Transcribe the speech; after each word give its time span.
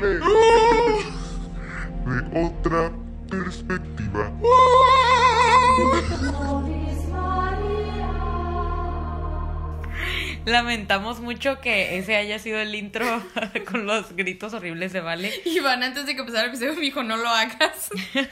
De 0.00 0.18
otra 2.34 2.90
perspectiva. 3.28 4.32
Lamentamos 10.46 11.20
mucho 11.20 11.60
que 11.60 11.98
ese 11.98 12.16
haya 12.16 12.38
sido 12.38 12.58
el 12.58 12.74
intro 12.74 13.04
con 13.70 13.86
los 13.86 14.16
gritos 14.16 14.54
horribles 14.54 14.92
de 14.92 15.00
Vale. 15.00 15.32
Iván, 15.44 15.82
antes 15.82 16.06
de 16.06 16.14
que 16.14 16.20
empezara 16.20 16.44
el 16.44 16.50
episodio, 16.50 16.74
me 16.74 16.80
dijo: 16.80 17.02
No 17.02 17.16
lo 17.16 17.28
hagas. 17.28 17.90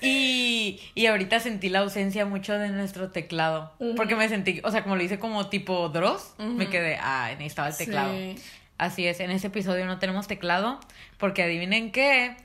Y, 0.00 0.80
y 0.94 1.06
ahorita 1.06 1.40
sentí 1.40 1.68
la 1.68 1.80
ausencia 1.80 2.24
mucho 2.24 2.56
de 2.56 2.68
nuestro 2.68 3.10
teclado. 3.10 3.74
Porque 3.96 4.14
me 4.14 4.28
sentí, 4.28 4.60
o 4.62 4.70
sea, 4.70 4.84
como 4.84 4.94
lo 4.94 5.02
hice 5.02 5.18
como 5.18 5.48
tipo 5.48 5.88
Dross, 5.88 6.34
me 6.38 6.68
quedé, 6.68 6.98
ah, 7.00 7.30
necesitaba 7.36 7.68
el 7.68 7.76
teclado. 7.76 8.12
Sí. 8.14 8.36
Así 8.78 9.06
es, 9.06 9.20
en 9.20 9.30
este 9.30 9.48
episodio 9.48 9.86
no 9.86 9.98
tenemos 9.98 10.28
teclado, 10.28 10.80
porque 11.18 11.42
adivinen 11.42 11.90
qué, 11.92 12.36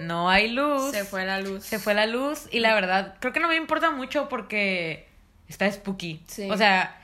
no 0.00 0.28
hay 0.28 0.50
luz. 0.50 0.90
Se 0.90 1.04
fue 1.04 1.24
la 1.24 1.40
luz. 1.40 1.64
Se 1.64 1.78
fue 1.78 1.94
la 1.94 2.06
luz 2.06 2.48
y 2.50 2.60
la 2.60 2.74
verdad, 2.74 3.16
creo 3.20 3.32
que 3.32 3.40
no 3.40 3.48
me 3.48 3.56
importa 3.56 3.90
mucho 3.90 4.28
porque 4.28 5.08
está 5.48 5.70
spooky. 5.70 6.22
Sí. 6.26 6.50
O 6.50 6.56
sea, 6.56 7.00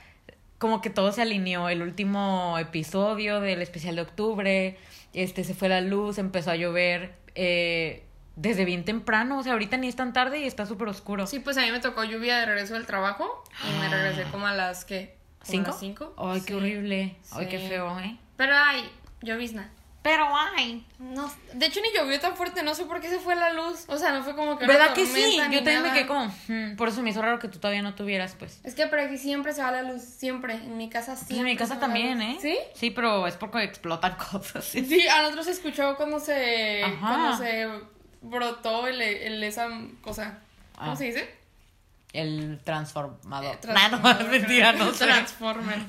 como 0.57 0.81
que 0.81 0.89
todo 0.89 1.11
se 1.11 1.21
alineó. 1.21 1.69
El 1.69 1.81
último 1.81 2.57
episodio 2.59 3.39
del 3.39 3.61
especial 3.61 3.95
de 3.95 4.01
octubre, 4.01 4.77
este, 5.13 5.43
se 5.43 5.53
fue 5.53 5.69
la 5.69 5.81
luz, 5.81 6.17
empezó 6.17 6.51
a 6.51 6.55
llover 6.55 7.13
eh, 7.35 8.03
desde 8.35 8.65
bien 8.65 8.83
temprano. 8.83 9.39
O 9.39 9.43
sea, 9.43 9.53
ahorita 9.53 9.77
ni 9.77 9.87
es 9.87 9.95
tan 9.95 10.13
tarde 10.13 10.39
y 10.39 10.45
está 10.45 10.65
súper 10.65 10.87
oscuro. 10.89 11.27
Sí, 11.27 11.39
pues 11.39 11.57
a 11.57 11.61
mí 11.61 11.71
me 11.71 11.79
tocó 11.79 12.03
lluvia 12.03 12.39
de 12.39 12.45
regreso 12.45 12.73
del 12.73 12.85
trabajo 12.85 13.43
y 13.67 13.79
me 13.79 13.89
regresé 13.89 14.29
como 14.31 14.47
a 14.47 14.53
las, 14.53 14.85
¿qué? 14.85 15.15
¿Cinco? 15.43 15.73
cinco. 15.79 16.13
Ay, 16.17 16.39
Sí. 16.39 16.45
qué 16.47 16.55
horrible. 16.55 17.15
Ay, 17.31 17.47
qué 17.47 17.59
feo, 17.59 17.99
¿eh? 17.99 18.17
Pero 18.37 18.53
ay, 18.55 18.89
llovizna. 19.21 19.69
Pero 20.03 20.25
ay. 20.57 20.83
No, 20.97 21.31
de 21.53 21.65
hecho 21.67 21.79
ni 21.79 21.89
llovió 21.95 22.19
tan 22.19 22.35
fuerte, 22.35 22.63
no 22.63 22.73
sé 22.73 22.85
por 22.85 22.99
qué 23.01 23.07
se 23.09 23.19
fue 23.19 23.35
la 23.35 23.53
luz. 23.53 23.83
O 23.87 23.97
sea, 23.99 24.11
no 24.11 24.23
fue 24.23 24.35
como 24.35 24.57
que 24.57 24.65
una 24.65 24.73
¿Verdad 24.73 24.95
que 24.95 25.05
sí? 25.05 25.37
Yo 25.51 25.57
también 25.63 25.83
me 25.83 25.93
quedé 25.93 26.07
como, 26.07 26.25
"Hmm", 26.47 26.75
por 26.75 26.87
eso 26.87 27.03
me 27.03 27.11
hizo 27.11 27.21
raro 27.21 27.37
que 27.37 27.47
tú 27.47 27.59
todavía 27.59 27.83
no 27.83 27.93
tuvieras, 27.93 28.33
pues. 28.33 28.61
Es 28.63 28.73
que 28.73 28.87
por 28.87 28.97
aquí 28.97 29.19
siempre 29.19 29.53
se 29.53 29.61
va 29.61 29.71
la 29.71 29.83
luz, 29.83 30.01
siempre. 30.01 30.55
En 30.55 30.75
mi 30.77 30.89
casa 30.89 31.13
Pues 31.13 31.27
sí. 31.27 31.37
en 31.37 31.43
mi 31.43 31.55
casa 31.55 31.79
también, 31.79 32.19
¿eh? 32.19 32.37
¿Sí? 32.41 32.57
Sí, 32.73 32.89
pero 32.89 33.27
es 33.27 33.35
porque 33.35 33.63
explotan 33.63 34.15
cosas. 34.31 34.65
Sí, 34.65 35.07
a 35.07 35.21
nosotros 35.21 35.45
se 35.45 35.51
escuchó 35.51 35.95
cuando 35.97 36.19
se, 36.19 36.83
Ajá. 36.83 36.97
cuando 36.99 37.37
se 37.37 37.67
brotó 38.23 38.87
el, 38.87 39.01
el- 39.01 39.43
esa 39.43 39.69
cosa. 40.01 40.39
¿Cómo 40.79 40.93
Ah. 40.93 40.95
se 40.95 41.03
dice? 41.05 41.40
El 42.13 42.59
transformador. 42.63 43.55
Eh, 43.55 43.67
Nah, 43.67 43.89
no, 43.89 44.29
mentira, 44.29 44.73
no 44.73 44.93
sé. 44.93 45.05
Transformer. 45.05 45.79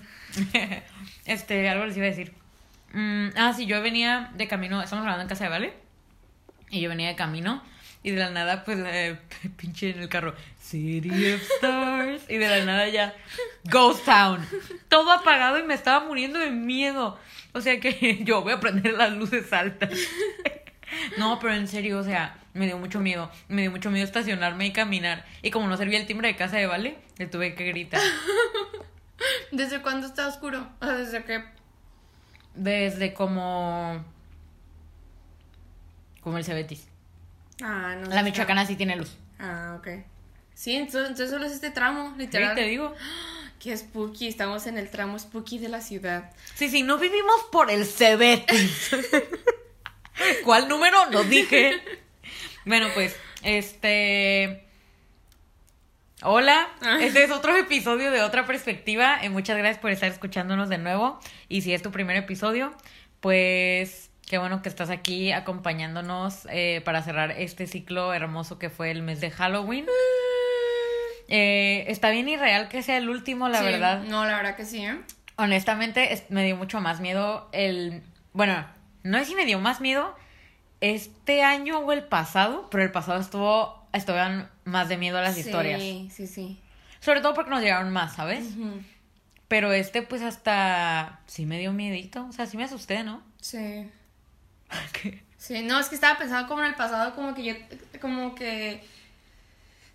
este, 1.24 1.68
algo 1.68 1.86
les 1.86 1.96
iba 1.96 2.06
a 2.06 2.10
decir. 2.10 2.32
Mm, 2.92 3.28
ah, 3.36 3.52
sí, 3.56 3.66
yo 3.66 3.80
venía 3.82 4.30
de 4.34 4.48
camino, 4.48 4.82
estamos 4.82 5.04
grabando 5.04 5.22
en 5.22 5.28
casa 5.28 5.44
de 5.44 5.50
Vale. 5.50 5.74
Y 6.70 6.80
yo 6.80 6.88
venía 6.88 7.08
de 7.08 7.16
camino. 7.16 7.62
Y 8.04 8.10
de 8.10 8.18
la 8.18 8.30
nada, 8.30 8.64
pues, 8.64 8.78
eh, 8.80 9.16
pinche 9.56 9.90
en 9.90 10.00
el 10.00 10.08
carro. 10.08 10.34
City 10.60 11.32
of 11.34 11.42
Stars. 11.42 12.22
Y 12.28 12.36
de 12.36 12.48
la 12.48 12.64
nada 12.64 12.88
ya. 12.88 13.14
Ghost 13.64 14.04
Town. 14.04 14.44
Todo 14.88 15.12
apagado 15.12 15.58
y 15.58 15.62
me 15.62 15.74
estaba 15.74 16.04
muriendo 16.04 16.38
de 16.38 16.50
miedo. 16.50 17.18
O 17.52 17.60
sea 17.60 17.78
que 17.78 18.24
yo 18.24 18.42
voy 18.42 18.54
a 18.54 18.60
prender 18.60 18.94
las 18.94 19.12
luces 19.12 19.52
altas. 19.52 19.90
No, 21.18 21.38
pero 21.38 21.54
en 21.54 21.68
serio, 21.68 21.98
o 21.98 22.04
sea, 22.04 22.36
me 22.54 22.66
dio 22.66 22.78
mucho 22.78 23.00
miedo. 23.00 23.30
Me 23.48 23.62
dio 23.62 23.70
mucho 23.70 23.90
miedo 23.90 24.04
estacionarme 24.04 24.66
y 24.66 24.72
caminar. 24.72 25.24
Y 25.42 25.50
como 25.50 25.66
no 25.68 25.76
servía 25.76 25.98
el 25.98 26.06
timbre 26.06 26.28
de 26.28 26.36
casa 26.36 26.56
de 26.56 26.66
Vale, 26.66 26.98
le 27.18 27.26
tuve 27.26 27.54
que 27.54 27.64
gritar. 27.64 28.00
¿Desde 29.52 29.80
cuándo 29.82 30.06
está 30.06 30.26
oscuro? 30.28 30.68
O 30.80 30.84
sea, 30.84 30.94
desde 30.94 31.24
que. 31.24 31.44
Desde 32.54 33.14
como. 33.14 34.04
Como 36.20 36.38
el 36.38 36.44
Cebetis. 36.44 36.86
Ah, 37.62 37.96
no 37.98 38.06
sé. 38.06 38.14
La 38.14 38.22
Michoacana 38.22 38.66
sí 38.66 38.76
tiene 38.76 38.96
luz. 38.96 39.16
Ah, 39.38 39.76
ok. 39.78 39.88
Sí, 40.54 40.74
entonces, 40.76 41.02
entonces 41.10 41.30
solo 41.30 41.46
es 41.46 41.52
este 41.52 41.70
tramo, 41.70 42.12
Sí, 42.16 42.20
literal. 42.22 42.54
te 42.54 42.62
digo. 42.64 42.94
Qué 43.58 43.76
spooky, 43.76 44.26
estamos 44.26 44.66
en 44.66 44.76
el 44.76 44.90
tramo 44.90 45.16
spooky 45.16 45.58
de 45.60 45.68
la 45.68 45.80
ciudad. 45.80 46.32
Sí, 46.56 46.68
sí, 46.68 46.82
no 46.82 46.98
vivimos 46.98 47.44
por 47.52 47.70
el 47.70 47.86
Cebetis. 47.86 48.90
¿Cuál 50.44 50.68
número? 50.68 51.06
No 51.10 51.22
dije. 51.24 51.80
Bueno, 52.64 52.88
pues, 52.94 53.16
este. 53.42 54.64
Hola, 56.22 56.68
Ah. 56.82 56.98
este 57.00 57.24
es 57.24 57.30
otro 57.32 57.56
episodio 57.56 58.10
de 58.12 58.20
otra 58.22 58.46
perspectiva. 58.46 59.18
Eh, 59.22 59.28
muchas 59.28 59.56
gracias 59.58 59.78
por 59.80 59.90
estar 59.90 60.08
escuchándonos 60.10 60.68
de 60.68 60.78
nuevo. 60.78 61.18
Y 61.48 61.62
si 61.62 61.74
es 61.74 61.82
tu 61.82 61.90
primer 61.90 62.16
episodio, 62.16 62.72
pues 63.20 64.10
qué 64.28 64.38
bueno 64.38 64.62
que 64.62 64.68
estás 64.68 64.88
aquí 64.90 65.32
acompañándonos 65.32 66.46
eh, 66.50 66.80
para 66.84 67.02
cerrar 67.02 67.32
este 67.32 67.66
ciclo 67.66 68.14
hermoso 68.14 68.58
que 68.60 68.70
fue 68.70 68.92
el 68.92 69.02
mes 69.02 69.20
de 69.20 69.30
Halloween. 69.32 69.86
Eh, 71.28 71.86
está 71.88 72.10
bien 72.10 72.28
irreal 72.28 72.68
que 72.68 72.82
sea 72.82 72.98
el 72.98 73.08
último, 73.10 73.48
la 73.48 73.58
Sí, 73.58 73.64
verdad. 73.64 74.02
No, 74.04 74.24
la 74.24 74.36
verdad 74.36 74.54
que 74.56 74.64
sí. 74.64 74.86
Honestamente, 75.36 76.12
es- 76.12 76.30
me 76.30 76.44
dio 76.44 76.56
mucho 76.56 76.80
más 76.80 77.00
miedo 77.00 77.48
el... 77.52 78.02
Bueno, 78.32 78.64
no 79.02 79.18
es 79.18 79.28
si 79.28 79.34
me 79.34 79.44
dio 79.44 79.58
más 79.58 79.80
miedo 79.80 80.14
este 80.80 81.42
año 81.42 81.78
o 81.80 81.92
el 81.92 82.04
pasado, 82.04 82.68
pero 82.70 82.82
el 82.82 82.92
pasado 82.92 83.20
estuvo... 83.20 83.82
Estuvieron 83.92 84.48
más 84.64 84.88
de 84.88 84.96
miedo 84.96 85.18
a 85.18 85.20
las 85.20 85.34
sí, 85.34 85.40
historias. 85.40 85.80
Sí, 85.80 86.26
sí. 86.26 86.60
Sobre 87.00 87.20
todo 87.20 87.34
porque 87.34 87.50
nos 87.50 87.60
llegaron 87.60 87.92
más, 87.92 88.14
¿sabes? 88.14 88.46
Pero 89.48 89.72
este 89.72 90.00
pues 90.02 90.22
hasta... 90.22 91.20
Sí 91.26 91.44
me 91.44 91.58
dio 91.58 91.72
miedito. 91.72 92.26
O 92.26 92.32
sea, 92.32 92.46
sí 92.46 92.56
me 92.56 92.64
asusté, 92.64 93.04
¿no? 93.04 93.22
Sí. 93.38 93.90
¿Qué? 94.92 95.22
Sí, 95.42 95.60
no, 95.64 95.80
es 95.80 95.88
que 95.88 95.96
estaba 95.96 96.16
pensando 96.16 96.46
como 96.46 96.60
en 96.62 96.68
el 96.68 96.76
pasado, 96.76 97.16
como 97.16 97.34
que 97.34 97.42
yo, 97.42 97.54
como 98.00 98.36
que, 98.36 98.80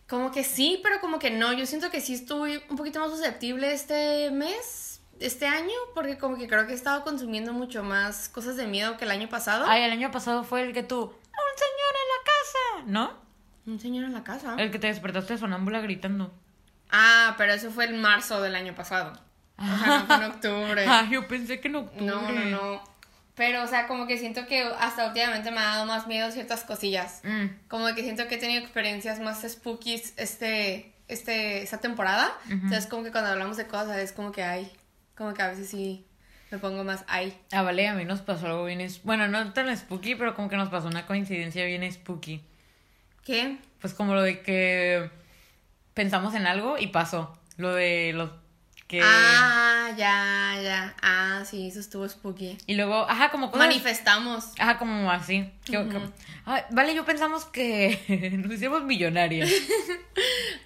como 0.06 0.29
que 0.29 0.44
sí, 0.44 0.81
pero 0.84 1.00
como 1.00 1.19
que 1.19 1.31
no. 1.31 1.53
Yo 1.53 1.66
siento 1.66 1.90
que 1.90 2.01
sí 2.01 2.16
estuve 2.16 2.62
un 2.69 2.75
poquito 2.75 3.00
más 3.00 3.12
susceptible 3.12 3.72
este 3.72 4.29
mes, 4.29 4.97
este 5.19 5.47
año, 5.47 5.73
porque 5.94 6.17
como 6.17 6.38
que 6.38 6.47
creo 6.47 6.66
que 6.66 6.73
he 6.73 6.75
estado 6.75 7.03
consumiendo 7.03 7.53
mucho 7.53 7.83
más 7.83 8.29
cosas 8.29 8.55
de 8.55 8.67
miedo 8.67 8.97
que 8.97 9.05
el 9.05 9.11
año 9.11 9.29
pasado. 9.29 9.66
Ay, 9.67 9.83
el 9.83 9.91
año 9.91 10.11
pasado 10.11 10.44
fue 10.44 10.61
el 10.61 10.73
que 10.73 10.83
tú... 10.83 11.03
Un 11.03 11.57
señor 11.57 11.94
en 11.94 12.07
la 12.09 12.23
casa, 12.25 12.91
¿no? 12.91 13.28
Un 13.72 13.79
señor 13.79 14.05
en 14.05 14.13
la 14.13 14.23
casa. 14.23 14.55
El 14.57 14.72
que 14.72 14.79
te 14.79 14.88
despertaste 14.88 15.38
sonámbula 15.38 15.81
gritando. 15.81 16.33
Ah, 16.89 17.35
pero 17.38 17.53
eso 17.53 17.69
fue 17.72 17.85
en 17.85 18.01
marzo 18.01 18.41
del 18.41 18.55
año 18.55 18.73
pasado. 18.73 19.13
O 19.57 19.78
sea, 19.78 20.00
no 20.00 20.05
fue 20.05 20.16
en 20.16 20.23
octubre. 20.31 20.85
Ah, 20.88 21.07
yo 21.09 21.28
pensé 21.28 21.59
que 21.59 21.67
en 21.67 21.75
octubre. 21.75 22.05
No, 22.05 22.22
no, 22.22 22.45
no. 22.45 22.97
Pero, 23.35 23.63
o 23.63 23.67
sea, 23.67 23.88
como 23.88 24.07
que 24.07 24.17
siento 24.17 24.47
que 24.47 24.63
hasta 24.79 25.05
últimamente 25.05 25.51
me 25.51 25.59
ha 25.59 25.66
dado 25.66 25.85
más 25.85 26.07
miedo 26.07 26.31
ciertas 26.31 26.63
cosillas. 26.63 27.22
Mm. 27.23 27.67
Como 27.67 27.85
que 27.94 28.01
siento 28.01 28.28
que 28.28 28.35
he 28.35 28.38
tenido 28.39 28.61
experiencias 28.63 29.19
más 29.19 29.44
spookies 29.47 30.13
este, 30.17 30.91
este, 31.07 31.61
esta 31.61 31.78
temporada. 31.79 32.31
Entonces, 32.49 32.88
como 32.88 33.03
que 33.03 33.11
cuando 33.11 33.29
hablamos 33.29 33.58
de 33.58 33.67
cosas, 33.67 33.97
es 33.97 34.11
como 34.11 34.31
que 34.31 34.43
hay, 34.43 34.72
como 35.17 35.34
que 35.34 35.41
a 35.41 35.47
veces 35.49 35.69
sí 35.69 36.05
me 36.52 36.59
pongo 36.59 36.84
más 36.84 37.03
ay. 37.08 37.37
Ah, 37.52 37.61
vale, 37.61 37.87
a 37.87 37.93
mí 37.93 38.05
nos 38.05 38.22
pasó 38.22 38.46
algo 38.47 38.64
bien... 38.66 38.87
Bueno, 39.03 39.28
no 39.28 39.52
tan 39.53 39.75
spooky, 39.75 40.16
pero 40.16 40.34
como 40.35 40.47
que 40.49 40.55
nos 40.55 40.69
pasó 40.69 40.87
una 40.87 41.05
coincidencia 41.05 41.66
bien 41.66 41.90
spooky. 41.91 42.41
¿Qué? 43.25 43.58
Pues 43.81 43.93
como 43.93 44.14
lo 44.16 44.22
de 44.22 44.41
que 44.41 45.09
pensamos 45.93 46.35
en 46.35 46.47
algo 46.47 46.78
y 46.78 46.87
pasó. 46.87 47.37
Lo 47.58 47.73
de 47.73 48.14
los 48.14 48.29
que... 48.87 49.02
Ah, 49.03 49.90
ya, 49.97 50.58
ya. 50.64 50.96
Ah, 51.02 51.43
sí, 51.46 51.67
eso 51.67 51.81
estuvo 51.81 52.08
spooky. 52.08 52.58
Y 52.66 52.75
luego, 52.75 53.09
ajá, 53.09 53.29
como 53.29 53.52
cosas... 53.52 53.67
Manifestamos. 53.67 54.53
Ajá, 54.58 54.78
como 54.78 55.11
así. 55.11 55.52
Que- 55.66 55.90
que- 55.90 56.09
Ay, 56.46 56.61
vale, 56.72 56.96
yo 56.96 57.03
pensamos 57.03 57.43
que 57.43 57.99
nos 58.41 58.53
hicimos 58.53 58.84
millonarias. 58.84 59.49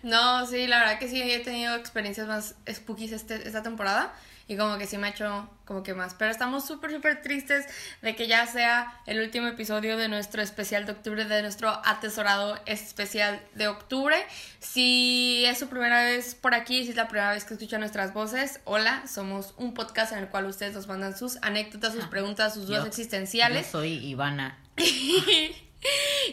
No, 0.03 0.45
sí, 0.47 0.65
la 0.67 0.79
verdad 0.79 0.99
que 0.99 1.07
sí, 1.07 1.21
he 1.21 1.39
tenido 1.41 1.75
experiencias 1.75 2.27
más 2.27 2.55
spookies 2.71 3.11
este, 3.11 3.47
esta 3.47 3.61
temporada 3.61 4.13
y 4.51 4.57
como 4.57 4.77
que 4.77 4.85
sí 4.85 4.97
me 4.97 5.07
ha 5.07 5.09
hecho 5.11 5.49
como 5.63 5.81
que 5.81 5.93
más. 5.93 6.13
Pero 6.13 6.29
estamos 6.29 6.67
súper, 6.67 6.91
súper 6.91 7.21
tristes 7.21 7.65
de 8.01 8.17
que 8.17 8.27
ya 8.27 8.45
sea 8.45 8.99
el 9.05 9.21
último 9.21 9.47
episodio 9.47 9.95
de 9.95 10.09
nuestro 10.09 10.41
especial 10.41 10.85
de 10.85 10.91
octubre, 10.91 11.23
de 11.23 11.41
nuestro 11.41 11.69
atesorado 11.85 12.59
especial 12.65 13.41
de 13.55 13.69
octubre. 13.69 14.17
Si 14.59 15.45
es 15.45 15.57
su 15.57 15.69
primera 15.69 16.03
vez 16.03 16.35
por 16.35 16.53
aquí, 16.53 16.83
si 16.83 16.89
es 16.89 16.97
la 16.97 17.07
primera 17.07 17.31
vez 17.31 17.45
que 17.45 17.53
escuchan 17.53 17.79
nuestras 17.79 18.13
voces, 18.13 18.59
hola, 18.65 19.03
somos 19.07 19.53
un 19.55 19.73
podcast 19.73 20.11
en 20.11 20.19
el 20.19 20.27
cual 20.27 20.47
ustedes 20.47 20.73
nos 20.73 20.87
mandan 20.87 21.17
sus 21.17 21.37
anécdotas, 21.43 21.93
sus 21.93 22.07
preguntas, 22.07 22.53
sus 22.53 22.67
dudas 22.67 22.81
Yo- 22.81 22.87
existenciales. 22.89 23.67
Yo 23.67 23.71
soy 23.79 24.05
Ivana. 24.05 24.57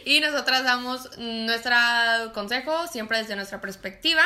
Y 0.05 0.19
nosotras 0.19 0.63
damos 0.63 1.09
nuestro 1.17 1.75
consejo 2.35 2.85
siempre 2.87 3.17
desde 3.17 3.35
nuestra 3.35 3.59
perspectiva. 3.59 4.21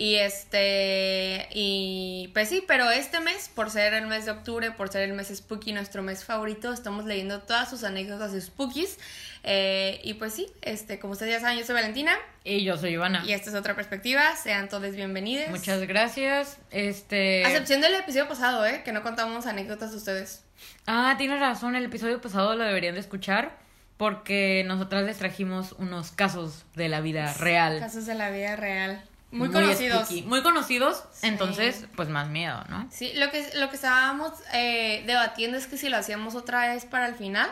Y 0.00 0.16
este, 0.16 1.46
y 1.52 2.30
pues 2.32 2.48
sí, 2.48 2.64
pero 2.66 2.90
este 2.90 3.20
mes, 3.20 3.50
por 3.54 3.68
ser 3.68 3.92
el 3.92 4.06
mes 4.06 4.24
de 4.24 4.30
octubre, 4.30 4.70
por 4.70 4.88
ser 4.88 5.02
el 5.02 5.12
mes 5.12 5.28
spooky, 5.28 5.74
nuestro 5.74 6.02
mes 6.02 6.24
favorito, 6.24 6.72
estamos 6.72 7.04
leyendo 7.04 7.40
todas 7.40 7.68
sus 7.68 7.84
anécdotas 7.84 8.32
spookies. 8.42 8.98
Eh, 9.42 10.00
y 10.02 10.14
pues 10.14 10.32
sí, 10.32 10.46
este, 10.62 10.98
como 10.98 11.12
ustedes 11.12 11.34
ya 11.34 11.40
saben, 11.40 11.58
yo 11.58 11.66
soy 11.66 11.74
Valentina 11.74 12.14
Y 12.44 12.64
yo 12.64 12.78
soy 12.78 12.92
Ivana. 12.92 13.22
y 13.26 13.34
esta 13.34 13.50
es 13.50 13.56
otra 13.56 13.76
perspectiva. 13.76 14.34
Sean 14.36 14.70
todos 14.70 14.96
bienvenidos. 14.96 15.50
Muchas 15.50 15.82
gracias. 15.82 16.56
Este. 16.70 17.44
A 17.44 17.50
excepción 17.50 17.82
del 17.82 17.94
episodio 17.94 18.26
pasado, 18.26 18.64
¿eh? 18.64 18.80
Que 18.82 18.92
no 18.92 19.02
contamos 19.02 19.44
anécdotas 19.44 19.90
de 19.90 19.98
ustedes. 19.98 20.44
Ah, 20.86 21.16
tienes 21.18 21.40
razón, 21.40 21.76
el 21.76 21.84
episodio 21.84 22.22
pasado 22.22 22.56
lo 22.56 22.64
deberían 22.64 22.94
de 22.94 23.00
escuchar 23.00 23.54
porque 23.98 24.64
nosotras 24.66 25.04
les 25.04 25.18
trajimos 25.18 25.72
unos 25.72 26.10
casos 26.10 26.64
de 26.74 26.88
la 26.88 27.02
vida 27.02 27.34
real. 27.34 27.80
Casos 27.80 28.06
de 28.06 28.14
la 28.14 28.30
vida 28.30 28.56
real. 28.56 29.04
Muy, 29.30 29.48
conocidos. 29.50 30.06
spooky, 30.06 30.22
Muy 30.22 30.42
conocidos, 30.42 31.04
Sí. 31.12 31.26
entonces, 31.28 31.86
pues 31.96 32.08
más 32.08 32.28
miedo, 32.28 32.64
¿no? 32.68 32.88
Sí, 32.90 33.12
lo 33.14 33.30
que, 33.30 33.46
lo 33.56 33.68
que 33.70 33.76
estábamos 33.76 34.32
eh, 34.52 35.04
debatiendo 35.06 35.56
es 35.56 35.66
que 35.66 35.76
si 35.76 35.88
lo 35.88 35.96
hacíamos 35.96 36.34
otra 36.34 36.72
vez 36.72 36.84
para 36.84 37.06
el 37.06 37.14
final, 37.14 37.48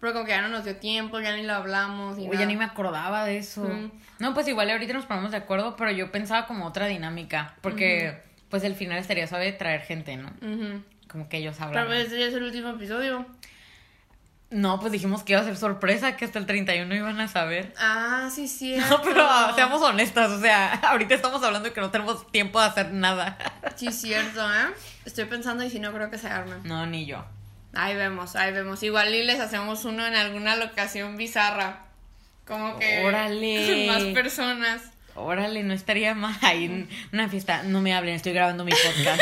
pero 0.00 0.12
como 0.12 0.24
que 0.24 0.30
ya 0.32 0.42
no 0.42 0.48
nos 0.48 0.64
dio 0.64 0.76
tiempo, 0.76 1.20
ya 1.20 1.34
ni 1.36 1.42
lo 1.42 1.54
hablamos. 1.54 2.16
Ni 2.16 2.24
Uy, 2.24 2.28
nada. 2.30 2.40
ya 2.40 2.46
ni 2.46 2.56
me 2.56 2.64
acordaba 2.64 3.24
de 3.24 3.38
eso. 3.38 3.68
No, 4.18 4.34
pues 4.34 4.48
igual 4.48 4.70
ahorita 4.70 4.92
nos 4.94 5.06
ponemos 5.06 5.30
de 5.30 5.36
acuerdo, 5.38 5.76
pero 5.76 5.90
yo 5.90 6.10
pensaba 6.12 6.46
como 6.46 6.66
otra 6.66 6.86
dinámica, 6.86 7.54
porque 7.60 8.22
pues 8.48 8.64
el 8.64 8.74
final 8.74 8.98
estaría 8.98 9.26
suave 9.26 9.52
traer 9.52 9.80
gente, 9.82 10.16
¿no? 10.16 10.30
Como 11.08 11.28
que 11.28 11.36
ellos 11.38 11.56
Pero 11.58 11.68
hablan. 11.68 11.86
pues 11.86 12.04
este 12.04 12.18
ya 12.20 12.26
es 12.26 12.34
el 12.34 12.42
último 12.44 12.70
episodio. 12.70 13.26
No, 14.50 14.78
pues 14.78 14.92
dijimos 14.92 15.24
que 15.24 15.32
iba 15.32 15.42
a 15.42 15.44
ser 15.44 15.56
sorpresa, 15.56 16.16
que 16.16 16.24
hasta 16.24 16.38
el 16.38 16.46
31 16.46 16.94
iban 16.94 17.20
a 17.20 17.26
saber. 17.28 17.72
Ah, 17.76 18.28
sí, 18.32 18.46
sí. 18.48 18.76
No, 18.88 19.02
pero 19.02 19.26
seamos 19.54 19.82
honestas, 19.82 20.30
o 20.30 20.40
sea, 20.40 20.74
ahorita 20.90 21.14
estamos 21.14 21.42
hablando 21.42 21.68
de 21.68 21.74
que 21.74 21.80
no 21.80 21.90
tenemos 21.90 22.30
tiempo 22.30 22.60
de 22.60 22.66
hacer 22.66 22.92
nada. 22.92 23.36
Sí, 23.76 23.90
cierto, 23.90 24.40
¿eh? 24.54 24.68
Estoy 25.04 25.24
pensando 25.24 25.64
y 25.64 25.70
si 25.70 25.80
no 25.80 25.92
creo 25.92 26.08
que 26.08 26.16
se 26.18 26.28
arme. 26.28 26.54
No, 26.62 26.86
ni 26.86 27.06
yo. 27.06 27.24
Ahí 27.74 27.96
vemos, 27.96 28.36
ahí 28.36 28.52
vemos. 28.52 28.80
Igual 28.84 29.12
y 29.12 29.24
les 29.24 29.40
hacemos 29.40 29.84
uno 29.84 30.06
en 30.06 30.14
alguna 30.14 30.54
locación 30.54 31.16
bizarra. 31.16 31.86
Como 32.46 32.78
que 32.78 33.04
Órale. 33.04 33.86
más 33.88 34.02
personas. 34.14 34.82
Órale, 35.16 35.64
no 35.64 35.74
estaría 35.74 36.14
mal. 36.14 36.36
Ahí 36.42 36.66
en 36.66 36.88
una 37.12 37.28
fiesta. 37.28 37.64
No 37.64 37.80
me 37.80 37.94
hablen, 37.94 38.14
estoy 38.14 38.32
grabando 38.32 38.64
mi 38.64 38.70
podcast. 38.72 39.20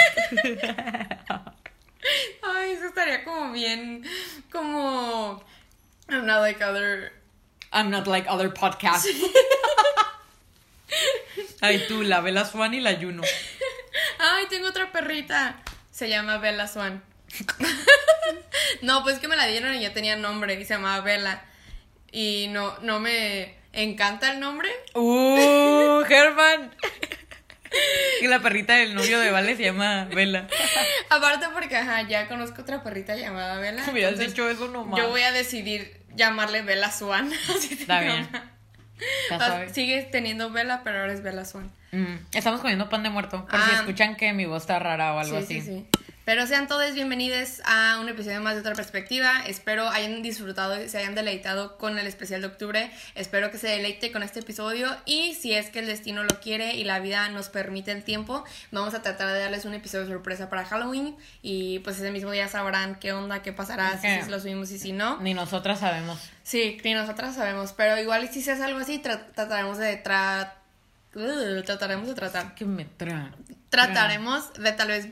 Ay, 2.43 2.72
eso 2.72 2.87
estaría 2.87 3.25
como 3.25 3.52
bien, 3.52 4.04
como 4.50 5.43
I'm 6.08 6.26
not 6.26 6.40
like 6.40 6.62
other. 6.62 7.12
I'm 7.72 7.90
not 7.90 8.06
like 8.06 8.28
other 8.28 8.52
podcasts. 8.52 9.06
Ay, 11.60 11.84
tú, 11.88 12.02
la 12.02 12.20
Bella 12.20 12.44
Swan 12.44 12.75
y 12.75 12.81
la 12.81 12.96
Juno. 12.96 13.22
Ay, 14.19 14.46
tengo 14.50 14.69
otra 14.69 14.93
perrita. 14.93 15.56
Se 15.90 16.08
llama 16.08 16.38
Bella 16.38 16.66
Swan. 16.66 17.02
no, 18.82 19.02
pues 19.02 19.19
que 19.19 19.28
me 19.28 19.37
la 19.37 19.46
dieron 19.46 19.75
y 19.75 19.81
ya 19.81 19.94
tenía 19.94 20.16
nombre 20.16 20.54
y 20.54 20.64
se 20.64 20.75
llamaba 20.75 21.02
Bella. 21.02 21.44
Y 22.10 22.49
no, 22.50 22.78
no 22.81 23.00
me 23.00 23.56
encanta 23.72 24.32
el 24.32 24.40
nombre. 24.40 24.70
Uh, 24.94 26.02
Herman. 26.08 26.75
Y 28.21 28.27
la 28.29 28.41
perrita 28.41 28.75
del 28.75 28.95
novio 28.95 29.19
de 29.21 29.31
Vale 29.31 29.57
se 29.57 29.65
llama 29.65 30.05
Bella. 30.07 30.47
Aparte 31.11 31.47
porque, 31.53 31.77
ajá, 31.77 32.03
ya 32.03 32.29
conozco 32.29 32.63
otra 32.63 32.83
perrita 32.83 33.17
llamada. 33.17 33.57
Me 33.57 33.71
hubieras 33.93 34.19
dicho 34.19 34.49
eso 34.49 34.69
nomás. 34.69 34.99
Yo 35.01 35.09
voy 35.09 35.23
a 35.23 35.33
decidir 35.33 36.01
llamarle 36.15 36.63
Bella 36.63 36.91
Swan. 36.91 37.33
Así 37.57 37.75
Está 37.75 38.01
bien. 38.01 38.27
llama. 38.33 38.51
Ya 39.31 39.37
O 39.37 39.39
sea, 39.39 39.49
sabes. 39.49 39.73
Sigue 39.73 40.03
teniendo 40.13 40.51
Bella, 40.51 40.83
pero 40.85 41.01
ahora 41.01 41.13
es 41.13 41.23
Bella 41.23 41.45
Swan. 41.45 41.73
Mm, 41.93 42.17
estamos 42.33 42.61
comiendo 42.61 42.89
pan 42.89 43.03
de 43.03 43.11
muerto. 43.11 43.44
Por 43.47 43.61
si 43.62 43.71
Ah. 43.71 43.75
escuchan 43.81 44.17
que 44.17 44.33
mi 44.33 44.47
voz 44.47 44.62
está 44.62 44.79
rara 44.79 45.12
o 45.15 45.19
algo 45.19 45.37
Sí, 45.41 45.44
así. 45.44 45.61
sí, 45.61 45.67
sí. 45.67 45.87
Pero 46.25 46.47
sean 46.47 46.69
todos 46.69 46.94
bienvenidos 46.94 47.61
a 47.67 47.99
un 48.00 48.09
episodio 48.09 48.41
más 48.41 48.55
de 48.55 48.61
otra 48.61 48.75
perspectiva. 48.75 49.43
Espero 49.47 49.89
hayan 49.91 50.23
disfrutado 50.23 50.81
y 50.83 50.89
se 50.89 50.97
hayan 50.99 51.15
deleitado 51.17 51.77
con 51.79 51.99
el 51.99 52.06
especial 52.06 52.41
de 52.41 52.47
octubre. 52.47 52.91
Espero 53.17 53.50
que 53.50 53.59
se 53.59 53.67
deleite 53.67 54.11
con 54.12 54.23
este 54.23 54.39
episodio. 54.41 54.89
Y 55.05 55.35
si 55.35 55.53
es 55.53 55.69
que 55.69 55.81
el 55.81 55.87
destino 55.87 56.23
lo 56.23 56.41
quiere 56.41 56.77
y 56.77 56.85
la 56.85 57.00
vida 57.00 57.29
nos 57.29 57.49
permite 57.49 57.91
el 57.91 58.05
tiempo, 58.05 58.45
vamos 58.71 58.95
a 58.95 59.03
tratar 59.03 59.33
de 59.33 59.41
darles 59.41 59.65
un 59.65 59.75
episodio 59.75 60.06
sorpresa 60.06 60.49
para 60.49 60.65
Halloween. 60.65 61.17
Y 61.43 61.81
pues 61.81 61.97
ese 61.99 62.12
mismo 62.12 62.31
día 62.31 62.47
sabrán 62.49 62.95
qué 63.00 63.12
onda, 63.12 63.43
qué 63.43 63.53
pasará, 63.53 63.99
si, 64.00 64.31
lo 64.31 64.38
subimos 64.41 64.71
y 64.71 64.79
si 64.79 64.93
no. 64.93 65.19
Ni 65.21 65.35
nosotras 65.35 65.81
sabemos. 65.81 66.21
Sí, 66.45 66.79
ni 66.85 66.95
nosotras 66.95 67.35
sabemos. 67.35 67.73
Pero 67.73 67.99
igual 68.00 68.29
si 68.33 68.41
se 68.43 68.53
hace 68.53 68.62
algo 68.62 68.79
así, 68.79 69.03
tra- 69.03 69.27
trataremos 69.35 69.77
de 69.77 70.03
tra- 70.05 70.53
uh, 70.55 70.62
trataremos 71.64 72.09
de 72.09 72.14
tratar. 72.14 72.55
¿Qué 72.55 72.64
me 72.64 72.85
trae? 72.85 73.31
Trataremos 73.69 74.53
de 74.55 74.73
tal 74.73 74.88
vez 74.88 75.09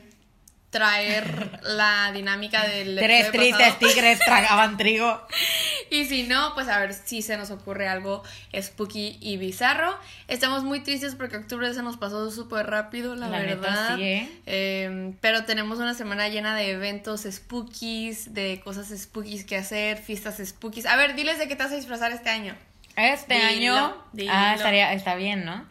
traer 0.71 1.59
la 1.63 2.11
dinámica 2.13 2.65
del 2.65 2.97
Tres 2.97 3.31
tristes 3.31 3.77
tigres 3.77 4.19
tragaban 4.25 4.77
trigo. 4.77 5.21
Y 5.91 6.05
si 6.05 6.23
no, 6.23 6.53
pues 6.55 6.69
a 6.69 6.79
ver 6.79 6.93
si 6.93 7.21
se 7.21 7.35
nos 7.37 7.51
ocurre 7.51 7.87
algo 7.87 8.23
spooky 8.59 9.17
y 9.19 9.37
bizarro. 9.37 9.95
Estamos 10.29 10.63
muy 10.63 10.79
tristes 10.79 11.15
porque 11.15 11.37
octubre 11.37 11.73
se 11.73 11.83
nos 11.83 11.97
pasó 11.97 12.31
súper 12.31 12.67
rápido, 12.67 13.13
la, 13.15 13.27
La 13.27 13.39
neta, 13.39 13.55
verdad. 13.55 13.95
sí, 13.97 14.03
¿eh? 14.03 14.41
Eh, 14.45 15.13
pero 15.19 15.43
tenemos 15.43 15.79
una 15.79 15.93
semana 15.93 16.29
llena 16.29 16.55
de 16.55 16.71
eventos 16.71 17.27
spookies, 17.29 18.33
de 18.33 18.61
cosas 18.63 18.87
spookies 18.97 19.43
que 19.43 19.57
hacer, 19.57 19.97
fiestas 19.97 20.37
spookies. 20.43 20.85
A 20.85 20.95
ver, 20.95 21.15
diles 21.15 21.37
de 21.37 21.49
qué 21.49 21.57
te 21.57 21.63
vas 21.63 21.73
a 21.73 21.75
disfrazar 21.75 22.13
este 22.13 22.29
año. 22.29 22.55
Este 22.95 23.35
Dilo, 23.35 23.75
año. 23.75 23.97
dilo. 24.13 24.31
Ah, 24.33 24.53
estaría, 24.55 24.93
está 24.93 25.15
bien, 25.15 25.45
¿no? 25.45 25.65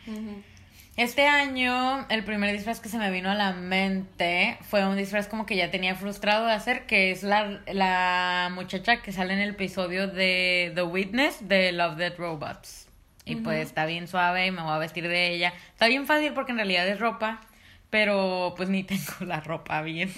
Este 0.97 1.27
año, 1.27 2.07
el 2.11 2.25
primer 2.25 2.53
disfraz 2.53 2.81
que 2.81 2.89
se 2.89 2.99
me 2.99 3.11
vino 3.11 3.31
a 3.31 3.35
la 3.35 3.53
mente 3.53 4.59
fue 4.63 4.85
un 4.87 4.97
disfraz 4.97 5.29
como 5.29 5.47
que 5.47 5.57
ya 5.57 5.71
tenía 5.71 5.95
frustrado 5.95 6.47
de 6.47 6.53
hacer, 6.53 6.85
que 6.87 7.11
es 7.11 7.23
la, 7.23 7.61
la 7.73 8.51
muchacha 8.53 9.01
que 9.01 9.13
sale 9.13 9.33
en 9.33 9.39
el 9.39 9.51
episodio 9.51 10.09
de 10.09 10.73
The 10.75 10.83
Witness 10.83 11.49
de 11.49 11.73
Love 11.73 11.97
Dead 11.97 12.17
Robots. 12.19 12.89
Y 13.25 13.37
pues 13.37 13.67
está 13.69 13.87
bien 13.87 14.09
suave 14.09 14.47
y 14.47 14.51
me 14.51 14.61
voy 14.63 14.73
a 14.73 14.79
vestir 14.79 15.07
de 15.07 15.33
ella. 15.33 15.55
Está 15.73 15.87
bien 15.87 16.07
fácil 16.07 16.33
porque 16.33 16.51
en 16.53 16.59
realidad 16.59 16.87
es 16.89 16.99
ropa, 16.99 17.41
pero 17.89 18.55
pues 18.57 18.69
ni 18.69 18.83
tengo 18.85 19.25
la 19.25 19.41
ropa 19.41 19.81
bien. 19.83 20.11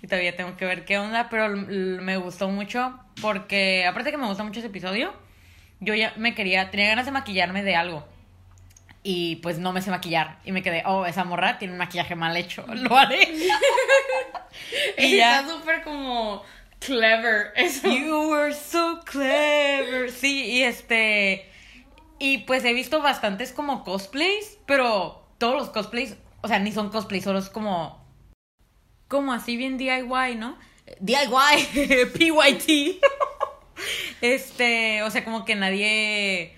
Y 0.00 0.06
todavía 0.06 0.34
tengo 0.34 0.56
que 0.56 0.64
ver 0.64 0.84
qué 0.86 0.98
onda, 0.98 1.28
pero 1.28 1.50
me 1.50 2.16
gustó 2.16 2.48
mucho 2.48 2.98
porque, 3.20 3.84
aparte 3.86 4.10
que 4.10 4.16
me 4.16 4.26
gusta 4.26 4.42
mucho 4.42 4.60
ese 4.60 4.68
episodio, 4.68 5.12
yo 5.80 5.94
ya 5.94 6.12
me 6.16 6.34
quería, 6.34 6.70
tenía 6.70 6.88
ganas 6.88 7.06
de 7.06 7.12
maquillarme 7.12 7.62
de 7.62 7.76
algo. 7.76 8.06
Y 9.02 9.36
pues 9.36 9.58
no 9.58 9.72
me 9.72 9.80
sé 9.80 9.90
maquillar. 9.90 10.38
Y 10.44 10.52
me 10.52 10.62
quedé, 10.62 10.82
oh, 10.84 11.06
esa 11.06 11.24
morra 11.24 11.58
tiene 11.58 11.72
un 11.72 11.78
maquillaje 11.78 12.14
mal 12.14 12.36
hecho. 12.36 12.64
Lo 12.74 12.96
haré. 12.96 13.32
y 14.98 15.18
Está 15.18 15.42
ya. 15.42 15.48
súper 15.48 15.82
como 15.82 16.42
clever 16.80 17.52
eso. 17.56 17.88
You 17.88 18.30
were 18.30 18.52
so 18.54 19.00
clever. 19.04 20.10
Sí, 20.10 20.44
y 20.46 20.62
este. 20.62 21.50
Y 22.18 22.38
pues 22.38 22.64
he 22.64 22.74
visto 22.74 23.00
bastantes 23.00 23.52
como 23.52 23.82
cosplays, 23.84 24.58
pero 24.66 25.26
todos 25.38 25.54
los 25.54 25.70
cosplays, 25.70 26.16
o 26.42 26.48
sea, 26.48 26.58
ni 26.58 26.70
son 26.70 26.90
cosplays, 26.90 27.24
solo 27.24 27.38
es 27.38 27.48
como. 27.48 28.04
Como 29.08 29.32
así 29.32 29.56
bien 29.56 29.78
DIY, 29.78 30.36
¿no? 30.36 30.58
DIY, 31.00 32.06
PYT. 32.14 33.00
Este, 34.20 35.02
o 35.02 35.10
sea, 35.10 35.24
como 35.24 35.44
que 35.44 35.54
nadie. 35.54 36.54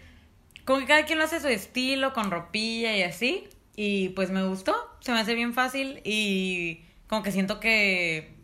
Como 0.64 0.79
que 0.79 0.87
cada 0.87 1.05
quien 1.05 1.19
lo 1.19 1.25
hace 1.25 1.37
a 1.37 1.41
su 1.41 1.49
estilo, 1.49 2.12
con 2.12 2.31
ropilla 2.31 2.97
y 2.97 3.02
así. 3.02 3.49
Y 3.75 4.11
pues 4.11 4.31
me 4.31 4.45
gustó, 4.47 4.75
se 5.00 5.12
me 5.12 5.21
hace 5.21 5.35
bien 5.35 5.55
fácil 5.55 6.00
y 6.05 6.85
como 7.09 7.23
que 7.23 7.33
siento 7.33 7.59
que 7.59 8.35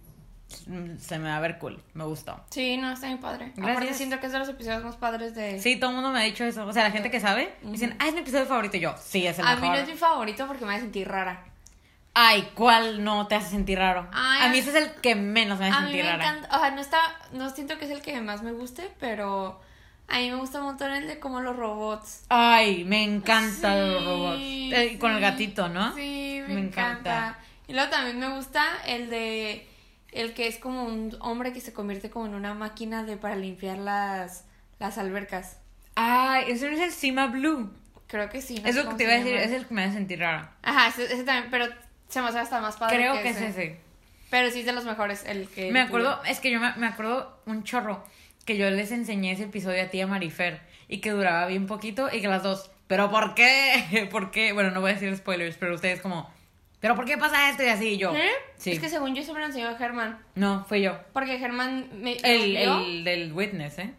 se 0.98 1.18
me 1.18 1.28
va 1.28 1.36
a 1.36 1.40
ver 1.40 1.58
cool, 1.58 1.82
me 1.94 2.04
gustó. 2.04 2.42
Sí, 2.50 2.76
no, 2.78 2.92
está 2.92 3.06
bien 3.06 3.18
padre. 3.18 3.52
Gracias. 3.54 3.76
Aparte 3.76 3.94
siento 3.94 4.20
que 4.20 4.26
es 4.26 4.32
de 4.32 4.38
los 4.38 4.48
episodios 4.48 4.82
más 4.82 4.96
padres 4.96 5.34
de... 5.34 5.60
Sí, 5.60 5.76
todo 5.76 5.90
el 5.90 5.96
mundo 5.96 6.10
me 6.10 6.20
ha 6.20 6.22
dicho 6.22 6.44
eso. 6.44 6.66
O 6.66 6.72
sea, 6.72 6.84
la 6.84 6.90
gente 6.90 7.10
que 7.10 7.20
sabe, 7.20 7.54
dicen, 7.62 7.94
ah, 7.98 8.08
es 8.08 8.14
mi 8.14 8.20
episodio 8.20 8.46
favorito. 8.46 8.76
Y 8.78 8.80
yo, 8.80 8.94
sí, 8.98 9.26
es 9.26 9.38
el 9.38 9.46
A 9.46 9.56
mí 9.56 9.62
mejor. 9.62 9.76
no 9.76 9.82
es 9.82 9.88
mi 9.88 9.94
favorito 9.94 10.46
porque 10.46 10.64
me 10.64 10.72
hace 10.72 10.82
sentir 10.82 11.06
rara. 11.08 11.44
Ay, 12.20 12.50
¿cuál 12.54 13.04
no 13.04 13.28
te 13.28 13.36
hace 13.36 13.50
sentir 13.50 13.78
raro? 13.78 14.08
Ay, 14.12 14.46
a 14.46 14.50
mí 14.50 14.58
ese 14.58 14.70
es 14.70 14.76
el 14.76 14.90
que 15.00 15.14
menos 15.14 15.58
me 15.60 15.66
hace 15.66 15.76
A 15.76 15.80
mí 15.82 15.86
sentir 15.92 16.04
me 16.04 16.10
rara. 16.10 16.24
encanta, 16.28 16.56
o 16.56 16.60
sea, 16.60 16.70
no 16.72 16.80
está, 16.80 16.98
no 17.32 17.48
siento 17.50 17.78
que 17.78 17.84
es 17.84 17.92
el 17.92 18.02
que 18.02 18.20
más 18.20 18.42
me 18.42 18.50
guste, 18.50 18.90
pero 18.98 19.60
a 20.08 20.18
mí 20.18 20.28
me 20.30 20.36
gusta 20.36 20.58
un 20.58 20.64
montón 20.64 20.90
el 20.92 21.06
de 21.06 21.20
como 21.20 21.40
los 21.40 21.54
robots. 21.54 22.24
Ay, 22.28 22.84
me 22.84 23.04
encantan 23.04 23.74
Sí, 23.76 23.92
los 23.92 24.04
robots. 24.04 24.38
Eh, 24.40 24.96
con 25.00 25.12
el 25.12 25.18
sí. 25.18 25.22
gatito, 25.22 25.68
¿no? 25.68 25.94
Sí, 25.94 26.42
me, 26.48 26.54
Me 26.54 26.60
encanta. 26.62 27.18
encanta. 27.18 27.38
Y 27.68 27.72
luego 27.74 27.88
también 27.90 28.18
me 28.18 28.28
gusta 28.34 28.64
el 28.86 29.10
de 29.10 29.68
el 30.10 30.32
que 30.34 30.48
es 30.48 30.56
como 30.56 30.84
un 30.86 31.16
hombre 31.20 31.52
que 31.52 31.60
se 31.60 31.72
convierte 31.72 32.10
como 32.10 32.26
en 32.26 32.34
una 32.34 32.52
máquina 32.54 33.04
de 33.04 33.16
para 33.16 33.36
limpiar 33.36 33.78
las 33.78 34.44
las 34.80 34.98
albercas. 34.98 35.58
Ay, 35.94 36.46
ese 36.48 36.68
no 36.68 36.76
es 36.76 36.82
el 36.82 36.90
Sima 36.92 37.26
Blue. 37.26 37.70
Creo 38.08 38.28
que 38.30 38.40
sí. 38.42 38.58
no 38.60 38.68
es 38.68 38.74
lo 38.74 38.88
que 38.88 38.94
te 38.96 39.04
iba 39.04 39.12
a 39.12 39.16
decir, 39.16 39.34
es 39.36 39.52
el 39.52 39.66
que 39.66 39.74
me 39.74 39.84
hace 39.84 39.94
sentir 39.94 40.18
rara. 40.20 40.54
Ajá, 40.62 40.88
ese, 40.88 41.04
ese 41.04 41.24
también, 41.24 41.48
pero 41.50 41.66
se 42.08 42.20
me 42.20 42.28
hace 42.28 42.38
hasta 42.38 42.60
más 42.60 42.76
padre. 42.76 42.96
Creo 42.96 43.22
que, 43.22 43.28
ese. 43.28 43.46
es 43.46 43.56
ese. 43.56 43.80
Pero 44.30 44.50
sí 44.50 44.60
es 44.60 44.66
de 44.66 44.72
los 44.72 44.84
mejores 44.84 45.24
el 45.24 45.48
que 45.48 45.70
Me 45.70 45.80
acuerdo, 45.80 46.20
es 46.24 46.40
que 46.40 46.50
yo 46.50 46.60
me, 46.60 46.74
me 46.76 46.86
acuerdo 46.86 47.40
un 47.46 47.64
chorro 47.64 48.04
que 48.44 48.56
yo 48.56 48.70
les 48.70 48.92
enseñé 48.92 49.32
ese 49.32 49.44
episodio 49.44 49.82
a 49.82 49.86
ti 49.88 49.98
y 49.98 50.00
a 50.00 50.06
Marifer 50.06 50.60
y 50.88 50.98
que 50.98 51.10
duraba 51.10 51.46
bien 51.46 51.66
poquito 51.66 52.08
y 52.10 52.20
que 52.20 52.28
las 52.28 52.42
dos, 52.42 52.70
¿pero 52.86 53.10
por 53.10 53.34
qué? 53.34 54.08
¿Por 54.10 54.30
qué? 54.30 54.52
Bueno, 54.52 54.70
no 54.70 54.80
voy 54.80 54.92
a 54.92 54.94
decir 54.94 55.14
spoilers, 55.16 55.56
pero 55.56 55.74
ustedes 55.74 56.00
como, 56.00 56.30
¿pero 56.80 56.94
por 56.94 57.04
qué 57.04 57.18
pasa 57.18 57.50
esto 57.50 57.62
y 57.62 57.68
así? 57.68 57.88
Y 57.88 57.98
yo, 57.98 58.14
¿Eh? 58.14 58.30
sí. 58.56 58.72
Es 58.72 58.80
que 58.80 58.88
según 58.88 59.14
yo 59.14 59.22
se 59.22 59.32
me 59.32 59.40
lo 59.40 59.46
enseñó 59.46 59.76
Germán. 59.76 60.18
No, 60.34 60.64
fue 60.66 60.80
yo. 60.80 60.98
Porque 61.12 61.38
Germán 61.38 61.88
me. 61.92 62.16
El, 62.22 62.56
el 62.56 63.04
del 63.04 63.32
Witness, 63.32 63.78
¿eh? 63.78 63.94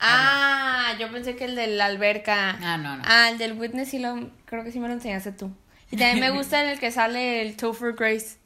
Ah, 0.00 0.96
yo 0.98 1.12
pensé 1.12 1.36
que 1.36 1.44
el 1.44 1.54
de 1.54 1.68
la 1.68 1.86
alberca. 1.86 2.58
Ah, 2.60 2.76
no, 2.76 2.96
no. 2.96 3.04
Ah, 3.06 3.28
el 3.30 3.38
del 3.38 3.52
Witness 3.52 3.90
sí 3.90 4.00
lo. 4.00 4.30
Creo 4.46 4.64
que 4.64 4.72
sí 4.72 4.80
me 4.80 4.88
lo 4.88 4.94
enseñaste 4.94 5.30
tú. 5.30 5.54
Y 5.92 5.96
también 5.96 6.18
me 6.20 6.30
gusta 6.36 6.60
en 6.64 6.70
el 6.70 6.80
que 6.80 6.90
sale 6.90 7.42
el 7.42 7.56
Topher 7.56 7.92
Grace. 7.92 8.38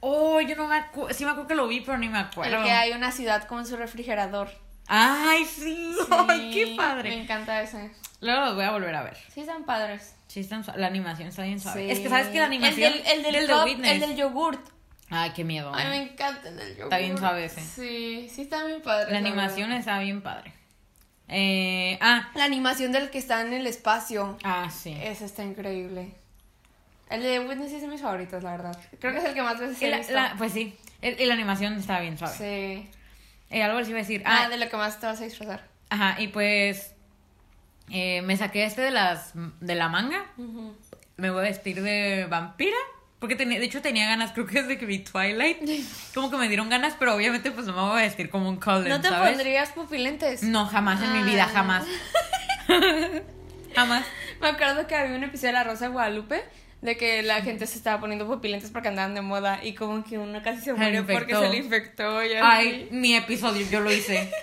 Oh, 0.00 0.40
yo 0.40 0.56
no 0.56 0.66
me 0.66 0.76
acuerdo. 0.76 1.14
Sí 1.14 1.24
me 1.24 1.30
acuerdo 1.30 1.48
que 1.48 1.54
lo 1.54 1.68
vi, 1.68 1.80
pero 1.82 1.96
ni 1.98 2.08
me 2.08 2.18
El 2.18 2.24
acuerdo. 2.26 2.64
que 2.64 2.70
hay 2.72 2.90
una 2.92 3.12
ciudad 3.12 3.44
con 3.44 3.66
su 3.66 3.76
refrigerador. 3.76 4.50
Ay, 4.88 5.44
sí. 5.44 5.94
Ay, 6.28 6.50
qué 6.52 6.64
Sí, 6.64 6.70
Me 6.72 6.76
padre. 6.76 7.14
encanta 7.22 7.60
ese. 7.62 7.90
Luego 8.20 8.40
los 8.46 8.54
voy 8.54 8.64
a 8.64 8.70
volver 8.72 8.94
a 8.94 9.02
ver. 9.02 9.16
Sí, 9.32 9.40
están 9.40 9.64
padres. 9.64 10.14
Sí, 10.28 10.40
están 10.40 10.64
la 10.76 10.86
animación 10.86 11.28
está 11.28 11.42
bien 11.44 11.60
suave. 11.60 11.86
Sí. 11.86 11.90
Es 11.92 12.00
que 12.00 12.08
sabes 12.08 12.28
que 12.28 12.38
la 12.38 12.46
animación. 12.46 12.92
El 13.06 13.22
del, 13.22 13.34
el 13.34 13.46
del, 13.46 13.56
cup, 13.56 13.64
Witness. 13.64 13.92
el 13.92 14.00
del 14.00 14.16
yogurt. 14.16 14.68
Ay, 15.10 15.30
qué 15.34 15.44
miedo. 15.44 15.72
Ay, 15.74 15.86
eh. 15.86 15.90
me 15.90 16.02
encanta 16.12 16.48
el 16.48 16.56
del 16.56 16.68
yogurt. 16.76 16.84
Está 16.92 16.98
bien 16.98 17.18
suave 17.18 17.44
ese. 17.46 17.60
Sí, 17.60 18.28
sí 18.32 18.42
está 18.42 18.64
bien 18.64 18.80
padre. 18.82 19.12
La 19.12 19.18
animación 19.18 19.72
está 19.72 19.98
bien 19.98 20.22
padre. 20.22 20.52
Eh, 21.28 21.98
ah, 22.00 22.30
La 22.34 22.44
animación 22.44 22.92
del 22.92 23.10
que 23.10 23.18
está 23.18 23.40
en 23.40 23.52
el 23.52 23.66
espacio. 23.66 24.38
ah, 24.44 24.70
sí. 24.70 24.96
Ese 25.02 25.24
está 25.24 25.42
increíble. 25.42 26.14
El 27.10 27.22
de 27.22 27.40
Witness 27.40 27.72
es 27.72 27.82
de 27.82 27.88
mis 27.88 28.00
favoritos, 28.00 28.42
la 28.42 28.50
verdad. 28.52 28.76
Creo 29.00 29.12
que 29.12 29.18
es 29.20 29.24
el 29.24 29.34
que 29.34 29.42
más 29.42 29.58
veces 29.60 29.80
he 29.80 29.88
la- 29.90 29.98
visto. 29.98 30.12
la- 30.12 30.34
pues 30.36 30.52
sí. 30.52 30.76
Y 31.02 31.24
la 31.26 31.34
animación 31.34 31.74
está 31.74 32.00
bien 32.00 32.18
suave. 32.18 32.34
Sí. 32.36 32.90
Eh, 33.50 33.62
algo 33.62 33.78
les 33.78 33.88
iba 33.88 33.98
a 33.98 34.02
decir. 34.02 34.22
Ah, 34.26 34.42
Ah, 34.44 34.48
de 34.48 34.56
lo 34.56 34.68
que 34.68 34.76
más 34.76 34.98
te 34.98 35.06
vas 35.06 35.20
a 35.20 35.24
disfrazar. 35.24 35.68
ajá, 35.90 36.20
y 36.20 36.28
pues. 36.28 36.92
eh, 37.90 38.22
me 38.22 38.36
saqué 38.36 38.64
este 38.64 38.82
de 38.82 38.90
las. 38.90 39.32
de 39.60 39.74
la 39.76 39.88
manga. 39.88 40.26
Me 41.16 41.30
voy 41.30 41.38
a 41.40 41.42
vestir 41.48 41.80
de 41.82 42.26
vampira. 42.28 42.76
Porque 43.20 43.34
tenía, 43.36 43.58
de 43.58 43.64
hecho 43.64 43.80
tenía 43.80 44.06
ganas, 44.06 44.32
creo 44.32 44.44
que 44.46 44.60
desde 44.60 44.76
que 44.76 44.84
vi 44.84 44.98
Twilight. 44.98 45.58
Como 46.14 46.30
que 46.30 46.36
me 46.36 46.48
dieron 46.48 46.68
ganas, 46.68 46.94
pero 46.98 47.14
obviamente 47.14 47.50
pues 47.52 47.66
no 47.66 47.72
me 47.72 47.80
voy 47.80 48.00
a 48.00 48.02
vestir 48.04 48.28
como 48.28 48.46
un 48.48 48.56
Cullen, 48.56 48.88
¿No 48.90 49.00
te 49.00 49.08
¿sabes? 49.08 49.30
pondrías 49.30 49.70
pupilentes? 49.70 50.42
No, 50.42 50.66
jamás 50.66 51.00
en 51.02 51.12
mi 51.14 51.22
vida, 51.22 51.44
Ah. 51.48 51.52
jamás. 51.52 51.84
jamás. 53.74 54.04
Me 54.40 54.48
acuerdo 54.48 54.86
que 54.86 54.94
había 54.96 55.16
un 55.16 55.24
episodio 55.24 55.48
de 55.48 55.52
La 55.54 55.64
Rosa 55.64 55.86
de 55.86 55.92
Guadalupe 55.92 56.42
de 56.86 56.96
que 56.96 57.22
la 57.22 57.42
gente 57.42 57.66
se 57.66 57.76
estaba 57.76 58.00
poniendo 58.00 58.26
pupilentes 58.26 58.70
porque 58.70 58.88
andaban 58.88 59.14
de 59.14 59.20
moda 59.20 59.60
y 59.62 59.74
como 59.74 60.02
que 60.04 60.16
uno 60.18 60.42
casi 60.42 60.62
se 60.62 60.72
murió 60.72 61.04
porque 61.06 61.34
se 61.34 61.48
le 61.50 61.56
infectó 61.58 62.24
y 62.24 62.32
así. 62.34 62.42
Ay, 62.42 62.88
mi 62.90 63.14
episodio, 63.14 63.66
yo 63.70 63.80
lo 63.80 63.92
hice. 63.92 64.32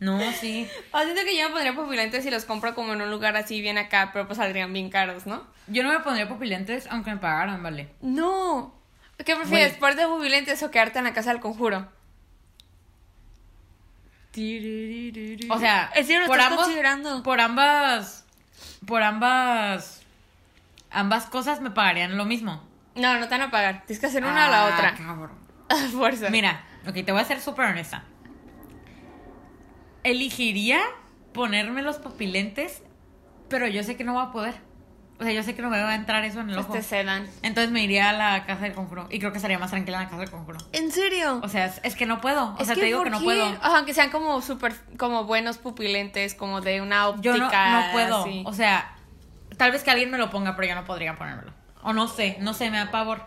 No, 0.00 0.16
sí. 0.30 0.68
O 0.92 1.00
siento 1.02 1.22
que 1.24 1.36
yo 1.36 1.48
me 1.48 1.50
pondría 1.50 1.74
pupilentes 1.74 2.24
y 2.24 2.30
los 2.30 2.44
compro 2.44 2.72
como 2.72 2.92
en 2.92 3.02
un 3.02 3.10
lugar 3.10 3.36
así 3.36 3.60
bien 3.60 3.78
acá, 3.78 4.10
pero 4.12 4.28
pues 4.28 4.36
saldrían 4.36 4.72
bien 4.72 4.90
caros, 4.90 5.26
¿no? 5.26 5.44
Yo 5.66 5.82
no 5.82 5.88
me 5.88 5.98
pondría 5.98 6.28
pupilentes 6.28 6.86
aunque 6.88 7.10
me 7.10 7.16
pagaran, 7.16 7.60
vale. 7.64 7.88
No. 8.00 8.80
¿Qué 9.16 9.34
prefieres, 9.34 9.70
Güey. 9.70 9.80
ponerte 9.80 10.06
pupilentes 10.06 10.62
o 10.62 10.70
quedarte 10.70 11.00
en 11.00 11.04
la 11.06 11.14
casa 11.14 11.32
del 11.32 11.40
conjuro? 11.40 11.88
O 15.50 15.58
sea, 15.58 15.90
¿En 15.96 16.06
serio 16.06 16.20
lo 16.20 16.26
por 16.28 16.40
ambos, 16.40 16.60
considerando? 16.64 17.22
por 17.24 17.40
ambas, 17.40 18.24
por 18.86 19.02
ambas, 19.02 19.97
ambas 20.90 21.26
cosas 21.26 21.60
me 21.60 21.70
pagarían 21.70 22.16
lo 22.16 22.24
mismo. 22.24 22.62
No, 22.94 23.14
no 23.18 23.28
te 23.28 23.30
van 23.36 23.42
a 23.42 23.50
pagar. 23.50 23.84
Tienes 23.86 24.00
que 24.00 24.06
hacer 24.06 24.24
una 24.24 24.48
o 24.48 24.50
la 24.50 24.66
Ah, 24.66 24.70
otra. 24.74 24.94
cabrón. 24.94 25.38
Fuerza. 25.92 26.30
Mira, 26.30 26.64
ok, 26.86 26.94
te 27.04 27.12
voy 27.12 27.20
a 27.20 27.24
ser 27.24 27.40
súper 27.40 27.66
honesta. 27.66 28.04
Elegiría 30.04 30.80
ponerme 31.32 31.82
los 31.82 31.96
pupilentes, 31.98 32.82
pero 33.48 33.66
yo 33.66 33.82
sé 33.82 33.96
que 33.96 34.04
no 34.04 34.14
voy 34.14 34.22
a 34.24 34.30
poder. 34.32 34.54
O 35.20 35.24
sea, 35.24 35.32
yo 35.32 35.42
sé 35.42 35.56
que 35.56 35.62
no 35.62 35.68
me 35.68 35.80
va 35.82 35.90
a 35.90 35.94
entrar 35.96 36.24
eso 36.24 36.40
en 36.40 36.48
el 36.50 36.54
Pues 36.54 36.66
ojo. 36.66 36.74
te 36.74 36.82
cedan. 36.82 37.26
Entonces 37.42 37.72
me 37.72 37.82
iría 37.82 38.10
a 38.10 38.12
la 38.12 38.46
casa 38.46 38.62
del 38.62 38.72
conjuro. 38.74 39.08
Y 39.10 39.18
creo 39.18 39.32
que 39.32 39.38
estaría 39.38 39.58
más 39.58 39.70
tranquila 39.70 39.96
en 39.98 40.04
la 40.04 40.08
casa 40.10 40.20
del 40.20 40.30
conjuro. 40.30 40.58
¿En 40.72 40.92
serio? 40.92 41.40
O 41.42 41.48
sea, 41.48 41.66
es, 41.66 41.80
es 41.82 41.96
que 41.96 42.06
no 42.06 42.20
puedo. 42.20 42.54
O 42.54 42.58
Es 42.60 42.66
sea, 42.68 42.76
te 42.76 42.84
digo 42.84 42.98
¿por 42.98 43.06
que 43.08 43.10
no 43.10 43.18
qué? 43.18 43.24
puedo. 43.24 43.58
Aunque 43.62 43.94
sean 43.94 44.10
como 44.10 44.40
súper, 44.42 44.76
como 44.96 45.24
buenos 45.24 45.58
pupilentes, 45.58 46.36
como 46.36 46.60
de 46.60 46.80
una 46.80 47.08
óptica. 47.08 47.34
Yo 47.34 47.36
no, 47.36 47.46
no 47.50 47.92
puedo. 47.92 48.20
así. 48.22 48.44
O 48.46 48.52
sea, 48.52 48.94
tal 49.58 49.72
vez 49.72 49.82
que 49.82 49.90
alguien 49.90 50.10
me 50.10 50.16
lo 50.16 50.30
ponga, 50.30 50.56
pero 50.56 50.68
yo 50.68 50.74
no 50.74 50.84
podría 50.84 51.16
ponérmelo. 51.16 51.52
O 51.82 51.92
no 51.92 52.08
sé, 52.08 52.38
no 52.40 52.54
sé, 52.54 52.70
me 52.70 52.78
da 52.78 52.90
pavor. 52.90 53.22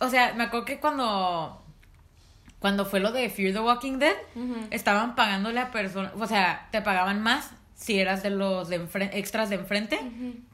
O 0.00 0.08
sea, 0.08 0.32
me 0.34 0.44
acuerdo 0.44 0.64
que 0.64 0.80
cuando. 0.80 1.58
Cuando 2.58 2.86
fue 2.86 3.00
lo 3.00 3.10
de 3.10 3.28
Fear 3.28 3.52
the 3.52 3.60
Walking 3.60 3.98
Dead, 3.98 4.14
estaban 4.70 5.14
pagándole 5.14 5.60
a 5.60 5.70
personas. 5.70 6.12
O 6.16 6.26
sea, 6.26 6.68
te 6.70 6.80
pagaban 6.80 7.20
más 7.20 7.50
si 7.74 7.98
eras 7.98 8.22
de 8.22 8.30
los 8.30 8.68
de 8.68 8.76
extras 9.12 9.50
de 9.50 9.56
enfrente, 9.56 9.98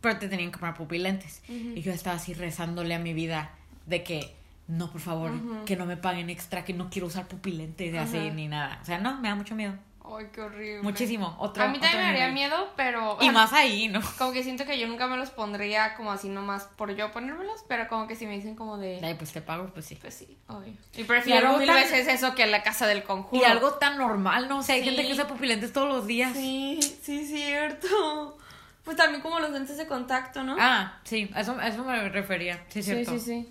pero 0.00 0.18
te 0.18 0.28
tenían 0.28 0.50
que 0.50 0.58
poner 0.58 0.74
pupilentes. 0.74 1.42
Y 1.48 1.80
yo 1.82 1.92
estaba 1.92 2.16
así 2.16 2.34
rezándole 2.34 2.94
a 2.94 2.98
mi 2.98 3.12
vida 3.12 3.50
de 3.86 4.02
que. 4.02 4.34
No, 4.66 4.92
por 4.92 5.00
favor, 5.00 5.32
que 5.64 5.76
no 5.76 5.86
me 5.86 5.96
paguen 5.96 6.28
extra, 6.28 6.62
que 6.62 6.74
no 6.74 6.90
quiero 6.90 7.06
usar 7.06 7.26
pupilentes 7.26 7.94
y 7.94 7.96
así 7.96 8.30
ni 8.30 8.48
nada. 8.48 8.78
O 8.82 8.84
sea, 8.84 8.98
no, 8.98 9.18
me 9.18 9.28
da 9.28 9.34
mucho 9.34 9.54
miedo. 9.54 9.72
Ay, 10.16 10.26
qué 10.32 10.40
horrible. 10.40 10.82
Muchísimo. 10.82 11.36
Otro, 11.38 11.62
a 11.64 11.68
mí 11.68 11.78
también 11.78 12.02
me 12.02 12.08
daría 12.08 12.28
miedo, 12.28 12.72
pero. 12.76 13.18
Y 13.20 13.30
más 13.30 13.52
ahí, 13.52 13.88
¿no? 13.88 14.00
Como 14.18 14.32
que 14.32 14.42
siento 14.42 14.64
que 14.64 14.78
yo 14.78 14.86
nunca 14.88 15.06
me 15.06 15.16
los 15.16 15.30
pondría 15.30 15.94
como 15.96 16.12
así 16.12 16.28
nomás 16.28 16.64
por 16.76 16.94
yo 16.96 17.12
ponérmelos, 17.12 17.64
pero 17.68 17.88
como 17.88 18.06
que 18.06 18.16
si 18.16 18.26
me 18.26 18.34
dicen 18.34 18.54
como 18.54 18.78
de. 18.78 19.00
Ay, 19.02 19.14
pues 19.14 19.32
te 19.32 19.40
pago, 19.42 19.66
pues 19.74 19.86
sí. 19.86 19.96
Pues 20.00 20.14
sí, 20.14 20.38
obvio. 20.46 20.72
Y 20.96 21.04
prefiero 21.04 21.48
algo 21.48 21.58
mil 21.58 21.66
tan- 21.68 21.76
veces 21.76 22.08
eso 22.08 22.34
que 22.34 22.46
la 22.46 22.62
casa 22.62 22.86
del 22.86 23.02
conjuro. 23.02 23.42
Y 23.42 23.44
algo 23.44 23.72
tan 23.74 23.98
normal, 23.98 24.48
¿no? 24.48 24.58
O 24.58 24.62
sea, 24.62 24.74
hay 24.76 24.82
Sí. 24.82 24.88
gente 24.90 25.06
que 25.06 25.12
usa 25.12 25.26
pupilentes 25.26 25.72
todos 25.72 25.88
los 25.88 26.06
días. 26.06 26.32
Sí, 26.32 26.80
sí, 27.02 27.26
cierto. 27.26 28.38
Pues 28.84 28.96
también 28.96 29.20
como 29.20 29.38
los 29.38 29.50
lentes 29.50 29.76
de 29.76 29.86
contacto, 29.86 30.42
¿no? 30.44 30.56
Ah, 30.58 30.98
sí, 31.04 31.30
a 31.34 31.42
eso, 31.42 31.54
a 31.60 31.68
eso 31.68 31.84
me 31.84 32.08
refería. 32.08 32.56
Sí, 32.68 32.82
sí, 32.82 32.94
cierto. 32.94 33.10
sí, 33.12 33.20
sí. 33.20 33.48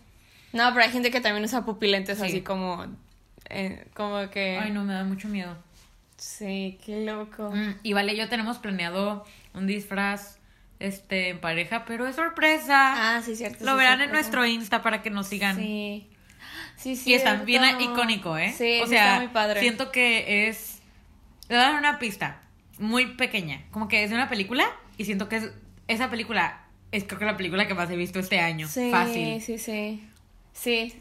No, 0.54 0.72
pero 0.74 0.86
hay 0.86 0.92
gente 0.92 1.12
que 1.12 1.22
también 1.22 1.44
usa 1.46 1.64
pupilentes 1.64 2.18
Sí. 2.18 2.26
así 2.26 2.42
como. 2.42 2.86
eh, 3.50 3.88
como 3.94 4.30
que. 4.32 4.58
Ay, 4.58 4.72
no, 4.72 4.84
me 4.84 4.94
da 4.94 5.04
mucho 5.04 5.28
miedo. 5.28 5.56
Sí, 6.18 6.80
qué 6.86 7.06
loco. 7.06 7.52
Mm, 7.52 7.76
y 7.84 7.94
vale, 7.94 8.16
yo 8.16 8.28
tenemos 8.28 8.58
planeado 8.58 9.26
un 9.54 9.68
disfraz 9.68 10.40
este 10.80 11.30
en 11.30 11.40
pareja, 11.40 11.86
pero 11.86 12.08
es 12.08 12.16
sorpresa. 12.16 13.16
Ah, 13.18 13.22
sí, 13.24 13.36
cierto. 13.36 13.64
Lo 13.66 13.72
sí, 13.72 13.78
verán 13.78 14.02
en 14.02 14.12
nuestro 14.12 14.46
Insta 14.46 14.82
para 14.82 15.02
que 15.02 15.10
nos 15.10 15.28
sigan. 15.28 15.56
Sí. 15.56 16.08
Sí, 16.76 16.96
sí. 16.96 17.12
y 17.12 17.14
está 17.16 17.36
bien 17.36 17.64
icónico, 17.82 18.38
¿eh? 18.38 18.54
Sí, 18.56 18.80
o 18.84 18.88
sea, 18.88 19.14
está 19.14 19.20
muy 19.20 19.30
padre. 19.30 19.60
siento 19.62 19.92
que 19.92 20.48
es. 20.48 20.82
Le 21.50 21.56
dar 21.56 21.76
una 21.76 21.98
pista 21.98 22.42
muy 22.78 23.16
pequeña. 23.16 23.64
Como 23.72 23.88
que 23.88 24.04
es 24.04 24.10
de 24.10 24.16
una 24.16 24.30
película 24.30 24.70
y 24.98 25.06
siento 25.06 25.30
que 25.30 25.38
es, 25.38 25.52
esa 25.88 26.10
película 26.10 26.66
es 26.92 27.04
creo 27.06 27.20
que 27.20 27.26
la 27.26 27.38
película 27.38 27.68
que 27.68 27.74
más 27.74 27.90
he 27.90 27.96
visto 27.96 28.20
este 28.20 28.40
año. 28.40 28.68
Sí, 28.68 28.92
Fácil. 28.92 29.42
sí, 29.42 29.58
sí. 29.58 30.04
Sí. 30.54 30.94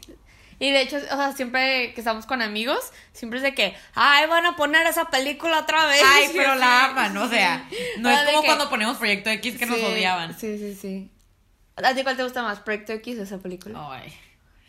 Y 0.59 0.71
de 0.71 0.81
hecho, 0.81 0.97
o 0.97 0.99
sea, 1.01 1.33
siempre 1.33 1.93
que 1.93 2.01
estamos 2.01 2.25
con 2.25 2.41
amigos, 2.41 2.79
siempre 3.13 3.37
es 3.37 3.43
de 3.43 3.53
que, 3.53 3.75
ay, 3.93 4.27
van 4.27 4.45
a 4.45 4.55
poner 4.55 4.87
esa 4.87 5.05
película 5.05 5.59
otra 5.59 5.85
vez. 5.85 6.01
Ay, 6.03 6.29
pero 6.35 6.53
Sí, 6.53 6.59
la 6.59 6.85
aman, 6.85 7.15
o 7.17 7.25
sí. 7.29 7.35
sea, 7.35 7.67
no 7.99 8.09
Ah, 8.09 8.13
es 8.15 8.19
de 8.21 8.25
como 8.31 8.41
que- 8.41 8.47
cuando 8.47 8.69
ponemos 8.69 8.97
Proyecto 8.97 9.29
X 9.29 9.57
que 9.57 9.65
nos 9.67 9.79
odiaban. 9.81 10.37
Sí, 10.37 10.57
sí, 10.57 10.73
sí. 10.75 11.11
¿A 11.75 11.93
ti 11.93 12.01
cuál 12.01 12.17
te 12.17 12.23
gusta 12.23 12.41
más, 12.41 12.59
Proyecto 12.61 12.93
X 12.93 13.19
o 13.19 13.23
esa 13.23 13.37
película? 13.37 13.79
Ay, 13.91 14.11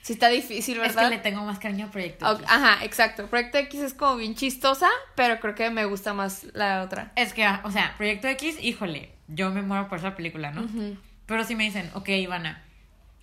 Sí 0.03 0.13
está 0.15 0.29
difícil, 0.29 0.77
es 0.77 0.81
¿verdad? 0.95 1.11
que 1.11 1.17
le 1.17 1.23
tengo 1.23 1.43
más 1.43 1.59
cariño 1.59 1.87
a 1.87 1.91
Proyecto 1.91 2.31
X. 2.33 2.45
Ajá, 2.49 2.83
exacto. 2.85 3.27
Proyecto 3.27 3.59
X 3.59 3.81
es 3.81 3.95
como 3.95 4.17
bien 4.17 4.35
chistosa, 4.35 4.89
pero 5.15 5.39
creo 5.41 5.55
que 5.55 5.69
me 5.71 5.85
gusta 5.87 6.15
más 6.15 6.45
la 6.55 6.83
otra. 6.83 7.13
Es 7.17 7.33
que, 7.35 7.47
o 7.65 7.71
sea, 7.71 7.95
Proyecto 7.99 8.27
X, 8.29 8.57
híjole, 8.63 9.11
yo 9.27 9.51
me 9.51 9.61
muero 9.63 9.89
por 9.89 9.99
esa 9.99 10.15
película, 10.15 10.51
¿no? 10.51 10.67
Pero 11.27 11.45
si 11.45 11.55
me 11.57 11.65
dicen, 11.65 11.91
ok, 11.95 12.09
Ivana, 12.11 12.63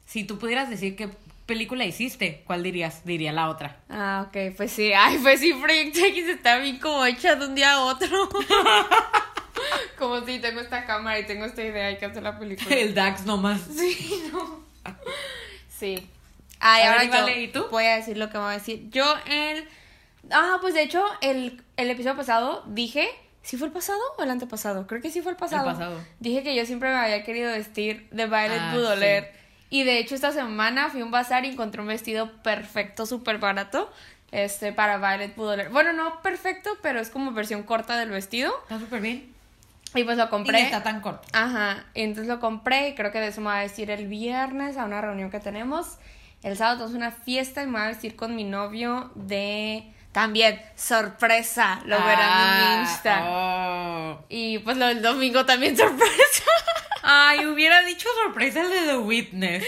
si 0.06 0.26
tú 0.26 0.38
pudieras 0.38 0.70
decir 0.70 0.96
qué 0.96 1.10
película 1.46 1.86
hiciste, 1.86 2.44
¿cuál 2.46 2.64
dirías? 2.64 3.06
Diría 3.06 3.32
la 3.32 3.50
otra. 3.50 3.78
Ah, 3.90 4.26
ok, 4.28 4.56
pues 4.58 4.72
sí. 4.72 4.92
Ay, 4.98 5.18
pues 5.22 5.40
sí, 5.40 5.54
Proyecto 5.54 6.00
X 6.00 6.28
está 6.28 6.58
bien 6.58 6.80
como 6.80 7.06
hecha 7.06 7.36
de 7.36 7.46
un 7.46 7.56
día 7.56 7.74
a 7.74 7.82
otro. 7.82 8.30
como 9.98 10.26
si 10.26 10.40
tengo 10.40 10.60
esta 10.62 10.86
cámara 10.86 11.20
y 11.20 11.26
tengo 11.26 11.46
esta 11.46 11.64
idea, 11.64 11.88
hay 11.88 11.98
que 11.98 12.06
hacer 12.06 12.24
la 12.24 12.38
película. 12.38 12.76
El 12.76 12.94
Dax 12.94 13.26
nomás. 13.26 13.62
Sí, 13.76 14.24
no. 14.32 14.64
Sí. 15.70 16.08
Ay, 16.60 16.84
A 16.84 16.88
ahora 16.88 17.00
ver, 17.04 17.08
yo 17.12 17.20
vale, 17.22 17.42
¿y 17.42 17.48
tú? 17.50 17.68
voy 17.70 17.86
a 17.86 17.96
decir 17.98 18.18
lo 18.18 18.30
que 18.30 18.38
me 18.38 18.44
voy 18.44 18.54
a 18.54 18.58
decir. 18.58 18.90
Yo 18.90 19.06
el... 19.28 19.68
Ah, 20.32 20.58
pues 20.62 20.74
de 20.74 20.82
hecho, 20.84 21.04
el, 21.22 21.62
el 21.78 21.90
episodio 21.90 22.16
pasado 22.16 22.64
dije... 22.68 23.08
¿Sí 23.44 23.58
fue 23.58 23.68
el 23.68 23.74
pasado 23.74 24.00
o 24.18 24.24
el 24.24 24.32
antepasado? 24.32 24.88
Creo 24.88 25.02
que 25.04 25.12
sí 25.12 25.22
fue 25.22 25.32
el 25.34 25.38
pasado. 25.38 25.66
pasado. 25.66 26.00
Dije 26.20 26.42
que 26.42 26.56
yo 26.56 26.66
siempre 26.66 26.90
me 26.90 26.96
había 26.96 27.24
querido 27.24 27.52
vestir 27.52 28.08
de 28.10 28.26
Violet 28.26 28.60
Ah, 28.60 28.72
Baudelaire. 28.74 29.32
Y 29.70 29.84
de 29.84 30.00
hecho 30.00 30.16
esta 30.16 30.32
semana 30.32 30.90
fui 30.90 31.02
a 31.02 31.06
un 31.06 31.12
bazar 31.12 31.46
y 31.46 31.50
encontré 31.50 31.82
un 31.82 31.88
vestido 31.88 32.32
perfecto, 32.44 33.06
súper 33.06 33.38
barato. 33.40 33.92
Este, 34.32 34.74
para 34.74 34.98
Violet 34.98 35.36
Baudelaire. 35.36 35.72
Bueno, 35.72 35.94
no 35.94 36.22
perfecto, 36.22 36.72
pero 36.82 37.00
es 37.00 37.10
como 37.10 37.32
versión 37.32 37.64
corta 37.64 37.98
del 37.98 38.10
vestido. 38.10 38.54
Está 38.64 38.80
súper 38.80 39.00
bien. 39.02 39.34
Y 39.94 40.04
pues 40.04 40.18
lo 40.18 40.26
Y 40.26 40.28
compré. 40.30 40.58
ni 40.60 40.64
está 40.66 40.84
tan 40.84 41.00
corto. 41.00 41.26
Ajá, 41.32 41.86
y 41.94 42.02
entonces 42.02 42.28
lo 42.28 42.42
compré 42.42 42.90
y 42.90 42.96
creo 42.96 43.14
que 43.14 43.20
de 43.22 43.28
eso 43.28 43.40
me 43.40 43.48
voy 43.48 43.58
a 43.58 43.62
vestir 43.62 43.92
el 43.92 44.08
viernes 44.08 44.76
a 44.78 44.84
una 44.84 45.00
reunión 45.00 45.32
que 45.32 45.40
tenemos. 45.40 45.98
El 46.44 46.58
sábado 46.58 46.80
tenemos 46.86 46.96
una 46.98 47.12
fiesta 47.12 47.64
y 47.64 47.68
me 47.68 47.74
voy 47.74 47.82
a 47.84 47.88
vestir 47.88 48.18
con 48.18 48.36
mi 48.36 48.44
novio 48.44 49.10
de 49.16 49.90
también, 50.16 50.62
sorpresa, 50.78 51.82
lo 51.86 51.98
verán 52.06 52.42
en 52.42 52.58
mi 52.78 52.82
Insta. 52.82 53.22
oh. 53.28 54.26
Y 54.30 54.60
pues 54.60 54.78
lo 54.78 54.88
del 54.88 55.02
domingo 55.02 55.46
también 55.46 55.76
sorpresa. 55.78 56.44
Ay, 57.04 57.46
hubiera 57.46 57.84
dicho 57.84 58.08
sorpresa 58.24 58.62
el 58.62 58.70
de 58.70 58.80
The 58.88 58.98
Witness. 58.98 59.64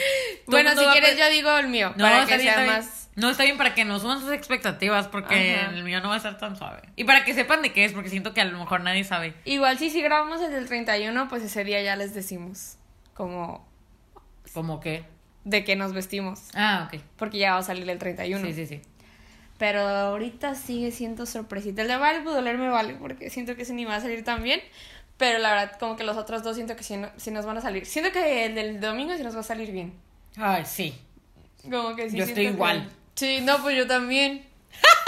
Bueno, 0.46 0.72
si 0.72 0.86
quieres 0.86 1.18
yo 1.18 1.30
digo 1.30 1.56
el 1.58 1.68
mío, 1.68 1.90
No, 1.98 2.06
para 2.06 2.22
está 2.24 2.38
que 2.38 2.42
bien, 2.42 2.54
sea 2.54 2.64
está 2.64 2.64
bien. 2.64 2.86
más... 2.88 3.10
No, 3.18 3.30
está 3.30 3.44
bien 3.44 3.58
para 3.58 3.76
que 3.76 3.84
no 3.84 4.00
suban 4.00 4.22
sus 4.22 4.32
expectativas 4.32 5.08
porque 5.08 5.56
Ajá. 5.60 5.72
el 5.72 5.84
mío 5.84 6.00
no 6.00 6.08
va 6.10 6.14
a 6.14 6.18
estar 6.18 6.38
tan 6.38 6.56
suave. 6.56 6.82
Y 6.96 7.04
para 7.04 7.26
que 7.26 7.34
sepan 7.34 7.62
de 7.62 7.74
qué 7.74 7.84
es, 7.84 7.92
porque 7.92 8.10
siento 8.10 8.34
que 8.34 8.40
a 8.42 8.46
lo 8.46 8.58
mejor 8.58 8.80
nadie 8.82 9.04
sabe. 9.04 9.34
Igual 9.44 9.78
si 9.78 9.90
sí 9.90 10.02
grabamos 10.02 10.40
el 10.42 10.52
del 10.52 10.66
31, 10.68 11.28
pues 11.28 11.44
ese 11.44 11.64
día 11.66 11.82
ya 11.82 11.96
les 11.98 12.14
decimos 12.14 12.78
como 13.16 13.68
¿Cómo 14.54 14.80
qué? 14.80 15.04
de 15.44 15.64
qué 15.66 15.76
nos 15.76 15.94
vestimos, 15.94 16.42
Ah, 16.56 16.88
ok. 16.92 17.02
porque 17.18 17.38
ya 17.40 17.54
va 17.54 17.60
a 17.60 17.64
salir 17.64 17.90
el 17.90 17.98
31. 18.00 18.46
Sí, 18.48 18.54
sí, 18.54 18.66
sí. 18.68 18.82
Pero 19.58 19.82
ahorita 19.82 20.54
sigue 20.56 20.92
siendo 20.92 21.26
sorpresita. 21.26 21.82
El 21.82 21.88
de 21.88 21.98
Vale 21.98 22.22
Doler 22.22 22.58
me 22.58 22.70
vale 22.70 22.94
porque 22.96 23.30
siento 23.30 23.56
que 23.56 23.64
ese 23.64 23.74
ni 23.74 23.86
va 23.86 23.96
a 23.96 24.02
salir 24.02 24.24
tan 24.24 24.44
bien. 24.44 24.62
Pero 25.18 25.40
la 25.40 25.50
verdad, 25.54 25.80
como 25.80 25.96
que 25.96 26.04
los 26.04 26.16
otros 26.16 26.44
dos 26.44 26.56
siento 26.56 26.76
que 26.76 26.84
sí, 26.84 26.96
no- 26.96 27.10
sí 27.18 27.32
nos 27.32 27.46
van 27.46 27.58
a 27.58 27.62
salir. 27.62 27.86
Siento 27.88 28.12
que 28.12 28.46
el 28.46 28.54
del 28.56 28.80
domingo 28.80 29.16
sí 29.18 29.24
nos 29.24 29.36
va 29.36 29.40
a 29.40 29.44
salir 29.44 29.72
bien. 29.72 29.94
Ay, 30.36 30.64
sí. 30.66 30.94
Como 31.72 31.96
que 31.96 32.10
sí 32.10 32.18
Yo 32.18 32.24
estoy 32.24 32.46
que- 32.46 32.52
igual. 32.52 32.88
Sí, 33.16 33.40
no, 33.42 33.58
pues 33.64 33.76
yo 33.76 33.88
también. 33.88 34.46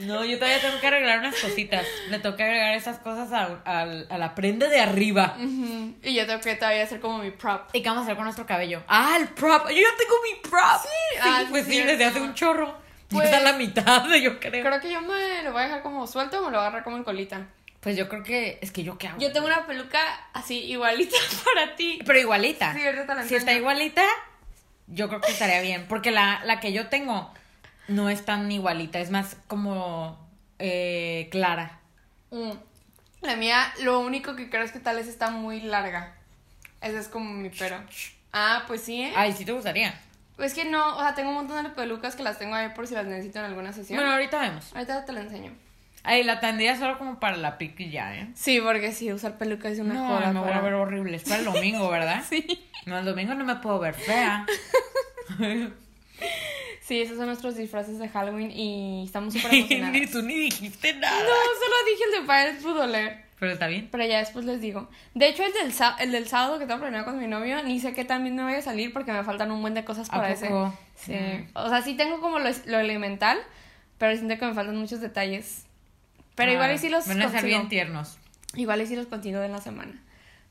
No, 0.00 0.24
yo 0.24 0.36
todavía 0.38 0.60
tengo 0.60 0.78
que 0.80 0.86
arreglar 0.86 1.18
unas 1.20 1.34
cositas. 1.40 1.86
Le 2.10 2.18
tengo 2.18 2.36
que 2.36 2.42
agregar 2.44 2.74
esas 2.74 2.98
cosas 2.98 3.32
a, 3.32 3.60
a- 3.64 3.82
a 3.82 4.18
la 4.18 4.34
prenda 4.34 4.68
de 4.68 4.80
arriba. 4.80 5.36
Y 5.38 6.14
yo 6.14 6.26
tengo 6.26 6.40
que 6.40 6.54
todavía 6.56 6.82
hacer 6.84 7.00
como 7.00 7.18
mi 7.18 7.30
prop. 7.30 7.68
¿Y 7.72 7.82
qué 7.82 7.88
vamos 7.88 8.02
a 8.02 8.04
hacer 8.04 8.16
con 8.16 8.24
nuestro 8.24 8.46
cabello? 8.46 8.82
Ah, 8.88 9.16
el 9.18 9.28
prop. 9.28 9.68
Yo 9.68 9.76
ya 9.76 9.96
tengo 9.98 10.14
mi 10.22 10.48
prop. 10.50 10.82
Sí, 10.82 11.18
ah, 11.22 11.38
sí, 11.42 11.46
pues 11.50 11.66
sí, 11.66 11.82
desde 11.82 12.04
hace 12.04 12.20
un 12.20 12.34
chorro. 12.34 12.76
Pues- 13.08 13.26
está 13.26 13.40
la 13.40 13.52
mitad, 13.52 14.04
yo 14.22 14.38
creo. 14.40 14.64
Creo 14.64 14.80
que 14.80 14.90
yo 14.90 15.00
me 15.00 15.42
lo 15.42 15.52
voy 15.52 15.62
a 15.62 15.66
dejar 15.66 15.82
como 15.82 16.06
suelto 16.06 16.38
o 16.40 16.44
me 16.46 16.50
lo 16.50 16.58
voy 16.58 16.64
a 16.64 16.68
agarrar 16.68 16.84
como 16.84 16.96
en 16.96 17.04
colita. 17.04 17.46
Pues 17.80 17.96
yo 17.96 18.08
creo 18.08 18.24
que. 18.24 18.58
Es 18.60 18.72
que 18.72 18.82
yo 18.82 18.98
qué 18.98 19.06
hago. 19.08 19.20
Yo 19.20 19.30
tengo 19.32 19.46
una 19.46 19.64
peluca 19.66 20.00
así 20.32 20.58
igualita 20.64 21.16
para 21.54 21.76
ti. 21.76 22.00
Pero 22.04 22.18
igualita. 22.18 22.74
Sí, 22.74 22.80
si 23.28 23.34
está 23.36 23.52
igualita, 23.52 24.02
yo 24.88 25.08
creo 25.08 25.20
que 25.20 25.30
estaría 25.30 25.60
bien. 25.60 25.86
Porque 25.88 26.10
la, 26.10 26.40
la 26.44 26.58
que 26.58 26.72
yo 26.72 26.88
tengo 26.88 27.32
no 27.88 28.08
es 28.10 28.24
tan 28.24 28.50
igualita. 28.50 28.98
Es 28.98 29.10
más 29.10 29.36
como 29.46 30.18
eh, 30.58 31.28
clara. 31.30 31.80
Mm. 32.30 32.52
La 33.22 33.36
mía, 33.36 33.72
lo 33.82 34.00
único 34.00 34.36
que 34.36 34.48
creo 34.50 34.62
es 34.62 34.72
que 34.72 34.78
tal 34.80 34.96
vez 34.96 35.08
está 35.08 35.30
muy 35.30 35.60
larga. 35.60 36.14
Ese 36.80 36.98
es 36.98 37.08
como 37.08 37.32
mi 37.32 37.48
pero. 37.50 37.82
Ah, 38.32 38.64
pues 38.66 38.82
sí, 38.82 39.02
¿eh? 39.02 39.12
Ay, 39.16 39.32
sí 39.32 39.44
te 39.44 39.52
gustaría. 39.52 39.98
Es 40.38 40.52
que 40.52 40.64
no, 40.66 40.96
o 40.96 41.00
sea, 41.00 41.14
tengo 41.14 41.30
un 41.30 41.36
montón 41.36 41.64
de 41.64 41.70
pelucas 41.70 42.14
que 42.14 42.22
las 42.22 42.38
tengo 42.38 42.54
ahí 42.54 42.68
por 42.70 42.86
si 42.86 42.94
las 42.94 43.06
necesito 43.06 43.38
en 43.38 43.46
alguna 43.46 43.72
sesión. 43.72 43.96
Bueno, 43.98 44.12
ahorita 44.12 44.38
vemos. 44.38 44.70
Ahorita 44.74 45.04
te 45.06 45.12
la 45.12 45.20
enseño. 45.22 45.52
Ay, 46.02 46.22
la 46.22 46.38
tendría 46.38 46.76
solo 46.76 46.98
como 46.98 47.18
para 47.18 47.36
la 47.36 47.56
ya, 47.58 48.14
¿eh? 48.14 48.28
Sí, 48.34 48.60
porque 48.60 48.92
sí, 48.92 49.12
usar 49.12 49.38
pelucas 49.38 49.72
es 49.72 49.78
una 49.80 49.94
No, 49.94 50.06
joda. 50.06 50.32
me 50.32 50.38
voy 50.38 50.48
para- 50.48 50.58
a 50.60 50.62
ver 50.62 50.74
horrible. 50.74 51.16
Es 51.16 51.24
para 51.24 51.38
el 51.38 51.46
domingo, 51.46 51.88
¿verdad? 51.90 52.22
Sí. 52.28 52.46
No, 52.84 52.98
el 52.98 53.04
domingo 53.04 53.34
no 53.34 53.44
me 53.44 53.56
puedo 53.56 53.78
ver 53.80 53.94
fea. 53.94 54.46
Sí, 56.86 57.00
esos 57.00 57.16
son 57.16 57.26
nuestros 57.26 57.56
disfraces 57.56 57.98
de 57.98 58.08
Halloween 58.08 58.52
y 58.52 59.04
estamos 59.04 59.34
súper 59.34 59.50
ni 59.50 59.58
emocionadas. 59.58 60.10
tú 60.10 60.22
ni 60.22 60.34
dijiste 60.34 60.94
nada. 60.94 61.18
No, 61.18 61.28
solo 61.28 61.74
dije 61.90 62.04
el 62.04 62.12
de 62.12 62.20
Pirates 62.20 62.62
Pudoler. 62.62 63.26
Pero 63.40 63.52
está 63.52 63.66
bien. 63.66 63.88
Pero 63.90 64.04
ya 64.06 64.18
después 64.18 64.44
les 64.44 64.60
digo. 64.60 64.88
De 65.14 65.28
hecho, 65.28 65.42
el 65.42 65.52
del, 65.52 65.74
el 65.98 66.12
del 66.12 66.28
sábado 66.28 66.58
que 66.58 66.66
tengo 66.66 66.78
planeado 66.80 67.04
con 67.04 67.18
mi 67.18 67.26
novio, 67.26 67.62
ni 67.64 67.80
sé 67.80 67.92
qué 67.92 68.04
también 68.04 68.36
me 68.36 68.44
vaya 68.44 68.58
a 68.58 68.62
salir 68.62 68.92
porque 68.92 69.12
me 69.12 69.24
faltan 69.24 69.50
un 69.50 69.60
buen 69.60 69.74
de 69.74 69.84
cosas 69.84 70.08
¿A 70.10 70.16
para 70.16 70.30
ese. 70.30 70.48
Sí. 70.94 71.12
Mm. 71.12 71.48
O 71.54 71.68
sea, 71.68 71.82
sí 71.82 71.94
tengo 71.94 72.20
como 72.20 72.38
lo, 72.38 72.48
lo 72.66 72.78
elemental, 72.78 73.36
pero 73.98 74.16
siento 74.16 74.38
que 74.38 74.46
me 74.46 74.54
faltan 74.54 74.76
muchos 74.76 75.00
detalles. 75.00 75.66
Pero 76.36 76.52
igual 76.52 76.72
y 76.72 76.78
sí 76.78 76.88
los 76.88 77.08
Van 77.08 77.20
a 77.20 77.30
ser 77.30 77.44
bien 77.44 77.68
tiernos. 77.68 78.16
Igual 78.54 78.80
y 78.82 78.86
sí 78.86 78.94
los 78.94 79.06
consigo 79.06 79.42
en 79.42 79.52
la 79.52 79.60
semana. 79.60 80.00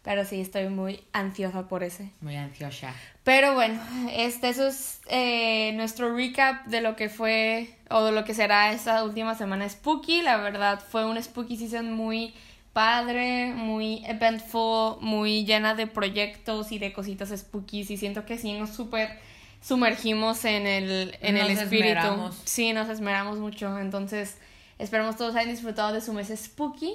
Pero 0.06 0.24
sí, 0.24 0.40
estoy 0.40 0.70
muy 0.70 1.04
ansiosa 1.14 1.68
por 1.68 1.84
ese. 1.84 2.12
Muy 2.22 2.36
ansiosa. 2.36 2.94
Pero 3.24 3.56
bueno, 3.56 3.82
este, 4.12 4.50
eso 4.50 4.68
es 4.68 5.02
eh, 5.08 5.74
nuestro 5.74 6.16
recap 6.16 6.68
de 6.68 6.82
lo 6.82 6.96
que 6.96 7.10
fue 7.10 7.76
o 7.90 8.04
de 8.04 8.12
lo 8.12 8.24
que 8.24 8.36
será 8.36 8.72
esta 8.72 9.04
última 9.04 9.34
semana 9.34 9.68
Spooky. 9.68 10.22
La 10.22 10.38
verdad, 10.38 10.80
fue 10.80 11.06
un 11.06 11.22
Spooky 11.22 11.58
Season 11.58 11.92
muy 11.92 12.36
padre, 12.72 13.52
muy 13.56 14.06
eventful, 14.06 14.98
muy 15.02 15.44
llena 15.44 15.74
de 15.74 15.88
proyectos 15.88 16.72
y 16.72 16.78
de 16.78 16.94
cositas 16.94 17.30
spookies. 17.36 17.90
Y 17.90 17.98
siento 17.98 18.28
que 18.28 18.38
sí 18.38 18.54
nos 18.54 18.76
súper 18.76 19.10
sumergimos 19.60 20.46
en 20.46 20.68
el, 20.68 21.18
en 21.22 21.38
el 21.38 21.52
Nos 21.52 21.64
espíritu. 21.64 21.88
esmeramos. 21.88 22.42
Sí, 22.44 22.74
nos 22.74 22.90
esmeramos 22.90 23.40
mucho. 23.40 23.80
Entonces, 23.80 24.38
esperamos 24.78 25.18
todos 25.18 25.36
hayan 25.36 25.50
disfrutado 25.50 25.94
de 25.94 26.02
su 26.02 26.14
mes 26.14 26.32
Spooky. 26.36 26.94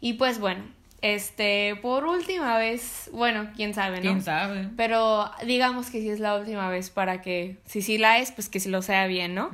Y 0.00 0.12
pues 0.12 0.38
bueno, 0.38 0.62
este, 1.02 1.76
por 1.82 2.04
última 2.04 2.56
vez, 2.58 3.10
bueno, 3.12 3.50
quién 3.56 3.74
sabe, 3.74 3.96
¿no? 3.96 4.02
¿Quién 4.02 4.22
sabe? 4.22 4.68
Pero 4.76 5.30
digamos 5.44 5.90
que 5.90 6.00
sí 6.00 6.08
es 6.08 6.20
la 6.20 6.36
última 6.36 6.68
vez 6.70 6.90
para 6.90 7.20
que, 7.20 7.58
si 7.66 7.82
sí 7.82 7.98
la 7.98 8.18
es, 8.18 8.30
pues 8.30 8.48
que 8.48 8.60
sí 8.60 8.68
lo 8.68 8.82
sea 8.82 9.08
bien, 9.08 9.34
¿no? 9.34 9.50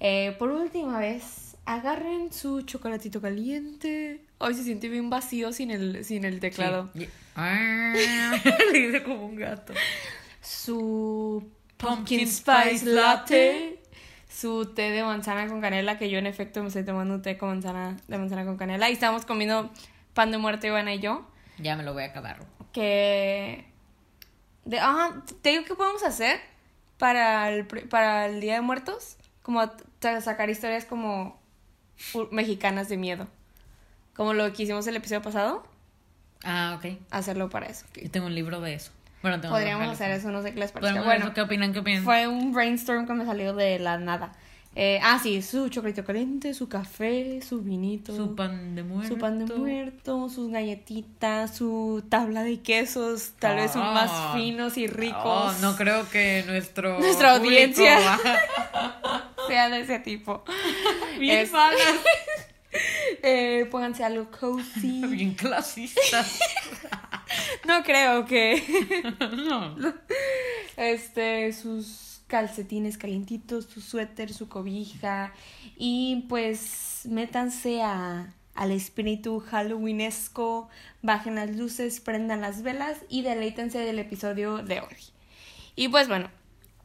Eh, 0.00 0.34
por 0.40 0.50
última 0.50 0.98
vez, 0.98 1.56
agarren 1.64 2.32
su 2.32 2.62
chocolatito 2.62 3.20
caliente. 3.20 4.20
Hoy 4.38 4.54
se 4.54 4.64
siente 4.64 4.88
bien 4.88 5.08
vacío 5.08 5.52
sin 5.52 5.70
el, 5.70 6.04
sin 6.04 6.24
el 6.24 6.40
teclado. 6.40 6.90
Sí. 6.94 7.08
Ah, 7.40 7.94
Le 8.72 8.86
dice 8.88 9.04
como 9.04 9.24
un 9.24 9.36
gato. 9.36 9.72
Su 10.40 11.48
Pumpkin 11.76 12.26
spice 12.26 12.78
spice 12.78 12.86
latte. 12.86 13.78
Su 14.28 14.66
té 14.74 14.90
de 14.90 15.04
manzana 15.04 15.46
con 15.46 15.60
canela, 15.60 15.98
que 15.98 16.10
yo 16.10 16.18
en 16.18 16.26
efecto 16.26 16.62
me 16.62 16.66
estoy 16.66 16.84
tomando 16.84 17.14
un 17.14 17.22
té 17.22 17.38
con 17.38 17.50
manzana, 17.50 17.96
de 18.08 18.18
manzana 18.18 18.44
con 18.44 18.56
canela. 18.56 18.90
Y 18.90 18.94
estamos 18.94 19.24
comiendo 19.24 19.70
pan 20.18 20.32
de 20.32 20.38
muerte, 20.38 20.66
Ivana 20.66 20.92
y 20.92 20.98
yo. 20.98 21.24
Ya 21.58 21.76
me 21.76 21.84
lo 21.84 21.92
voy 21.92 22.02
a 22.02 22.06
acabar. 22.06 22.40
que 22.72 23.64
de, 24.64 24.80
ajá, 24.80 25.22
te 25.42 25.50
digo 25.50 25.62
qué 25.64 25.76
podemos 25.76 26.02
hacer 26.02 26.40
para 26.98 27.48
el 27.50 27.66
para 27.66 28.26
el 28.26 28.40
Día 28.40 28.54
de 28.54 28.60
Muertos, 28.60 29.16
como 29.42 29.62
sacar 30.00 30.50
historias 30.50 30.84
como 30.86 31.40
mexicanas 32.32 32.88
de 32.88 32.96
miedo. 32.96 33.28
Como 34.16 34.34
lo 34.34 34.52
que 34.52 34.64
hicimos 34.64 34.88
el 34.88 34.96
episodio 34.96 35.22
pasado, 35.22 35.64
Ah, 36.42 36.74
ok. 36.76 36.98
hacerlo 37.10 37.48
para 37.48 37.66
eso. 37.66 37.86
Yo 37.94 38.10
tengo 38.10 38.26
un 38.26 38.34
libro 38.34 38.60
de 38.60 38.74
eso. 38.74 38.90
Bueno, 39.22 39.40
tengo 39.40 39.54
Podríamos 39.54 39.86
hacer 39.88 40.10
eso, 40.10 40.32
no 40.32 40.42
sé 40.42 40.52
qué 40.52 40.58
les 40.58 40.72
parece. 40.72 41.00
Bueno. 41.00 41.32
¿Qué 41.32 41.42
opinan? 41.42 41.72
¿Qué 41.72 41.78
opinan? 41.78 42.02
fue 42.02 42.26
un 42.26 42.52
brainstorm 42.52 43.06
que 43.06 43.12
me 43.12 43.24
salió 43.24 43.54
de 43.54 43.78
la 43.78 43.98
nada. 43.98 44.32
Eh, 44.80 45.00
ah, 45.02 45.18
sí, 45.20 45.42
su 45.42 45.68
chocolate 45.70 46.04
caliente, 46.04 46.54
su 46.54 46.68
café, 46.68 47.40
su 47.42 47.62
vinito. 47.62 48.14
Su 48.14 48.36
pan 48.36 48.76
de 48.76 48.84
muerto. 48.84 49.08
Su 49.12 49.18
pan 49.18 49.44
de 49.44 49.52
muerto, 49.52 50.28
sus 50.28 50.52
galletitas, 50.52 51.56
su 51.56 52.04
tabla 52.08 52.44
de 52.44 52.60
quesos, 52.60 53.32
tal 53.40 53.56
vez 53.56 53.72
son 53.72 53.82
más 53.92 54.08
Ah. 54.12 54.32
finos 54.36 54.78
y 54.78 54.86
ricos. 54.86 55.20
Oh, 55.24 55.52
no 55.62 55.74
creo 55.74 56.08
que 56.10 56.44
nuestro 56.46 57.00
Nuestra 57.00 57.34
audiencia. 57.34 57.98
sea 59.48 59.68
de 59.68 59.80
ese 59.80 59.98
tipo. 59.98 60.44
Bien 61.18 61.38
Es-. 61.40 61.50
Eh, 63.22 63.66
pónganse 63.72 64.04
algo 64.04 64.30
cozy. 64.30 65.02
Bien 65.06 65.34
clasistas. 65.34 66.38
No 67.66 67.82
creo 67.82 68.26
que. 68.26 68.62
no. 69.48 69.74
Este, 70.76 71.52
sus 71.52 72.07
calcetines 72.28 72.98
calientitos, 72.98 73.64
su 73.64 73.80
suéter, 73.80 74.32
su 74.32 74.48
cobija. 74.48 75.32
Y 75.76 76.26
pues 76.28 77.02
métanse 77.08 77.82
a, 77.82 78.32
al 78.54 78.70
espíritu 78.70 79.40
halloweenesco, 79.40 80.68
bajen 81.02 81.34
las 81.34 81.56
luces, 81.56 82.00
prendan 82.00 82.42
las 82.42 82.62
velas 82.62 82.98
y 83.08 83.22
deleítense 83.22 83.78
del 83.78 83.98
episodio 83.98 84.58
de 84.58 84.80
hoy. 84.80 84.96
Y 85.74 85.88
pues 85.88 86.08
bueno, 86.08 86.30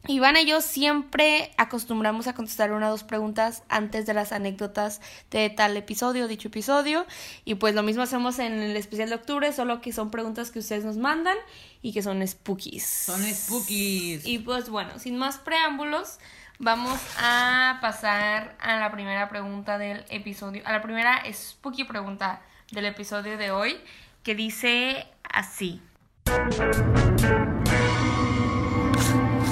Ivana 0.06 0.42
y 0.42 0.46
yo 0.46 0.60
siempre 0.60 1.52
acostumbramos 1.56 2.26
a 2.26 2.34
contestar 2.34 2.72
una 2.72 2.88
o 2.88 2.90
dos 2.90 3.04
preguntas 3.04 3.62
antes 3.70 4.04
de 4.04 4.12
las 4.12 4.32
anécdotas 4.32 5.00
de 5.30 5.48
tal 5.48 5.76
episodio, 5.78 6.28
dicho 6.28 6.48
episodio. 6.48 7.06
Y 7.46 7.54
pues 7.54 7.74
lo 7.74 7.82
mismo 7.82 8.02
hacemos 8.02 8.38
en 8.38 8.52
el 8.52 8.76
especial 8.76 9.08
de 9.08 9.14
octubre, 9.14 9.50
solo 9.52 9.80
que 9.80 9.92
son 9.92 10.10
preguntas 10.10 10.50
que 10.50 10.58
ustedes 10.58 10.84
nos 10.84 10.98
mandan 10.98 11.36
y 11.80 11.94
que 11.94 12.02
son 12.02 12.26
spookies. 12.26 12.84
Son 12.84 13.22
spookies. 13.22 14.26
Y 14.26 14.40
pues 14.40 14.68
bueno, 14.68 14.98
sin 14.98 15.16
más 15.16 15.38
preámbulos, 15.38 16.18
vamos 16.58 17.00
a 17.18 17.78
pasar 17.80 18.56
a 18.60 18.76
la 18.76 18.92
primera 18.92 19.30
pregunta 19.30 19.78
del 19.78 20.04
episodio, 20.10 20.62
a 20.66 20.72
la 20.72 20.82
primera 20.82 21.22
spooky 21.32 21.84
pregunta 21.84 22.42
del 22.72 22.84
episodio 22.84 23.38
de 23.38 23.50
hoy, 23.50 23.78
que 24.22 24.34
dice 24.34 25.06
así. 25.22 25.80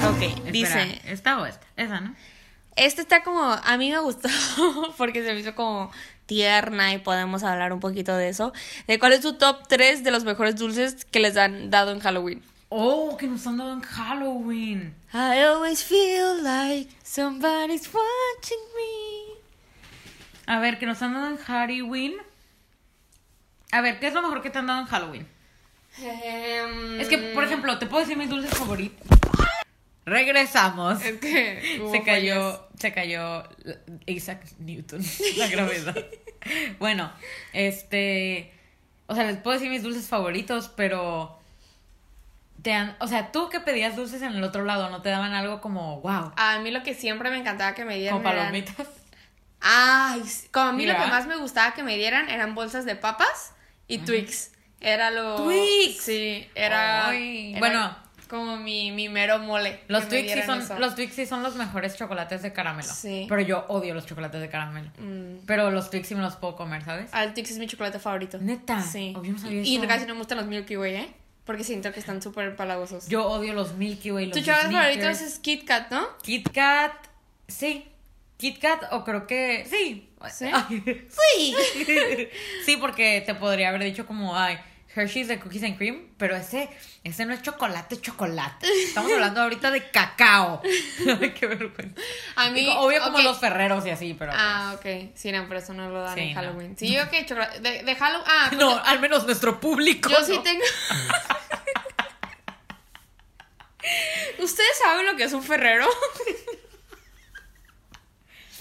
Ok, 0.09 0.21
Espera, 0.21 0.51
dice, 0.51 1.01
¿Esta 1.05 1.39
o 1.39 1.45
esta? 1.45 1.65
Esa, 1.77 2.01
¿no? 2.01 2.15
este 2.75 3.01
está 3.01 3.23
como, 3.23 3.41
a 3.43 3.77
mí 3.77 3.91
me 3.91 3.99
gustó 3.99 4.27
porque 4.97 5.23
se 5.23 5.33
me 5.33 5.39
hizo 5.39 5.55
como 5.55 5.91
tierna 6.25 6.93
y 6.93 6.97
podemos 6.97 7.43
hablar 7.43 7.71
un 7.73 7.79
poquito 7.79 8.15
de 8.15 8.29
eso. 8.29 8.53
De 8.87 8.99
cuál 8.99 9.13
es 9.13 9.21
tu 9.21 9.33
top 9.37 9.67
3 9.67 10.03
de 10.03 10.11
los 10.11 10.23
mejores 10.23 10.55
dulces 10.55 11.05
que 11.05 11.19
les 11.19 11.37
han 11.37 11.69
dado 11.69 11.91
en 11.91 11.99
Halloween. 11.99 12.41
Oh, 12.69 13.15
que 13.17 13.27
nos 13.27 13.45
han 13.45 13.57
dado 13.57 13.73
en 13.73 13.81
Halloween. 13.81 14.95
I 15.13 15.39
always 15.43 15.83
feel 15.83 16.41
like 16.43 16.89
somebody's 17.03 17.87
watching 17.93 18.57
me. 18.75 19.33
A 20.47 20.59
ver, 20.59 20.79
que 20.79 20.85
nos 20.87 21.01
han 21.01 21.13
dado 21.13 21.27
en 21.29 21.37
Halloween. 21.37 22.13
A 23.71 23.81
ver, 23.81 23.99
¿qué 23.99 24.07
es 24.07 24.13
lo 24.13 24.21
mejor 24.23 24.41
que 24.41 24.49
te 24.49 24.57
han 24.59 24.67
dado 24.67 24.81
en 24.81 24.87
Halloween? 24.87 25.27
Em, 25.99 26.99
Es 26.99 27.07
que, 27.07 27.17
por 27.35 27.43
ejemplo, 27.43 27.77
te 27.77 27.85
puedo 27.85 28.01
decir 28.01 28.17
mis 28.17 28.29
dulces 28.29 28.51
favoritos. 28.57 29.07
Regresamos. 30.05 31.01
Es 31.03 31.19
que 31.19 31.81
Se 31.91 32.03
cayó, 32.03 32.67
se 32.79 32.91
cayó 32.93 33.43
Isaac 34.05 34.43
Newton, 34.59 35.01
la 35.37 35.47
gravedad. 35.47 35.95
bueno, 36.79 37.11
este, 37.53 38.51
o 39.07 39.15
sea, 39.15 39.23
les 39.25 39.37
puedo 39.37 39.55
decir 39.57 39.69
mis 39.71 39.83
dulces 39.83 40.07
favoritos, 40.07 40.69
pero 40.75 41.39
te 42.61 42.73
han, 42.73 42.95
o 42.99 43.07
sea, 43.07 43.31
tú 43.31 43.49
que 43.49 43.59
pedías 43.59 43.95
dulces 43.95 44.21
en 44.21 44.33
el 44.33 44.43
otro 44.43 44.63
lado, 44.65 44.89
no 44.89 45.01
te 45.01 45.09
daban 45.09 45.33
algo 45.33 45.61
como, 45.61 46.01
wow, 46.01 46.31
A 46.35 46.59
mí 46.59 46.71
lo 46.71 46.83
que 46.83 46.93
siempre 46.93 47.29
me 47.29 47.37
encantaba 47.37 47.73
que 47.73 47.85
me 47.85 47.97
dieran 47.97 48.17
como 48.17 48.29
eran- 48.29 48.45
palomitas. 48.47 48.87
Ay, 49.65 50.23
sí, 50.25 50.49
como 50.49 50.65
a 50.67 50.73
mí 50.73 50.85
lo 50.85 50.93
que 50.93 51.05
más 51.07 51.25
me 51.25 51.37
gustaba 51.37 51.73
que 51.73 51.83
me 51.83 51.95
dieran 51.95 52.29
eran 52.29 52.53
bolsas 52.53 52.83
de 52.83 52.97
papas 52.97 53.53
y 53.87 53.99
Twix. 53.99 54.51
Era 54.81 55.09
lo... 55.11 55.35
Twix. 55.41 56.01
Sí, 56.03 56.45
era... 56.55 57.07
Ay, 57.07 57.51
era 57.51 57.59
bueno. 57.59 58.02
Como 58.33 58.57
mi, 58.57 58.89
mi 58.89 59.09
mero 59.09 59.37
mole. 59.37 59.81
Los 59.87 60.05
que 60.05 60.05
me 60.05 60.09
Twix, 60.09 60.21
sí 60.21 60.25
dieran 60.25 60.47
son, 60.47 60.61
eso. 60.63 60.79
los 60.79 61.29
son 61.29 61.43
los 61.43 61.55
mejores 61.55 61.95
chocolates 61.95 62.41
de 62.41 62.51
caramelo. 62.51 62.91
Sí. 62.91 63.27
Pero 63.29 63.41
yo 63.41 63.65
odio 63.67 63.93
los 63.93 64.07
chocolates 64.07 64.41
de 64.41 64.49
caramelo. 64.49 64.89
Mm. 64.97 65.45
Pero 65.45 65.69
los 65.69 65.91
Twix 65.91 66.07
sí 66.07 66.15
me 66.15 66.23
los 66.23 66.35
puedo 66.37 66.55
comer, 66.55 66.83
¿sabes? 66.83 67.11
Ah, 67.11 67.25
el 67.25 67.35
Twix 67.35 67.51
es 67.51 67.59
mi 67.59 67.67
chocolate 67.67 67.99
favorito. 67.99 68.39
Neta. 68.41 68.81
Sí. 68.81 69.13
Oh, 69.15 69.23
yo 69.23 69.33
no 69.33 69.37
sabía 69.37 69.61
y 69.61 69.75
eso. 69.75 69.87
casi 69.87 70.07
no 70.07 70.15
me 70.15 70.21
gustan 70.21 70.39
los 70.39 70.47
Milky 70.47 70.75
Way, 70.77 70.95
¿eh? 70.95 71.13
Porque 71.45 71.63
siento 71.63 71.93
que 71.93 71.99
están 71.99 72.23
súper 72.23 72.55
palagosos. 72.55 73.07
Yo 73.07 73.23
odio 73.23 73.53
los 73.53 73.75
Milky 73.75 74.11
Way, 74.11 74.25
los 74.25 74.37
tu 74.39 74.43
chocolate 74.43 74.71
favorito 74.73 75.09
es 75.09 75.37
Kit 75.37 75.67
Kat, 75.67 75.91
¿no? 75.91 76.17
Kit 76.23 76.51
Kat, 76.51 76.93
sí. 77.47 77.85
Kit 78.37 78.57
Kat 78.57 78.81
o 78.93 79.03
creo 79.03 79.27
que 79.27 79.63
sí. 79.69 80.09
¿Sí? 80.31 80.45
Ay, 80.51 81.05
sí. 81.07 81.55
sí, 82.65 82.77
porque 82.77 83.21
te 83.23 83.35
podría 83.35 83.69
haber 83.69 83.83
dicho 83.83 84.07
como, 84.07 84.35
ay, 84.35 84.57
Hershey's 84.95 85.27
de 85.27 85.39
Cookies 85.39 85.63
and 85.63 85.75
Cream, 85.77 86.09
pero 86.17 86.35
ese, 86.35 86.69
ese 87.03 87.25
no 87.25 87.33
es 87.33 87.41
chocolate, 87.41 87.99
chocolate. 87.99 88.67
Estamos 88.85 89.11
hablando 89.11 89.41
ahorita 89.41 89.71
de 89.71 89.89
cacao. 89.89 90.61
Qué 91.39 91.47
vergüenza. 91.47 91.99
A 92.35 92.49
mí... 92.51 92.61
Digo, 92.61 92.79
Obvio 92.79 93.01
como 93.01 93.19
los 93.19 93.39
ferreros 93.39 93.85
y 93.85 93.89
así, 93.89 94.13
pero... 94.13 94.31
Ah, 94.35 94.75
ok. 94.75 95.11
Sí, 95.15 95.31
no, 95.31 95.47
pero 95.47 95.59
eso 95.59 95.73
no 95.73 95.89
lo 95.89 96.01
dan 96.03 96.13
Sí, 96.15 96.21
en 96.21 96.29
no. 96.29 96.35
Halloween. 96.35 96.77
Sí, 96.77 96.93
yo 96.93 97.09
que 97.09 97.25
chocolate... 97.25 97.59
De, 97.59 97.83
de 97.83 97.95
Halloween... 97.95 98.27
Ah, 98.27 98.45
pues, 98.49 98.59
no, 98.59 98.77
al 98.83 98.99
menos 98.99 99.25
nuestro 99.25 99.59
público. 99.59 100.09
Yo 100.09 100.19
no. 100.19 100.25
sí 100.25 100.39
tengo. 100.43 100.63
¿Ustedes 104.39 104.77
saben 104.81 105.05
lo 105.05 105.15
que 105.15 105.23
es 105.23 105.33
un 105.33 105.43
ferrero? 105.43 105.87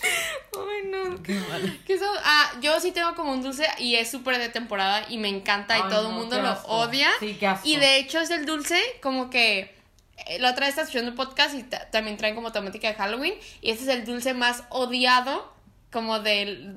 Ay, 0.54 0.88
no. 0.90 1.22
Qué 1.22 1.34
mal. 1.34 1.80
¿Qué 1.86 1.94
eso? 1.94 2.06
Ah, 2.24 2.52
yo 2.60 2.78
sí 2.80 2.92
tengo 2.92 3.14
como 3.14 3.32
un 3.32 3.42
dulce 3.42 3.66
y 3.78 3.94
es 3.96 4.10
súper 4.10 4.38
de 4.38 4.48
temporada 4.48 5.04
y 5.08 5.18
me 5.18 5.28
encanta 5.28 5.78
y 5.78 5.82
todo 5.82 6.08
el 6.08 6.12
no, 6.14 6.18
mundo 6.20 6.40
lo 6.40 6.52
odia. 6.66 7.08
Sí, 7.20 7.36
qué 7.38 7.46
asco. 7.46 7.66
Y 7.68 7.76
de 7.76 7.98
hecho 7.98 8.20
es 8.20 8.30
el 8.30 8.44
dulce 8.46 8.80
como 9.02 9.30
que 9.30 9.74
eh, 10.26 10.38
la 10.38 10.50
otra 10.50 10.66
vez 10.66 10.70
estaba 10.70 10.84
escuchando 10.86 11.10
un 11.12 11.16
podcast 11.16 11.54
y 11.54 11.62
ta- 11.62 11.90
también 11.90 12.16
traen 12.16 12.34
como 12.34 12.52
temática 12.52 12.88
de 12.88 12.94
Halloween 12.94 13.34
y 13.60 13.70
este 13.70 13.84
es 13.84 13.90
el 13.90 14.04
dulce 14.04 14.34
más 14.34 14.64
odiado 14.70 15.52
como 15.90 16.18
de, 16.20 16.74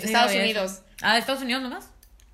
Sí, 0.00 0.06
Estados 0.06 0.32
Unidos. 0.34 0.80
Ah, 1.02 1.14
¿de 1.14 1.20
Estados 1.20 1.42
Unidos 1.42 1.62
nomás? 1.62 1.88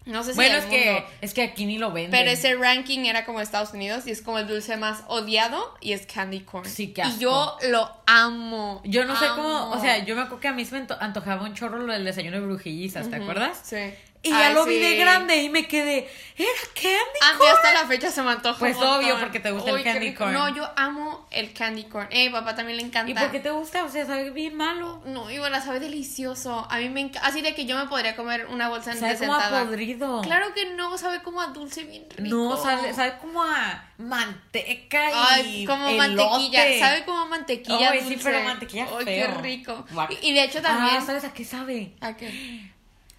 No 0.04 0.24
sé 0.24 0.30
si 0.32 0.36
bueno, 0.36 0.56
es 0.56 0.64
que, 0.64 1.04
es 1.20 1.32
que 1.34 1.42
aquí 1.42 1.64
ni 1.64 1.78
lo 1.78 1.92
venden. 1.92 2.10
Pero 2.10 2.30
ese 2.30 2.54
ranking 2.56 3.00
era 3.04 3.24
como 3.24 3.40
Estados 3.40 3.72
Unidos 3.72 4.06
y 4.06 4.10
es 4.10 4.20
como 4.22 4.38
el 4.38 4.48
dulce 4.48 4.76
más 4.76 5.04
odiado 5.06 5.74
y 5.80 5.92
es 5.92 6.06
candy 6.06 6.40
corn. 6.40 6.68
Sí, 6.68 6.88
qué 6.92 7.02
Y 7.06 7.18
yo 7.18 7.56
lo 7.70 7.88
amo. 8.06 8.80
Yo 8.84 9.04
no 9.04 9.16
sé 9.18 9.26
cómo, 9.36 9.70
o 9.70 9.80
sea, 9.80 10.04
yo 10.04 10.14
me 10.16 10.22
acuerdo 10.22 10.40
que 10.40 10.48
a 10.48 10.52
mí 10.52 10.64
se 10.64 10.72
me 10.74 10.78
anto- 10.80 10.96
antojaba 11.00 11.44
un 11.44 11.54
chorro 11.54 11.78
lo 11.78 11.92
del 11.92 12.04
desayuno 12.04 12.40
de 12.40 12.46
brujillizas, 12.46 13.08
¿te 13.10 13.16
acuerdas? 13.16 13.60
Sí. 13.62 13.94
Y 14.24 14.30
ya 14.30 14.50
lo 14.50 14.64
vi 14.64 14.78
de 14.78 14.92
sí. 14.92 14.96
grande 14.98 15.36
y 15.42 15.48
me 15.48 15.66
quedé, 15.66 16.08
¿era 16.36 16.48
candy 16.74 17.18
A 17.22 17.32
mí 17.32 17.38
corn? 17.38 17.50
hasta 17.56 17.72
la 17.72 17.86
fecha 17.88 18.08
se 18.08 18.22
me 18.22 18.30
antoja. 18.30 18.56
Pues 18.56 18.76
un 18.76 18.84
obvio, 18.84 19.18
porque 19.18 19.40
te 19.40 19.50
gusta 19.50 19.70
el 19.70 19.76
Uy, 19.76 19.82
candy 19.82 20.14
corn. 20.14 20.32
No, 20.32 20.48
yo 20.54 20.64
amo 20.76 21.26
el 21.32 21.52
candy 21.52 21.84
corn. 21.84 22.06
Eh, 22.10 22.30
papá 22.30 22.54
también 22.54 22.76
le 22.76 22.84
encanta. 22.84 23.10
¿Y 23.10 23.14
por 23.14 23.32
qué 23.32 23.40
te 23.40 23.50
gusta? 23.50 23.82
O 23.84 23.88
sea, 23.88 24.06
sabe 24.06 24.30
bien 24.30 24.56
malo. 24.56 25.02
No, 25.06 25.28
y 25.28 25.38
bueno, 25.38 25.60
sabe 25.60 25.80
delicioso. 25.80 26.68
A 26.70 26.78
mí 26.78 26.88
me 26.88 27.00
encanta. 27.00 27.26
Así 27.26 27.40
de 27.42 27.52
que 27.54 27.66
yo 27.66 27.76
me 27.76 27.86
podría 27.86 28.14
comer 28.14 28.46
una 28.46 28.68
bolsa 28.68 28.94
Sabe 28.94 29.14
de 29.14 29.18
como 29.26 29.34
a 29.34 29.48
podrido. 29.48 30.20
Claro 30.22 30.54
que 30.54 30.66
no, 30.74 30.96
sabe 30.98 31.20
como 31.22 31.40
a 31.40 31.48
dulce 31.48 31.82
bien 31.82 32.06
rico. 32.16 32.36
No, 32.36 32.56
sabe, 32.56 32.94
sabe 32.94 33.18
como 33.20 33.42
a 33.42 33.90
manteca 33.98 35.10
y 35.10 35.14
Ay, 35.14 35.64
como 35.66 35.88
elote. 35.88 35.98
mantequilla, 36.28 36.78
sabe 36.78 37.04
como 37.04 37.18
a 37.22 37.26
mantequilla 37.26 37.90
Ay, 37.90 37.98
dulce. 38.00 38.14
sí, 38.14 38.20
pero 38.22 38.40
mantequilla 38.44 38.86
Ay, 38.98 39.04
qué 39.04 39.26
rico. 39.26 39.84
Y, 40.22 40.28
y 40.28 40.32
de 40.34 40.44
hecho 40.44 40.62
también. 40.62 40.98
Ah, 41.00 41.04
¿sabes 41.04 41.24
a 41.24 41.32
qué 41.32 41.44
sabe? 41.44 41.94
¿A 42.00 42.16
qué? 42.16 42.70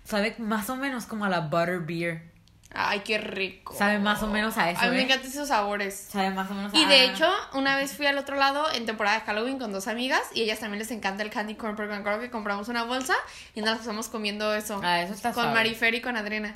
Sabe 0.03 0.35
más 0.37 0.69
o 0.69 0.75
menos 0.75 1.05
como 1.05 1.25
a 1.25 1.29
la 1.29 1.41
butterbeer. 1.41 2.33
Ay, 2.75 3.01
qué 3.01 3.19
rico. 3.19 3.75
Sabe 3.77 3.99
más 3.99 4.23
o 4.23 4.27
menos 4.27 4.57
a 4.57 4.71
eso, 4.71 4.81
A 4.81 4.85
mí 4.85 4.95
me 4.95 5.01
¿eh? 5.01 5.03
encantan 5.03 5.29
esos 5.29 5.47
sabores. 5.47 6.07
Sabe 6.09 6.31
más 6.31 6.49
o 6.49 6.55
menos 6.55 6.73
a... 6.73 6.77
Y 6.77 6.85
de 6.85 7.05
hecho, 7.05 7.31
una 7.53 7.75
vez 7.75 7.95
fui 7.95 8.07
al 8.07 8.17
otro 8.17 8.35
lado 8.35 8.65
en 8.73 8.87
temporada 8.87 9.19
de 9.19 9.25
Halloween 9.25 9.59
con 9.59 9.71
dos 9.71 9.87
amigas 9.87 10.21
y 10.33 10.41
ellas 10.41 10.59
también 10.59 10.79
les 10.79 10.89
encanta 10.89 11.21
el 11.21 11.29
candy 11.29 11.53
corn 11.53 11.75
porque 11.75 11.91
me 11.91 11.97
acuerdo 11.99 12.19
que 12.19 12.31
compramos 12.31 12.69
una 12.69 12.83
bolsa 12.83 13.13
y 13.53 13.61
nos 13.61 13.77
pasamos 13.77 14.09
comiendo 14.09 14.55
eso. 14.55 14.81
Ah, 14.83 15.01
eso 15.03 15.13
está 15.13 15.33
Con. 15.33 15.53
Marifer 15.53 15.93
y 15.93 16.01
con 16.01 16.17
Adriana. 16.17 16.55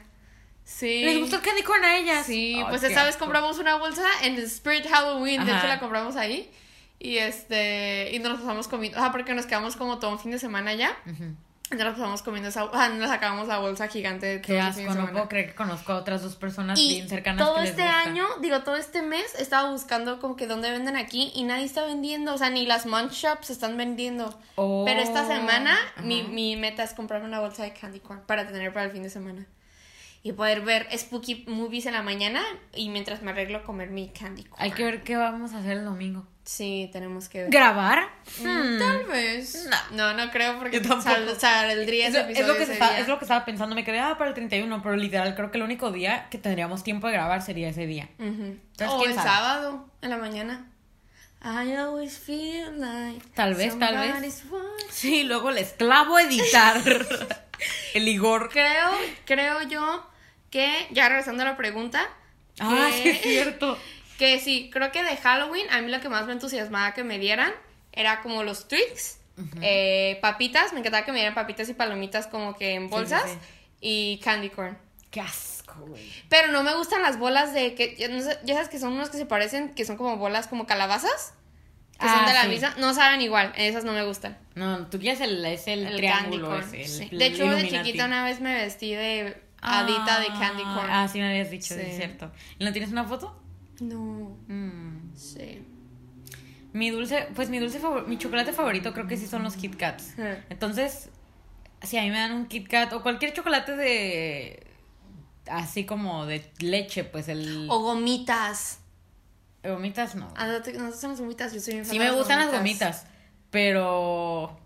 Sí. 0.63 1.03
¿Les 1.05 1.19
gustó 1.19 1.36
el 1.36 1.43
candy 1.43 1.62
corn 1.62 1.86
a 1.86 1.97
ellas? 1.97 2.25
Sí, 2.25 2.62
pues 2.67 2.81
esta 2.81 3.03
vez 3.05 3.15
compramos 3.15 3.60
una 3.60 3.75
bolsa 3.75 4.03
en 4.23 4.36
el 4.36 4.43
Spirit 4.45 4.88
Halloween, 4.89 5.45
de 5.45 5.51
Ajá. 5.51 5.60
hecho 5.60 5.67
la 5.67 5.79
compramos 5.79 6.15
ahí. 6.15 6.51
Y 6.99 7.19
este, 7.19 8.10
y 8.12 8.17
nos 8.19 8.39
pasamos 8.39 8.67
comiendo, 8.67 8.97
ah, 8.99 9.12
porque 9.12 9.36
nos 9.36 9.45
quedamos 9.45 9.75
como 9.75 9.99
todo 9.99 10.12
un 10.12 10.19
fin 10.19 10.31
de 10.31 10.39
semana 10.39 10.73
ya. 10.73 10.97
Nos 11.75 11.93
pasamos 11.93 12.21
comiendo 12.21 12.49
esa, 12.49 12.69
ah, 12.73 12.89
nos 12.97 13.10
sacamos 13.10 13.47
la 13.47 13.58
bolsa 13.60 13.88
gigante. 13.88 14.41
Qué 14.41 14.60
asco, 14.60 14.82
no 14.84 14.93
semana. 14.93 15.12
puedo 15.12 15.27
creer 15.27 15.47
que 15.49 15.56
conozco 15.56 15.91
a 15.91 15.97
otras 15.97 16.21
dos 16.23 16.36
personas 16.36 16.80
Y 16.80 16.89
bien 16.95 17.10
cercanas 17.10 17.45
todo 17.45 17.56
que 17.56 17.62
les 17.62 17.69
este 17.71 17.84
gusta. 17.84 17.99
año, 18.01 18.25
digo, 18.41 18.62
todo 18.62 18.75
este 18.77 19.01
mes 19.01 19.36
estaba 19.38 19.69
buscando 19.71 20.19
como 20.19 20.36
que 20.36 20.47
dónde 20.47 20.71
venden 20.71 20.95
aquí 20.95 21.32
y 21.36 21.43
nadie 21.43 21.65
está 21.65 21.84
vendiendo, 21.86 22.34
o 22.34 22.38
sea, 22.38 22.49
ni 22.49 22.65
las 22.65 22.86
munch 22.86 23.12
shops 23.12 23.49
están 23.49 23.75
vendiendo. 23.77 24.38
Oh, 24.56 24.84
Pero 24.86 25.01
esta 25.01 25.27
semana 25.27 25.73
ajá. 25.95 26.01
mi, 26.03 26.23
mi 26.23 26.56
meta 26.56 26.84
es 26.84 26.93
comprar 26.93 27.23
una 27.23 27.39
bolsa 27.39 27.63
de 27.63 27.73
candy 27.73 27.99
corn 27.99 28.21
para 28.25 28.47
tener 28.47 28.71
para 28.73 28.86
el 28.86 28.91
fin 28.91 29.03
de 29.03 29.10
semana. 29.10 29.45
Y 30.28 30.34
poder 30.34 30.60
ver 30.60 30.88
spooky 30.98 31.46
movies 31.48 31.86
en 31.86 31.94
la 31.94 32.02
mañana 32.02 32.44
y 32.74 32.90
mientras 32.90 33.22
me 33.22 33.32
arreglo 33.32 33.63
comer 33.63 33.92
mi 33.92 34.10
candy 34.10 34.44
corn. 34.44 34.62
Hay 34.62 34.72
que 34.72 34.84
ver 34.84 35.02
qué 35.04 35.16
vamos 35.16 35.54
a 35.54 35.60
hacer 35.60 35.78
el 35.78 35.86
domingo. 35.86 36.28
Sí, 36.44 36.90
tenemos 36.92 37.30
que 37.30 37.44
ver. 37.44 37.50
¿Grabar? 37.50 38.10
Mm, 38.42 38.46
Hmm. 38.46 38.78
Tal 38.80 39.04
vez. 39.06 39.70
No, 39.92 40.13
no 40.13 40.30
creo 40.32 40.60
porque 40.60 40.84
sal- 40.84 41.40
saldría 41.40 42.08
Es, 42.08 42.13
ese 42.16 42.24
lo- 42.24 42.30
es 42.30 42.32
episodio 42.32 42.48
lo 42.48 42.58
que 42.58 42.63
ese 42.63 42.66
se 42.66 42.74
está- 42.74 42.90
día. 42.90 43.00
es 43.00 43.08
lo 43.08 43.20
que 43.20 43.24
estaba 43.24 43.46
pensando, 43.46 43.74
me 43.74 43.86
quedé 43.86 44.00
ah, 44.00 44.18
para 44.18 44.30
el 44.30 44.34
31, 44.34 44.82
pero 44.82 44.98
literal 44.98 45.34
creo 45.34 45.50
que 45.50 45.60
el 45.60 45.63
único 45.63 45.92
día 45.92 46.28
que 46.30 46.38
tendríamos 46.38 46.84
tiempo 46.84 47.08
de 47.08 47.13
grabar 47.13 47.42
sería 47.42 47.70
ese 47.70 47.86
día. 47.88 48.10
Ujú. 48.20 48.28
Entonces, 48.28 48.90
O 48.90 48.98
¿quién 49.00 49.12
el 49.12 49.16
sabe? 49.16 49.30
sábado, 49.30 49.90
en 50.02 50.10
la 50.10 50.18
mañana. 50.18 50.66
I 51.42 51.72
always 51.74 52.18
feel 52.20 52.80
like 52.82 53.26
Tal 53.34 53.54
vez, 53.54 53.80
tal 53.80 53.96
vez. 53.98 54.44
Sí, 54.90 55.24
luego 55.24 55.52
les 55.52 55.72
clavo 55.72 56.20
editar 56.20 56.82
el 57.94 58.08
Igor. 58.10 58.50
Creo, 58.50 58.90
creo 59.26 59.62
yo 59.70 60.04
que, 60.49 60.88
ya 60.91 61.10
regresando 61.10 61.43
a 61.43 61.45
la 61.45 61.57
pregunta, 61.57 62.07
Ah, 62.60 62.88
que- 62.91 63.01
sí 63.03 63.10
es 63.10 63.21
cierto. 63.21 63.77
que 64.17 64.39
sí, 64.39 64.69
creo 64.73 64.91
que 64.91 65.03
de 65.03 65.15
Halloween, 65.17 65.69
a 65.69 65.81
mí 65.81 65.91
lo 65.91 65.99
que 66.01 66.10
más 66.10 66.25
me 66.25 66.33
entusiasmaba 66.33 66.93
que 66.93 67.03
me 67.03 67.19
dieran 67.19 67.51
era 67.91 68.21
como 68.21 68.43
los 68.43 68.67
Twix, 68.67 69.19
eh, 69.62 70.17
papitas, 70.21 70.73
me 70.73 70.79
encantaba 70.79 71.05
que 71.05 71.12
me 71.12 71.19
dieran 71.19 71.36
papitas 71.36 71.69
y 71.69 71.73
palomitas 71.75 72.25
como 72.27 72.55
que 72.55 72.73
en 72.73 72.83
Sí, 72.83 72.88
sí, 72.88 72.91
bolsas, 72.95 73.29
sí. 73.31 73.38
y 73.81 74.19
candy 74.23 74.49
corn. 74.49 74.77
Qué 75.12 75.21
asco, 75.21 75.75
güey. 75.88 76.12
Pero 76.29 76.51
no 76.51 76.63
me 76.63 76.73
gustan 76.75 77.01
las 77.03 77.19
bolas 77.19 77.53
de 77.53 77.75
que, 77.75 77.95
ya, 77.97 78.10
sabes 78.55 78.69
que 78.69 78.79
son 78.79 78.93
unos 78.93 79.10
que 79.10 79.17
se 79.17 79.25
parecen, 79.27 79.73
que 79.75 79.86
son 79.86 79.95
como 79.97 80.17
bolas 80.17 80.47
como 80.47 80.65
calabazas, 80.65 81.33
que 81.99 82.07
son 82.07 82.19
Ah, 82.23 82.27
de 82.27 82.33
la 82.33 82.41
sí. 82.43 82.47
misma, 82.49 82.73
no 82.77 82.93
saben 82.95 83.21
igual, 83.21 83.53
esas 83.55 83.83
no 83.83 83.91
me 83.93 84.03
gustan. 84.03 84.38
No, 84.55 84.88
tú 84.88 84.99
quieres 84.99 85.21
el, 85.21 85.43
es 85.45 85.67
el, 85.67 85.86
El 85.86 85.97
triángulo 85.97 86.55
el- 86.55 87.10
De 87.17 87.25
hecho, 87.27 87.47
de 87.49 87.69
chiquita 87.69 88.05
una 88.05 88.23
vez 88.23 88.39
me 88.41 88.53
vestí 88.55 88.93
de 88.95 89.39
adita 89.62 90.20
de 90.20 90.28
candy 90.28 90.63
Ah, 90.65 90.76
corn. 90.76 90.89
Ah, 90.91 91.08
sí 91.08 91.20
me 91.20 91.30
habías 91.30 91.50
dicho, 91.52 91.74
sí. 91.74 91.82
Es 91.82 91.98
cierto. 91.98 92.32
¿Y 92.60 92.65
no 92.65 92.72
tienes 92.72 92.91
una 92.91 93.04
foto? 93.06 93.39
No, 93.80 94.36
Mm. 94.48 95.15
sí. 95.15 95.63
Mi 96.74 96.89
dulce, 96.91 97.28
pues 97.36 97.50
mi 97.50 97.60
dulce 97.60 97.80
favor- 97.80 98.08
mi 98.08 98.17
chocolate 98.17 98.54
favorito 98.54 98.93
creo 98.93 99.08
que 99.08 99.17
sí 99.17 99.26
son 99.28 99.43
los 99.43 99.56
Kit 99.56 99.76
Kats. 99.78 100.13
Eh. 100.20 100.43
Entonces, 100.50 101.10
si 101.82 101.98
a 101.98 102.02
mí 102.04 102.10
me 102.10 102.17
dan 102.17 102.34
un 102.34 102.46
Kit 102.48 102.67
Kat 102.67 102.93
o 102.93 103.02
cualquier 103.02 103.34
chocolate 103.34 103.76
de 103.76 104.67
así 105.50 105.86
como 105.86 106.26
de 106.26 106.52
leche, 106.60 107.04
pues 107.04 107.30
el 107.30 107.67
O 107.70 107.80
gomitas. 107.80 108.80
gomitas 109.63 110.15
no. 110.15 110.28
Ah, 110.36 110.46
no 110.48 110.62
te, 110.62 110.74
no 110.74 110.88
gustan 110.88 111.12
las 111.12 111.20
gomitas, 111.22 111.54
yo 111.54 111.60
soy 111.62 111.74
bien 111.76 111.86
Sí 111.86 111.98
me 112.00 112.12
gustan 112.12 112.39
las 112.39 112.52
gomitas, 112.52 113.06
pero 113.50 114.58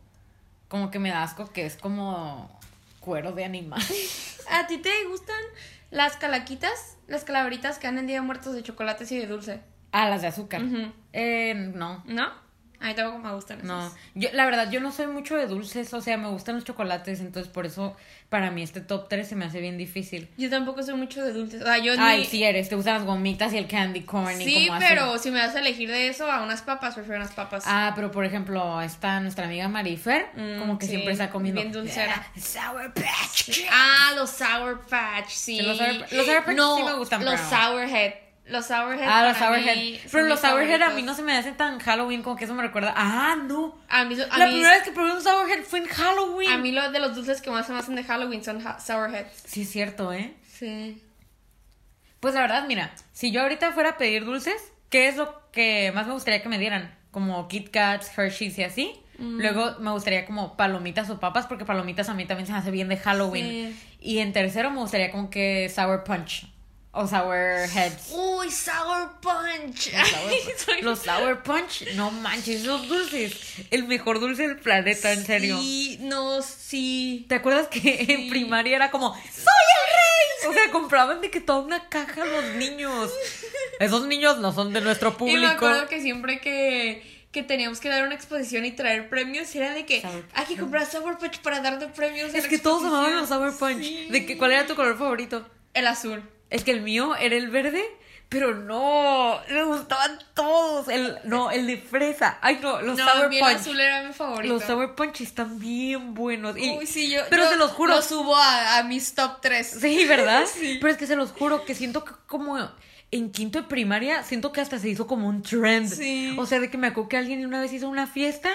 como 0.67 0.89
que 0.91 0.99
me 0.99 1.09
da 1.09 1.23
asco 1.23 1.45
que 1.51 1.65
es 1.65 1.75
como 1.77 2.59
cuero 2.99 3.31
de 3.31 3.45
animal. 3.45 3.81
¿A 4.51 4.67
ti 4.67 4.77
te 4.77 4.91
gustan 5.09 5.41
las 5.91 6.17
calaquitas? 6.17 6.97
Las 7.07 7.23
calaveritas 7.23 7.79
que 7.79 7.87
dan 7.87 7.97
en 7.97 8.07
Día 8.07 8.17
de 8.17 8.21
Muertos 8.21 8.53
de 8.53 8.63
chocolates 8.63 9.11
y 9.11 9.17
de 9.17 9.27
dulce. 9.27 9.61
Ah, 9.91 10.09
las 10.09 10.21
de 10.21 10.27
azúcar. 10.27 10.61
Eh, 11.13 11.53
no. 11.55 12.03
¿No? 12.05 12.31
A 12.81 12.87
mí 12.87 12.93
tampoco 12.95 13.19
me 13.19 13.31
gustan 13.33 13.59
No, 13.63 13.85
esos. 13.87 13.97
yo, 14.15 14.29
la 14.33 14.45
verdad, 14.45 14.71
yo 14.71 14.79
no 14.79 14.91
soy 14.91 15.07
mucho 15.07 15.35
de 15.35 15.45
dulces, 15.47 15.93
o 15.93 16.01
sea, 16.01 16.17
me 16.17 16.27
gustan 16.29 16.55
los 16.55 16.63
chocolates, 16.63 17.19
entonces 17.19 17.51
por 17.51 17.65
eso 17.67 17.95
para 18.29 18.49
mí 18.49 18.63
este 18.63 18.81
top 18.81 19.07
3 19.09 19.27
se 19.27 19.35
me 19.35 19.45
hace 19.45 19.59
bien 19.59 19.77
difícil. 19.77 20.29
Yo 20.37 20.49
tampoco 20.49 20.81
soy 20.81 20.95
mucho 20.95 21.23
de 21.23 21.31
dulces. 21.33 21.61
O 21.61 21.65
sea, 21.65 21.77
yo 21.77 21.93
Ay, 21.99 22.19
ni... 22.21 22.25
sí 22.25 22.43
eres, 22.43 22.69
te 22.69 22.75
gustan 22.75 22.95
las 22.95 23.03
gomitas 23.05 23.53
y 23.53 23.57
el 23.57 23.67
candy 23.67 24.01
corn 24.01 24.41
y 24.41 24.45
Sí, 24.45 24.67
como 24.67 24.77
así. 24.79 24.85
pero 24.89 25.17
si 25.19 25.31
me 25.31 25.39
vas 25.39 25.55
a 25.55 25.59
elegir 25.59 25.89
de 25.91 26.07
eso 26.07 26.31
a 26.31 26.41
unas 26.41 26.61
papas, 26.61 26.95
prefiero 26.95 27.17
unas 27.21 27.33
papas. 27.33 27.63
Ah, 27.67 27.91
pero 27.95 28.09
por 28.11 28.25
ejemplo, 28.25 28.81
está 28.81 29.19
nuestra 29.19 29.45
amiga 29.45 29.67
Marifer, 29.67 30.25
Mm, 30.35 30.59
como 30.59 30.77
que 30.79 30.85
sí, 30.85 30.91
siempre 30.93 31.11
está 31.13 31.29
comiendo. 31.29 31.61
bien 31.61 31.71
dulcera. 31.73 32.15
"Ah, 32.25 32.39
Sour 32.39 32.93
Patch 32.93 33.43
Kids". 33.45 33.65
Ah, 33.69 34.13
los 34.15 34.29
Sour 34.29 34.81
Patch, 34.87 35.29
sí. 35.29 35.57
Sí, 35.57 35.61
los 35.61 35.77
Sour- 35.77 36.11
los 36.11 36.25
Sour 36.25 36.45
Patch 36.45 36.55
no, 36.55 36.77
sí 36.77 36.83
me 36.83 36.93
gustan, 36.93 37.23
Los 37.25 37.39
pero- 37.39 37.49
Sour 37.63 37.83
Head. 37.83 38.13
Los 38.45 38.65
Sour 38.65 38.93
Head. 38.95 39.07
Ah, 39.07 39.27
los 39.27 39.37
para 39.37 39.55
Sour 39.55 39.67
Head. 39.67 39.75
mí 39.77 39.99
Pero 40.11 40.23
los 40.25 40.41
mis 40.41 40.49
Sour 40.49 40.61
Head 40.63 40.81
a 40.81 40.89
mí 40.89 41.03
no 41.03 41.13
se 41.13 41.21
me 41.21 41.37
hacen 41.37 41.55
tan 41.55 41.79
Halloween, 41.79 42.21
como 42.23 42.35
que 42.35 42.45
eso 42.45 42.53
me 42.53 42.63
recuerda. 42.63 42.93
Ah, 42.97 43.35
no. 43.41 43.77
A 43.87 44.03
mí, 44.03 44.15
a 44.19 44.37
la 44.37 44.45
mí- 44.47 44.51
primera 44.53 44.71
vez 44.75 44.83
que 44.83 44.91
probé 44.91 45.13
un 45.13 45.21
Sour 45.21 45.49
Head 45.49 45.63
fue 45.63 45.79
en 45.79 45.85
Halloween. 45.87 46.51
A 46.51 46.57
mí 46.57 46.71
lo 46.71 46.91
de 46.91 46.99
los 46.99 47.15
dulces 47.15 47.41
que 47.41 47.49
más 47.51 47.67
se 47.67 47.71
me 47.73 47.79
hacen 47.79 47.95
de 47.95 48.03
Halloween 48.03 48.43
son 48.43 48.65
ha- 48.65 48.79
Sour 48.79 49.13
Heads. 49.13 49.43
Sí, 49.45 49.61
es 49.61 49.69
cierto, 49.69 50.11
¿eh? 50.11 50.33
Sí. 50.51 51.01
Pues 52.19 52.33
la 52.35 52.41
verdad, 52.41 52.65
mira, 52.67 52.91
si 53.13 53.31
yo 53.31 53.41
ahorita 53.41 53.71
fuera 53.71 53.91
a 53.91 53.97
pedir 53.97 54.25
dulces, 54.25 54.71
¿qué 54.89 55.07
es 55.07 55.17
lo 55.17 55.41
que 55.51 55.91
más 55.95 56.07
me 56.07 56.13
gustaría 56.13 56.41
que 56.43 56.49
me 56.49 56.59
dieran? 56.59 56.93
Como 57.11 57.47
Kit 57.47 57.69
Kats, 57.71 58.11
Hershey's 58.17 58.57
y 58.59 58.63
así. 58.63 58.93
Mm. 59.17 59.39
Luego 59.39 59.75
me 59.79 59.91
gustaría 59.91 60.25
como 60.25 60.55
palomitas 60.57 61.09
o 61.09 61.19
papas, 61.19 61.45
porque 61.47 61.65
palomitas 61.65 62.09
a 62.09 62.13
mí 62.13 62.25
también 62.25 62.47
se 62.47 62.53
me 62.53 62.59
hace 62.59 62.71
bien 62.71 62.89
de 62.89 62.97
Halloween. 62.97 63.45
Sí. 63.45 63.97
Y 64.01 64.17
en 64.19 64.33
tercero 64.33 64.71
me 64.71 64.77
gustaría 64.79 65.11
como 65.11 65.29
que 65.29 65.69
Sour 65.69 66.03
Punch 66.03 66.47
o 66.93 67.07
Sour 67.07 67.69
Heads. 67.73 68.09
Uy, 68.11 68.51
Sour 68.51 69.13
Punch. 69.21 69.91
Los 69.93 70.09
sour, 70.09 70.81
los 70.83 70.99
sour 70.99 71.43
punch, 71.43 71.83
no 71.95 72.11
manches, 72.11 72.61
esos 72.63 72.87
dulces. 72.87 73.33
El 73.71 73.85
mejor 73.85 74.19
dulce 74.19 74.47
del 74.47 74.57
planeta, 74.57 75.11
en 75.13 75.25
serio. 75.25 75.57
Sí, 75.59 75.97
no, 76.01 76.41
sí. 76.41 77.25
¿Te 77.29 77.35
acuerdas 77.35 77.67
que 77.69 78.05
en 78.09 78.29
primaria 78.29 78.75
era 78.75 78.91
como, 78.91 79.13
¡Soy 79.13 79.21
el 79.23 79.93
rey! 79.93 80.49
O 80.49 80.53
sea, 80.53 80.71
compraban 80.71 81.21
de 81.21 81.29
que 81.29 81.39
toda 81.39 81.59
una 81.59 81.87
caja 81.87 82.23
a 82.23 82.25
los 82.25 82.43
niños. 82.55 83.11
Esos 83.79 84.05
niños 84.07 84.39
no 84.39 84.51
son 84.53 84.73
de 84.73 84.81
nuestro 84.81 85.09
Y 85.09 85.11
me 85.11 85.17
público. 85.17 85.47
acuerdo 85.47 85.87
que 85.87 86.01
siempre 86.01 86.41
que, 86.41 87.25
que 87.31 87.41
teníamos 87.43 87.79
que 87.79 87.87
dar 87.89 88.03
una 88.03 88.15
exposición 88.15 88.65
y 88.65 88.71
traer 88.71 89.07
premios, 89.07 89.53
era 89.55 89.73
de 89.73 89.85
que 89.85 90.03
hay 90.33 90.45
que 90.45 90.57
comprar 90.57 90.85
Sour 90.85 91.17
Punch 91.19 91.39
para 91.39 91.61
dar 91.61 91.79
de 91.79 91.87
premios. 91.87 92.33
Es 92.33 92.47
que 92.47 92.57
todos 92.59 92.83
amaban 92.83 93.15
los 93.15 93.29
exposición". 93.31 93.51
sour 93.57 93.59
punch. 93.75 93.83
Sí. 93.85 94.07
¿De 94.09 94.25
que, 94.25 94.37
¿Cuál 94.37 94.51
era 94.51 94.65
tu 94.67 94.75
color 94.75 94.97
favorito? 94.97 95.47
El 95.73 95.87
azul. 95.87 96.21
Es 96.51 96.63
que 96.63 96.71
el 96.71 96.81
mío 96.81 97.15
era 97.15 97.35
el 97.35 97.49
verde, 97.49 97.83
pero 98.29 98.53
no, 98.53 99.39
me 99.49 99.63
gustaban 99.63 100.19
todos. 100.35 100.87
El, 100.89 101.17
no, 101.23 101.49
el 101.49 101.65
de 101.65 101.77
fresa. 101.77 102.37
Ay, 102.41 102.59
no, 102.61 102.81
los 102.81 102.97
no, 102.97 103.05
sour 103.09 103.29
mí 103.29 103.37
el 103.37 103.43
punch. 103.43 103.55
azul 103.55 103.79
era 103.79 104.03
mi 104.03 104.13
favorito. 104.13 104.53
Los 104.53 104.63
sour 104.63 104.93
punch 104.95 105.21
están 105.21 105.57
bien 105.59 106.13
buenos. 106.13 106.55
Y- 106.57 106.77
Uy, 106.77 106.85
sí, 106.85 107.09
yo. 107.09 107.21
pero 107.29 107.43
yo 107.45 107.49
se 107.49 107.55
los 107.55 107.71
juro. 107.71 107.95
Lo 107.95 108.01
subo 108.03 108.35
a, 108.35 108.77
a 108.77 108.83
mis 108.83 109.15
top 109.15 109.39
3. 109.41 109.77
Sí, 109.81 110.05
¿verdad? 110.05 110.45
Sí. 110.53 110.77
Pero 110.79 110.91
es 110.93 110.97
que 110.99 111.07
se 111.07 111.15
los 111.15 111.31
juro 111.31 111.65
que 111.65 111.73
siento 111.73 112.03
que 112.05 112.11
como 112.27 112.57
en 113.13 113.31
quinto 113.31 113.61
de 113.61 113.67
primaria, 113.67 114.23
siento 114.23 114.51
que 114.53 114.61
hasta 114.61 114.79
se 114.79 114.87
hizo 114.87 115.07
como 115.07 115.27
un 115.27 115.41
trend. 115.41 115.89
Sí. 115.89 116.35
O 116.37 116.45
sea, 116.45 116.59
de 116.59 116.69
que 116.69 116.77
me 116.77 116.87
acuerdo 116.87 117.09
que 117.09 117.17
alguien 117.17 117.45
una 117.45 117.59
vez 117.59 117.73
hizo 117.73 117.89
una 117.89 118.07
fiesta 118.07 118.49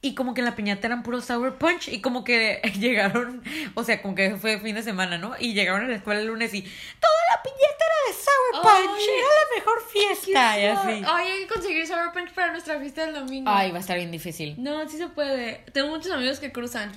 y 0.00 0.14
como 0.14 0.34
que 0.34 0.40
en 0.40 0.44
la 0.46 0.54
piñata 0.56 0.86
eran 0.86 1.02
puros 1.02 1.24
sour 1.24 1.56
punch 1.58 1.88
y 1.88 2.00
como 2.00 2.24
que 2.24 2.60
llegaron, 2.78 3.42
o 3.74 3.84
sea, 3.84 4.00
como 4.02 4.14
que 4.14 4.36
fue 4.36 4.58
fin 4.60 4.74
de 4.74 4.82
semana, 4.82 5.18
¿no? 5.18 5.34
Y 5.38 5.54
llegaron 5.54 5.84
a 5.84 5.88
la 5.88 5.96
escuela 5.96 6.20
el 6.20 6.26
lunes 6.26 6.52
y 6.54 6.62
toda 6.62 7.14
la 7.34 7.42
piñata 7.42 7.84
era 7.84 8.08
de 8.08 8.22
sour 8.22 8.62
punch, 8.62 8.98
Ay. 8.98 9.04
era 9.18 9.28
la 9.28 9.56
mejor 9.58 9.82
fiesta 9.92 10.58
y 10.60 10.64
así. 10.66 11.04
Ay, 11.06 11.28
hay 11.32 11.38
que 11.42 11.46
conseguir 11.48 11.86
Sour 11.86 12.12
Punch 12.12 12.32
para 12.32 12.52
nuestra 12.52 12.78
fiesta 12.80 13.04
del 13.06 13.14
domingo. 13.14 13.50
Ay, 13.50 13.70
va 13.70 13.78
a 13.78 13.80
estar 13.80 13.96
bien 13.96 14.10
difícil. 14.10 14.54
No, 14.58 14.88
sí 14.88 14.96
se 14.98 15.08
puede. 15.08 15.64
Tengo 15.72 15.88
muchos 15.88 16.10
amigos 16.12 16.38
que 16.40 16.50
cruzan. 16.52 16.92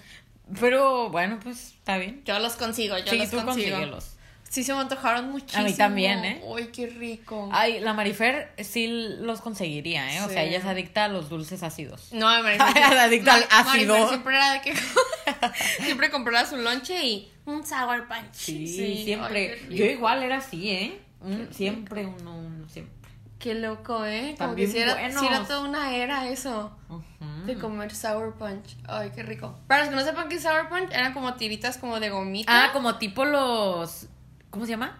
Pero 0.60 1.10
bueno, 1.10 1.40
pues 1.42 1.70
está 1.74 1.98
bien. 1.98 2.22
Yo 2.26 2.38
los 2.40 2.54
consigo, 2.56 2.98
yo 3.00 3.08
Sí, 3.12 3.18
los 3.18 3.30
tú 3.30 3.38
consigo. 3.44 3.76
consíguelos. 3.76 4.15
Sí 4.56 4.64
se 4.64 4.74
me 4.74 4.80
antojaron 4.80 5.32
muchísimo. 5.34 5.68
también, 5.76 6.24
¿eh? 6.24 6.42
Ay, 6.56 6.68
qué 6.68 6.88
rico. 6.88 7.50
Ay, 7.52 7.82
la 7.82 7.94
Marifer 7.94 8.54
sí 8.64 8.88
los 9.20 9.42
conseguiría, 9.42 10.16
¿eh? 10.16 10.22
O 10.22 10.30
sea, 10.30 10.44
Sí. 10.44 10.48
ella 10.48 10.60
es 10.60 10.64
adicta 10.66 11.04
a 11.04 11.08
los 11.10 11.28
dulces 11.28 11.62
ácidos. 11.62 12.08
No, 12.14 12.28
me 12.42 12.52
Adicta 12.58 13.34
al 13.34 13.46
ácido. 13.52 14.08
siempre 14.08 14.34
era 14.38 14.54
de 14.54 14.62
que 14.62 14.74
siempre 15.84 16.10
compraba 16.10 16.46
su 16.48 16.56
lonche 16.56 17.04
y 17.06 17.30
un 17.46 17.66
sour 17.66 18.08
punch. 18.08 18.32
Sí, 18.34 19.04
siempre. 19.04 19.60
ay, 19.62 19.68
qué 19.68 19.76
Yo 19.76 19.86
igual 19.88 20.24
era 20.24 20.38
así, 20.38 20.72
¿eh? 20.72 21.02
Un- 21.20 21.50
siempre 21.54 22.06
uno, 22.06 22.38
uno, 22.38 22.70
siempre. 22.70 22.96
Qué 23.38 23.56
loco, 23.56 24.06
¿eh? 24.06 24.36
Como 24.38 24.56
que 24.56 24.68
si 24.68 24.78
era, 24.78 24.96
sí 25.20 25.26
era 25.28 25.44
toda 25.46 25.68
una 25.68 25.94
era 25.98 26.30
eso. 26.30 26.72
Ujú. 26.88 27.46
De 27.46 27.56
comer 27.56 27.94
sour 27.94 28.36
punch. 28.36 28.78
Ay, 28.88 29.12
qué 29.14 29.22
rico. 29.22 29.60
Para 29.68 29.82
los 29.82 29.90
que 29.90 29.96
no 29.98 30.04
sepan 30.06 30.30
qué 30.30 30.36
es 30.36 30.44
sour 30.44 30.70
punch, 30.70 30.92
eran 30.94 31.14
como 31.14 31.34
tiritas 31.34 31.78
como 31.78 32.00
de 32.00 32.10
gomita. 32.10 32.52
Ah, 32.68 32.72
como 32.72 32.96
tipo 32.98 33.26
los. 33.26 34.08
¿Cómo 34.56 34.66
se 34.66 34.72
llama? 34.72 34.98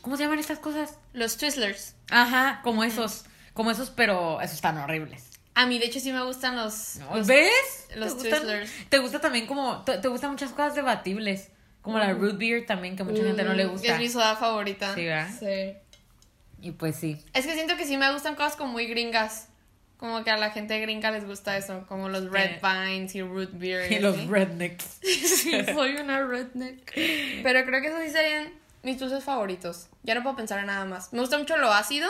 ¿Cómo 0.00 0.16
se 0.16 0.22
llaman 0.22 0.38
estas 0.38 0.58
cosas? 0.58 0.96
Los 1.12 1.36
Twizzlers. 1.36 1.94
Ajá, 2.10 2.60
como 2.64 2.82
esos. 2.82 3.26
Como 3.52 3.70
esos, 3.70 3.90
pero 3.90 4.40
esos 4.40 4.54
están 4.54 4.78
horribles. 4.78 5.28
A 5.54 5.66
mí, 5.66 5.78
de 5.78 5.84
hecho, 5.84 6.00
sí 6.00 6.10
me 6.10 6.24
gustan 6.24 6.56
los. 6.56 6.96
los- 7.14 7.26
¿Ves? 7.26 7.52
los 7.96 8.08
¿Te 8.08 8.14
gustan? 8.14 8.30
Twizzlers. 8.40 8.70
Te 8.88 8.98
gusta 8.98 9.20
también 9.20 9.46
como. 9.46 9.82
Te, 9.82 9.98
te 9.98 10.08
gustan 10.08 10.30
muchas 10.30 10.52
cosas 10.52 10.74
debatibles. 10.74 11.50
Como 11.82 11.98
la 11.98 12.14
root 12.14 12.38
beer 12.38 12.64
también, 12.64 12.96
que 12.96 13.02
a 13.02 13.04
mucha 13.04 13.22
gente 13.22 13.44
no 13.44 13.52
le 13.52 13.66
Mm, 13.66 13.70
gusta. 13.72 13.92
Es 13.92 13.98
mi 13.98 14.08
soda 14.08 14.36
favorita. 14.36 14.94
Sí, 14.94 15.04
¿verdad? 15.04 15.28
Sí. 15.38 15.76
Y 16.62 16.70
pues 16.70 16.96
sí. 16.96 17.22
Es 17.34 17.44
que 17.46 17.52
siento 17.52 17.76
que 17.76 17.84
sí 17.84 17.98
me 17.98 18.10
gustan 18.10 18.36
cosas 18.36 18.56
como 18.56 18.72
muy 18.72 18.86
gringas. 18.86 19.48
Como 19.96 20.22
que 20.24 20.30
a 20.30 20.36
la 20.36 20.50
gente 20.50 20.78
gringa 20.80 21.10
les 21.10 21.24
gusta 21.26 21.56
eso. 21.56 21.84
Como 21.88 22.08
los 22.08 22.30
Red 22.30 22.60
Vines 22.62 23.14
y 23.14 23.22
Root 23.22 23.50
Beer. 23.54 23.90
Y 23.90 23.98
los 24.00 24.26
rednecks. 24.26 24.98
Sí, 25.02 25.52
soy 25.72 25.96
una 25.96 26.22
redneck. 26.24 26.92
Pero 27.42 27.64
creo 27.64 27.80
que 27.80 27.88
esos 27.88 28.02
sí 28.02 28.10
serían 28.10 28.52
mis 28.82 28.98
dulces 28.98 29.22
favoritos. 29.24 29.88
Ya 30.02 30.14
no 30.14 30.22
puedo 30.22 30.36
pensar 30.36 30.58
en 30.58 30.66
nada 30.66 30.84
más. 30.84 31.12
Me 31.12 31.20
gusta 31.20 31.38
mucho 31.38 31.56
lo 31.56 31.72
ácido 31.72 32.08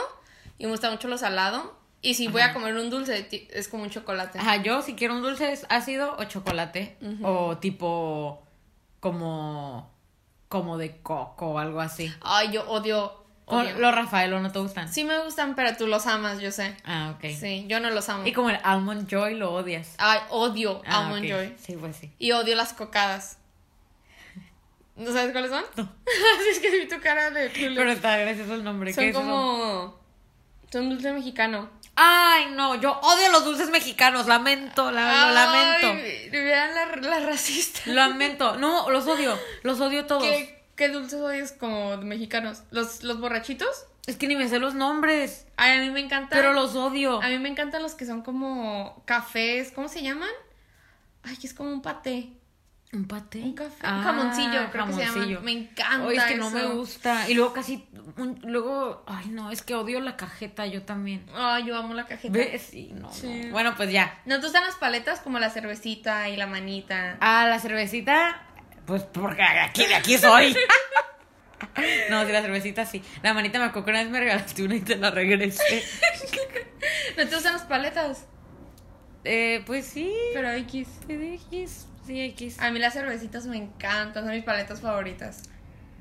y 0.59 0.65
me 0.65 0.71
gusta 0.71 0.91
mucho 0.91 1.09
lo 1.09 1.19
salado. 1.19 1.79
Y 2.01 2.15
si 2.15 2.29
voy 2.29 2.43
a 2.43 2.53
comer 2.53 2.75
un 2.75 2.91
dulce, 2.91 3.29
es 3.51 3.69
como 3.69 3.85
un 3.85 3.91
chocolate. 3.91 4.39
Ajá, 4.39 4.57
yo 4.63 4.83
si 4.83 4.95
quiero 4.95 5.15
un 5.15 5.23
dulce 5.23 5.53
es 5.53 5.65
ácido 5.71 6.15
o 6.19 6.25
chocolate. 6.25 6.97
O 7.23 7.57
tipo 7.59 8.43
como 9.01 9.91
como 10.49 10.79
de 10.79 10.99
coco 10.99 11.49
o 11.49 11.59
algo 11.59 11.81
así. 11.81 12.13
Ay, 12.21 12.53
yo 12.53 12.69
odio. 12.71 13.24
O 13.47 13.63
los 13.63 13.95
Rafaelo 13.95 14.41
no 14.41 14.51
te 14.53 14.59
gustan. 14.59 14.91
Sí 14.93 15.05
me 15.05 15.19
gustan, 15.19 15.55
pero 15.55 15.77
tú 15.77 15.87
los 15.87 16.07
amas, 16.07 16.41
yo 16.41 16.51
sé. 16.51 16.75
Ah, 16.85 17.15
ok. 17.17 17.31
Sí, 17.39 17.67
yo 17.69 17.79
no 17.81 17.91
los 17.91 18.09
amo. 18.09 18.27
Y 18.27 18.33
como 18.33 18.49
el 18.51 18.59
almond 18.63 19.07
joy 19.11 19.35
lo 19.35 19.53
odias. 19.53 19.95
Ay, 19.99 20.21
odio 20.31 20.81
Ah, 20.87 21.01
Almond. 21.01 21.27
Joy. 21.29 21.55
Sí, 21.63 21.77
pues 21.79 21.95
sí. 21.97 22.11
Y 22.19 22.33
odio 22.33 22.57
las 22.57 22.73
cocadas. 22.73 23.37
¿No 24.97 25.13
sabes 25.13 25.33
cuáles 25.33 25.51
son? 25.51 25.65
No. 25.77 25.83
Así 26.39 26.49
es 26.53 26.59
que 26.61 26.71
vi 26.71 26.89
tu 26.89 27.01
cara 27.01 27.31
de 27.31 27.51
culo. 27.53 27.75
Pero 27.77 27.91
está 27.91 28.17
gracioso 28.17 28.55
el 28.55 28.65
nombre. 28.65 28.91
¿Qué 28.91 28.95
Son 28.95 29.05
es 29.05 29.11
eso? 29.11 29.21
como... 29.21 30.01
Son 30.71 30.89
dulce 30.89 31.13
mexicano. 31.13 31.69
Ay, 31.97 32.47
no, 32.53 32.75
yo 32.81 32.99
odio 33.01 33.31
los 33.31 33.45
dulces 33.45 33.71
mexicanos, 33.71 34.27
lamento, 34.27 34.91
la- 34.91 35.27
lo 35.29 35.33
lamento. 35.35 35.93
Vean 36.33 36.75
la, 36.75 36.97
la 37.09 37.21
racista. 37.27 37.83
Lamento. 37.87 38.57
No, 38.57 38.91
los 38.91 39.07
odio, 39.07 39.39
los 39.63 39.81
odio 39.81 40.05
todos. 40.07 40.25
¿Qué, 40.25 40.54
qué 40.77 40.89
dulces 40.89 41.21
odias 41.21 41.53
como 41.53 41.97
mexicanos? 41.99 42.63
¿Los, 42.71 43.03
¿Los 43.03 43.21
borrachitos? 43.21 43.87
Es 44.07 44.17
que 44.17 44.29
ni 44.29 44.37
me 44.37 44.49
sé 44.49 44.59
los 44.59 44.75
nombres, 44.75 45.47
Ay, 45.57 45.79
a 45.79 45.81
mí 45.81 45.91
me 45.91 46.01
encantan. 46.01 46.29
pero 46.31 46.53
los 46.53 46.75
odio. 46.77 47.23
A 47.23 47.29
mí 47.29 47.39
me 47.39 47.49
encantan 47.49 47.83
los 47.83 47.95
que 47.95 48.05
son 48.05 48.21
como 48.23 49.03
cafés. 49.07 49.73
¿Cómo 49.73 49.89
se 49.89 50.03
llaman? 50.03 50.29
Ay, 51.23 51.37
que 51.39 51.47
es 51.47 51.55
como 51.55 51.71
un 51.73 51.81
paté. 51.81 52.29
¿Un 52.93 53.09
paté? 53.09 53.41
Un 53.41 53.55
café. 53.55 53.75
Ah, 53.83 53.97
un 53.97 54.03
jamoncillo, 54.05 54.71
creo 54.71 54.87
que 54.87 54.93
se 54.93 55.05
jamoncillo. 55.07 55.35
llama. 55.39 55.45
Me 55.47 55.53
encanta. 55.53 56.13
Es 56.13 56.25
que 56.25 56.37
no 56.37 56.51
me 56.51 56.65
gusta. 56.67 57.29
Y 57.31 57.35
luego 57.35 57.53
casi. 57.55 57.89
un- 58.19 58.39
luego. 58.45 59.03
Ay, 59.09 59.29
no, 59.31 59.51
es 59.51 59.63
que 59.63 59.75
odio 59.75 59.99
la 60.01 60.17
cajeta, 60.17 60.67
yo 60.67 60.83
también. 60.83 61.27
Ay, 61.35 61.65
yo 61.65 61.77
amo 61.77 61.95
la 61.95 62.07
cajeta. 62.07 62.33
¿Ves? 62.39 62.63
Sí, 62.71 62.91
no, 62.95 63.11
Sí. 63.13 63.47
no. 63.47 63.53
Bueno, 63.53 63.75
pues 63.77 63.91
ya. 63.91 64.21
¿No 64.27 64.37
te 64.37 64.43
gustan 64.43 64.63
las 64.65 64.77
paletas 64.77 65.19
como 65.21 65.39
la 65.41 65.51
cervecita 65.51 66.29
y 66.29 66.37
la 66.37 66.47
manita? 66.47 67.17
A 67.21 67.49
la 67.49 67.59
cervecita. 67.59 68.41
Pues 68.87 69.03
porque 69.05 69.43
aquí, 69.43 69.87
de 69.87 69.95
aquí 69.95 70.19
soy. 70.19 70.57
No, 72.11 72.27
sí, 72.27 72.33
la 72.33 72.43
cervecita 72.43 72.85
sí. 72.85 73.03
La 73.23 73.33
manita 73.33 73.59
me 73.59 73.65
acuerdo 73.65 73.87
que 73.87 73.91
una 73.93 74.01
vez 74.03 74.11
me 74.11 74.21
regalaste 74.21 74.63
una 74.63 74.77
y 74.77 74.81
te 74.81 74.97
la 74.97 75.11
regresé. 75.11 75.83
¿No 77.17 77.27
te 77.27 77.35
gustan 77.35 77.55
las 77.55 77.63
paletas? 77.63 78.27
Eh, 79.25 79.63
pues 79.67 79.87
sí. 79.87 80.13
Pero 80.35 80.51
X. 80.53 80.89
Sí, 81.07 81.41
X. 81.51 81.87
Sí, 82.07 82.21
X. 82.21 82.61
A 82.61 82.71
mí 82.71 82.79
las 82.79 82.93
cervecitas 82.93 83.47
me 83.47 83.57
encantan, 83.57 84.25
son 84.25 84.35
mis 84.35 84.45
paletas 84.45 84.81
favoritas. 84.81 85.43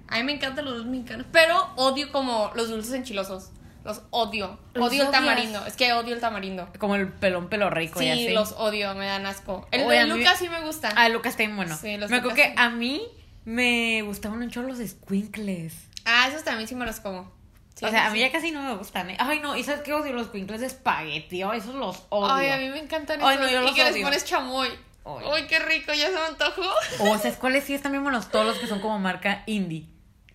A 0.09 0.17
mí 0.17 0.23
me 0.23 0.33
encantan 0.33 0.65
los 0.65 0.75
dulces 0.75 0.91
mexicanos, 0.91 1.25
pero 1.31 1.71
odio 1.75 2.11
como 2.11 2.51
los 2.55 2.69
dulces 2.69 2.93
enchilosos. 2.93 3.51
Los 3.83 4.01
odio. 4.11 4.57
¿Los 4.73 4.89
odio 4.89 5.03
el 5.03 5.11
tamarindo. 5.11 5.65
Es 5.65 5.75
que 5.75 5.91
odio 5.93 6.15
el 6.15 6.21
tamarindo. 6.21 6.69
Como 6.79 6.95
el 6.95 7.09
pelón 7.11 7.49
pelo 7.49 7.69
rico 7.69 8.01
y 8.01 8.05
Sí, 8.05 8.11
así. 8.11 8.29
los 8.29 8.53
odio, 8.53 8.93
me 8.95 9.05
dan 9.05 9.25
asco. 9.25 9.67
El 9.71 9.83
Oye, 9.83 9.99
de 9.99 10.05
mí- 10.05 10.19
Lucas 10.19 10.39
sí 10.39 10.47
me 10.49 10.61
gusta. 10.61 10.89
Ah, 10.95 11.09
Lucas 11.09 11.31
está 11.31 11.43
bien 11.43 11.55
bueno. 11.57 11.75
Sí, 11.75 11.97
los 11.97 12.09
me 12.09 12.17
acuerdo 12.17 12.35
que 12.35 12.45
sí. 12.47 12.53
a 12.55 12.69
mí 12.69 13.01
me 13.45 14.01
gustaban 14.03 14.39
mucho 14.39 14.61
los 14.63 14.77
squinkles. 14.79 15.73
Ah, 16.05 16.27
esos 16.29 16.43
también 16.43 16.67
sí 16.67 16.75
me 16.75 16.85
los 16.85 16.99
como. 16.99 17.31
Sí, 17.75 17.85
o 17.85 17.89
sea, 17.89 18.01
sí, 18.03 18.07
a 18.07 18.09
mí 18.11 18.19
ya 18.19 18.31
casi 18.31 18.51
no 18.51 18.61
me 18.61 18.75
gustan, 18.75 19.09
¿eh? 19.09 19.17
Ay, 19.19 19.39
no, 19.39 19.57
¿y 19.57 19.63
sabes 19.63 19.81
qué 19.81 19.93
odio? 19.93 20.13
Los 20.13 20.27
cuincles 20.27 20.61
de 20.61 20.67
espagueti, 20.67 21.43
oh, 21.43 21.53
esos 21.53 21.73
los 21.75 22.03
odio. 22.09 22.31
Ay, 22.33 22.49
a 22.49 22.57
mí 22.57 22.69
me 22.69 22.79
encantan 22.79 23.19
Ay, 23.21 23.35
esos. 23.35 23.45
no, 23.47 23.51
yo 23.51 23.61
y 23.61 23.65
los 23.65 23.75
que 23.75 23.83
les 23.83 23.97
pones 24.03 24.25
chamoy. 24.25 24.69
Ay. 25.05 25.25
Uy, 25.33 25.47
qué 25.47 25.59
rico, 25.59 25.91
ya 25.93 26.05
se 26.07 26.13
me 26.13 26.19
antojó. 26.29 26.61
O 26.99 27.17
sea, 27.17 27.33
¿cuáles 27.37 27.63
sí 27.65 27.73
están 27.73 27.91
bien 27.91 28.03
buenos? 28.03 28.29
Todos 28.29 28.45
los 28.45 28.59
que 28.59 28.67
son 28.67 28.79
como 28.79 28.99
marca 28.99 29.43
indie. 29.47 29.87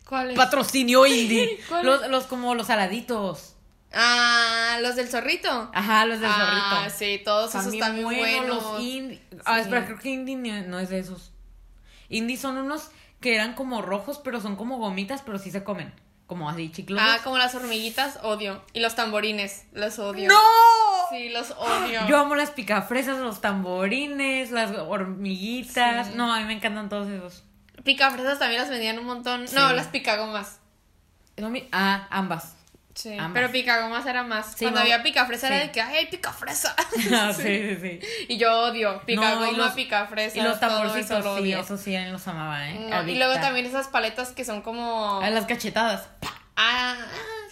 ¿Cuál 0.09 0.31
es? 0.31 0.37
Patrocinio 0.37 1.05
indie. 1.07 1.61
¿Cuál 1.69 1.85
los, 1.85 2.09
los 2.09 2.25
como 2.25 2.55
los 2.55 2.69
saladitos. 2.69 3.55
Ah, 3.93 4.79
los 4.81 4.97
del 4.97 5.09
zorrito. 5.09 5.71
Ajá, 5.75 6.07
los 6.07 6.21
del 6.21 6.31
ah, 6.33 6.87
zorrito. 6.87 6.97
sí, 6.99 7.23
todos 7.25 7.47
Están 7.47 7.61
esos 7.63 7.75
están 7.75 7.95
bien 7.95 8.05
buenos. 8.05 8.63
Los 8.63 8.81
indie. 8.81 9.23
Ah, 9.45 9.57
Sí. 9.57 9.61
espera, 9.63 9.85
creo 9.85 9.99
que 9.99 10.11
indie 10.11 10.37
no 10.37 10.79
es 10.79 10.89
de 10.89 10.99
esos. 10.99 11.33
Indie 12.09 12.37
son 12.37 12.57
unos 12.57 12.91
que 13.21 13.35
eran 13.35 13.55
como 13.55 13.83
rojos, 13.83 14.19
pero 14.23 14.41
son 14.41 14.57
como 14.57 14.79
gomitas, 14.79 15.23
pero 15.23 15.39
sí 15.39 15.51
se 15.51 15.63
comen. 15.63 15.93
Como 16.27 16.49
así, 16.49 16.71
chiclosos. 16.71 17.07
Ah, 17.09 17.19
como 17.25 17.39
las 17.39 17.55
hormiguitas, 17.55 18.19
odio. 18.23 18.63
Y 18.75 18.81
los 18.81 18.95
tamborines, 18.95 19.65
los 19.73 19.99
odio. 19.99 20.29
¡No! 20.29 20.39
Sí, 21.11 21.31
los 21.31 21.51
odio. 21.53 22.07
Yo 22.07 22.19
amo 22.19 22.35
las 22.35 22.51
picafresas, 22.51 23.19
los 23.19 23.41
tamborines, 23.41 24.51
las 24.51 24.73
hormiguitas. 24.73 26.09
Sí. 26.09 26.13
No, 26.17 26.33
a 26.33 26.41
mí 26.41 26.45
me 26.45 26.53
encantan 26.53 26.91
todos 26.91 27.09
esos. 27.09 27.45
Picafresas 27.85 28.39
también 28.39 28.61
las 28.61 28.71
vendían 28.71 28.99
un 28.99 29.07
montón. 29.07 29.47
Sí. 29.49 29.55
No, 29.55 29.73
las 29.73 29.87
picagomas. 29.89 30.59
No, 31.37 31.51
mi- 31.51 31.69
Ah, 31.73 32.07
ambas. 32.11 32.55
Sí. 32.95 33.13
Ambas. 33.17 33.33
Pero 33.35 33.53
picagomas 33.53 34.05
era 34.07 34.25
más. 34.25 34.53
Sí, 34.57 34.65
Cuando 34.65 34.81
no. 34.81 34.83
había 34.83 35.03
picafresa 35.05 35.47
era 35.47 35.61
Sí. 35.61 35.67
de 35.69 35.73
que, 35.73 35.81
ay, 35.81 35.97
hay 35.99 36.07
picafresa. 36.07 36.75
Sí, 37.37 37.43
sí, 37.43 37.77
sí. 37.81 38.01
Y 38.29 38.39
yo 38.39 38.53
odio 38.63 39.01
picagoma, 39.07 39.47
No, 39.47 39.53
y 39.53 39.55
los- 39.57 39.73
picafresa. 39.73 40.37
Y 40.37 40.43
los 40.43 40.59
tamborcitos, 40.59 41.21
eso 41.21 41.39
sí, 41.39 41.53
eso 41.53 41.77
sí, 41.77 41.97
los 42.11 42.27
amaba, 42.27 42.69
¿eh? 42.69 42.87
No, 42.91 43.07
y 43.09 43.15
luego 43.15 43.35
también 43.35 43.67
esas 43.67 43.87
paletas 43.89 44.31
que 44.33 44.45
son 44.45 44.63
como. 44.63 45.21
Ah, 45.23 45.31
las 45.31 45.47
cachetadas. 45.47 46.09
Ah, 46.57 46.97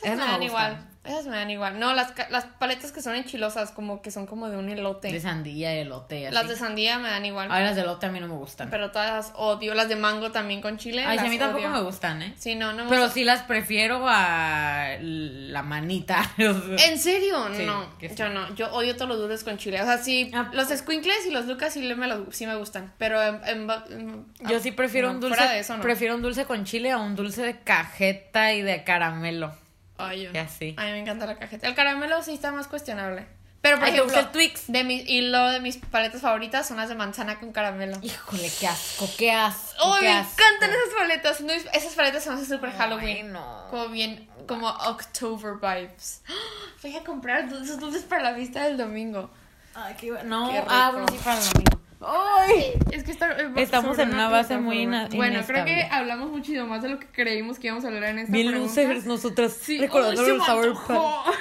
esas 0.02 0.16
me 0.18 0.24
me 0.24 0.30
dan 0.32 0.42
igual. 0.42 0.88
Esas 1.06 1.26
me 1.26 1.36
dan 1.36 1.50
igual. 1.50 1.78
No, 1.78 1.94
las, 1.94 2.12
las 2.30 2.44
paletas 2.44 2.92
que 2.92 3.00
son 3.02 3.14
enchilosas, 3.14 3.70
como 3.70 4.02
que 4.02 4.10
son 4.10 4.26
como 4.26 4.48
de 4.48 4.56
un 4.56 4.68
elote. 4.68 5.12
De 5.12 5.20
sandía, 5.20 5.72
elote, 5.72 6.26
así. 6.26 6.34
Las 6.34 6.48
de 6.48 6.56
sandía 6.56 6.98
me 6.98 7.08
dan 7.08 7.24
igual. 7.24 7.48
Ay, 7.50 7.64
las 7.64 7.76
de 7.76 7.82
elote 7.82 8.06
a 8.06 8.10
mí 8.10 8.20
no 8.20 8.28
me 8.28 8.34
gustan. 8.34 8.70
Pero 8.70 8.90
todas 8.90 9.12
las 9.12 9.32
odio. 9.36 9.74
Las 9.74 9.88
de 9.88 9.96
mango 9.96 10.30
también 10.32 10.60
con 10.60 10.78
chile. 10.78 11.04
Ay, 11.04 11.16
sí, 11.16 11.20
a 11.20 11.22
las 11.22 11.30
mí 11.30 11.38
tampoco 11.38 11.64
odio. 11.64 11.70
me 11.70 11.80
gustan, 11.82 12.22
¿eh? 12.22 12.34
Sí, 12.38 12.54
no, 12.54 12.72
no 12.72 12.84
me 12.84 12.90
Pero 12.90 13.02
gustan. 13.02 13.14
sí 13.14 13.24
las 13.24 13.42
prefiero 13.42 14.04
a 14.08 14.96
la 15.00 15.62
manita. 15.62 16.22
¿En 16.38 16.98
serio? 16.98 17.46
Sí, 17.54 17.64
no, 17.64 17.88
sí. 18.00 18.08
yo 18.16 18.28
no. 18.28 18.54
Yo 18.54 18.72
odio 18.72 18.94
todos 18.96 19.08
los 19.08 19.18
dulces 19.18 19.44
con 19.44 19.56
chile. 19.58 19.80
O 19.80 19.84
sea, 19.84 19.98
sí, 19.98 20.30
Ah, 20.34 20.50
los 20.52 20.68
squinkles 20.68 21.26
y 21.26 21.30
los 21.30 21.46
lucas 21.46 21.72
sí 21.72 21.80
me, 21.94 22.06
los- 22.06 22.34
sí 22.34 22.46
me 22.46 22.56
gustan. 22.56 22.92
Pero 22.98 23.22
en, 23.22 23.40
en- 23.46 23.70
en- 23.90 24.26
Yo 24.48 24.60
sí 24.60 24.72
prefiero 24.72 25.08
no, 25.08 25.14
un 25.14 25.20
dulce. 25.20 25.36
Fuera 25.36 25.52
de 25.52 25.60
eso, 25.60 25.76
no. 25.76 25.82
Prefiero 25.82 26.14
un 26.14 26.22
dulce 26.22 26.44
con 26.44 26.64
chile 26.64 26.90
a 26.90 26.98
un 26.98 27.16
dulce 27.16 27.42
de 27.42 27.58
cajeta 27.60 28.52
y 28.52 28.62
de 28.62 28.84
caramelo. 28.84 29.52
Ay, 29.98 30.24
yo 30.24 30.32
Ya 30.32 30.44
no. 30.44 30.50
sí. 30.50 30.74
A 30.78 30.84
mí 30.84 30.90
me 30.92 30.98
encanta 31.00 31.26
la 31.26 31.36
cajeta. 31.38 31.66
El 31.66 31.74
caramelo 31.74 32.22
sí 32.22 32.32
está 32.34 32.52
más 32.52 32.66
cuestionable. 32.68 33.26
Pero, 33.62 33.78
por 33.78 33.86
Ay, 33.86 33.92
¿te 33.92 33.96
ejemplo, 33.98 34.20
el 34.20 34.28
Twix? 34.30 34.64
De 34.68 34.84
mi, 34.84 34.96
y 35.00 35.22
lo 35.22 35.50
de 35.50 35.58
mis 35.60 35.78
paletas 35.78 36.20
favoritas 36.20 36.68
son 36.68 36.76
las 36.76 36.88
de 36.88 36.94
manzana 36.94 37.40
con 37.40 37.50
caramelo. 37.52 37.98
Híjole, 38.00 38.48
qué 38.60 38.68
asco, 38.68 39.08
qué 39.18 39.32
asco. 39.32 39.82
¡Ay, 39.94 40.00
qué 40.00 40.06
me 40.06 40.12
asco. 40.12 40.32
encantan 40.34 40.70
esas 40.70 40.94
paletas! 40.96 41.40
No, 41.40 41.52
esas 41.52 41.94
paletas 41.94 42.26
me 42.28 42.34
hacen 42.34 42.46
súper 42.46 42.70
Halloween. 42.72 43.32
no. 43.32 43.66
Como 43.70 43.88
bien, 43.88 44.28
como 44.46 44.68
October 44.68 45.54
vibes. 45.60 46.22
Voy 46.82 46.96
a 46.96 47.02
comprar 47.02 47.44
esos 47.48 47.80
dulces 47.80 48.02
para 48.04 48.22
la 48.22 48.32
vista 48.32 48.62
del 48.64 48.76
domingo. 48.76 49.30
Ay, 49.74 49.94
qué 49.98 50.12
No, 50.24 50.50
Qué 50.52 50.62
ah, 50.68 50.90
bueno, 50.92 51.08
sí, 51.10 51.18
para 51.24 51.38
el 51.38 51.44
domingo. 51.50 51.80
¡Ay! 52.00 52.72
Es 52.92 53.04
que 53.04 53.10
está- 53.10 53.32
eh, 53.40 53.50
Estamos 53.56 53.98
en 53.98 54.10
una 54.12 54.28
base 54.28 54.58
muy 54.58 54.82
ina- 54.82 55.08
Bueno, 55.14 55.40
creo 55.46 55.64
que 55.64 55.72
inestable. 55.72 55.82
hablamos 55.90 56.30
muchísimo 56.30 56.66
más 56.66 56.82
de 56.82 56.90
lo 56.90 56.98
que 56.98 57.06
creímos 57.06 57.58
que 57.58 57.68
íbamos 57.68 57.84
a 57.84 57.88
hablar 57.88 58.04
en 58.04 58.18
esta 58.20 58.32
Bien 58.32 58.48
pregunta. 58.48 58.68
losers 58.82 59.06
nosotras 59.06 59.52
Sí, 59.54 59.78
recordando 59.78 60.20
¡ay, 60.20 60.26
se 60.26 60.34
el 60.34 60.40
sour 60.42 60.74
punch. 60.86 61.36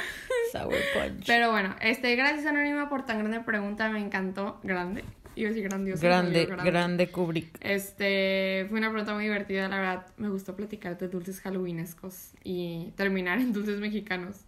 Sour 0.52 0.76
punch. 0.94 1.26
Pero 1.28 1.52
bueno, 1.52 1.76
este, 1.82 2.16
gracias 2.16 2.46
Anónima 2.46 2.90
por 2.90 3.06
tan 3.06 3.20
grande 3.20 3.42
pregunta, 3.42 3.90
me 3.90 4.00
encantó. 4.00 4.60
Grande. 4.64 5.04
Iba 5.38 5.50
a 5.50 5.52
decir 5.52 5.68
grandioso. 5.68 6.02
grande, 6.02 6.46
digo 6.46 6.56
grande 6.64 7.12
Kubrick. 7.12 7.58
Este, 7.60 8.66
fue 8.70 8.78
una 8.80 8.90
pregunta 8.90 9.14
muy 9.14 9.26
divertida, 9.26 9.68
la 9.68 9.78
verdad. 9.78 10.06
Me 10.16 10.30
gustó 10.30 10.56
platicar 10.56 10.98
de 10.98 11.10
dulces 11.10 11.42
halloweenescos 11.42 12.30
y 12.46 12.94
terminar 12.96 13.40
en 13.40 13.52
dulces 13.52 13.82
mexicanos. 13.82 14.46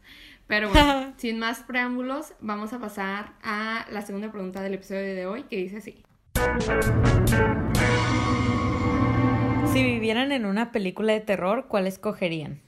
Pero 0.48 0.70
bueno, 0.70 1.14
sin 1.18 1.40
más 1.40 1.60
preámbulos, 1.60 2.34
vamos 2.40 2.74
a 2.74 2.80
pasar 2.80 3.34
a 3.44 3.86
la 3.92 4.02
segunda 4.02 4.32
pregunta 4.32 4.62
del 4.62 4.76
episodio 4.76 5.16
de 5.16 5.26
hoy, 5.26 5.44
que 5.44 5.58
dice 5.58 5.78
así. 5.78 6.04
Si 9.74 9.84
vivieran 9.84 10.32
en 10.32 10.46
una 10.46 10.72
película 10.72 11.14
de 11.14 11.20
terror, 11.20 11.66
¿cuál 11.68 11.88
escogerían? 11.88 12.62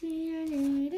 ¿De, 0.00 0.90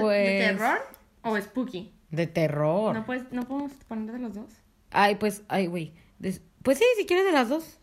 Pues- 0.00 0.26
de 0.26 0.38
terror 0.38 0.78
o 1.22 1.40
spooky? 1.40 1.92
De 2.10 2.26
terror. 2.26 2.94
¿No, 2.94 3.04
puedes, 3.04 3.30
¿No 3.32 3.42
podemos 3.42 3.72
poner 3.88 4.12
de 4.12 4.18
los 4.20 4.34
dos? 4.34 4.50
Ay, 4.90 5.16
pues, 5.16 5.42
ay, 5.48 5.66
güey. 5.66 5.92
Pues 6.62 6.78
sí, 6.78 6.84
si 6.96 7.06
quieres 7.06 7.26
de 7.26 7.32
las 7.32 7.48
dos. 7.48 7.78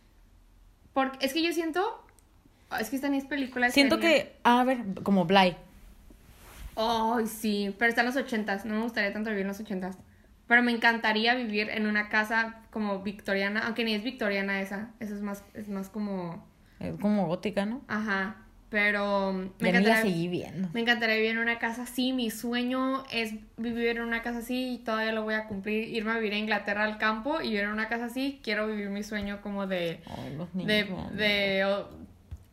Porque 0.93 1.25
es 1.25 1.33
que 1.33 1.43
yo 1.43 1.51
siento... 1.53 2.05
Es 2.79 2.89
que 2.89 2.95
esta 2.95 3.09
ni 3.09 3.17
es 3.17 3.25
película. 3.25 3.67
es 3.67 3.73
Siento 3.73 3.99
que, 3.99 4.37
a 4.43 4.63
ver, 4.63 4.79
como 5.03 5.25
Bly. 5.25 5.57
Ay, 6.75 7.27
sí, 7.27 7.75
pero 7.77 7.89
está 7.89 8.01
en 8.01 8.07
los 8.07 8.15
ochentas. 8.15 8.65
No 8.65 8.75
me 8.75 8.81
gustaría 8.83 9.11
tanto 9.13 9.29
vivir 9.29 9.41
en 9.43 9.47
los 9.49 9.59
ochentas. 9.59 9.97
Pero 10.47 10.63
me 10.63 10.71
encantaría 10.71 11.33
vivir 11.35 11.69
en 11.69 11.87
una 11.87 12.09
casa 12.09 12.61
como 12.71 12.99
victoriana, 13.01 13.61
aunque 13.65 13.83
ni 13.85 13.93
es 13.95 14.03
victoriana 14.03 14.59
esa. 14.61 14.91
Eso 14.99 15.15
es 15.15 15.21
más, 15.21 15.43
es 15.53 15.69
más 15.69 15.89
como. 15.89 16.45
Es 16.79 16.97
como 16.97 17.27
gótica, 17.27 17.65
¿no? 17.65 17.81
Ajá. 17.87 18.37
Pero 18.69 19.33
me 19.33 19.43
Ya 19.43 19.49
ni 19.59 19.71
la 19.71 19.79
encantaría, 19.79 20.01
seguí 20.01 20.27
viendo. 20.29 20.69
me 20.73 20.79
encantaría 20.79 21.15
vivir 21.17 21.31
en 21.31 21.39
una 21.39 21.59
casa 21.59 21.83
así. 21.83 22.13
Mi 22.13 22.31
sueño 22.31 23.03
es 23.11 23.33
vivir 23.57 23.87
en 23.97 24.01
una 24.01 24.21
casa 24.21 24.39
así 24.39 24.75
y 24.75 24.77
todavía 24.77 25.11
lo 25.11 25.23
voy 25.23 25.33
a 25.33 25.45
cumplir. 25.47 25.89
Irme 25.89 26.11
a 26.11 26.15
vivir 26.15 26.33
a 26.33 26.37
Inglaterra 26.37 26.85
al 26.85 26.97
campo 26.97 27.41
y 27.41 27.49
vivir 27.49 27.61
en 27.63 27.69
una 27.71 27.89
casa 27.89 28.05
así. 28.05 28.39
Quiero 28.43 28.67
vivir 28.67 28.89
mi 28.89 29.03
sueño 29.03 29.41
como 29.41 29.67
de. 29.67 29.99
Ay, 30.17 30.35
los 30.37 30.53
niños. 30.55 30.67
De, 30.67 30.85
no. 30.85 31.09
de, 31.11 31.65
oh, 31.65 31.89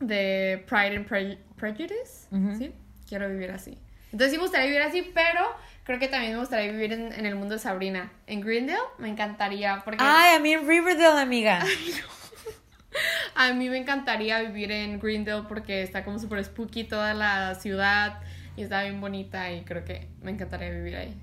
de 0.01 0.63
Pride 0.67 0.97
and 0.97 1.05
Pre- 1.07 1.37
Prejudice. 1.55 2.27
¿sí? 2.57 2.71
Quiero 3.07 3.29
vivir 3.29 3.51
así. 3.51 3.77
Entonces 4.11 4.31
sí 4.31 4.37
me 4.37 4.43
gustaría 4.43 4.67
vivir 4.67 4.81
así, 4.81 5.11
pero 5.13 5.41
creo 5.83 5.99
que 5.99 6.07
también 6.07 6.33
me 6.33 6.39
gustaría 6.39 6.71
vivir 6.71 6.93
en, 6.93 7.13
en 7.13 7.25
el 7.25 7.35
mundo 7.35 7.55
de 7.55 7.59
Sabrina. 7.59 8.11
En 8.27 8.41
Greendale 8.41 8.79
me 8.97 9.09
encantaría, 9.09 9.81
porque 9.85 9.99
Ay, 10.01 10.35
a 10.35 10.39
mí 10.39 10.53
en 10.53 10.67
Riverdale, 10.67 11.21
amiga. 11.21 11.63
a 13.35 13.53
mí 13.53 13.69
me 13.69 13.77
encantaría 13.77 14.41
vivir 14.41 14.71
en 14.71 14.99
Greendale 14.99 15.43
porque 15.47 15.83
está 15.83 16.03
como 16.03 16.19
súper 16.19 16.43
spooky 16.43 16.83
toda 16.85 17.13
la 17.13 17.55
ciudad 17.55 18.19
y 18.57 18.63
está 18.63 18.83
bien 18.83 18.99
bonita 18.99 19.51
y 19.51 19.61
creo 19.63 19.85
que 19.85 20.07
me 20.21 20.31
encantaría 20.31 20.69
vivir 20.71 20.95
ahí. 20.95 21.15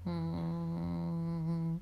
Mm. 0.04 1.78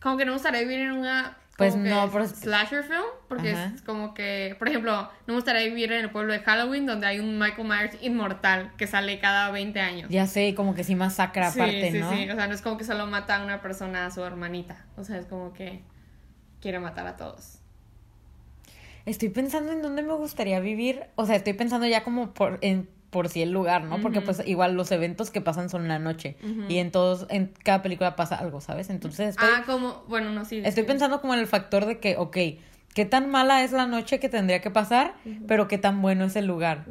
Como 0.00 0.16
que 0.16 0.24
no 0.24 0.32
me 0.32 0.36
gustaría 0.36 0.60
vivir 0.60 0.80
en 0.80 0.92
una 0.92 1.36
Pues 1.58 1.74
no, 1.74 2.08
pero- 2.12 2.24
slasher 2.28 2.84
film, 2.84 3.02
porque 3.26 3.50
Ajá. 3.50 3.72
es 3.74 3.82
como 3.82 4.14
que, 4.14 4.54
por 4.60 4.68
ejemplo, 4.68 4.92
no 5.02 5.10
me 5.26 5.34
gustaría 5.34 5.64
vivir 5.64 5.90
en 5.90 6.04
el 6.04 6.10
pueblo 6.10 6.32
de 6.32 6.38
Halloween 6.38 6.86
donde 6.86 7.08
hay 7.08 7.18
un 7.18 7.36
Michael 7.36 7.66
Myers 7.66 7.96
inmortal 8.00 8.70
que 8.76 8.86
sale 8.86 9.18
cada 9.18 9.50
20 9.50 9.80
años. 9.80 10.08
Ya 10.08 10.28
sé, 10.28 10.54
como 10.54 10.76
que 10.76 10.84
sí 10.84 10.94
masacra 10.94 11.50
sí, 11.50 11.58
aparte, 11.60 11.90
sí, 11.90 11.98
¿no? 11.98 12.12
sí, 12.12 12.30
o 12.30 12.36
sea, 12.36 12.46
no 12.46 12.54
es 12.54 12.62
como 12.62 12.78
que 12.78 12.84
solo 12.84 13.08
mata 13.08 13.34
a 13.34 13.44
una 13.44 13.60
persona, 13.60 14.06
a 14.06 14.12
su 14.12 14.22
hermanita, 14.22 14.86
o 14.96 15.02
sea, 15.02 15.18
es 15.18 15.26
como 15.26 15.52
que 15.52 15.82
quiere 16.60 16.78
matar 16.78 17.08
a 17.08 17.16
todos. 17.16 17.58
Estoy 19.04 19.30
pensando 19.30 19.72
en 19.72 19.82
dónde 19.82 20.02
me 20.02 20.12
gustaría 20.12 20.60
vivir. 20.60 21.06
O 21.16 21.24
sea, 21.26 21.34
estoy 21.36 21.54
pensando 21.54 21.86
ya 21.86 22.04
como 22.04 22.34
por, 22.34 22.58
en, 22.60 22.88
por 23.10 23.28
sí 23.28 23.40
el 23.42 23.50
lugar, 23.52 23.84
¿no? 23.84 24.00
Porque 24.00 24.20
pues 24.20 24.42
igual 24.46 24.74
los 24.74 24.90
eventos 24.92 25.30
que 25.30 25.40
pasan 25.40 25.70
son 25.70 25.82
en 25.82 25.88
la 25.88 25.98
noche. 25.98 26.36
Y 26.68 26.78
en 26.78 26.90
todos, 26.90 27.26
en 27.30 27.52
cada 27.64 27.80
película 27.82 28.16
pasa 28.16 28.36
algo, 28.36 28.60
¿sabes? 28.60 28.90
Entonces 28.90 29.30
estoy, 29.30 29.48
Ah, 29.50 29.62
como, 29.64 30.04
bueno, 30.08 30.30
no, 30.30 30.44
sí. 30.44 30.58
estoy 30.64 30.82
sí. 30.84 30.88
pensando 30.88 31.20
como 31.20 31.34
en 31.34 31.40
el 31.40 31.46
factor 31.46 31.86
de 31.86 31.98
que, 32.00 32.16
ok, 32.16 32.36
qué 32.94 33.04
tan 33.06 33.30
mala 33.30 33.62
es 33.64 33.72
la 33.72 33.86
noche 33.86 34.20
que 34.20 34.28
tendría 34.28 34.60
que 34.60 34.70
pasar, 34.70 35.14
pero 35.46 35.68
qué 35.68 35.78
tan 35.78 36.02
bueno 36.02 36.24
es 36.24 36.36
el 36.36 36.46
lugar. 36.46 36.84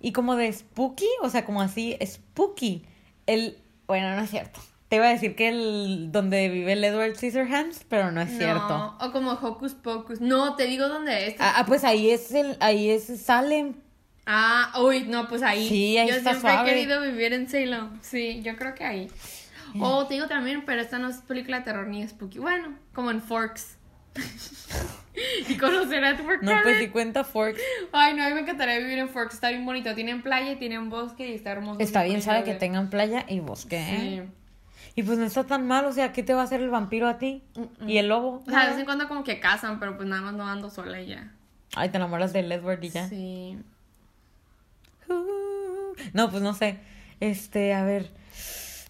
Y 0.00 0.12
como 0.12 0.36
de 0.36 0.52
spooky, 0.52 1.08
o 1.22 1.28
sea, 1.30 1.44
como 1.44 1.60
así, 1.62 1.96
spooky. 2.04 2.84
El, 3.26 3.58
bueno, 3.86 4.14
no 4.16 4.22
es 4.22 4.30
cierto. 4.30 4.60
Te 4.88 4.96
iba 4.96 5.06
a 5.06 5.10
decir 5.10 5.36
que 5.36 5.48
el 5.48 6.10
donde 6.10 6.48
vive 6.48 6.72
el 6.72 6.82
Edward 6.82 7.14
Scissorhands, 7.16 7.84
pero 7.88 8.10
no 8.10 8.20
es 8.20 8.36
cierto. 8.36 8.96
O 9.00 9.12
como 9.12 9.32
Hocus 9.32 9.74
Pocus. 9.74 10.20
No, 10.20 10.56
te 10.56 10.64
digo 10.66 10.88
dónde 10.88 11.28
es. 11.28 11.36
Ah, 11.38 11.54
ah, 11.58 11.64
pues 11.66 11.84
ahí 11.84 12.10
es 12.10 12.32
el, 12.34 12.56
ahí 12.60 12.90
es 12.90 13.04
Salem. 13.22 13.74
Ah, 14.32 14.72
uy, 14.80 15.06
no, 15.08 15.26
pues 15.26 15.42
ahí. 15.42 15.68
Sí, 15.68 15.98
ahí 15.98 16.08
yo 16.08 16.14
está 16.14 16.30
siempre 16.30 16.52
suave. 16.52 16.70
he 16.70 16.74
querido 16.74 17.02
vivir 17.02 17.32
en 17.32 17.48
Salem. 17.48 17.98
Sí, 18.00 18.40
yo 18.42 18.54
creo 18.54 18.76
que 18.76 18.84
ahí. 18.84 19.10
O 19.80 20.06
te 20.06 20.14
digo 20.14 20.28
también, 20.28 20.64
pero 20.64 20.80
esta 20.80 21.00
no 21.00 21.08
es 21.08 21.16
película 21.18 21.58
de 21.58 21.64
terror 21.64 21.88
ni 21.88 22.06
spooky. 22.06 22.38
Bueno, 22.38 22.78
como 22.94 23.10
en 23.10 23.22
Forks. 23.22 23.76
y 25.48 25.56
conocer 25.56 26.04
a 26.04 26.10
Edward 26.10 26.42
No, 26.42 26.52
pues 26.62 26.78
si 26.78 26.88
cuenta 26.88 27.24
Forks. 27.24 27.60
Ay, 27.90 28.14
no, 28.14 28.22
a 28.22 28.28
mí 28.28 28.34
me 28.34 28.40
encantaría 28.42 28.78
vivir 28.78 28.98
en 28.98 29.08
Forks. 29.08 29.34
Está 29.34 29.50
bien 29.50 29.66
bonito. 29.66 29.92
Tienen 29.96 30.22
playa 30.22 30.52
y 30.52 30.56
tienen 30.56 30.90
bosque 30.90 31.28
y 31.28 31.34
está 31.34 31.50
hermoso. 31.50 31.80
Está 31.80 32.04
bien, 32.04 32.22
sabe 32.22 32.44
que 32.44 32.54
tengan 32.54 32.88
playa 32.88 33.24
y 33.28 33.40
bosque, 33.40 33.78
¿eh? 33.78 33.98
Sí. 33.98 34.32
Y 34.94 35.02
pues 35.02 35.18
no 35.18 35.24
está 35.24 35.44
tan 35.44 35.66
mal, 35.66 35.86
o 35.86 35.92
sea, 35.92 36.12
¿qué 36.12 36.22
te 36.22 36.34
va 36.34 36.42
a 36.42 36.44
hacer 36.44 36.60
el 36.60 36.70
vampiro 36.70 37.08
a 37.08 37.18
ti? 37.18 37.42
¿Y 37.84 37.98
el 37.98 38.08
lobo? 38.08 38.44
O 38.46 38.50
sea, 38.50 38.64
de 38.64 38.70
vez 38.70 38.78
en 38.78 38.84
cuando 38.84 39.08
como 39.08 39.24
que 39.24 39.40
cazan, 39.40 39.80
pero 39.80 39.96
pues 39.96 40.08
nada 40.08 40.22
más 40.22 40.34
no 40.34 40.46
ando 40.46 40.70
sola 40.70 41.00
y 41.00 41.06
ya. 41.06 41.32
Ay, 41.74 41.88
te 41.88 41.96
enamoras 41.96 42.32
de 42.32 42.40
Edward 42.40 42.82
y 42.84 42.90
ya. 42.90 43.08
Sí. 43.08 43.58
No, 46.14 46.30
pues 46.30 46.42
no 46.42 46.54
sé. 46.54 46.78
Este, 47.20 47.74
a 47.74 47.84
ver. 47.84 48.10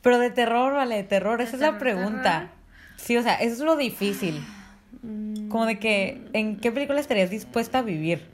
Pero 0.02 0.18
de 0.18 0.30
terror, 0.30 0.72
vale, 0.74 0.96
de 0.96 1.02
terror, 1.04 1.38
¿De 1.38 1.44
esa 1.44 1.56
es 1.56 1.60
la 1.62 1.78
pregunta. 1.78 2.22
terror? 2.40 2.48
Sí, 2.96 3.16
o 3.16 3.22
sea, 3.22 3.34
eso 3.36 3.54
es 3.54 3.60
lo 3.60 3.76
difícil. 3.76 4.40
Mm. 5.02 5.48
Como 5.48 5.66
de 5.66 5.78
que, 5.78 6.26
¿en 6.32 6.56
qué 6.58 6.70
película 6.72 7.00
estarías 7.00 7.30
dispuesta 7.30 7.78
a 7.78 7.82
vivir? 7.82 8.26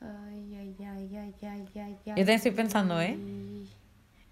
Ay, 0.00 0.54
ay, 0.58 0.76
ay, 0.80 1.16
ay, 1.16 1.34
ay, 1.42 1.66
ay, 1.74 1.80
ay. 1.80 1.96
Yo 2.06 2.14
también 2.14 2.30
estoy 2.36 2.50
pensando, 2.52 3.00
¿eh? 3.00 3.16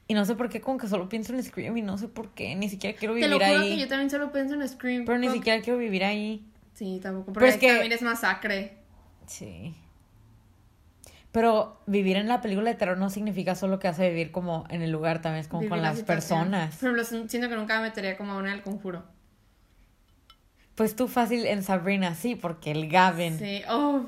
Y 0.07 0.13
no 0.15 0.25
sé 0.27 0.35
por 0.35 0.51
qué, 0.51 0.61
como 0.61 0.77
que 0.79 0.87
solo 0.87 1.09
pienso 1.09 1.33
en 1.35 1.43
Scream 1.43 1.77
y 1.79 1.83
no 1.83 1.97
sé 1.97 2.09
por 2.09 2.35
qué. 2.35 2.55
Ni 2.55 2.69
siquiera 2.69 2.97
quiero 2.97 3.15
Te 3.15 3.21
vivir 3.21 3.31
lo 3.31 3.39
juro 3.45 3.61
ahí. 3.61 3.71
que 3.75 3.81
yo 3.81 3.89
también 3.89 4.11
solo 4.11 4.31
pienso 4.33 4.55
en 4.55 4.69
Scream. 4.69 5.05
Pero 5.07 5.19
ni 5.19 5.27
Porque- 5.27 5.39
siquiera 5.39 5.63
quiero 5.63 5.79
vivir 5.79 6.05
ahí. 6.05 6.45
Sí, 6.75 7.01
tampoco. 7.03 7.33
Pero 7.33 7.35
Porque 7.47 7.49
es 7.55 7.57
que- 7.59 7.69
también 7.69 7.93
es 7.93 8.03
masacre. 8.03 8.77
Sí. 9.27 9.75
Pero 11.35 11.81
vivir 11.87 12.17
en 12.17 12.29
la 12.29 12.41
película 12.41 12.71
de 12.71 12.77
terror 12.77 12.97
no 12.97 13.11
significa 13.11 13.57
solo 13.57 13.81
que 13.81 13.89
hace 13.89 14.09
vivir 14.09 14.31
como 14.31 14.67
en 14.71 14.83
el 14.83 14.93
lugar, 14.93 15.21
también 15.21 15.41
es 15.41 15.49
como 15.49 15.63
Vivir 15.63 15.71
con 15.71 15.83
la 15.83 15.89
las 15.89 15.99
situación. 15.99 16.43
personas. 16.51 16.77
Por 16.77 16.91
ejemplo, 16.91 17.29
siento 17.29 17.49
que 17.49 17.57
nunca 17.57 17.79
me 17.81 17.89
metería 17.89 18.17
como 18.17 18.35
a 18.35 18.37
una 18.37 18.53
del 18.53 18.63
conjuro. 18.63 19.03
Pues 20.77 20.95
tú 20.95 21.09
fácil 21.09 21.45
en 21.47 21.65
Sabrina, 21.65 22.15
sí, 22.15 22.37
porque 22.37 22.71
el 22.71 22.89
Gavin. 22.89 23.37
Sí. 23.37 23.63
Oh. 23.69 24.03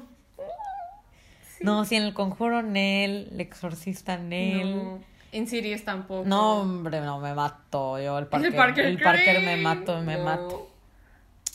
No, 1.63 1.85
sí, 1.85 1.97
en 1.97 2.05
el 2.05 2.15
conjuro 2.15 2.63
Nell, 2.63 3.29
el 3.33 3.41
exorcista 3.41 4.19
Nell. 4.19 4.77
No. 4.77 5.01
En 5.33 5.49
Sirius 5.49 5.85
tampoco. 5.85 6.29
No, 6.29 6.61
hombre, 6.61 7.01
no, 7.01 7.19
me 7.19 7.35
mato. 7.35 7.99
Yo, 8.01 8.17
el 8.19 8.29
Parker, 8.29 8.51
El 8.51 8.55
Parker, 8.57 8.87
el 8.87 9.01
Parker 9.01 9.41
me 9.43 9.57
mato, 9.57 10.01
me 10.01 10.17
No. 10.17 10.25
mato. 10.25 10.71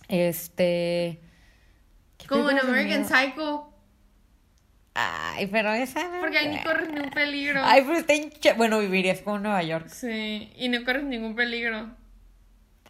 Este. 0.10 1.22
¿qué 2.18 2.28
Como 2.28 2.50
en 2.50 2.60
American? 2.60 3.06
Psycho. 3.06 3.70
Ay, 4.94 5.48
pero 5.48 5.72
esa. 5.72 6.04
no 6.10 6.20
Porque 6.20 6.38
ahí 6.38 6.50
ni 6.50 6.62
corres 6.64 6.89
ningún 6.89 7.10
peligro. 7.12 7.62
Ay, 7.64 7.82
pero 7.86 7.98
está 7.98 8.14
hincha. 8.14 8.54
Bueno, 8.56 8.80
vivirías 8.80 9.22
como 9.22 9.38
en 9.38 9.44
Nueva 9.44 9.64
York. 9.64 9.88
Sí. 9.88 10.52
Y 10.58 10.68
no 10.70 10.84
corres 10.84 11.04
ningún 11.04 11.36
peligro. 11.36 11.89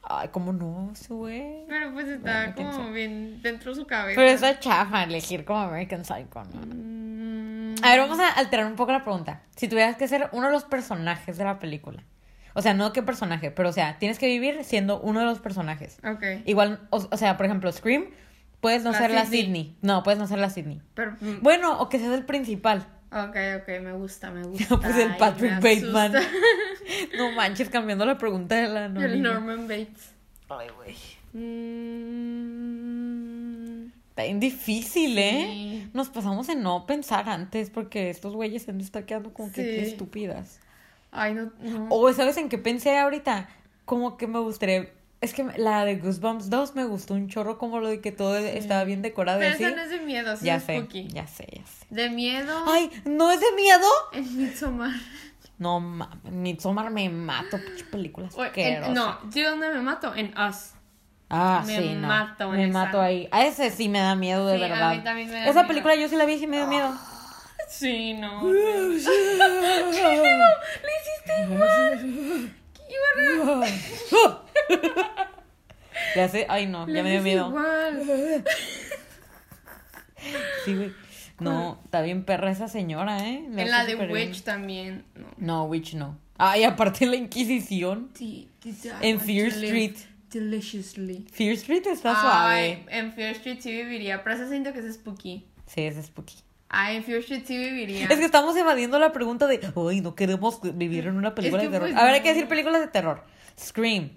Ay, 0.04 0.30
¿cómo 0.32 0.52
no, 0.52 0.92
güey? 1.10 1.66
Pero 1.68 1.94
pues 1.94 2.08
está 2.08 2.54
Bueno, 2.56 2.72
como 2.72 2.92
bien 2.92 3.42
dentro 3.44 3.72
de 3.72 3.76
su 3.80 3.86
cabeza. 3.86 4.20
Pero 4.20 4.32
está 4.32 4.60
chafa 4.60 5.04
elegir 5.04 5.46
como 5.46 5.60
American 5.60 6.04
Psycho, 6.04 6.44
¿no? 6.54 6.62
Mm, 6.66 7.76
A 7.84 7.90
ver, 7.92 8.00
vamos 8.00 8.20
a 8.20 8.30
alterar 8.30 8.66
un 8.66 8.76
poco 8.76 8.92
la 8.92 9.04
pregunta. 9.04 9.44
Si 9.56 9.68
tuvieras 9.68 9.96
que 9.98 10.08
ser 10.08 10.30
uno 10.32 10.48
de 10.48 10.54
los 10.54 10.64
personajes 10.66 11.38
de 11.38 11.44
la 11.44 11.60
película. 11.60 12.04
O 12.54 12.62
sea, 12.64 12.74
no 12.74 12.92
qué 12.94 13.04
personaje, 13.04 13.52
pero 13.52 13.70
o 13.70 13.72
sea, 13.72 13.98
tienes 14.00 14.18
que 14.20 14.26
vivir 14.26 14.64
siendo 14.64 15.00
uno 15.00 15.20
de 15.20 15.26
los 15.28 15.40
personajes. 15.40 16.00
Ok. 16.04 16.24
Igual, 16.46 16.82
o, 16.90 17.08
o 17.10 17.18
sea, 17.18 17.38
por 17.38 17.46
ejemplo, 17.46 17.72
Scream, 17.72 18.08
puedes 18.62 18.84
no 18.84 18.92
La 18.92 18.98
ser 19.00 19.12
la 19.12 19.26
Sydney. 19.26 19.42
Sydney. 19.44 19.76
No, 19.82 20.04
puedes 20.04 20.20
no 20.20 20.28
ser 20.28 20.40
la 20.40 20.50
Sydney. 20.50 20.82
Pero, 20.94 21.12
mm, 21.20 21.42
Bueno, 21.42 21.80
o 21.82 21.90
que 21.90 22.00
seas 22.00 22.14
el 22.14 22.26
principal. 22.26 22.88
ok, 23.12 23.36
ok, 23.62 23.68
me 23.82 23.94
gusta, 23.94 24.32
me 24.32 24.44
gusta. 24.48 24.78
Pues 24.80 24.96
el 24.96 25.16
Patrick 25.18 25.56
Bateman. 25.56 26.14
No 27.18 27.32
manches, 27.32 27.70
cambiando 27.70 28.06
la 28.06 28.18
pregunta 28.18 28.56
de 28.56 28.68
la 28.68 28.86
el 28.86 28.98
anónima. 28.98 29.34
Norman 29.34 29.62
Bates. 29.68 30.12
Ay, 30.50 30.68
güey. 30.76 30.96
Mm, 32.62 33.86
Está 34.10 34.24
bien 34.24 34.40
difícil, 34.42 35.18
¿eh? 35.18 35.48
Sí. 35.50 35.90
Nos 35.94 36.10
pasamos 36.10 36.50
en 36.50 36.62
no 36.64 36.86
pensar 36.86 37.30
antes 37.30 37.70
porque 37.70 38.10
estos 38.10 38.36
güeyes 38.36 38.64
se 38.64 38.74
nos 38.74 38.84
están 38.84 39.06
quedando 39.06 39.34
como 39.34 39.52
que 39.52 39.64
qué 39.64 39.84
estúpidas. 39.84 40.60
Ay, 41.12 41.34
no. 41.34 41.52
no. 41.62 41.88
O, 41.90 42.12
¿sabes 42.14 42.36
en 42.38 42.50
qué 42.50 42.58
pensé 42.58 42.98
ahorita? 42.98 43.48
Como 43.86 44.18
que 44.18 44.28
me 44.28 44.40
gustaría... 44.40 44.90
Es 45.22 45.34
que 45.36 45.44
la 45.58 45.86
de 45.86 45.98
Goosebumps 45.98 46.50
2 46.50 46.74
me 46.76 46.84
gustó 46.84 47.14
un 47.14 47.28
chorro 47.30 47.60
como 47.60 47.80
lo 47.80 47.88
de 47.90 48.02
que 48.02 48.12
todo 48.12 48.36
estaba 48.38 48.84
bien 48.86 49.04
decorado 49.04 49.40
Pero 49.40 49.54
eso 49.56 49.76
no 49.76 49.82
es 49.84 49.90
de 49.92 50.00
miedo, 50.00 50.34
eso 50.34 50.44
Ya 50.44 50.56
es 50.56 50.64
sé, 50.64 50.80
spooky. 50.80 51.08
ya 51.10 51.28
sé, 51.28 51.48
ya 51.52 51.62
sé. 51.66 51.86
De 51.92 52.10
miedo. 52.10 52.64
Ay, 52.68 52.90
¿no 53.06 53.32
es 53.32 53.40
de 53.40 53.52
miedo? 53.56 53.86
En 54.14 54.38
Midsommar. 54.38 54.92
No, 55.60 55.80
Midsommar 56.24 56.90
me 56.90 57.08
mato, 57.10 57.58
pinche 57.64 57.86
películas 57.86 58.36
no, 58.36 59.30
¿yo 59.30 59.52
dónde 59.52 59.70
me 59.70 59.80
mato? 59.82 60.16
En 60.16 60.36
Us. 60.36 60.72
Ah, 61.30 61.64
me 61.68 61.78
sí, 61.78 61.94
no. 61.94 62.08
mato 62.08 62.46
en 62.46 62.60
me 62.60 62.64
esa. 62.70 62.74
mato 62.74 63.00
ahí. 63.00 63.30
A 63.32 63.46
ese 63.46 63.70
sí 63.70 63.88
me 63.90 64.00
da 64.00 64.16
miedo, 64.16 64.48
de 64.48 64.58
Sí, 64.58 64.64
a 64.64 64.68
verdad. 64.70 64.96
mí 64.96 65.04
también 65.04 65.28
me 65.30 65.36
da 65.36 65.44
Esa 65.46 65.54
miedo. 65.54 65.68
película 65.68 65.96
yo 65.96 66.10
sí 66.10 66.16
la 66.16 66.26
vi 66.26 66.34
y 66.34 66.40
sí 66.40 66.48
me 66.48 66.58
dio 66.58 66.66
miedo. 66.68 66.94
Sí, 67.70 68.16
no. 68.16 68.42
¡Le 68.52 68.58
hiciste 70.98 71.46
mal! 71.56 72.54
¡Qué 72.92 73.40
barra! 73.44 73.68
ya 76.16 76.28
sé, 76.30 76.46
ay 76.50 76.68
no, 76.68 76.86
ya 76.88 76.94
Le 76.94 77.04
me 77.04 77.12
dio 77.12 77.22
miedo. 77.22 77.48
igual. 77.50 78.44
Sí, 80.66 80.76
güey. 80.76 80.92
No, 81.40 81.80
está 81.86 82.02
bien 82.04 82.24
perra 82.24 82.52
esa 82.52 82.68
señora, 82.68 83.28
¿eh? 83.28 83.44
Le 83.50 83.64
En 83.64 83.72
la 83.72 83.80
hace 83.80 83.88
de 83.88 83.92
súper 83.94 84.14
bien. 84.14 84.30
Witch 84.30 84.44
también. 84.44 85.04
No. 85.16 85.28
No, 85.38 85.64
Witch 85.66 85.96
no. 85.96 86.18
Ay, 86.38 86.64
aparte 86.64 87.08
la 87.08 87.16
Inquisición. 87.16 88.12
Sí, 88.14 88.48
En 89.02 89.20
Fear 89.20 89.48
Street. 89.48 89.96
Deliciously. 90.32 91.26
Fear 91.32 91.54
Street 91.54 91.88
está 91.88 92.12
Ay, 92.14 92.22
suave. 92.22 92.86
en 93.00 93.12
Fear 93.14 93.32
Street 93.32 93.58
sí 93.60 93.72
viviría, 93.72 94.24
pero 94.24 94.36
eso 94.36 94.48
siento 94.48 94.72
que 94.74 94.80
es 94.80 94.94
spooky. 94.94 95.44
Sí, 95.66 95.82
es 95.82 95.96
spooky. 96.06 96.36
Ay, 96.74 96.98
en 96.98 97.04
Street 97.04 97.44
sí 97.46 97.58
viviría. 97.58 98.06
Es 98.08 98.18
que 98.18 98.24
estamos 98.24 98.56
evadiendo 98.56 98.98
la 98.98 99.12
pregunta 99.12 99.46
de, 99.46 99.60
ay, 99.90 100.00
no 100.00 100.16
queremos 100.16 100.60
vivir 100.76 101.06
en 101.08 101.18
una 101.18 101.36
película 101.36 101.62
que, 101.62 101.68
de 101.68 101.72
terror. 101.74 101.90
pues, 101.90 102.02
A 102.02 102.06
ver, 102.06 102.14
hay 102.14 102.22
que 102.22 102.30
decir 102.30 102.48
películas 102.48 102.80
de 102.80 102.88
terror. 102.88 103.24
Scream. 103.60 104.10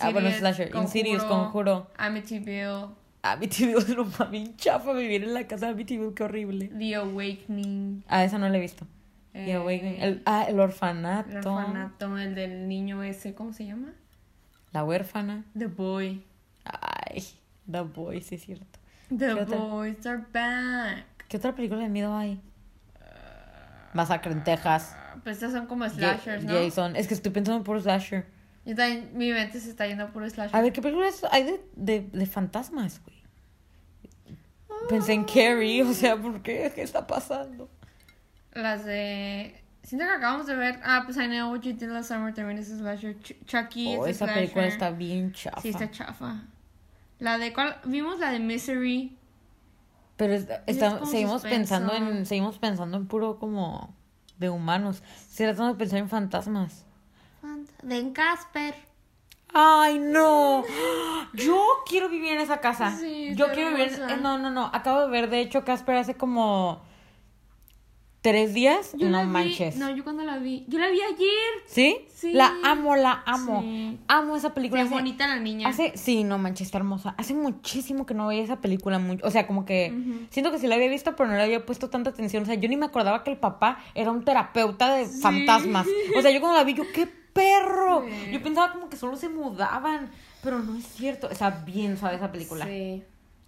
Ah, 0.00 0.10
bueno, 0.10 0.28
Slasher. 0.30 0.74
Insidious, 0.74 1.22
Conjuro. 1.22 1.88
Amityville, 1.96 2.88
Amityville 3.22 3.78
es 3.78 3.88
lo 3.90 4.04
más 4.06 4.28
bien 4.30 4.56
chafa 4.56 4.92
vivir 4.92 5.22
en 5.22 5.34
la 5.34 5.46
casa 5.46 5.66
de 5.66 5.72
Amityville, 5.72 6.12
qué 6.14 6.24
horrible. 6.24 6.66
The 6.76 6.96
Awakening, 6.96 8.02
Ah, 8.08 8.24
esa 8.24 8.38
no 8.38 8.48
la 8.48 8.58
he 8.58 8.60
visto. 8.60 8.86
The 9.32 9.52
Eh, 9.52 9.54
Awakening. 9.54 10.00
El, 10.02 10.22
ah, 10.26 10.46
el 10.48 10.58
orfanato. 10.58 11.30
el 11.30 11.36
orfanato, 11.38 12.18
el 12.18 12.34
del 12.34 12.66
niño 12.66 13.04
ese, 13.04 13.34
¿cómo 13.34 13.52
se 13.52 13.66
llama? 13.66 13.92
La 14.72 14.82
huérfana. 14.84 15.44
The 15.56 15.66
Boy. 15.68 16.24
Ay, 16.64 17.22
The 17.70 17.80
Boy, 17.82 18.20
sí 18.20 18.34
es 18.34 18.42
cierto. 18.42 18.78
The. 19.16 19.34
Boys 19.44 20.04
are 20.06 20.24
back. 20.32 21.04
¿Qué 21.30 21.36
otra 21.36 21.54
película 21.54 21.80
de 21.80 21.88
miedo 21.88 22.12
hay? 22.16 22.40
Masacre 23.94 24.32
en 24.32 24.42
Texas. 24.42 24.96
Pues 25.22 25.36
estas 25.36 25.52
son 25.52 25.66
como 25.66 25.88
slashers, 25.88 26.42
¿no? 26.44 26.52
Jason. 26.52 26.96
Es 26.96 27.06
que 27.06 27.14
estoy 27.14 27.30
pensando 27.30 27.58
en 27.58 27.62
puro 27.62 27.80
slasher. 27.80 28.26
Yo 28.64 28.74
también, 28.74 29.10
mi 29.14 29.30
mente 29.30 29.60
se 29.60 29.70
está 29.70 29.86
yendo 29.86 30.10
por 30.12 30.28
slasher. 30.28 30.56
A 30.56 30.60
ver, 30.60 30.72
¿qué 30.72 30.82
películas 30.82 31.24
hay 31.30 31.44
de, 31.44 31.64
de, 31.76 32.00
de 32.12 32.26
fantasmas, 32.26 33.00
güey? 33.04 33.20
Pensé 34.88 35.12
en 35.12 35.22
Carrie, 35.22 35.84
o 35.84 35.92
sea, 35.92 36.16
¿por 36.16 36.42
qué? 36.42 36.72
¿Qué 36.74 36.82
está 36.82 37.06
pasando? 37.06 37.70
Las 38.52 38.84
de... 38.84 39.54
Siento 39.84 40.04
que 40.06 40.12
acabamos 40.12 40.48
de 40.48 40.56
ver... 40.56 40.80
Ah, 40.82 41.02
pues 41.04 41.16
I 41.16 41.26
Know 41.26 41.52
What 41.52 41.60
You 41.60 41.74
Did 41.74 41.90
Last 41.90 42.08
Summer 42.08 42.34
también 42.34 42.58
es 42.58 42.66
slasher. 42.68 43.16
Ch- 43.20 43.36
Chucky 43.46 43.96
Oh, 43.96 44.04
es 44.06 44.16
esa 44.16 44.24
slasher. 44.24 44.42
película 44.42 44.66
está 44.66 44.90
bien 44.90 45.32
chafa. 45.32 45.60
Sí, 45.60 45.68
está 45.68 45.88
chafa. 45.92 46.42
La 47.20 47.38
de 47.38 47.52
cuál... 47.52 47.76
Vimos 47.84 48.18
la 48.18 48.32
de 48.32 48.40
Misery. 48.40 49.16
Pero 50.20 50.34
es- 50.34 50.42
es 50.44 50.60
está- 50.66 51.04
seguimos 51.06 51.40
suspenso. 51.40 51.56
pensando 51.56 51.94
en 51.94 52.26
seguimos 52.26 52.58
pensando 52.58 52.98
en 52.98 53.06
puro 53.06 53.38
como 53.38 53.94
de 54.38 54.50
humanos. 54.50 55.02
Estoy 55.30 55.46
tratando 55.46 55.72
de 55.72 55.78
pensar 55.78 55.98
en 55.98 56.08
fantasmas. 56.10 56.84
De 57.82 57.98
en 57.98 58.12
Casper. 58.12 58.74
Ay, 59.54 59.98
no. 59.98 60.62
Yo 61.32 61.58
quiero 61.88 62.08
vivir 62.10 62.32
en 62.34 62.40
esa 62.40 62.58
casa. 62.60 62.94
Sí, 63.00 63.34
Yo 63.34 63.50
quiero 63.52 63.70
vivir. 63.70 63.98
en- 64.10 64.22
No, 64.22 64.36
no, 64.36 64.50
no. 64.50 64.70
Acabo 64.74 65.00
de 65.00 65.08
ver, 65.08 65.30
de 65.30 65.40
hecho, 65.40 65.64
Casper 65.64 65.96
hace 65.96 66.14
como 66.14 66.82
tres 68.22 68.52
días. 68.52 68.92
Yo 68.98 69.08
no 69.08 69.20
vi- 69.22 69.26
manches. 69.28 69.76
No, 69.76 69.88
yo 69.94 70.04
cuando 70.04 70.22
la 70.24 70.36
vi... 70.38 70.64
Yo 70.68 70.78
la 70.78 70.88
vi 70.90 71.00
ayer. 71.00 71.52
¿Sí? 71.66 71.96
Sí. 72.14 72.32
La 72.34 72.52
amo, 72.64 72.94
la 72.96 73.22
amo. 73.24 73.62
Sí. 73.62 73.98
Amo 74.08 74.36
esa 74.36 74.52
película. 74.52 74.82
Hace- 74.82 74.90
bonita 74.90 75.26
la 75.26 75.38
niña. 75.40 75.68
Hace, 75.68 75.96
sí, 75.96 76.22
no 76.24 76.36
manches, 76.36 76.66
está 76.66 76.78
hermosa. 76.78 77.14
Hace 77.16 77.32
muchísimo 77.34 78.04
que 78.04 78.12
no 78.14 78.26
veía 78.26 78.42
esa 78.42 78.60
película. 78.60 78.98
mu- 78.98 79.16
o 79.22 79.30
sea, 79.30 79.46
como 79.46 79.64
que 79.64 79.94
siento 80.30 80.50
que 80.52 80.58
sí 80.58 80.66
la 80.66 80.74
había 80.74 80.88
visto, 80.88 81.16
pero 81.16 81.28
no 81.30 81.36
le 81.36 81.42
había 81.42 81.64
puesto 81.64 81.88
tanta 81.88 82.10
atención. 82.10 82.42
O 82.42 82.46
sea, 82.46 82.56
yo 82.56 82.68
ni 82.68 82.76
me 82.76 82.86
acordaba 82.86 83.24
que 83.24 83.30
el 83.30 83.38
papá 83.38 83.78
era 83.94 84.10
un 84.10 84.24
terapeuta 84.24 84.94
de 84.94 85.06
fantasmas. 85.06 85.86
O 86.16 86.20
sea, 86.22 86.30
yo 86.30 86.40
cuando 86.40 86.58
la 86.58 86.64
vi, 86.64 86.74
yo, 86.74 86.84
¡qué 86.94 87.06
perro! 87.32 88.04
Sí. 88.06 88.32
Yo 88.32 88.42
pensaba 88.42 88.72
como 88.72 88.88
que 88.90 88.96
solo 88.96 89.16
se 89.16 89.28
mudaban, 89.30 90.10
pero 90.42 90.58
no 90.58 90.76
es 90.76 90.84
cierto. 90.86 91.30
Está 91.30 91.50
bien 91.50 91.96
suave 91.96 92.16
esa 92.16 92.30
película. 92.32 92.66
Sí. 92.66 93.02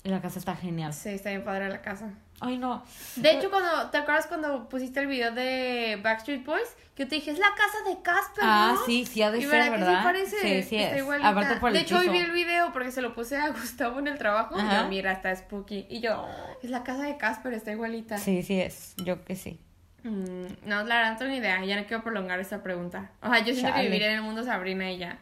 Y 0.05 0.09
la 0.09 0.21
casa 0.23 0.39
está 0.39 0.57
genial. 0.57 0.93
Sí, 0.95 1.11
está 1.11 1.29
bien 1.31 1.45
padre 1.45 1.69
la 1.69 1.83
casa. 1.83 2.15
Ay, 2.45 2.59
no. 2.59 2.85
De 3.17 3.31
hecho, 3.31 3.51
cuando, 3.51 3.89
¿te 3.91 3.99
acuerdas 3.99 4.27
cuando 4.27 4.69
pusiste 4.69 5.01
el 5.01 5.07
video 5.07 5.31
de 5.33 5.99
Backstreet 6.03 6.45
Boys? 6.45 6.77
Que 6.95 7.05
yo 7.05 7.09
te 7.09 7.15
dije, 7.15 7.31
es 7.31 7.39
la 7.39 7.49
casa 7.57 7.89
de 7.89 8.03
Casper, 8.03 8.45
Ah, 8.47 8.73
¿no? 8.75 8.85
sí, 8.85 9.07
sí 9.07 9.23
ha 9.23 9.31
de 9.31 9.39
Y 9.39 9.43
ser, 9.43 9.71
verdad 9.71 9.87
que 9.87 9.97
sí 9.97 10.03
parece. 10.03 10.37
Sí, 10.63 10.69
sí 10.69 10.77
está 10.77 10.97
es. 10.97 11.03
igualita. 11.03 11.29
Aparte 11.29 11.57
por 11.57 11.69
el 11.71 11.75
de 11.75 11.81
hecho, 11.81 11.99
hoy 11.99 12.09
vi 12.09 12.19
el 12.19 12.33
video 12.33 12.73
porque 12.73 12.91
se 12.91 13.01
lo 13.01 13.15
puse 13.15 13.37
a 13.37 13.49
Gustavo 13.51 13.99
en 14.01 14.09
el 14.09 14.19
trabajo. 14.19 14.57
Y 14.59 14.63
yo, 14.75 14.89
mira, 14.89 15.13
está 15.13 15.35
spooky. 15.35 15.87
Y 15.89 16.01
yo, 16.01 16.27
es 16.63 16.69
la 16.71 16.83
casa 16.85 17.05
de 17.05 17.17
Casper, 17.17 17.55
está 17.55 17.73
igualita. 17.73 18.19
Sí, 18.19 18.43
sí 18.43 18.61
es. 18.61 18.95
Yo 18.99 19.25
que 19.25 19.37
sí. 19.37 19.59
Mm, 20.03 20.47
no, 20.65 20.83
la 20.83 20.97
verdad 20.97 21.13
no 21.13 21.19
tengo 21.19 21.31
ni 21.31 21.39
idea. 21.39 21.65
Ya 21.65 21.77
no 21.81 21.87
quiero 21.87 22.03
prolongar 22.03 22.41
esta 22.41 22.63
pregunta. 22.63 23.13
O 23.23 23.29
sea, 23.31 23.39
yo 23.39 23.53
siento 23.55 23.71
Chale. 23.71 23.83
que 23.85 23.89
viviré 23.89 24.07
en 24.09 24.15
el 24.17 24.23
mundo 24.23 24.43
Sabrina 24.45 24.91
y 24.91 24.99
ya. 24.99 25.19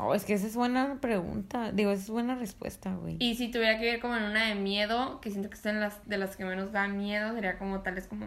Oh, 0.00 0.14
es 0.14 0.24
que 0.24 0.34
esa 0.34 0.46
es 0.46 0.56
buena 0.56 0.98
pregunta. 1.00 1.70
Digo, 1.72 1.92
esa 1.92 2.02
es 2.02 2.10
buena 2.10 2.34
respuesta, 2.34 2.94
güey. 2.94 3.16
Y 3.20 3.36
si 3.36 3.50
tuviera 3.50 3.78
que 3.78 3.92
ir 3.94 4.00
como 4.00 4.16
en 4.16 4.24
una 4.24 4.46
de 4.48 4.54
miedo, 4.56 5.20
que 5.20 5.30
siento 5.30 5.48
que 5.50 5.54
es 5.56 5.64
en 5.66 5.78
las, 5.80 6.06
de 6.08 6.18
las 6.18 6.36
que 6.36 6.44
menos 6.44 6.72
dan 6.72 6.96
miedo, 6.98 7.32
sería 7.34 7.58
como 7.58 7.80
tal 7.82 7.94
vez 7.94 8.06
como 8.08 8.26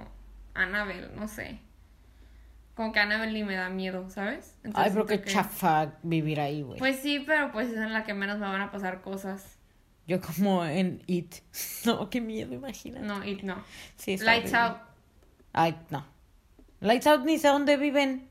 Annabelle, 0.53 1.09
no 1.15 1.28
sé. 1.28 1.59
Como 2.76 2.91
que 2.93 2.99
Annabelle 2.99 3.34
ni 3.34 3.43
me 3.43 3.55
da 3.55 3.70
miedo, 3.70 4.09
¿sabes? 4.09 4.53
Ay, 4.55 4.61
Entonces 4.65 4.93
pero 4.93 5.05
qué 5.07 5.22
que- 5.22 5.32
chafa 5.32 5.93
vivir 6.03 6.39
ahí, 6.39 6.61
güey. 6.61 6.80
Pues 6.80 6.99
sí, 6.99 7.24
pero 7.26 7.51
pues 7.51 7.68
es 7.70 7.78
en 7.78 7.91
la 7.91 8.03
que 8.05 8.13
menos 8.13 8.38
me 8.39 8.45
van 8.45 8.61
a 8.61 8.72
pasar 8.72 9.01
cosas. 9.01 9.57
Yo 10.07 10.22
como 10.22 10.63
en 10.65 11.01
It. 11.07 11.36
No, 11.86 12.09
qué 12.09 12.22
miedo, 12.22 12.53
imagínate. 12.53 13.05
No, 13.05 13.26
y 13.26 13.36
no. 13.43 13.61
Sí, 13.97 14.15
Lights 14.18 14.53
horrible. 14.53 14.57
out. 14.59 14.78
Ay, 15.53 15.76
no. 15.89 16.05
Lights 16.80 17.07
out 17.07 17.26
ni 17.26 17.38
sé 17.39 17.49
dónde 17.49 17.76
viven. 17.76 18.30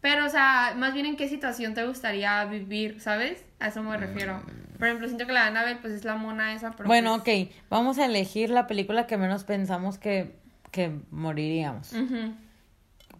Pero, 0.00 0.24
o 0.26 0.28
sea, 0.30 0.74
más 0.76 0.94
bien 0.94 1.04
en 1.06 1.16
qué 1.16 1.28
situación 1.28 1.74
te 1.74 1.86
gustaría 1.86 2.42
vivir, 2.46 3.00
¿sabes? 3.00 3.44
A 3.58 3.68
eso 3.68 3.82
me 3.82 3.96
refiero. 3.98 4.42
Por 4.78 4.86
ejemplo, 4.86 5.06
siento 5.08 5.26
que 5.26 5.32
la 5.34 5.46
Annabelle, 5.46 5.78
pues 5.80 5.92
es 5.92 6.04
la 6.04 6.16
mona 6.16 6.54
esa, 6.54 6.70
pero. 6.72 6.86
bueno, 6.86 7.22
pues- 7.22 7.44
ok. 7.48 7.52
Vamos 7.68 7.98
a 7.98 8.06
elegir 8.06 8.48
la 8.48 8.66
película 8.66 9.06
que 9.06 9.18
menos 9.18 9.44
pensamos 9.44 9.98
que, 9.98 10.36
que 10.70 10.98
moriríamos. 11.10 11.92
Ujú. 11.92 12.32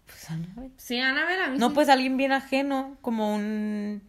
Pues, 0.07 0.31
Annabelle. 0.31 0.73
Sí, 0.79 0.99
Annabelle 0.99 1.43
a 1.43 1.49
mí 1.49 1.59
No, 1.59 1.69
sí. 1.69 1.75
pues 1.75 1.89
alguien 1.91 2.17
bien 2.17 2.33
ajeno, 2.33 2.97
como 3.03 3.35
un... 3.35 4.03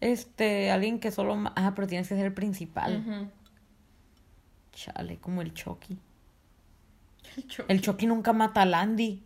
Este, 0.00 0.70
alguien 0.72 0.98
que 0.98 1.10
solo... 1.12 1.40
Ah, 1.54 1.72
pero 1.76 1.86
tienes 1.86 2.08
que 2.08 2.16
ser 2.16 2.26
el 2.26 2.34
principal. 2.34 3.30
Chale, 4.72 5.18
como 5.18 5.42
el 5.42 5.54
Chucky. 5.54 5.96
El 7.36 7.46
Chucky. 7.46 7.72
El 7.72 7.80
Chucky 7.80 8.06
nunca 8.06 8.32
mata 8.32 8.62
al 8.62 8.74
Andy. 8.74 9.22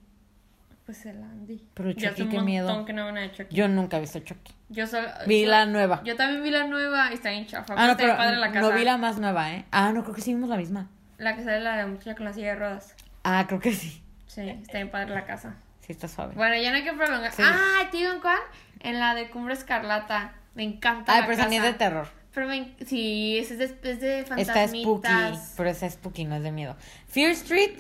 Pues 0.91 1.07
el 1.07 1.23
Andy. 1.23 1.63
Pero 1.75 1.91
Ya 1.91 1.95
Chucky, 1.95 2.07
hace 2.09 2.23
un 2.25 2.29
qué 2.31 2.41
miedo. 2.41 2.67
montón 2.67 2.85
que 2.85 2.93
no 2.93 3.09
una 3.09 3.21
de 3.21 3.31
Chucky. 3.31 3.55
Yo 3.55 3.69
nunca 3.69 3.99
he 3.99 4.01
visto 4.01 4.19
Chucky. 4.19 4.53
Yo 4.71 4.89
solo. 4.89 5.07
Vi 5.29 5.43
yo- 5.43 5.49
la 5.49 5.65
nueva. 5.65 6.03
Yo 6.03 6.17
también 6.17 6.43
vi 6.43 6.51
la 6.51 6.65
nueva 6.67 7.13
y 7.13 7.15
está 7.15 7.31
bien 7.31 7.47
chafa. 7.47 7.75
Ah, 7.77 7.87
no, 7.87 7.97
pero 7.97 8.17
padre 8.17 8.39
la 8.39 8.49
casa. 8.51 8.61
no 8.69 8.73
vi 8.75 8.83
la 8.83 8.97
más 8.97 9.19
nueva, 9.19 9.53
¿eh? 9.53 9.65
Ah, 9.71 9.93
no, 9.93 10.03
creo 10.03 10.17
que 10.17 10.21
sí 10.21 10.35
vimos 10.35 10.49
la 10.51 10.57
misma. 10.57 10.89
La 11.19 11.37
que 11.37 11.45
sale 11.45 11.61
la 11.61 11.77
de 11.77 11.87
muchacha 11.87 12.17
con 12.17 12.25
la 12.25 12.33
silla 12.33 12.49
de 12.49 12.57
ruedas. 12.57 12.97
Ah, 13.23 13.45
creo 13.47 13.61
que 13.61 13.73
sí. 13.73 14.03
Sí, 14.27 14.41
está 14.49 14.79
bien 14.79 14.91
padre 14.91 15.15
la 15.15 15.27
casa. 15.27 15.55
Sí, 15.87 15.93
está 15.93 16.09
suave. 16.09 16.35
Bueno, 16.35 16.57
ya 16.61 16.71
no 16.71 16.77
hay 16.79 16.83
que 16.83 16.93
prolongar. 16.93 17.31
Sí. 17.31 17.43
Ah, 17.47 17.89
¿te 17.89 17.97
digo 17.99 18.11
en 18.13 18.21
cuál? 18.21 18.41
En 18.81 18.99
la 18.99 19.15
de 19.15 19.31
Cumbre 19.31 19.55
Escarlata. 19.55 20.33
Me 20.57 20.65
encanta 20.65 21.13
Ay, 21.15 21.21
la 21.21 21.27
pero 21.29 21.39
esa 21.39 21.49
ni 21.49 21.57
es 21.59 21.63
de 21.63 21.75
terror. 21.75 22.09
Pero 22.35 22.49
me... 22.49 22.75
sí, 22.85 23.39
es 23.39 23.57
de, 23.57 23.65
es 23.65 24.01
de 24.01 24.21
Está 24.21 24.67
spooky, 24.67 24.85
fantasmitas. 25.07 25.55
pero 25.57 25.71
esa 25.71 25.89
spooky, 25.89 26.25
no 26.25 26.35
es 26.37 26.43
de 26.43 26.51
miedo. 26.53 26.77
Fear 27.09 27.31
Street 27.31 27.79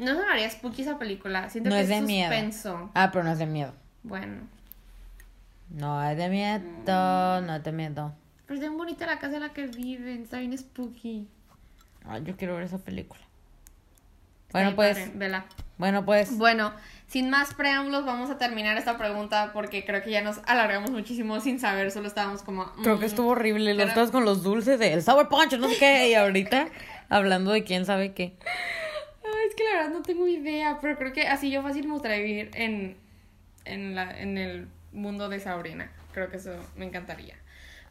No 0.00 0.14
se 0.14 0.24
me 0.26 0.32
haría 0.32 0.50
spooky 0.50 0.82
esa 0.82 0.98
película. 0.98 1.48
Siento 1.50 1.70
no 1.70 1.76
que 1.76 1.82
es 1.82 1.88
de 1.88 2.00
miedo. 2.00 2.30
suspenso. 2.30 2.90
Ah, 2.94 3.10
pero 3.12 3.24
no 3.24 3.32
es 3.32 3.38
de 3.38 3.46
miedo. 3.46 3.72
Bueno. 4.02 4.42
No 5.68 6.02
es 6.02 6.16
de 6.16 6.28
miedo, 6.28 7.40
no 7.42 7.54
es 7.54 7.62
de 7.62 7.72
miedo. 7.72 8.14
Pero 8.46 8.54
es 8.54 8.60
bien 8.60 8.76
bonita 8.76 9.06
la 9.06 9.18
casa 9.18 9.36
en 9.36 9.42
la 9.42 9.52
que 9.52 9.66
viven. 9.66 10.22
Está 10.22 10.38
bien 10.38 10.56
spooky. 10.56 11.28
Ay, 12.04 12.22
yo 12.24 12.36
quiero 12.36 12.54
ver 12.56 12.64
esa 12.64 12.78
película. 12.78 13.20
Bueno, 14.52 14.74
pues, 14.74 14.98
padre, 14.98 15.12
Vela. 15.14 15.44
bueno, 15.78 16.04
pues. 16.04 16.36
Bueno, 16.36 16.72
sin 17.06 17.30
más 17.30 17.54
preámbulos, 17.54 18.04
vamos 18.04 18.30
a 18.30 18.38
terminar 18.38 18.76
esta 18.76 18.98
pregunta 18.98 19.52
porque 19.52 19.84
creo 19.84 20.02
que 20.02 20.10
ya 20.10 20.22
nos 20.22 20.40
alargamos 20.46 20.90
muchísimo 20.90 21.38
sin 21.40 21.60
saber, 21.60 21.92
solo 21.92 22.08
estábamos 22.08 22.42
como... 22.42 22.72
Creo 22.82 22.96
mm, 22.96 22.98
que 23.00 23.06
estuvo 23.06 23.28
horrible. 23.30 23.74
Los 23.74 23.90
Pero- 23.90 24.00
dos 24.00 24.10
con 24.10 24.24
los 24.24 24.42
dulces 24.42 24.80
de 24.80 24.92
el 24.94 25.02
Sour 25.04 25.28
Punch, 25.28 25.56
no 25.56 25.68
sé 25.68 25.76
qué. 25.78 26.08
Y 26.10 26.14
ahorita 26.14 26.66
hablando 27.08 27.52
de 27.52 27.62
quién 27.62 27.86
sabe 27.86 28.12
qué. 28.12 28.34
Es 29.50 29.56
que 29.56 29.64
la 29.64 29.70
verdad 29.80 29.90
no 29.90 30.02
tengo 30.02 30.26
idea, 30.28 30.78
pero 30.80 30.96
creo 30.96 31.12
que 31.12 31.26
así 31.26 31.50
yo 31.50 31.60
fácil 31.62 31.86
me 31.86 31.94
gustaría 31.94 32.18
vivir 32.18 32.50
en, 32.54 32.96
en, 33.64 33.94
la, 33.96 34.18
en 34.20 34.38
el 34.38 34.68
mundo 34.92 35.28
de 35.28 35.40
Sabrina. 35.40 35.90
Creo 36.12 36.30
que 36.30 36.36
eso 36.36 36.52
me 36.76 36.84
encantaría. 36.86 37.34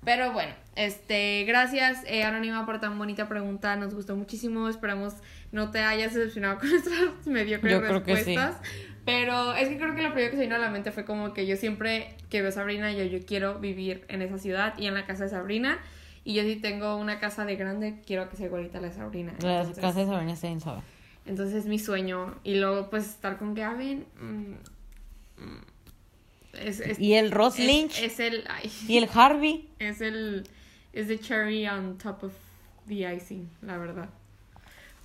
Pero 0.06 0.32
bueno, 0.32 0.54
este, 0.78 1.44
gracias 1.46 2.04
eh, 2.08 2.24
Anónima 2.24 2.66
por 2.66 2.80
tan 2.80 2.98
bonita 2.98 3.28
pregunta, 3.28 3.76
nos 3.76 3.94
gustó 3.94 4.16
muchísimo, 4.16 4.70
esperamos 4.70 5.16
no 5.52 5.72
te 5.72 5.80
hayas 5.80 6.14
decepcionado 6.14 6.58
con 6.60 6.70
nuestras 6.72 7.28
mediocres 7.28 7.74
Yo 7.74 7.82
creo 7.82 8.04
que 8.04 8.16
sí. 8.16 8.36
respuestas. 8.36 8.62
Pero 9.04 9.54
es 9.56 9.68
que 9.68 9.78
creo 9.78 9.96
que 9.96 10.02
lo 10.04 10.14
primero 10.14 10.32
que 10.32 10.38
se 10.38 10.44
vino 10.44 10.56
a 10.56 10.60
la 10.60 10.70
mente 10.70 10.94
fue 10.94 11.04
como 11.04 11.34
que 11.34 11.46
yo 11.46 11.58
siempre 11.58 12.16
que 12.30 12.42
veo 12.42 12.52
Sabrina, 12.54 12.94
yo, 12.94 13.04
yo 13.04 13.20
quiero 13.26 13.60
vivir 13.60 14.06
en 14.08 14.22
esa 14.22 14.38
ciudad 14.38 14.74
y 14.78 14.86
en 14.88 14.94
la 14.94 15.06
casa 15.06 15.26
de 15.26 15.32
Sabrina. 15.32 15.80
Y 16.24 16.34
yo 16.36 16.44
si 16.44 16.56
tengo 16.58 16.96
una 16.96 17.20
casa 17.20 17.44
de 17.44 17.56
grande, 17.58 18.00
quiero 18.06 18.30
que 18.30 18.38
sea 18.38 18.46
igualita 18.46 18.78
a 18.78 18.82
la 18.82 18.88
de 18.90 18.94
Sabrina. 18.94 19.34
La 19.42 19.62
Entonces- 19.62 19.82
casa 19.84 20.00
de 20.00 20.06
Sabrina 20.06 20.32
está 20.34 20.48
bien 20.48 20.62
suave. 20.62 20.82
Entonces 21.30 21.56
es 21.56 21.66
mi 21.66 21.80
sueño. 21.80 22.36
Y 22.44 22.56
luego, 22.56 22.90
pues, 22.90 23.06
estar 23.08 23.38
con 23.38 23.54
Gavin. 23.54 24.06
mm, 24.20 25.42
mm, 25.44 25.62
es, 26.54 26.80
es, 26.80 27.00
Y 27.00 27.14
el 27.14 27.32
Ross 27.32 27.58
es- 27.60 27.66
Lynch. 27.66 28.00
Es, 28.02 28.20
el. 28.20 28.44
ay, 28.50 28.72
Y 28.88 28.98
el 28.98 29.08
Harvey. 29.14 29.70
es 29.80 30.02
el. 30.02 30.44
Es 30.92 31.08
the 31.08 31.20
cherry 31.20 31.68
on 31.68 31.98
top 31.98 32.24
of 32.24 32.34
the 32.88 33.14
icing, 33.14 33.48
la 33.62 33.78
verdad. 33.78 34.10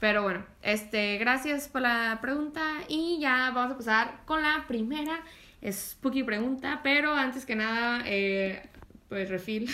Pero 0.00 0.22
bueno, 0.22 0.44
este, 0.62 1.18
gracias 1.18 1.68
por 1.68 1.82
la 1.82 2.18
pregunta. 2.20 2.62
Y 2.88 3.18
ya 3.20 3.50
vamos 3.54 3.74
a 3.74 3.76
pasar 3.76 4.20
con 4.24 4.42
la 4.42 4.64
primera 4.66 5.20
spooky 5.70 6.22
pregunta. 6.24 6.80
Pero 6.82 7.14
antes 7.14 7.44
que 7.46 7.54
nada, 7.54 8.02
eh, 8.06 8.62
pues, 9.08 9.28
refil. 9.28 9.68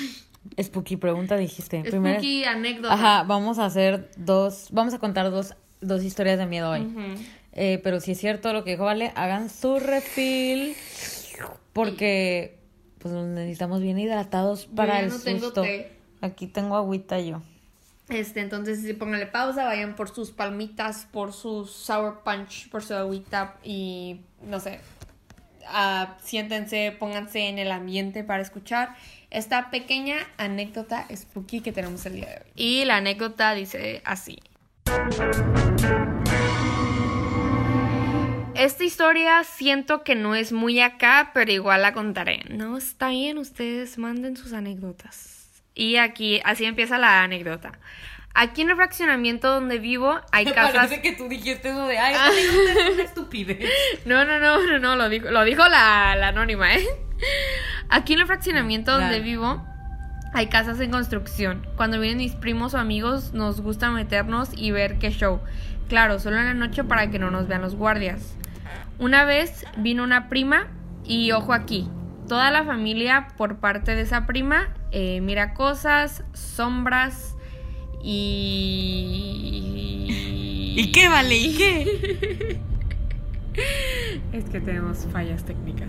Spooky 0.60 0.96
pregunta 0.96 1.36
dijiste. 1.36 1.82
Spooky 1.86 2.44
anécdota. 2.44 2.94
Ajá, 2.94 3.22
vamos 3.24 3.58
a 3.58 3.66
hacer 3.66 4.10
dos. 4.16 4.68
Vamos 4.72 4.94
a 4.94 4.98
contar 4.98 5.30
dos, 5.30 5.54
dos 5.80 6.02
historias 6.04 6.38
de 6.38 6.46
miedo 6.46 6.70
hoy. 6.70 6.86
Eh, 7.52 7.80
pero 7.82 8.00
si 8.00 8.12
es 8.12 8.18
cierto 8.18 8.52
lo 8.52 8.62
que 8.64 8.72
dijo 8.72 8.84
Vale, 8.84 9.12
hagan 9.16 9.50
su 9.50 9.78
refill. 9.80 10.74
Porque 11.72 12.58
pues 12.98 13.14
nos 13.14 13.26
necesitamos 13.26 13.80
bien 13.80 13.98
hidratados 13.98 14.66
para 14.66 14.94
ya 14.94 15.00
el 15.00 15.08
no 15.08 15.18
tengo 15.18 15.40
susto. 15.46 15.62
té. 15.62 15.92
Aquí 16.20 16.46
tengo 16.46 16.76
agüita 16.76 17.18
yo. 17.18 17.42
Este, 18.08 18.40
entonces 18.40 18.82
sí, 18.82 18.92
pónganle 18.92 19.26
pausa, 19.26 19.64
vayan 19.64 19.94
por 19.94 20.10
sus 20.10 20.32
palmitas, 20.32 21.06
por 21.12 21.32
su 21.32 21.64
sour 21.64 22.22
punch, 22.24 22.68
por 22.68 22.82
su 22.82 22.94
agüita 22.94 23.56
y 23.62 24.20
no 24.42 24.58
sé. 24.60 24.80
ah, 25.68 26.16
siéntense, 26.22 26.94
pónganse 26.98 27.48
en 27.48 27.58
el 27.58 27.70
ambiente 27.70 28.24
para 28.24 28.42
escuchar 28.42 28.96
esta 29.30 29.70
pequeña 29.70 30.16
anécdota 30.38 31.06
spooky 31.14 31.60
que 31.60 31.70
tenemos 31.72 32.04
el 32.06 32.14
día 32.14 32.26
de 32.26 32.34
hoy. 32.34 32.52
Y 32.56 32.84
la 32.84 32.96
anécdota 32.96 33.54
dice 33.54 34.02
así. 34.04 34.38
Esta 38.54 38.84
historia 38.84 39.42
siento 39.44 40.04
que 40.04 40.14
no 40.14 40.34
es 40.34 40.52
muy 40.52 40.80
acá, 40.80 41.30
pero 41.32 41.50
igual 41.50 41.80
la 41.80 41.94
contaré. 41.94 42.44
No, 42.50 42.76
está 42.76 43.08
bien, 43.08 43.38
ustedes 43.38 43.96
manden 43.96 44.36
sus 44.36 44.52
anécdotas. 44.52 45.62
Y 45.74 45.96
aquí, 45.96 46.42
así 46.44 46.66
empieza 46.66 46.98
la 46.98 47.22
anécdota. 47.22 47.78
Aquí 48.34 48.60
en 48.60 48.70
el 48.70 48.76
fraccionamiento 48.76 49.48
donde 49.48 49.78
vivo 49.78 50.20
hay 50.30 50.44
casas... 50.52 50.74
Parece 50.74 51.00
que 51.00 51.12
tú 51.12 51.26
dijiste 51.28 51.70
eso 51.70 51.86
de, 51.86 51.98
ay, 51.98 52.14
es 52.36 52.92
una 52.92 53.02
estupidez. 53.02 53.66
No, 54.04 54.26
no, 54.26 54.38
no, 54.38 54.58
no, 54.66 54.78
no, 54.78 54.96
lo 54.96 55.08
dijo, 55.08 55.30
lo 55.30 55.42
dijo 55.44 55.66
la, 55.66 56.14
la 56.16 56.28
anónima, 56.28 56.74
¿eh? 56.74 56.86
Aquí 57.88 58.12
en 58.12 58.20
el 58.20 58.26
fraccionamiento 58.26 58.92
donde 58.92 59.20
vivo 59.20 59.64
hay 60.32 60.46
casas 60.48 60.80
en 60.80 60.90
construcción. 60.90 61.66
Cuando 61.76 62.00
vienen 62.00 62.18
mis 62.18 62.34
primos 62.34 62.74
o 62.74 62.78
amigos 62.78 63.32
nos 63.32 63.60
gusta 63.60 63.90
meternos 63.90 64.50
y 64.56 64.70
ver 64.70 64.98
qué 64.98 65.10
show. 65.10 65.40
Claro, 65.88 66.18
solo 66.18 66.38
en 66.38 66.46
la 66.46 66.54
noche 66.54 66.84
para 66.84 67.10
que 67.10 67.18
no 67.18 67.30
nos 67.30 67.48
vean 67.48 67.62
los 67.62 67.74
guardias. 67.74 68.36
Una 68.98 69.24
vez 69.24 69.64
vino 69.76 70.04
una 70.04 70.28
prima 70.28 70.68
y 71.04 71.32
ojo 71.32 71.52
aquí, 71.52 71.88
toda 72.28 72.50
la 72.50 72.64
familia 72.64 73.28
por 73.36 73.56
parte 73.56 73.94
de 73.94 74.02
esa 74.02 74.26
prima 74.26 74.68
eh, 74.92 75.20
mira 75.20 75.54
cosas, 75.54 76.24
sombras 76.32 77.36
y... 78.02 78.46
¿Y 80.76 80.92
qué 80.92 81.08
vale? 81.08 81.36
¿Y 81.36 81.56
qué? 81.56 82.60
Es 84.32 84.44
que 84.44 84.60
tenemos 84.60 85.06
fallas 85.12 85.44
técnicas. 85.44 85.88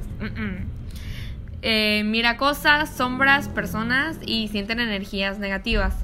Eh, 1.61 2.03
mira 2.05 2.37
cosas, 2.37 2.89
sombras, 2.89 3.47
personas 3.47 4.17
y 4.25 4.47
sienten 4.47 4.79
energías 4.79 5.39
negativas. 5.39 5.95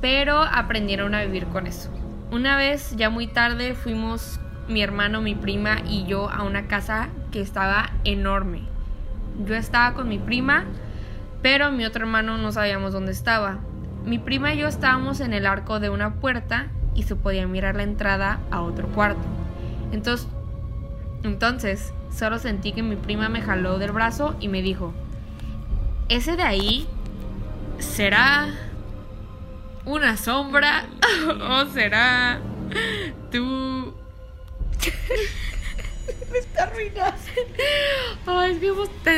Pero 0.00 0.40
aprendieron 0.40 1.14
a 1.14 1.24
vivir 1.24 1.46
con 1.46 1.66
eso. 1.66 1.90
Una 2.30 2.56
vez, 2.56 2.94
ya 2.96 3.10
muy 3.10 3.26
tarde, 3.26 3.74
fuimos 3.74 4.40
mi 4.68 4.82
hermano, 4.82 5.20
mi 5.20 5.34
prima 5.34 5.78
y 5.86 6.04
yo 6.06 6.30
a 6.30 6.42
una 6.42 6.66
casa 6.66 7.08
que 7.32 7.40
estaba 7.40 7.90
enorme. 8.04 8.62
Yo 9.46 9.54
estaba 9.54 9.94
con 9.94 10.08
mi 10.08 10.18
prima, 10.18 10.64
pero 11.42 11.72
mi 11.72 11.84
otro 11.84 12.04
hermano 12.04 12.38
no 12.38 12.52
sabíamos 12.52 12.92
dónde 12.92 13.12
estaba. 13.12 13.58
Mi 14.04 14.18
prima 14.18 14.54
y 14.54 14.58
yo 14.58 14.68
estábamos 14.68 15.20
en 15.20 15.32
el 15.32 15.46
arco 15.46 15.80
de 15.80 15.90
una 15.90 16.14
puerta 16.14 16.68
y 16.94 17.04
se 17.04 17.16
podía 17.16 17.46
mirar 17.46 17.76
la 17.76 17.82
entrada 17.82 18.38
a 18.50 18.62
otro 18.62 18.88
cuarto. 18.88 19.22
Entonces, 19.92 20.28
entonces, 21.24 21.92
solo 22.16 22.38
sentí 22.38 22.72
que 22.72 22.82
mi 22.82 22.96
prima 22.96 23.28
me 23.28 23.42
jaló 23.42 23.78
del 23.78 23.92
brazo 23.92 24.34
y 24.40 24.48
me 24.48 24.62
dijo, 24.62 24.92
¿ese 26.08 26.36
de 26.36 26.42
ahí 26.42 26.88
será 27.78 28.48
una 29.84 30.16
sombra 30.16 30.86
o 31.50 31.66
será 31.66 32.40
tú? 33.30 33.94
Me 36.30 36.38
está 36.40 36.64
arruinando. 36.64 37.16
Ay, 38.26 38.58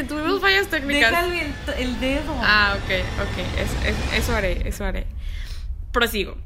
tuvimos 0.06 0.40
fallas 0.40 0.68
técnicas. 0.68 1.10
Déjale 1.10 1.42
el, 1.42 1.54
el 1.88 1.98
dedo. 2.00 2.32
Ah, 2.42 2.76
ok, 2.76 2.90
ok. 3.22 3.38
Es- 3.58 3.86
es- 3.88 4.12
eso 4.18 4.36
haré, 4.36 4.68
eso 4.68 4.84
haré. 4.84 5.06
Prosigo. 5.92 6.36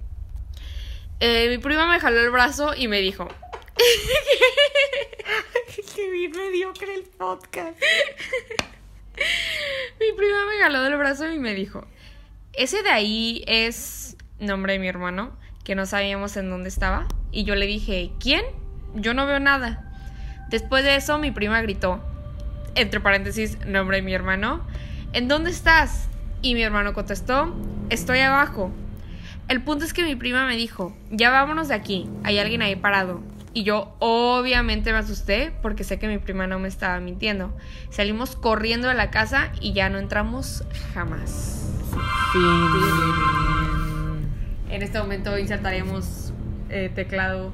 Eh, 1.18 1.48
mi 1.50 1.58
prima 1.58 1.86
me 1.88 1.98
jaló 1.98 2.20
el 2.20 2.30
brazo 2.30 2.74
y 2.76 2.86
me 2.88 3.00
dijo. 3.00 3.26
Qué 5.94 6.10
bien 6.10 6.32
mediocre 6.32 6.94
el 6.94 7.02
podcast. 7.02 7.78
Mi 10.00 10.12
prima 10.16 10.46
me 10.46 10.62
jaló 10.62 10.82
del 10.82 10.96
brazo 10.96 11.30
y 11.30 11.38
me 11.38 11.54
dijo. 11.54 11.86
Ese 12.52 12.82
de 12.82 12.90
ahí 12.90 13.44
es 13.46 14.16
nombre 14.40 14.72
de 14.72 14.78
mi 14.78 14.88
hermano, 14.88 15.36
que 15.64 15.74
no 15.74 15.86
sabíamos 15.86 16.36
en 16.36 16.50
dónde 16.50 16.68
estaba. 16.68 17.06
Y 17.30 17.44
yo 17.44 17.54
le 17.54 17.66
dije, 17.66 18.10
¿quién? 18.18 18.42
Yo 18.94 19.14
no 19.14 19.26
veo 19.26 19.38
nada. 19.38 19.92
Después 20.48 20.82
de 20.82 20.96
eso, 20.96 21.18
mi 21.18 21.30
prima 21.30 21.62
gritó, 21.62 22.00
entre 22.74 22.98
paréntesis, 22.98 23.64
nombre 23.66 23.98
de 23.98 24.02
mi 24.02 24.12
hermano, 24.12 24.66
¿en 25.12 25.28
dónde 25.28 25.50
estás? 25.50 26.08
Y 26.42 26.54
mi 26.54 26.62
hermano 26.62 26.92
contestó, 26.92 27.54
estoy 27.90 28.18
abajo. 28.18 28.72
El 29.48 29.62
punto 29.62 29.84
es 29.84 29.92
que 29.92 30.02
mi 30.02 30.16
prima 30.16 30.46
me 30.46 30.56
dijo, 30.56 30.96
ya 31.10 31.30
vámonos 31.30 31.68
de 31.68 31.74
aquí, 31.74 32.08
hay 32.24 32.38
alguien 32.38 32.62
ahí 32.62 32.74
parado. 32.74 33.22
Y 33.52 33.64
yo 33.64 33.94
obviamente 33.98 34.92
me 34.92 34.98
asusté 34.98 35.52
porque 35.62 35.82
sé 35.82 35.98
que 35.98 36.06
mi 36.06 36.18
prima 36.18 36.46
no 36.46 36.58
me 36.58 36.68
estaba 36.68 37.00
mintiendo. 37.00 37.52
Salimos 37.90 38.36
corriendo 38.36 38.88
de 38.88 38.94
la 38.94 39.10
casa 39.10 39.50
y 39.60 39.72
ya 39.72 39.88
no 39.88 39.98
entramos 39.98 40.64
jamás. 40.94 41.68
En 44.68 44.82
este 44.82 45.00
momento 45.00 45.36
insertaremos 45.36 46.32
eh, 46.68 46.92
teclado 46.94 47.52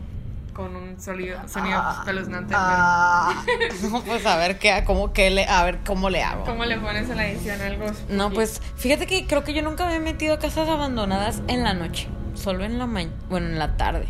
con 0.52 0.76
un 0.76 1.00
sonido, 1.00 1.38
sonido 1.48 1.82
espeluznante. 1.98 2.54
Ah, 2.56 3.44
no, 3.90 4.02
pues 4.02 4.24
a 4.26 4.36
ver 4.36 4.58
qué, 4.58 4.82
cómo 4.86 5.12
que 5.12 5.30
le, 5.30 5.46
a 5.46 5.64
ver 5.64 5.80
cómo 5.84 6.10
le 6.10 6.22
hago. 6.22 6.44
pero 6.44 6.56
¿Cómo 6.56 6.64
le 6.64 6.78
pones 6.78 7.10
a 7.10 7.14
la 7.14 7.26
edición 7.26 7.60
algo? 7.60 7.86
No, 8.08 8.30
pues 8.30 8.62
fíjate 8.76 9.06
que 9.06 9.26
creo 9.26 9.44
que 9.44 9.52
yo 9.52 9.62
nunca 9.62 9.86
me 9.86 9.96
he 9.96 10.00
metido 10.00 10.34
a 10.34 10.38
casas 10.38 10.68
abandonadas 10.68 11.42
en 11.48 11.62
la 11.62 11.74
noche, 11.74 12.08
solo 12.34 12.64
en 12.64 12.78
la 12.78 12.86
mañana, 12.86 13.14
bueno, 13.28 13.48
en 13.48 13.58
la 13.58 13.76
tarde. 13.76 14.08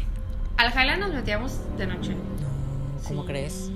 Al 0.57 0.71
Highland 0.73 1.01
nos 1.01 1.13
metíamos 1.15 1.53
de 1.77 1.87
noche. 1.87 2.17
¿Cómo 3.07 3.23
Sí. 3.23 3.27
crees? 3.27 3.71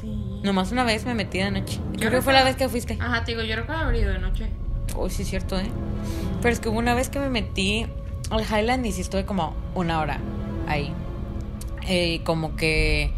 Sí. 0.00 0.40
Nomás 0.42 0.70
una 0.72 0.84
vez 0.84 1.04
me 1.04 1.14
metí 1.14 1.38
de 1.38 1.50
noche. 1.50 1.80
Creo 1.98 2.10
que 2.10 2.22
fue 2.22 2.32
la 2.32 2.44
vez 2.44 2.56
que 2.56 2.68
fuiste. 2.68 2.96
Ajá, 3.00 3.24
te 3.24 3.32
digo, 3.32 3.42
yo 3.42 3.56
recuerdo 3.56 3.82
haber 3.82 3.96
ido 3.96 4.12
de 4.12 4.18
noche. 4.20 4.48
Uy, 4.96 5.10
sí 5.10 5.22
es 5.22 5.28
cierto, 5.28 5.58
¿eh? 5.58 5.66
Pero 6.40 6.52
es 6.52 6.60
que 6.60 6.68
hubo 6.68 6.78
una 6.78 6.94
vez 6.94 7.08
que 7.08 7.18
me 7.18 7.28
metí 7.30 7.86
al 8.30 8.42
Highland 8.42 8.86
y 8.86 8.92
sí 8.92 9.00
estuve 9.00 9.24
como 9.24 9.54
una 9.74 10.00
hora 10.00 10.20
ahí. 10.68 10.92
Eh, 11.88 12.20
como 12.24 12.54
que 12.56 13.10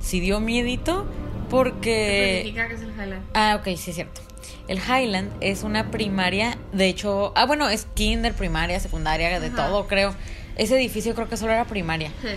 sí 0.00 0.20
dio 0.20 0.38
miedito 0.40 1.06
porque... 1.48 2.42
Significa 2.44 2.68
que 2.68 2.74
es 2.74 2.82
el 2.82 2.90
Highland. 2.90 3.22
Ah, 3.34 3.56
ok, 3.58 3.64
sí 3.76 3.90
es 3.90 3.94
cierto. 3.96 4.20
El 4.68 4.78
Highland 4.78 5.32
es 5.40 5.62
una 5.62 5.90
primaria, 5.90 6.58
de 6.72 6.88
hecho, 6.88 7.32
ah, 7.36 7.46
bueno, 7.46 7.68
es 7.70 7.86
kinder, 7.94 8.34
primaria, 8.34 8.78
secundaria, 8.80 9.40
de 9.40 9.46
Ajá. 9.46 9.56
todo, 9.56 9.86
creo. 9.86 10.14
Ese 10.58 10.76
edificio 10.76 11.14
creo 11.14 11.28
que 11.28 11.36
solo 11.36 11.52
era 11.52 11.64
primaria. 11.64 12.10
Sí. 12.22 12.28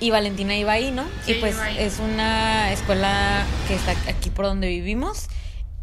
Y 0.00 0.10
Valentina 0.10 0.56
iba 0.56 0.72
ahí, 0.72 0.90
¿no? 0.90 1.04
Sí, 1.24 1.32
y 1.32 1.34
pues 1.36 1.56
es 1.78 1.98
una 1.98 2.72
escuela 2.72 3.44
que 3.68 3.74
está 3.74 3.92
aquí 4.08 4.30
por 4.30 4.46
donde 4.46 4.68
vivimos 4.68 5.28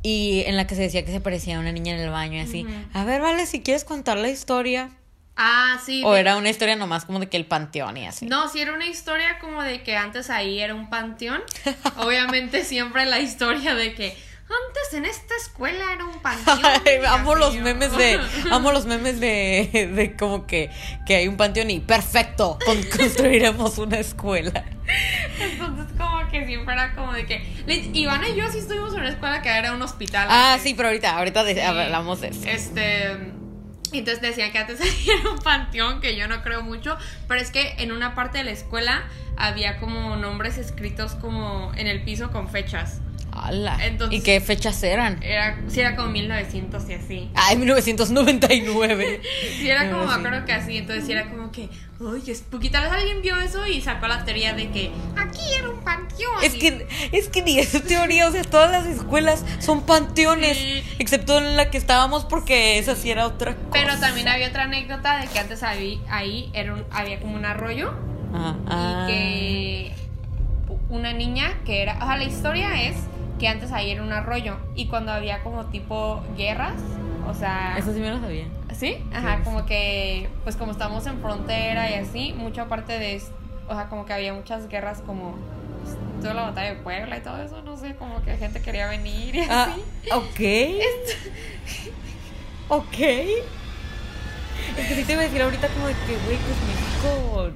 y 0.03 0.43
en 0.47 0.57
la 0.57 0.65
que 0.67 0.75
se 0.75 0.81
decía 0.83 1.03
que 1.05 1.11
se 1.11 1.19
parecía 1.21 1.57
a 1.57 1.59
una 1.59 1.71
niña 1.71 1.93
en 1.95 1.99
el 2.01 2.09
baño 2.09 2.37
y 2.37 2.39
así. 2.41 2.65
A 2.93 3.03
ver, 3.03 3.21
vale, 3.21 3.45
si 3.45 3.61
quieres 3.61 3.83
contar 3.83 4.17
la 4.17 4.29
historia. 4.29 4.89
Ah, 5.35 5.79
sí. 5.85 6.01
O 6.03 6.13
de- 6.13 6.19
era 6.21 6.35
una 6.35 6.49
historia 6.49 6.75
nomás 6.75 7.05
como 7.05 7.19
de 7.19 7.29
que 7.29 7.37
el 7.37 7.45
panteón 7.45 7.95
y 7.97 8.07
así. 8.07 8.25
No, 8.25 8.49
sí 8.49 8.59
era 8.59 8.73
una 8.73 8.87
historia 8.87 9.37
como 9.39 9.61
de 9.61 9.83
que 9.83 9.95
antes 9.95 10.31
ahí 10.31 10.59
era 10.59 10.73
un 10.73 10.89
panteón. 10.89 11.41
Obviamente 11.97 12.63
siempre 12.65 13.05
la 13.05 13.19
historia 13.19 13.75
de 13.75 13.93
que 13.93 14.17
antes 14.49 14.93
en 14.93 15.05
esta 15.05 15.35
escuela 15.35 15.91
era 15.93 16.05
un 16.05 16.19
panteón. 16.21 16.59
Ay, 16.85 16.99
amo 17.07 17.35
los 17.35 17.55
memes 17.55 17.95
de 17.97 18.19
amo 18.51 18.71
los 18.71 18.85
memes 18.85 19.19
de, 19.19 19.89
de 19.93 20.15
como 20.15 20.47
que, 20.47 20.69
que 21.05 21.15
hay 21.17 21.27
un 21.27 21.35
panteón 21.37 21.69
y 21.69 21.79
perfecto 21.79 22.57
con- 22.65 22.81
construiremos 22.97 23.77
una 23.77 23.99
escuela 23.99 24.63
Entonces 25.39 25.87
como 25.97 26.27
que 26.31 26.45
siempre 26.45 26.73
era 26.73 26.95
como 26.95 27.13
de 27.13 27.25
que 27.25 27.45
Ivana 27.93 28.29
y 28.29 28.35
yo 28.35 28.49
sí 28.49 28.59
estuvimos 28.59 28.93
en 28.93 29.01
una 29.01 29.09
escuela 29.09 29.41
que 29.41 29.49
era 29.49 29.73
un 29.73 29.81
hospital. 29.81 30.27
ah 30.31 30.57
sí 30.61 30.73
pero 30.75 30.89
ahorita 30.89 31.17
ahorita 31.17 31.43
de- 31.43 31.55
Sí. 31.55 31.59
hablamos 31.61 32.21
de 32.21 32.29
eso 32.29 32.41
Este. 32.47 33.33
Entonces 33.93 34.21
decían 34.21 34.51
que 34.51 34.57
antes 34.57 34.79
era 35.07 35.29
un 35.29 35.39
panteón, 35.39 36.01
que 36.01 36.17
yo 36.17 36.27
no 36.27 36.41
creo 36.43 36.61
mucho, 36.61 36.97
pero 37.27 37.39
es 37.39 37.51
que 37.51 37.75
en 37.77 37.93
una 37.93 38.15
parte 38.15 38.37
de 38.39 38.43
la 38.43 38.51
escuela 38.51 39.03
había 39.37 39.77
como 39.79 40.17
nombres 40.17 40.57
escritos 40.57 41.15
como 41.15 41.71
en 41.75 41.87
el 41.87 42.03
piso 42.03 42.29
con 42.31 42.49
fechas. 42.49 42.99
Ala. 43.39 43.77
Entonces- 43.85 44.19
y 44.19 44.23
qué 44.23 44.39
fechas 44.41 44.81
eran 44.83 45.21
Era, 45.23 45.59
sí 45.67 45.79
era 45.79 45.95
como 45.95 46.09
1900 46.09 46.89
y 46.89 46.93
así. 46.93 47.29
ay 47.35 47.57
1999 47.57 49.21
Sí 49.59 49.69
era 49.69 49.89
como, 49.91 50.05
me 50.05 50.13
Sí. 50.13 50.19
acuerdo 50.19 50.45
que 50.45 50.53
así, 50.53 50.77
entonces 50.77 51.05
sí 51.05 51.11
era 51.11 51.29
como 51.29 51.51
que, 51.51 51.69
uy, 51.99 52.21
spooky. 52.33 52.69
Tal 52.69 52.83
vez 52.83 52.91
alguien 52.91 53.21
vio 53.21 53.37
eso 53.39 53.65
y 53.67 53.81
sacó 53.81 54.07
la 54.07 54.23
teoría 54.25 54.53
de 54.53 54.69
que 54.69 54.91
aquí 55.15 55.41
era 55.57 55.69
un 55.69 55.79
panteón. 55.81 56.43
Es 56.43 56.55
y- 56.55 56.59
que, 56.59 56.87
es 57.11 57.27
que 57.29 57.41
ni 57.41 57.59
es 57.59 57.71
teoría, 57.85 58.27
o 58.27 58.31
sea, 58.31 58.43
todas 58.43 58.71
las 58.71 58.85
escuelas 58.85 59.43
son 59.59 59.83
panteones, 59.85 60.57
Sí. 60.57 60.83
excepto 60.99 61.37
en 61.37 61.55
la 61.57 61.69
que 61.69 61.77
estábamos 61.77 62.25
porque 62.25 62.77
esa 62.77 62.95
sí 62.95 63.09
era 63.11 63.25
otra 63.25 63.55
cosa. 63.55 63.69
Pero 63.73 63.97
también 63.99 64.27
había 64.27 64.47
otra 64.49 64.63
anécdota 64.63 65.17
de 65.19 65.27
que 65.27 65.39
antes 65.39 65.63
ahí, 65.63 66.01
ahí 66.09 66.49
era 66.53 66.73
un- 66.73 66.85
había 66.91 67.19
como 67.19 67.35
un 67.35 67.45
arroyo 67.45 67.93
Ah, 68.33 68.55
ah. 68.67 69.07
y 69.09 69.11
que 69.13 69.93
una 70.89 71.13
niña 71.13 71.53
que 71.65 71.81
era, 71.81 71.97
o 72.01 72.05
sea, 72.07 72.17
la 72.17 72.23
historia 72.23 72.81
es 72.83 72.95
que 73.39 73.47
antes 73.47 73.71
ahí 73.71 73.91
era 73.91 74.01
un 74.03 74.11
arroyo 74.11 74.57
y 74.75 74.87
cuando 74.87 75.11
había 75.11 75.43
como 75.43 75.65
tipo 75.67 76.23
guerras, 76.37 76.79
o 77.27 77.33
sea, 77.33 77.75
Eso 77.77 77.93
sí 77.93 77.99
me 77.99 78.09
lo 78.09 78.19
sabía. 78.19 78.45
¿sí? 78.75 78.97
Ajá, 79.13 79.37
Sí, 79.37 79.43
como 79.43 79.65
que 79.65 80.29
pues 80.43 80.55
como 80.55 80.71
estamos 80.71 81.05
en 81.07 81.19
frontera 81.19 81.89
y 81.91 81.95
así, 81.95 82.33
mucha 82.33 82.67
parte 82.67 82.97
de, 82.99 83.21
o 83.67 83.73
sea, 83.75 83.87
como 83.89 84.05
que 84.05 84.13
había 84.13 84.33
muchas 84.33 84.67
guerras 84.69 85.01
como 85.05 85.35
pues, 85.83 85.97
toda 86.21 86.33
la 86.33 86.41
batalla 86.43 86.69
de 86.73 86.75
Puebla 86.81 87.17
y 87.17 87.21
todo 87.21 87.41
eso, 87.41 87.61
no 87.63 87.77
sé, 87.77 87.95
como 87.95 88.21
que 88.23 88.35
gente 88.37 88.61
quería 88.61 88.87
venir 88.87 89.35
y 89.35 89.39
Ah, 89.49 89.69
así. 89.71 90.11
ok. 90.11 90.83
Ok. 92.69 92.99
Es 92.99 94.87
que 94.87 94.95
sí 94.95 95.03
te 95.05 95.13
iba 95.13 95.21
a 95.21 95.25
decir 95.25 95.41
ahorita 95.41 95.69
como 95.69 95.87
de 95.87 95.93
que, 95.93 96.17
güey, 96.25 96.37
pues 96.37 96.57
México 96.67 97.51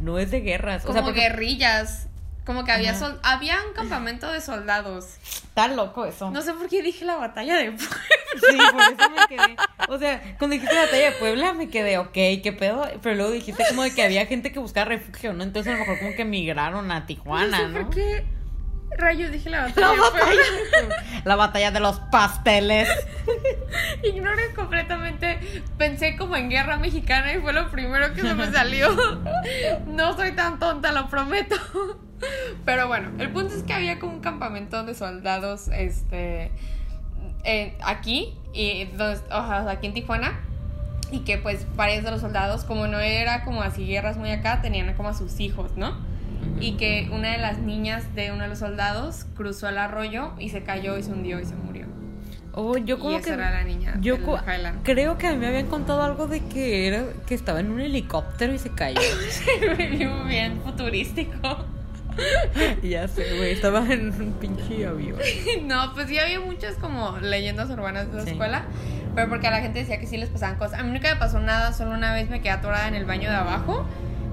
no 0.00 0.18
es 0.18 0.30
de 0.32 0.40
guerras. 0.40 0.82
Como 0.82 0.90
o 0.90 0.94
sea, 0.94 1.02
porque 1.04 1.20
guerrillas. 1.20 2.07
Como 2.48 2.64
que 2.64 2.72
había 2.72 2.94
sol- 2.94 3.20
había 3.22 3.58
un 3.68 3.74
campamento 3.74 4.32
de 4.32 4.40
soldados. 4.40 5.04
está 5.22 5.68
loco 5.68 6.06
eso. 6.06 6.30
No 6.30 6.40
sé 6.40 6.54
por 6.54 6.66
qué 6.66 6.80
dije 6.82 7.04
la 7.04 7.16
batalla 7.16 7.58
de 7.58 7.72
Puebla. 7.72 7.96
Sí, 8.40 8.56
por 8.72 8.80
eso 8.80 9.10
me 9.10 9.26
quedé. 9.28 9.56
O 9.88 9.98
sea, 9.98 10.22
cuando 10.38 10.54
dijiste 10.54 10.74
batalla 10.74 11.10
de 11.10 11.12
Puebla 11.18 11.52
me 11.52 11.68
quedé, 11.68 11.98
ok, 11.98 12.10
qué 12.12 12.56
pedo. 12.58 12.88
Pero 13.02 13.16
luego 13.16 13.32
dijiste 13.32 13.64
como 13.68 13.82
de 13.82 13.94
que 13.94 14.02
había 14.02 14.24
gente 14.24 14.50
que 14.50 14.58
buscaba 14.60 14.86
refugio, 14.86 15.34
¿no? 15.34 15.44
Entonces 15.44 15.70
a 15.74 15.76
lo 15.76 15.80
mejor 15.80 15.98
como 15.98 16.14
que 16.16 16.24
migraron 16.24 16.90
a 16.90 17.04
Tijuana, 17.04 17.58
no 17.58 17.66
sé 17.66 17.68
¿no? 17.80 17.80
por 17.84 17.94
qué 17.94 18.24
rayos 18.96 19.30
dije 19.30 19.50
la 19.50 19.64
batalla 19.64 19.86
La 19.88 19.92
de 19.92 20.00
batalla, 20.00 20.24
Puebla. 20.72 20.96
la 21.26 21.36
batalla 21.36 21.70
de 21.70 21.80
los 21.80 22.00
pasteles. 22.10 22.88
Ignoré 24.02 24.54
completamente. 24.54 25.62
Pensé 25.76 26.16
como 26.16 26.34
en 26.36 26.48
guerra 26.48 26.78
mexicana 26.78 27.34
y 27.34 27.40
fue 27.40 27.52
lo 27.52 27.70
primero 27.70 28.14
que 28.14 28.22
se 28.22 28.32
me 28.34 28.50
salió. 28.50 28.88
No 29.86 30.16
soy 30.16 30.32
tan 30.32 30.58
tonta, 30.58 30.92
lo 30.92 31.08
prometo. 31.10 31.56
Pero 32.64 32.88
bueno, 32.88 33.10
el 33.18 33.30
punto 33.30 33.54
es 33.54 33.62
que 33.62 33.72
había 33.72 33.98
como 33.98 34.12
un 34.14 34.20
campamento 34.20 34.82
de 34.84 34.94
soldados 34.94 35.68
este 35.68 36.50
eh, 37.44 37.74
aquí 37.84 38.34
y 38.52 38.84
donde- 38.96 39.20
o 39.30 39.46
sea, 39.46 39.70
aquí 39.70 39.86
en 39.86 39.94
Tijuana 39.94 40.40
y 41.10 41.20
que 41.20 41.38
pues 41.38 41.66
varios 41.76 42.04
de 42.04 42.10
los 42.10 42.20
soldados 42.20 42.64
como 42.64 42.86
no 42.86 42.98
era 43.00 43.44
como 43.44 43.62
así 43.62 43.86
guerras 43.86 44.16
muy 44.18 44.30
acá 44.30 44.60
tenían 44.60 44.92
como 44.94 45.08
a 45.08 45.14
sus 45.14 45.40
hijos, 45.40 45.72
¿no? 45.76 45.96
Y 46.60 46.72
que 46.76 47.08
una 47.12 47.30
de 47.32 47.38
las 47.38 47.58
niñas 47.58 48.14
de 48.14 48.32
uno 48.32 48.42
de 48.42 48.48
los 48.48 48.58
soldados 48.58 49.24
cruzó 49.36 49.68
el 49.68 49.78
arroyo 49.78 50.32
y 50.38 50.50
se 50.50 50.62
cayó 50.64 50.98
y 50.98 51.02
se 51.02 51.12
hundió 51.12 51.40
y 51.40 51.44
se 51.44 51.54
murió. 51.54 51.86
Oh, 52.52 52.76
yo 52.76 52.96
y 52.96 52.98
como 52.98 53.16
esa 53.16 53.24
que 53.24 53.32
era 53.34 53.50
la 53.52 53.62
niña 53.64 53.94
yo 54.02 54.16
creo 54.82 55.16
que 55.16 55.28
a 55.28 55.30
mí 55.32 55.36
me 55.38 55.46
habían 55.46 55.66
contado 55.66 56.02
algo 56.02 56.26
de 56.26 56.40
que 56.46 56.88
era 56.88 57.04
que 57.26 57.34
estaba 57.34 57.60
en 57.60 57.70
un 57.70 57.80
helicóptero 57.80 58.52
y 58.52 58.58
se 58.58 58.70
cayó. 58.70 59.00
Bien, 59.78 60.26
bien 60.26 60.60
futurístico. 60.62 61.64
ya 62.82 63.08
sé, 63.08 63.24
güey, 63.36 63.52
estaba 63.52 63.80
en 63.92 64.08
un 64.20 64.32
pinche 64.34 64.86
avión. 64.86 65.16
No, 65.64 65.94
pues 65.94 66.08
sí 66.08 66.18
había 66.18 66.40
muchas 66.40 66.74
como 66.76 67.18
leyendas 67.18 67.70
urbanas 67.70 68.10
de 68.10 68.18
la 68.18 68.24
Sí. 68.24 68.30
escuela, 68.30 68.62
pero 69.14 69.28
porque 69.28 69.46
a 69.48 69.50
la 69.50 69.60
gente 69.60 69.78
decía 69.80 69.98
que 70.00 70.06
sí 70.06 70.16
les 70.16 70.28
pasaban 70.28 70.56
cosas. 70.56 70.80
A 70.80 70.82
mí 70.82 70.90
nunca 70.92 71.12
me 71.12 71.18
pasó 71.20 71.40
nada, 71.40 71.72
solo 71.72 71.92
una 71.92 72.12
vez 72.12 72.28
me 72.30 72.40
quedé 72.40 72.50
atorada 72.50 72.88
en 72.88 72.94
el 72.94 73.04
baño 73.04 73.28
de 73.30 73.36
abajo, 73.36 73.86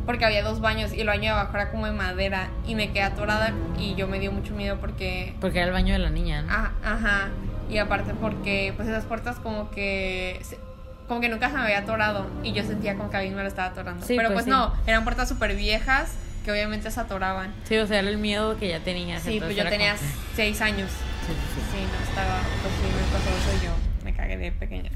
porque 0.06 0.26
había 0.26 0.44
dos 0.44 0.62
baños 0.62 0.94
y 0.94 1.02
el 1.02 1.08
baño 1.08 1.24
de 1.24 1.30
abajo 1.30 1.56
era 1.56 1.72
como 1.72 1.86
de 1.88 1.92
madera 1.94 2.50
y 2.68 2.76
me 2.76 2.90
quedé 2.92 3.04
atorada 3.04 3.54
y 3.78 3.96
yo 3.96 4.08
me 4.08 4.20
dio 4.20 4.32
mucho 4.32 4.54
miedo 4.54 4.78
porque... 4.80 5.36
Porque 5.42 5.58
era 5.60 5.68
el 5.68 5.74
baño 5.74 5.94
de 5.94 6.00
la 6.00 6.10
niña, 6.10 6.44
¿no? 6.44 6.48
Ah, 6.52 6.72
ajá, 6.84 7.30
y 7.70 7.78
aparte 7.80 8.14
porque 8.14 8.74
pues 8.76 8.88
esas 8.88 9.06
puertas 9.06 9.38
como 9.38 9.70
que... 9.72 10.40
se- 10.44 10.60
Como 11.08 11.22
que 11.22 11.30
nunca 11.30 11.50
se 11.50 11.56
me 11.56 11.62
había 11.64 11.80
atorado 11.80 12.28
y 12.44 12.52
yo 12.54 12.64
sentía 12.64 12.96
como 12.96 13.10
que 13.10 13.18
alguien 13.18 13.36
me 13.36 13.42
lo 13.44 13.48
estaba 13.48 13.70
atorando. 13.70 14.06
Sí, 14.06 14.16
pero 14.16 14.30
pues 14.30 14.44
pues, 14.44 14.46
sí. 14.46 14.50
no, 14.52 14.74
eran 14.88 15.04
puertas 15.04 15.28
súper 15.30 15.56
viejas 15.56 16.16
que 16.46 16.52
obviamente 16.52 16.90
se 16.92 17.00
atoraban. 17.00 17.54
Sí, 17.68 17.76
o 17.78 17.88
sea, 17.88 18.00
era 18.00 18.10
el 18.10 18.18
miedo 18.20 18.58
que 18.58 18.70
ya 18.70 18.80
tenías. 18.80 19.24
Sí, 19.24 19.40
pues 19.42 19.56
yo 19.56 19.68
tenía 19.68 19.96
como- 19.96 20.08
seis 20.36 20.62
años. 20.62 20.90
Sí, 21.26 21.34
sí, 21.34 21.56
sí. 21.56 21.62
Sí, 21.72 21.84
no 21.84 22.10
estaba, 22.10 22.40
pues 22.62 22.74
sí, 22.76 22.88
me 22.96 23.12
pasó 23.12 23.30
eso 23.30 23.62
y 23.62 23.66
yo 23.66 23.72
me 24.06 24.14
cagué 24.16 24.38
de 24.38 24.52
pequeña. 24.52 24.92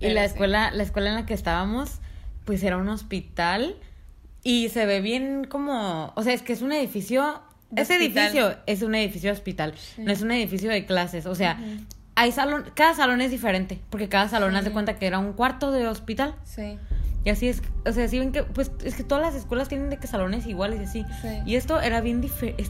Y 0.00 0.08
la 0.10 0.24
escuela, 0.24 0.70
la 0.72 0.82
escuela 0.82 1.10
en 1.10 1.14
la 1.16 1.26
que 1.26 1.34
estábamos, 1.34 1.98
pues 2.46 2.62
era 2.62 2.78
un 2.78 2.88
hospital 2.88 3.76
y 4.42 4.70
se 4.70 4.86
ve 4.86 5.00
bien 5.02 5.44
como, 5.44 6.12
o 6.16 6.22
sea, 6.22 6.32
es 6.32 6.42
que 6.42 6.54
es 6.54 6.62
un 6.62 6.72
edificio, 6.72 7.42
De 7.70 7.82
ese 7.82 7.94
hospital. 7.96 8.22
edificio 8.24 8.56
es 8.66 8.82
un 8.82 8.94
edificio 8.94 9.30
hospital, 9.32 9.74
no 9.98 10.10
es 10.10 10.22
un 10.22 10.30
edificio 10.30 10.70
de 10.70 10.86
clases, 10.86 11.26
o 11.26 11.34
sea, 11.34 11.58
hay 12.14 12.32
salón, 12.32 12.64
cada 12.74 12.94
salón 12.94 13.20
es 13.20 13.30
diferente, 13.30 13.78
porque 13.90 14.08
cada 14.08 14.28
salón 14.28 14.56
hace 14.56 14.70
cuenta 14.70 14.96
que 14.98 15.06
era 15.06 15.18
un 15.18 15.34
cuarto 15.34 15.70
de 15.70 15.86
hospital. 15.86 16.34
Sí, 16.44 16.78
Y 17.24 17.30
así 17.30 17.48
es, 17.48 17.62
o 17.86 17.92
sea, 17.92 18.04
así 18.04 18.18
ven 18.18 18.32
que, 18.32 18.42
pues 18.44 18.70
es 18.84 18.94
que 18.94 19.02
todas 19.04 19.22
las 19.22 19.34
escuelas 19.34 19.68
tienen 19.68 19.90
de 19.90 19.98
que 19.98 20.06
salones 20.06 20.46
iguales 20.46 20.80
y 20.80 20.84
así. 20.84 21.06
Sí. 21.22 21.28
Y 21.46 21.56
esto 21.56 21.80
era 21.80 22.00
bien 22.00 22.20
diferente, 22.20 22.64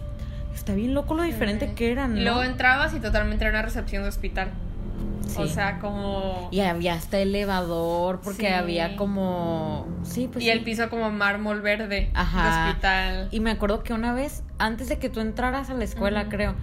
está 0.54 0.74
bien 0.74 0.94
loco 0.94 1.14
lo 1.14 1.22
diferente 1.22 1.68
Sí. 1.68 1.74
que 1.74 1.92
eran, 1.92 2.14
¿no? 2.14 2.20
Y 2.20 2.24
luego 2.24 2.42
entrabas 2.42 2.94
y 2.94 3.00
totalmente 3.00 3.44
era 3.44 3.52
una 3.52 3.62
recepción 3.62 4.02
de 4.02 4.08
hospital. 4.08 4.48
O 5.36 5.46
Sí. 5.46 5.52
sea, 5.52 5.78
como... 5.78 6.48
Y 6.50 6.60
había 6.60 6.94
hasta 6.94 7.18
elevador, 7.18 8.20
porque 8.24 8.46
Sí. 8.48 8.52
había 8.52 8.96
como... 8.96 9.86
Sí, 10.02 10.28
pues 10.32 10.42
y 10.42 10.48
el 10.48 10.64
piso 10.64 10.88
como 10.88 11.10
mármol 11.10 11.60
verde 11.60 12.10
Ajá. 12.14 12.42
de 12.64 12.68
hospital. 12.70 13.28
Y 13.30 13.40
me 13.40 13.50
acuerdo 13.50 13.82
que 13.82 13.92
una 13.92 14.14
vez, 14.14 14.42
antes 14.58 14.88
de 14.88 14.98
que 14.98 15.10
tú 15.10 15.20
entraras 15.20 15.68
a 15.68 15.74
la 15.74 15.84
escuela, 15.84 16.28
creo, 16.30 16.54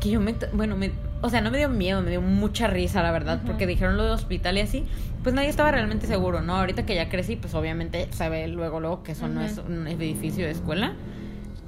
que 0.00 0.08
yo 0.10 0.20
me... 0.20 0.34
Bueno, 0.54 0.76
me... 0.76 0.90
O 1.26 1.30
sea, 1.30 1.40
no 1.40 1.50
me 1.50 1.58
dio 1.58 1.68
miedo, 1.68 2.02
me 2.02 2.10
dio 2.10 2.20
mucha 2.20 2.68
risa, 2.68 3.02
la 3.02 3.10
verdad, 3.10 3.40
porque 3.44 3.66
dijeron 3.66 3.96
lo 3.96 4.04
de 4.04 4.10
hospital 4.12 4.56
y 4.58 4.60
así. 4.60 4.84
Pues 5.22 5.34
nadie 5.34 5.48
estaba 5.48 5.72
realmente 5.72 6.06
seguro, 6.06 6.40
¿no? 6.40 6.54
Ahorita 6.56 6.86
que 6.86 6.94
ya 6.94 7.08
crecí, 7.08 7.34
pues 7.36 7.52
obviamente 7.54 8.06
se 8.12 8.28
ve 8.28 8.46
luego, 8.48 8.78
luego 8.80 9.02
que 9.02 9.12
eso 9.12 9.26
no 9.26 9.42
es 9.42 9.58
un 9.58 9.88
edificio 9.88 10.44
de 10.46 10.52
escuela. 10.52 10.94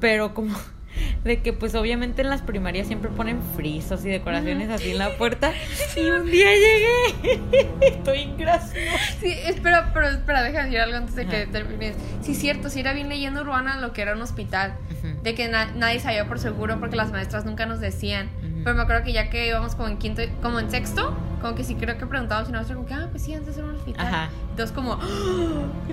Pero 0.01 0.33
como... 0.35 0.57
De 1.23 1.43
que 1.43 1.53
pues 1.53 1.75
obviamente 1.75 2.23
en 2.23 2.31
las 2.31 2.43
primarias 2.43 2.87
siempre 2.87 3.11
ponen 3.11 3.41
frisos 3.57 4.05
y 4.05 4.09
decoraciones 4.09 4.69
así 4.71 4.91
en 4.93 4.99
la 4.99 5.11
puerta. 5.17 5.53
Y 5.97 6.01
un 6.07 6.25
día 6.27 6.47
llegué. 6.51 7.69
Estoy 7.83 8.33
graciosa. 8.39 8.99
Sí, 9.21 9.29
espera, 9.45 9.91
pero 9.93 10.09
espera, 10.09 10.43
déjame 10.43 10.65
decir 10.67 10.81
algo 10.81 10.97
antes 10.97 11.15
de 11.15 11.27
que 11.27 11.47
termines. 11.47 11.95
Sí, 12.23 12.35
cierto, 12.35 12.71
sí 12.71 12.81
era 12.81 12.93
bien 12.95 13.09
leyenda 13.09 13.43
urbana 13.43 13.77
lo 13.81 13.93
que 13.93 14.03
era 14.03 14.15
un 14.15 14.23
hospital. 14.23 14.75
De 15.23 15.35
que 15.35 15.49
na- 15.49 15.71
nadie 15.73 16.01
sabía 16.01 16.27
por 16.27 16.39
seguro 16.41 16.81
porque 16.81 16.97
las 16.97 17.13
maestras 17.13 17.45
nunca 17.45 17.67
nos 17.67 17.81
decían. 17.81 18.29
Pero 18.65 18.75
me 18.77 18.83
acuerdo 18.83 19.05
que 19.05 19.13
ya 19.13 19.31
que 19.31 19.49
íbamos 19.49 19.75
como 19.75 19.89
en 19.89 19.99
quinto, 19.99 20.23
como 20.43 20.59
en 20.61 20.71
sexto, 20.71 21.17
como 21.41 21.55
que 21.55 21.63
sí 21.65 21.77
creo 21.77 21.97
que 21.99 22.07
preguntábamos 22.07 22.49
y 22.49 22.53
nosotros 22.53 22.77
como 22.77 22.89
que, 22.89 22.95
ah, 22.95 23.09
pues 23.11 23.23
sí, 23.23 23.33
antes 23.35 23.57
era 23.57 23.67
un 23.67 23.77
hospital. 23.77 24.07
Ajá. 24.07 24.31
Entonces 24.51 24.75
como, 24.75 24.95
¡ah! 24.95 25.07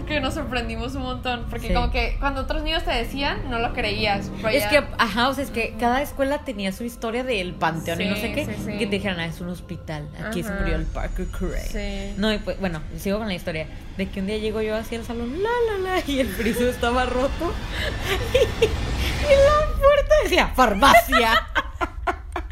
que 0.07 0.19
nos 0.19 0.33
sorprendimos 0.33 0.95
un 0.95 1.03
montón. 1.03 1.45
Porque 1.49 1.67
Sí. 1.67 1.73
como 1.73 1.91
que 1.91 2.17
cuando 2.19 2.41
otros 2.41 2.63
niños 2.63 2.83
te 2.83 2.91
decían, 2.91 3.49
no 3.49 3.59
lo 3.59 3.73
creías. 3.73 4.31
Es 4.51 4.63
ya- 4.63 4.69
que, 4.69 4.83
ajá, 4.97 5.29
o 5.29 5.33
sea, 5.35 5.43
es 5.43 5.51
que 5.51 5.75
cada 5.79 6.01
escuela 6.01 6.39
tenía 6.39 6.71
su 6.71 6.83
historia 6.83 7.23
del 7.23 7.53
panteón 7.53 8.01
y 8.01 8.09
no 8.09 8.15
sé 8.15 8.33
qué. 8.33 8.45
sí, 8.45 8.51
sí. 8.65 8.77
Que 8.77 8.85
te 8.87 8.95
dijeran, 8.95 9.19
ah, 9.19 9.25
es 9.27 9.39
un 9.41 9.49
hospital. 9.49 10.07
Aquí 10.25 10.41
se 10.43 10.51
murió 10.51 10.75
el 10.75 10.85
Parker 10.85 11.27
Cray. 11.27 11.61
Sí. 11.69 12.13
No, 12.17 12.33
y 12.33 12.39
pues, 12.39 12.59
bueno, 12.59 12.81
sigo 12.97 13.19
con 13.19 13.27
la 13.27 13.35
historia. 13.35 13.67
De 13.97 14.09
que 14.09 14.19
un 14.19 14.27
día 14.27 14.37
llego 14.39 14.61
yo 14.61 14.75
hacia 14.75 14.97
el 14.97 15.05
salón, 15.05 15.31
la, 15.41 15.49
la, 15.77 15.95
la, 15.97 16.03
y 16.07 16.19
el 16.19 16.27
friso 16.27 16.67
estaba 16.67 17.05
roto. 17.05 17.53
Y, 19.25 19.27
la 19.27 19.77
puerta 19.79 20.13
decía, 20.23 20.47
farmacia. 20.55 21.33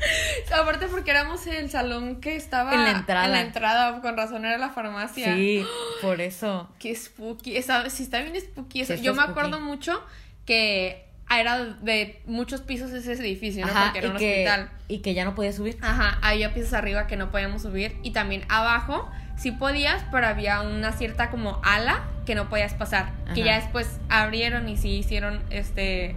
Aparte 0.54 0.88
porque 0.88 1.12
éramos 1.12 1.45
el 1.47 1.70
salón 1.70 2.20
que 2.22 2.36
estaba 2.36 2.74
En 2.74 2.84
la 2.84 2.91
entrada. 2.91 3.26
En 3.26 3.32
la 3.32 3.41
entrada, 3.41 4.01
con 4.01 4.16
razón 4.18 4.45
era 4.45 4.58
la 4.58 4.70
farmacia. 4.70 5.36
Sí, 5.36 5.66
por 6.01 6.22
eso. 6.22 6.70
Qué 6.80 6.95
spooky. 6.95 7.58
Esa, 7.58 7.89
sí, 7.89 8.04
está 8.04 8.22
bien 8.22 8.39
spooky. 8.39 8.82
eso. 8.82 8.95
Sí, 8.95 9.01
Yo 9.04 9.14
me 9.14 9.22
spooky. 9.22 9.32
acuerdo 9.32 9.60
mucho 9.60 10.04
que 10.45 11.06
era 11.30 11.58
de 11.66 12.22
muchos 12.26 12.62
pisos 12.62 12.91
ese 12.91 13.14
edificio, 13.14 13.66
¿no? 13.66 13.72
Ajá, 13.72 13.86
Porque 13.86 13.99
era 13.99 14.10
un 14.10 14.18
que, 14.18 14.32
hospital. 14.47 14.70
y 14.88 14.99
que 14.99 15.14
ya 15.14 15.26
no 15.26 15.34
podía 15.36 15.51
subir. 15.54 15.78
Ajá, 15.82 16.20
había 16.22 16.54
pisos 16.54 16.74
arriba 16.74 17.08
que 17.08 17.16
no 17.16 17.32
podíamos 17.32 17.64
subir. 17.64 17.95
Y 18.04 18.12
también 18.12 18.43
abajo 18.49 19.10
sí 19.38 19.51
podías, 19.51 20.04
pero 20.12 20.28
había 20.28 20.62
una 20.62 20.91
cierta 20.91 21.32
como 21.32 21.60
ala 21.64 22.04
que 22.26 22.36
no 22.36 22.49
podías 22.49 22.74
pasar. 22.76 23.14
Que 23.34 23.43
ya 23.43 23.56
después 23.60 23.99
abrieron 24.10 24.70
y 24.70 24.78
sí 24.78 24.89
hicieron 24.91 25.41
este 25.49 26.16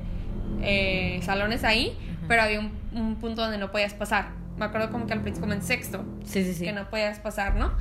eh, 0.62 1.20
salones 1.22 1.64
ahí. 1.64 1.96
Pero 2.28 2.42
había 2.42 2.60
un, 2.60 2.72
un 2.92 3.16
punto 3.16 3.42
donde 3.42 3.58
no 3.58 3.70
podías 3.70 3.94
pasar. 3.94 4.28
Me 4.58 4.64
acuerdo 4.64 4.90
como 4.90 5.06
que 5.06 5.12
al 5.12 5.20
principio, 5.20 5.42
como 5.42 5.52
en 5.52 5.62
sexto, 5.62 6.04
Sí, 6.24 6.42
sí, 6.44 6.54
sí. 6.54 6.64
que 6.64 6.72
no 6.72 6.88
podías 6.88 7.18
pasar, 7.18 7.56
¿no? 7.56 7.72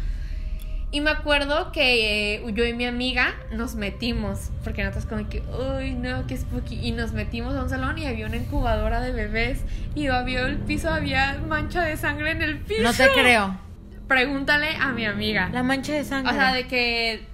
Y 0.91 1.01
me 1.01 1.09
acuerdo 1.09 1.71
que 1.73 2.35
eh, 2.35 2.43
yo 2.53 2.63
y 2.65 2.73
mi 2.73 2.85
amiga 2.85 3.33
nos 3.51 3.75
metimos, 3.75 4.51
porque 4.63 4.83
nosotros 4.83 5.05
como 5.07 5.27
que, 5.29 5.41
uy, 5.77 5.93
no, 5.93 6.25
qué 6.27 6.37
spooky. 6.37 6.75
Y 6.87 6.91
nos 6.91 7.11
metimos 7.11 7.55
a 7.55 7.63
un 7.63 7.69
salón 7.69 7.97
y 7.97 8.05
había 8.05 8.25
una 8.27 8.37
incubadora 8.37 9.01
de 9.01 9.11
bebés 9.11 9.61
y 9.93 10.07
había 10.07 10.41
el 10.45 10.57
piso, 10.57 10.89
había 10.89 11.37
mancha 11.47 11.81
de 11.83 11.97
sangre 11.97 12.31
en 12.31 12.41
el 12.41 12.59
piso. 12.59 12.83
No 12.83 12.93
te 12.93 13.09
creo. 13.09 13.57
Pregúntale 14.07 14.75
a 14.79 14.91
mi 14.91 15.05
amiga. 15.05 15.49
La 15.51 15.63
mancha 15.63 15.91
de 15.93 16.03
sangre. 16.05 16.31
O 16.31 16.35
sea, 16.35 16.53
de 16.53 16.67
que 16.67 17.25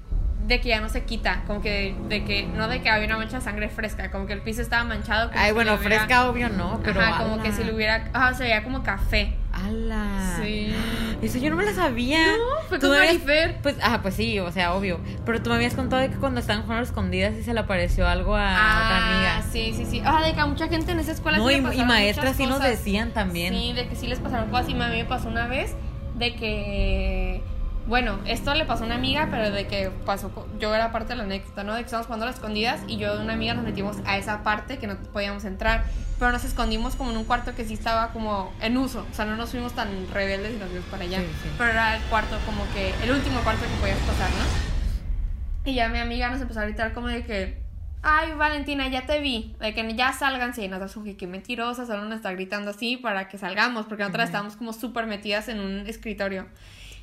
de 0.47 0.59
que 0.59 0.69
ya 0.69 0.81
no 0.81 0.89
se 0.89 1.03
quita, 1.05 1.43
como 1.47 1.61
que 1.61 1.95
de 2.09 2.23
que 2.25 2.43
no 2.43 2.67
de 2.67 2.81
que 2.81 2.89
había 2.89 3.05
una 3.07 3.17
mancha 3.17 3.37
de 3.37 3.43
sangre 3.43 3.69
fresca, 3.69 4.11
como 4.11 4.25
que 4.25 4.33
el 4.33 4.41
piso 4.41 4.61
estaba 4.61 4.83
manchado. 4.83 5.29
como 5.29 5.39
Ay, 5.41 5.51
bueno, 5.53 5.71
le 5.73 5.77
hubiera- 5.79 5.95
fresca 5.99 6.27
obvio 6.29 6.49
no, 6.49 6.79
pero 6.83 6.99
Ajá, 6.99 7.21
como 7.23 7.35
ala. 7.35 7.43
que 7.43 7.51
si 7.53 7.63
lo 7.63 7.75
hubiera, 7.75 8.09
ajá, 8.13 8.33
se 8.33 8.43
veía 8.43 8.63
como 8.63 8.83
café. 8.83 9.35
¡Hala! 9.53 10.37
Sí. 10.41 10.73
Eso 11.21 11.37
yo 11.37 11.49
no 11.49 11.57
me 11.57 11.65
lo 11.65 11.73
sabía. 11.73 12.19
No, 12.25 12.67
fue 12.69 12.79
con 12.79 12.89
Marifer. 12.89 13.57
Pues, 13.61 13.75
ah, 13.83 13.99
pues 14.01 14.15
sí, 14.15 14.39
o 14.39 14.49
sea, 14.51 14.73
obvio. 14.73 14.99
Pero 15.25 15.41
tú 15.43 15.49
me 15.49 15.57
habías 15.57 15.73
contado 15.73 16.01
de 16.01 16.09
que 16.09 16.15
cuando 16.15 16.39
estaban 16.39 16.63
jugando 16.63 16.83
escondidas 16.83 17.35
y 17.35 17.43
se 17.43 17.53
le 17.53 17.59
apareció 17.59 18.07
algo 18.07 18.35
a 18.35 18.45
otra 18.49 18.97
amiga. 19.13 19.37
Ah, 19.37 19.43
sí, 19.51 19.73
sí, 19.75 19.85
sí. 19.85 20.01
Ah, 20.05 20.23
de 20.25 20.33
que 20.33 20.39
a 20.39 20.45
mucha 20.45 20.67
gente 20.69 20.93
en 20.93 20.99
esa 20.99 21.11
escuela 21.11 21.37
No, 21.37 21.47
sí 21.49 21.55
y, 21.55 21.61
le 21.61 21.75
y 21.75 21.83
maestras 21.85 22.37
sí 22.37 22.45
nos 22.47 22.61
decían 22.61 23.11
también. 23.11 23.53
Sí, 23.53 23.73
de 23.73 23.87
que 23.87 23.95
sí 23.95 24.07
les 24.07 24.19
pasaron 24.19 24.49
cosas. 24.49 24.69
Y 24.69 24.71
a 24.73 24.87
mí 24.87 24.97
me 24.97 25.05
pasó 25.05 25.27
una 25.27 25.47
vez 25.47 25.75
de 26.15 26.33
que. 26.35 27.30
Bueno, 27.87 28.19
esto 28.25 28.53
le 28.53 28.65
pasó 28.65 28.83
a 28.83 28.85
una 28.85 28.95
amiga, 28.95 29.27
pero 29.31 29.51
de 29.51 29.67
que 29.67 29.89
pasó. 30.05 30.31
Yo 30.59 30.73
era 30.73 30.91
parte 30.91 31.09
de 31.09 31.15
la 31.15 31.23
anécdota, 31.23 31.63
¿no? 31.63 31.73
De 31.73 31.79
que 31.79 31.85
estábamos 31.85 32.07
jugando 32.07 32.25
a 32.25 32.27
las 32.27 32.35
escondidas 32.35 32.81
y 32.87 32.97
yo 32.97 33.15
y 33.15 33.21
una 33.21 33.33
amiga 33.33 33.53
nos 33.53 33.63
metimos 33.63 33.97
a 34.05 34.17
esa 34.17 34.43
parte 34.43 34.77
que 34.77 34.87
no 34.87 34.95
podíamos 34.95 35.45
entrar. 35.45 35.85
Pero 36.19 36.31
nos 36.31 36.43
escondimos 36.43 36.95
como 36.95 37.11
en 37.11 37.17
un 37.17 37.23
cuarto 37.23 37.55
que 37.55 37.65
sí 37.65 37.73
estaba 37.73 38.09
como 38.13 38.53
en 38.61 38.77
uso. 38.77 39.05
O 39.11 39.13
sea, 39.13 39.25
no 39.25 39.35
nos 39.35 39.49
fuimos 39.49 39.73
tan 39.73 39.89
rebeldes 40.13 40.53
y 40.53 40.57
nos 40.57 40.69
fuimos 40.69 40.87
para 40.89 41.03
allá. 41.03 41.19
Sí, 41.19 41.27
sí. 41.43 41.49
Pero 41.57 41.71
era 41.71 41.97
el 41.97 42.03
cuarto 42.03 42.37
como 42.45 42.63
que. 42.73 42.93
El 43.03 43.11
último 43.11 43.41
cuarto 43.41 43.63
que 43.63 43.79
podías 43.81 43.97
pasar, 43.99 44.29
¿no? 44.29 44.71
Y 45.65 45.75
ya 45.75 45.89
mi 45.89 45.99
amiga 45.99 46.29
nos 46.29 46.41
empezó 46.41 46.59
a 46.59 46.63
gritar 46.63 46.93
como 46.93 47.07
de 47.07 47.23
que, 47.23 47.61
ay, 48.01 48.33
Valentina, 48.33 48.87
ya 48.87 49.05
te 49.05 49.19
vi, 49.19 49.55
de 49.59 49.73
que 49.73 49.95
ya 49.95 50.13
sálganse. 50.13 50.63
Y 50.63 50.67
nosotros, 50.67 50.97
uy, 50.97 51.15
qué 51.15 51.27
mentirosa, 51.27 51.85
solo 51.85 52.05
nos 52.05 52.17
está 52.17 52.31
gritando 52.31 52.71
así 52.71 52.97
para 52.97 53.27
que 53.27 53.37
salgamos, 53.37 53.85
porque 53.85 54.03
nosotras 54.03 54.29
estábamos 54.29 54.55
como 54.55 54.73
súper 54.73 55.07
metidas 55.07 55.49
en 55.49 55.59
un 55.59 55.87
escritorio. 55.87 56.47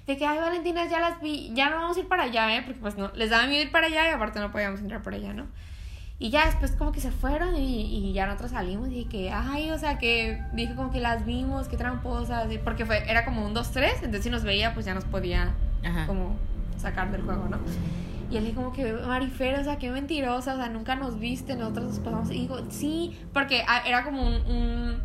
De 0.09 0.17
que, 0.17 0.27
ay, 0.27 0.39
Valentina, 0.39 0.87
ya 0.89 1.01
las 1.01 1.21
vi, 1.21 1.53
ya 1.53 1.69
no 1.69 1.77
vamos 1.77 1.99
a 1.99 2.01
ir 2.01 2.09
para 2.09 2.23
allá, 2.23 2.57
¿eh? 2.57 2.63
Porque 2.65 2.81
pues 2.81 2.97
no, 2.97 3.13
les 3.15 3.29
daba 3.29 3.47
miedo 3.47 3.63
ir 3.63 3.71
para 3.71 3.89
allá 3.89 4.09
y 4.09 4.11
aparte 4.11 4.41
no 4.41 4.51
podíamos 4.51 4.81
entrar 4.81 5.03
por 5.03 5.13
allá, 5.13 5.35
¿no? 5.35 5.45
Y 6.19 6.31
ya 6.31 6.47
después 6.47 6.73
como 6.73 6.93
que 6.93 7.01
se 7.01 7.11
fueron 7.11 7.55
y, 7.57 7.83
y 7.83 8.15
ya 8.15 8.25
nosotros 8.25 8.53
salimos 8.53 8.89
y 8.91 9.05
que, 9.05 9.31
ay, 9.31 9.71
o 9.71 9.79
sea, 9.79 9.99
que 9.99 10.43
dije 10.55 10.75
como 10.75 10.91
que 10.91 11.01
las 11.01 11.27
vimos, 11.27 11.69
qué 11.69 11.77
tramposas, 11.77 12.51
y 12.51 12.57
porque 12.57 12.87
fue, 12.87 13.09
era 13.09 13.27
como 13.27 13.45
un 13.45 13.55
2-3, 13.55 13.97
entonces 13.97 14.25
si 14.25 14.31
nos 14.31 14.45
veía 14.45 14.73
pues 14.73 14.87
ya 14.87 14.95
nos 14.95 15.05
podía 15.05 15.55
Ajá. 15.85 16.07
como 16.07 16.37
sacar 16.79 17.13
del 17.13 17.21
juego, 17.21 17.47
¿no? 17.51 17.59
Y 18.31 18.39
él 18.39 18.47
dijo 18.47 18.63
como 18.63 18.73
que, 18.73 18.91
Marifer, 18.91 19.61
o 19.61 19.65
sea, 19.65 19.77
qué 19.77 19.91
mentirosa, 19.91 20.55
o 20.55 20.57
sea, 20.57 20.71
nunca 20.71 20.97
nos 20.97 21.19
viste, 21.19 21.55
nosotros 21.55 21.85
nos 21.85 21.99
pasamos. 21.99 22.31
Y 22.31 22.41
digo, 22.41 22.59
sí, 22.71 23.19
porque 23.35 23.63
ah, 23.69 23.83
era 23.87 24.05
como 24.05 24.23
un, 24.23 24.35
un, 24.51 25.03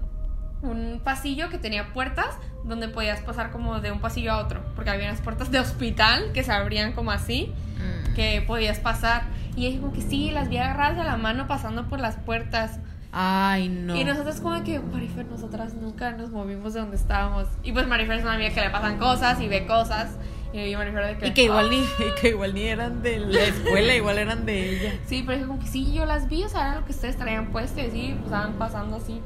un 0.63 1.01
pasillo 1.03 1.49
que 1.49 1.57
tenía 1.57 1.93
puertas 1.93 2.25
donde 2.63 2.87
podías 2.87 3.19
pasar 3.21 3.51
como 3.51 3.79
de 3.81 3.91
un 3.91 3.99
pasillo 3.99 4.31
a 4.33 4.37
otro, 4.39 4.61
porque 4.75 4.89
había 4.89 5.09
unas 5.09 5.21
puertas 5.21 5.51
de 5.51 5.59
hospital 5.59 6.31
que 6.33 6.43
se 6.43 6.51
abrían 6.51 6.93
como 6.93 7.11
así, 7.11 7.53
Mm. 7.77 8.13
que 8.13 8.43
podías 8.47 8.79
pasar. 8.79 9.23
Y 9.55 9.65
él 9.67 9.73
dijo 9.73 9.91
que 9.91 10.01
sí, 10.01 10.31
las 10.31 10.47
vi 10.49 10.57
agarradas 10.57 10.97
de 10.97 11.03
la 11.03 11.17
mano 11.17 11.47
pasando 11.47 11.87
por 11.89 11.99
las 11.99 12.15
puertas. 12.15 12.79
Ay, 13.11 13.69
no. 13.69 13.95
Y 13.95 14.03
nosotros 14.05 14.39
como 14.39 14.63
que, 14.63 14.79
Marifer, 14.79 15.25
nosotras 15.27 15.73
nunca 15.75 16.11
nos 16.13 16.31
movimos 16.31 16.73
de 16.73 16.79
donde 16.79 16.95
estábamos. 16.95 17.47
Y 17.61 17.71
pues 17.71 17.87
Marifer 17.87 18.17
es 18.17 18.23
una 18.23 18.33
amiga 18.33 18.49
que 18.51 18.61
le 18.61 18.69
pasan 18.71 18.97
cosas 18.97 19.39
y 19.41 19.47
ve 19.47 19.67
cosas. 19.67 20.17
Y 20.53 20.75
Marifer 20.75 21.05
de 21.07 21.17
que... 21.17 21.27
Y 21.27 21.31
que 21.33 21.43
igual 21.43 21.69
ni, 21.69 21.83
que 22.21 22.29
igual 22.29 22.53
ni 22.53 22.63
eran 22.63 23.01
de 23.03 23.19
la 23.19 23.43
escuela, 23.43 23.93
igual 23.95 24.17
eran 24.17 24.45
de 24.45 24.69
ella. 24.77 24.93
Sí, 25.05 25.23
pero 25.25 25.37
dijo 25.37 25.49
como 25.49 25.59
que 25.59 25.67
sí, 25.67 25.93
yo 25.93 26.05
las 26.05 26.27
vi, 26.29 26.43
o 26.43 26.49
sea, 26.49 26.69
era 26.69 26.79
lo 26.79 26.85
que 26.85 26.91
ustedes 26.91 27.17
traían 27.17 27.47
puesto 27.51 27.81
y 27.81 27.91
sí, 27.91 28.11
pues 28.13 28.25
estaban 28.25 28.53
pasando 28.53 28.95
así. 28.95 29.19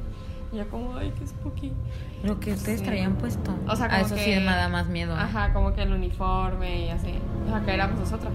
Y 0.52 0.58
yo 0.58 0.70
como, 0.70 0.95
ay, 0.98 1.14
qué 1.20 1.28
spooky. 1.28 1.74
Lo 2.24 2.39
que 2.39 2.54
ustedes 2.54 2.80
Sí. 2.80 2.86
traían 2.86 3.16
puesto. 3.16 3.54
O 3.68 3.76
sea, 3.76 3.86
a 3.88 3.89
como 3.89 4.06
eso 4.06 4.16
sí 4.18 4.30
me 4.32 4.45
da 4.45 4.70
más 4.70 4.88
miedo. 4.88 5.14
Ajá, 5.16 5.52
como 5.54 5.74
que 5.74 5.82
el 5.84 5.91
uniforme 5.93 6.86
y 6.86 6.89
así. 6.89 7.14
O 7.45 7.50
sea, 7.50 7.62
que 7.66 7.74
éramos 7.74 8.00
nosotras. 8.00 8.34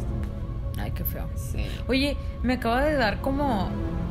Ay, 0.79 0.91
qué 0.93 1.05
feo. 1.05 1.29
Sí. 1.35 1.67
Oye, 1.89 2.17
me 2.43 2.55
acaba 2.55 2.83
de 2.83 2.95
dar 2.95 3.21
como. 3.21 3.71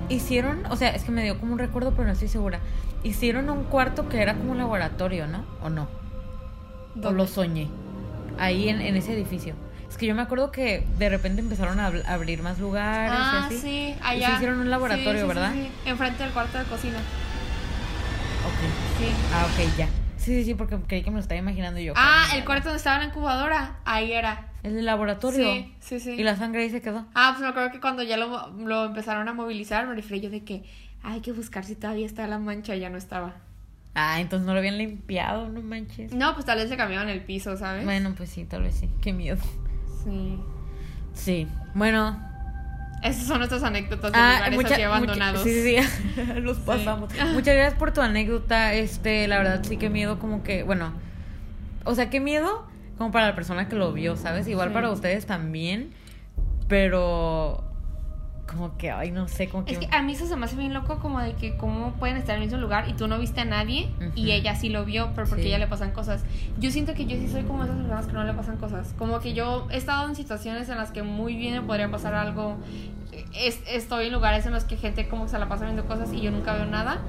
Hicieron, 0.10 0.66
o 0.70 0.76
sea, 0.76 0.90
es 0.90 1.04
que 1.04 1.12
me 1.12 1.24
dio 1.24 1.40
como 1.40 1.54
un 1.54 1.60
recuerdo, 1.60 1.92
pero 1.92 2.06
no 2.06 2.12
estoy 2.12 2.28
segura. 2.28 2.60
Hicieron 3.04 3.50
un 3.50 3.64
cuarto 3.64 4.10
que 4.10 4.22
era 4.22 4.34
como 4.36 4.52
un 4.52 4.58
laboratorio, 4.58 5.26
¿no? 5.28 5.46
¿O 5.64 5.70
no? 5.70 5.88
O 7.04 7.12
lo 7.12 7.28
soñé. 7.28 7.70
Ahí 8.38 8.68
en, 8.68 8.82
en 8.82 8.96
ese 8.98 9.14
edificio. 9.14 9.54
Es 9.90 9.98
que 9.98 10.06
yo 10.08 10.16
me 10.16 10.22
acuerdo 10.22 10.52
que 10.52 10.86
de 10.98 11.10
repente 11.10 11.42
empezaron 11.42 11.80
a 11.80 11.90
ab- 11.92 12.06
abrir 12.08 12.42
más 12.44 12.60
lugares 12.60 13.12
Ah, 13.14 13.48
y 13.50 13.54
así. 13.54 13.58
sí, 13.62 13.96
Y 13.96 13.98
allá. 14.04 14.28
se 14.30 14.34
hicieron 14.36 14.60
un 14.60 14.70
laboratorio, 14.70 15.12
Sí, 15.12 15.18
sí, 15.18 15.22
sí, 15.22 15.28
¿verdad? 15.28 15.52
sí, 15.54 15.72
Enfrente 15.86 16.24
del 16.24 16.32
cuarto 16.34 16.58
de 16.58 16.64
cocina. 16.66 16.98
Ok. 18.46 19.00
Sí. 19.00 19.12
Ah, 19.34 19.46
ok, 19.46 19.78
ya. 19.78 19.88
Sí, 20.18 20.36
sí, 20.36 20.44
sí, 20.44 20.54
porque 20.54 20.78
creí 20.88 21.02
que 21.02 21.10
me 21.10 21.16
lo 21.16 21.22
estaba 21.22 21.40
imaginando 21.40 21.80
yo. 21.80 21.94
Ah, 21.96 22.26
el 22.36 22.46
cuarto 22.46 22.66
donde 22.66 22.78
estaba 22.78 23.00
la 23.00 23.06
incubadora. 23.06 23.80
Ahí 23.86 24.12
era. 24.12 24.50
El 24.62 24.76
del 24.76 24.86
laboratorio. 24.86 25.44
Sí, 25.44 25.74
sí, 25.80 26.00
sí. 26.00 26.12
Y 26.12 26.24
la 26.24 26.36
sangre 26.36 26.62
ahí 26.62 26.70
se 26.70 26.82
quedó. 26.82 27.06
Ah, 27.16 27.32
pues 27.32 27.42
me 27.42 27.48
acuerdo 27.48 27.72
que 27.72 27.80
cuando 27.80 28.04
ya 28.04 28.18
lo, 28.18 28.50
lo 28.52 28.86
empezaron 28.86 29.28
a 29.28 29.34
movilizar, 29.34 29.88
me 29.88 29.96
referí 29.96 30.22
yo 30.22 30.30
de 30.30 30.44
que 30.44 30.64
hay 31.02 31.22
que 31.22 31.32
buscar 31.32 31.66
si 31.66 31.76
todavía 31.76 32.06
está 32.06 32.28
la 32.28 32.38
mancha, 32.38 32.76
ya 32.76 32.92
no 32.92 32.98
estaba. 33.00 33.34
Ah, 33.96 34.22
entonces 34.22 34.46
no 34.46 34.54
lo 34.54 34.60
habían 34.60 34.78
limpiado, 34.78 35.50
no 35.50 35.62
manches. 35.62 36.14
No, 36.14 36.34
pues 36.36 36.46
tal 36.46 36.60
vez 36.60 36.70
se 36.70 36.78
cambiaron 36.78 37.10
el 37.10 37.24
piso, 37.24 37.58
¿sabes? 37.58 37.84
Bueno, 37.84 38.14
pues 38.16 38.30
sí, 38.30 38.46
tal 38.46 38.62
vez 38.62 38.76
sí. 38.76 38.90
Qué 39.02 39.14
miedo. 39.14 39.38
Sí. 40.04 40.40
Sí. 41.14 41.48
Bueno. 41.74 42.31
Esas 43.04 43.26
son 43.28 43.38
nuestras 43.40 43.64
anécdotas 43.64 44.12
de 44.12 44.18
Ah, 44.18 44.34
lugares 44.36 44.56
mucha- 44.56 44.74
así 44.76 44.82
abandonados. 44.84 45.42
mucha- 45.46 45.54
sí, 45.54 45.64
sí, 45.82 45.88
sí. 46.16 46.22
Los 46.42 46.58
pasamos. 46.60 47.10
Muchas 47.34 47.56
gracias 47.56 47.74
por 47.76 47.94
tu 47.94 48.02
anécdota. 48.02 48.74
Este, 48.74 49.28
la 49.28 49.38
verdad, 49.40 49.62
sí, 49.64 49.78
qué 49.78 49.90
miedo, 49.90 50.20
como 50.20 50.44
que, 50.44 50.64
bueno. 50.64 50.94
O 51.84 51.96
sea, 51.96 52.10
qué 52.12 52.20
miedo, 52.20 52.68
como 52.98 53.12
para 53.12 53.26
la 53.28 53.36
persona 53.36 53.68
que 53.68 53.76
lo 53.76 53.92
vio, 53.92 54.16
¿sabes? 54.18 54.48
Igual 54.48 54.70
Sí. 54.70 54.74
para 54.76 54.92
ustedes 54.92 55.26
también. 55.26 55.92
Pero. 56.68 57.64
Como 58.52 58.78
que, 58.78 58.92
ay, 58.92 59.12
no 59.12 59.28
sé, 59.28 59.48
como 59.48 59.64
que. 59.66 59.72
Es 59.74 59.80
que 59.80 59.88
a 59.96 60.02
mí 60.02 60.14
eso 60.14 60.26
se 60.28 60.36
me 60.36 60.46
hace 60.46 60.56
bien 60.56 60.74
loco 60.74 61.00
como 61.00 61.20
de 61.22 61.34
que 61.34 61.56
cómo 61.58 61.94
pueden 61.94 62.18
estar 62.18 62.36
en 62.36 62.42
el 62.44 62.48
mismo 62.48 62.60
lugar 62.62 62.90
y 62.90 62.94
tú 62.94 63.08
no 63.08 63.18
viste 63.18 63.42
a 63.42 63.46
nadie 63.46 63.90
y 64.16 64.24
Ujú. 64.24 64.32
ella 64.32 64.56
sí 64.56 64.70
lo 64.70 64.84
vio, 64.86 65.12
pero 65.16 65.28
porque 65.28 65.44
Sí. 65.44 65.48
ella 65.50 65.60
le 65.60 65.68
pasan 65.68 65.92
cosas. 65.92 66.24
Yo 66.60 66.70
siento 66.72 66.94
que 66.94 67.06
yo 67.06 67.16
sí 67.18 67.28
soy 67.30 67.44
como 67.44 67.64
esas 67.64 67.76
personas 67.78 68.06
que 68.08 68.14
no 68.14 68.24
le 68.24 68.34
pasan 68.34 68.58
cosas. 68.58 68.94
Como 68.98 69.20
que 69.20 69.34
yo 69.34 69.68
he 69.72 69.78
estado 69.78 70.08
en 70.10 70.16
situaciones 70.16 70.68
en 70.70 70.78
las 70.78 70.92
que 70.92 71.04
muy 71.04 71.36
bien 71.36 71.54
me 71.54 71.62
podría 71.62 71.90
pasar 71.90 72.14
algo. 72.14 72.58
Es- 73.34 73.62
estoy 73.68 74.08
en 74.08 74.14
lugares 74.14 74.46
en 74.46 74.54
los 74.54 74.64
que 74.66 74.78
gente 74.78 75.08
como 75.08 75.24
que 75.26 75.32
se 75.32 75.40
la 75.40 75.48
pasa 75.50 75.66
viendo 75.66 75.86
cosas 75.86 76.12
y 76.14 76.22
yo 76.22 76.32
nunca 76.32 76.54
veo 76.54 76.66
nada. 76.66 77.00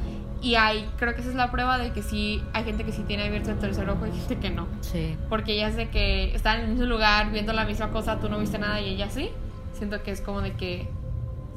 Y 0.40 0.56
hay, 0.56 0.88
creo 0.96 1.14
que 1.14 1.20
esa 1.20 1.30
es 1.30 1.36
la 1.36 1.52
prueba 1.52 1.78
de 1.78 1.92
que 1.92 2.02
sí, 2.02 2.42
hay 2.52 2.64
gente 2.64 2.82
que 2.84 2.90
sí 2.90 3.02
tiene 3.06 3.24
abierto 3.26 3.50
el 3.52 3.58
tercer 3.58 3.88
ojo 3.88 4.06
y 4.06 4.10
gente 4.18 4.38
que 4.38 4.50
no. 4.50 4.66
Sí. 4.80 5.16
Porque 5.28 5.52
ella 5.54 5.68
es 5.68 5.76
de 5.76 5.88
que 5.88 6.34
están 6.34 6.58
en 6.58 6.64
el 6.64 6.70
mismo 6.72 6.86
lugar 6.86 7.30
viendo 7.30 7.52
la 7.52 7.64
misma 7.64 7.90
cosa, 7.90 8.18
tú 8.18 8.28
no 8.28 8.38
viste 8.38 8.58
nada 8.58 8.80
y 8.80 8.88
ella 8.90 9.08
sí. 9.10 9.30
Siento 9.74 10.02
que 10.02 10.10
es 10.10 10.20
como 10.20 10.40
de 10.40 10.52
que. 10.52 10.88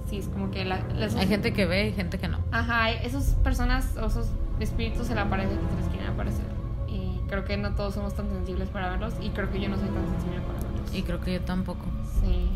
Sí, 0.10 0.20
es 0.20 0.28
como 0.28 0.51
que 0.51 0.66
la, 0.66 0.80
esos- 0.99 1.20
Hay 1.20 1.28
gente 1.28 1.51
que 1.53 1.66
ve 1.66 1.88
y 1.89 1.93
gente 1.93 2.18
que 2.20 2.28
no. 2.28 2.39
Ajá, 2.51 2.91
esas 2.91 3.36
personas 3.43 3.95
o 4.01 4.06
esos 4.08 4.28
espíritus 4.60 5.08
se 5.08 5.16
le 5.16 5.22
aparecen 5.22 5.58
que 5.58 5.70
se 5.76 5.82
les 5.82 5.89
quieren 5.89 6.10
aparecer. 6.12 6.45
Y 6.88 7.20
creo 7.28 7.43
que 7.43 7.58
no 7.58 7.74
todos 7.76 7.95
somos 7.95 8.16
tan 8.16 8.30
sensibles 8.30 8.70
para 8.70 8.89
verlos. 8.91 9.14
Y 9.22 9.30
creo 9.30 9.51
que 9.51 9.60
yo 9.60 9.68
no 9.70 9.78
soy 9.78 9.88
tan 9.89 10.08
sensible 10.08 10.39
para 10.41 10.60
verlos. 10.72 10.93
Y 10.95 11.01
creo 11.03 11.22
que 11.22 11.34
yo 11.34 11.41
tampoco. 11.41 11.86
Sí. 12.22 12.49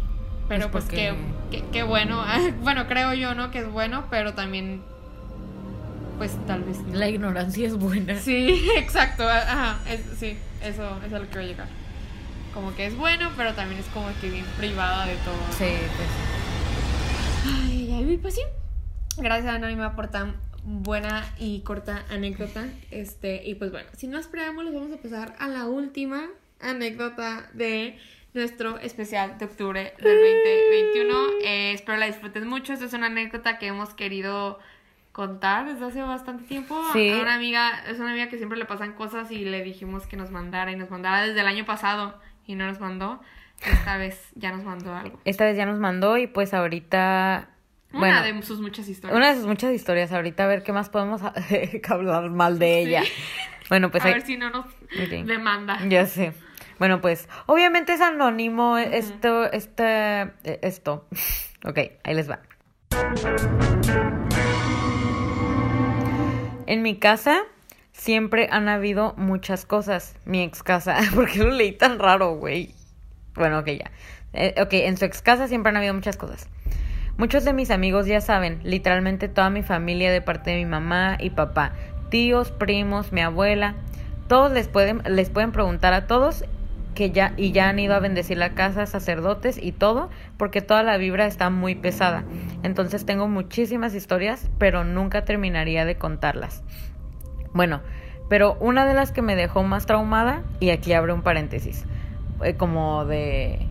Pero 0.47 0.69
Pues 0.71 0.85
qué, 0.85 1.13
porque- 1.49 1.59
qué, 1.61 1.65
qué 1.71 1.83
bueno. 1.83 2.23
bueno, 2.63 2.87
creo 2.87 3.13
yo, 3.13 3.33
¿no? 3.35 3.49
Que 3.51 3.59
es 3.59 3.71
bueno, 3.71 4.05
pero 4.11 4.33
también. 4.33 4.81
Pues 6.17 6.37
tal 6.45 6.63
vez 6.63 6.79
no. 6.81 6.95
La 6.95 7.07
ignorancia 7.07 7.65
es 7.67 7.77
buena. 7.77 8.15
Sí, 8.19 8.69
exacto. 8.77 9.27
Ajá, 9.27 9.77
es- 9.89 10.01
sí, 10.19 10.37
eso, 10.61 10.83
eso 10.83 11.05
es 11.07 11.13
a 11.13 11.19
lo 11.19 11.29
que 11.29 11.35
voy 11.35 11.43
a 11.45 11.47
llegar. 11.47 11.67
Como 12.53 12.75
que 12.75 12.85
es 12.87 12.97
bueno, 12.97 13.29
pero 13.37 13.53
también 13.53 13.79
es 13.79 13.85
como 13.87 14.07
que 14.19 14.29
bien 14.29 14.45
privada 14.57 15.05
de 15.05 15.15
todo. 15.17 15.35
Sí, 15.57 15.65
pues. 15.95 16.09
Ay, 17.99 18.17
pues 18.17 18.35
sí. 18.35 18.41
Gracias 19.17 19.51
a 19.51 19.55
Anónima 19.55 19.93
por 19.93 20.07
tan 20.07 20.37
buena 20.63 21.25
y 21.37 21.59
corta 21.63 22.05
anécdota. 22.09 22.65
Este, 22.91 23.45
y 23.45 23.55
pues 23.55 23.71
bueno, 23.71 23.89
sin 23.97 24.11
más 24.11 24.27
preámbulos, 24.27 24.73
vamos 24.73 24.93
a 24.93 25.01
pasar 25.01 25.35
a 25.37 25.49
la 25.49 25.65
última 25.65 26.29
anécdota 26.61 27.49
de 27.53 27.97
nuestro 28.33 28.77
especial 28.77 29.37
de 29.37 29.45
octubre 29.45 29.93
del 30.01 30.17
2021. 30.17 31.13
Eh, 31.43 31.73
espero 31.73 31.97
la 31.97 32.05
disfrutes 32.05 32.45
mucho. 32.45 32.71
Esta 32.71 32.85
es 32.85 32.93
una 32.93 33.07
anécdota 33.07 33.57
que 33.57 33.67
hemos 33.67 33.93
querido 33.93 34.59
contar 35.11 35.65
desde 35.65 35.85
hace 35.85 36.01
bastante 36.01 36.45
tiempo. 36.45 36.81
Sí. 36.93 37.09
A 37.09 37.21
una 37.21 37.35
amiga, 37.35 37.83
es 37.89 37.99
una 37.99 38.11
amiga 38.11 38.29
que 38.29 38.37
siempre 38.37 38.57
le 38.57 38.63
pasan 38.63 38.93
cosas 38.93 39.29
y 39.29 39.43
le 39.43 39.61
dijimos 39.61 40.07
que 40.07 40.15
nos 40.15 40.31
mandara 40.31 40.71
y 40.71 40.77
nos 40.77 40.89
mandara 40.89 41.27
desde 41.27 41.41
el 41.41 41.47
año 41.47 41.65
pasado 41.65 42.17
y 42.47 42.55
no 42.55 42.65
nos 42.65 42.79
mandó. 42.79 43.19
Esta 43.61 43.97
vez 43.97 44.31
ya 44.35 44.53
nos 44.53 44.63
mandó 44.63 44.95
algo. 44.95 45.19
Esta 45.25 45.43
vez 45.43 45.57
ya 45.57 45.65
nos 45.65 45.79
mandó 45.79 46.17
y 46.17 46.27
pues 46.27 46.53
ahorita. 46.53 47.49
Una 47.91 48.21
bueno, 48.21 48.39
de 48.39 48.45
sus 48.45 48.61
muchas 48.61 48.87
historias. 48.87 49.17
Una 49.17 49.29
de 49.29 49.35
sus 49.35 49.47
muchas 49.47 49.73
historias. 49.73 50.11
Ahorita 50.11 50.43
a 50.43 50.47
ver 50.47 50.61
qué 50.61 50.71
más 50.71 50.89
podemos 50.89 51.21
hablar 51.89 52.29
mal 52.29 52.59
de 52.59 52.79
ella. 52.79 53.03
Bueno, 53.67 53.89
pues 53.89 54.05
a 54.05 54.07
ver 54.07 54.21
si 54.21 54.37
no 54.37 54.49
nos 54.51 54.65
demanda. 55.25 55.79
Ya 55.87 56.05
sé. 56.05 56.33
Bueno, 56.77 57.01
pues 57.01 57.27
obviamente 57.45 57.93
es 57.93 58.01
anónimo 58.01 58.77
esto, 58.77 59.51
este, 59.51 60.21
eh, 60.43 60.59
esto. 60.61 61.07
Ok, 61.65 61.77
ahí 62.05 62.15
les 62.15 62.29
va. 62.29 62.39
En 66.67 66.81
mi 66.81 66.97
casa 66.97 67.41
siempre 67.91 68.47
han 68.49 68.69
habido 68.69 69.13
muchas 69.17 69.65
cosas. 69.65 70.15
Mi 70.23 70.41
ex 70.41 70.63
casa. 70.63 70.97
¿Por 71.13 71.29
qué 71.29 71.39
lo 71.39 71.51
leí 71.51 71.73
tan 71.73 71.99
raro, 71.99 72.35
güey? 72.35 72.73
Bueno, 73.35 73.59
ok, 73.59 73.67
ya. 73.67 73.91
Eh, 74.31 74.55
ok, 74.61 74.71
en 74.71 74.95
su 74.95 75.03
ex 75.03 75.21
casa 75.21 75.49
siempre 75.49 75.71
han 75.71 75.75
habido 75.75 75.93
muchas 75.93 76.15
cosas. 76.15 76.47
Muchos 77.19 77.43
de 77.43 77.51
mis 77.51 77.69
amigos 77.69 78.05
ya 78.05 78.21
saben, 78.21 78.61
literalmente 78.63 79.27
toda 79.27 79.49
mi 79.49 79.61
familia 79.61 80.09
de 80.09 80.21
parte 80.21 80.51
de 80.51 80.55
mi 80.55 80.65
mamá 80.65 81.17
y 81.19 81.31
papá, 81.31 81.73
tíos, 82.07 82.49
primos, 82.51 83.11
mi 83.11 83.19
abuela, 83.19 83.75
todos 84.29 84.53
les 84.53 84.69
pueden, 84.69 85.01
les 85.05 85.29
pueden 85.29 85.51
preguntar 85.51 85.91
a 85.91 86.07
todos 86.07 86.45
que 86.95 87.11
ya 87.11 87.33
y 87.35 87.51
ya 87.51 87.67
han 87.67 87.77
ido 87.77 87.93
a 87.93 87.99
bendecir 87.99 88.37
la 88.37 88.51
casa, 88.51 88.85
sacerdotes 88.85 89.61
y 89.61 89.73
todo, 89.73 90.09
porque 90.37 90.61
toda 90.61 90.81
la 90.81 90.95
vibra 90.95 91.25
está 91.25 91.49
muy 91.49 91.75
pesada. 91.75 92.23
Entonces 92.63 93.05
tengo 93.05 93.27
muchísimas 93.27 93.93
historias, 93.95 94.49
pero 94.57 94.85
nunca 94.85 95.25
terminaría 95.25 95.83
de 95.83 95.97
contarlas. 95.97 96.63
Bueno, 97.51 97.81
pero 98.29 98.55
una 98.61 98.85
de 98.85 98.93
las 98.93 99.11
que 99.11 99.21
me 99.21 99.35
dejó 99.35 99.63
más 99.63 99.85
traumada, 99.85 100.43
y 100.61 100.69
aquí 100.69 100.93
abre 100.93 101.11
un 101.11 101.21
paréntesis, 101.21 101.83
eh, 102.45 102.55
como 102.55 103.03
de... 103.03 103.68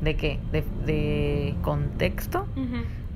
¿De 0.00 0.16
qué? 0.16 0.38
¿De, 0.52 0.62
de 0.84 1.54
contexto? 1.62 2.46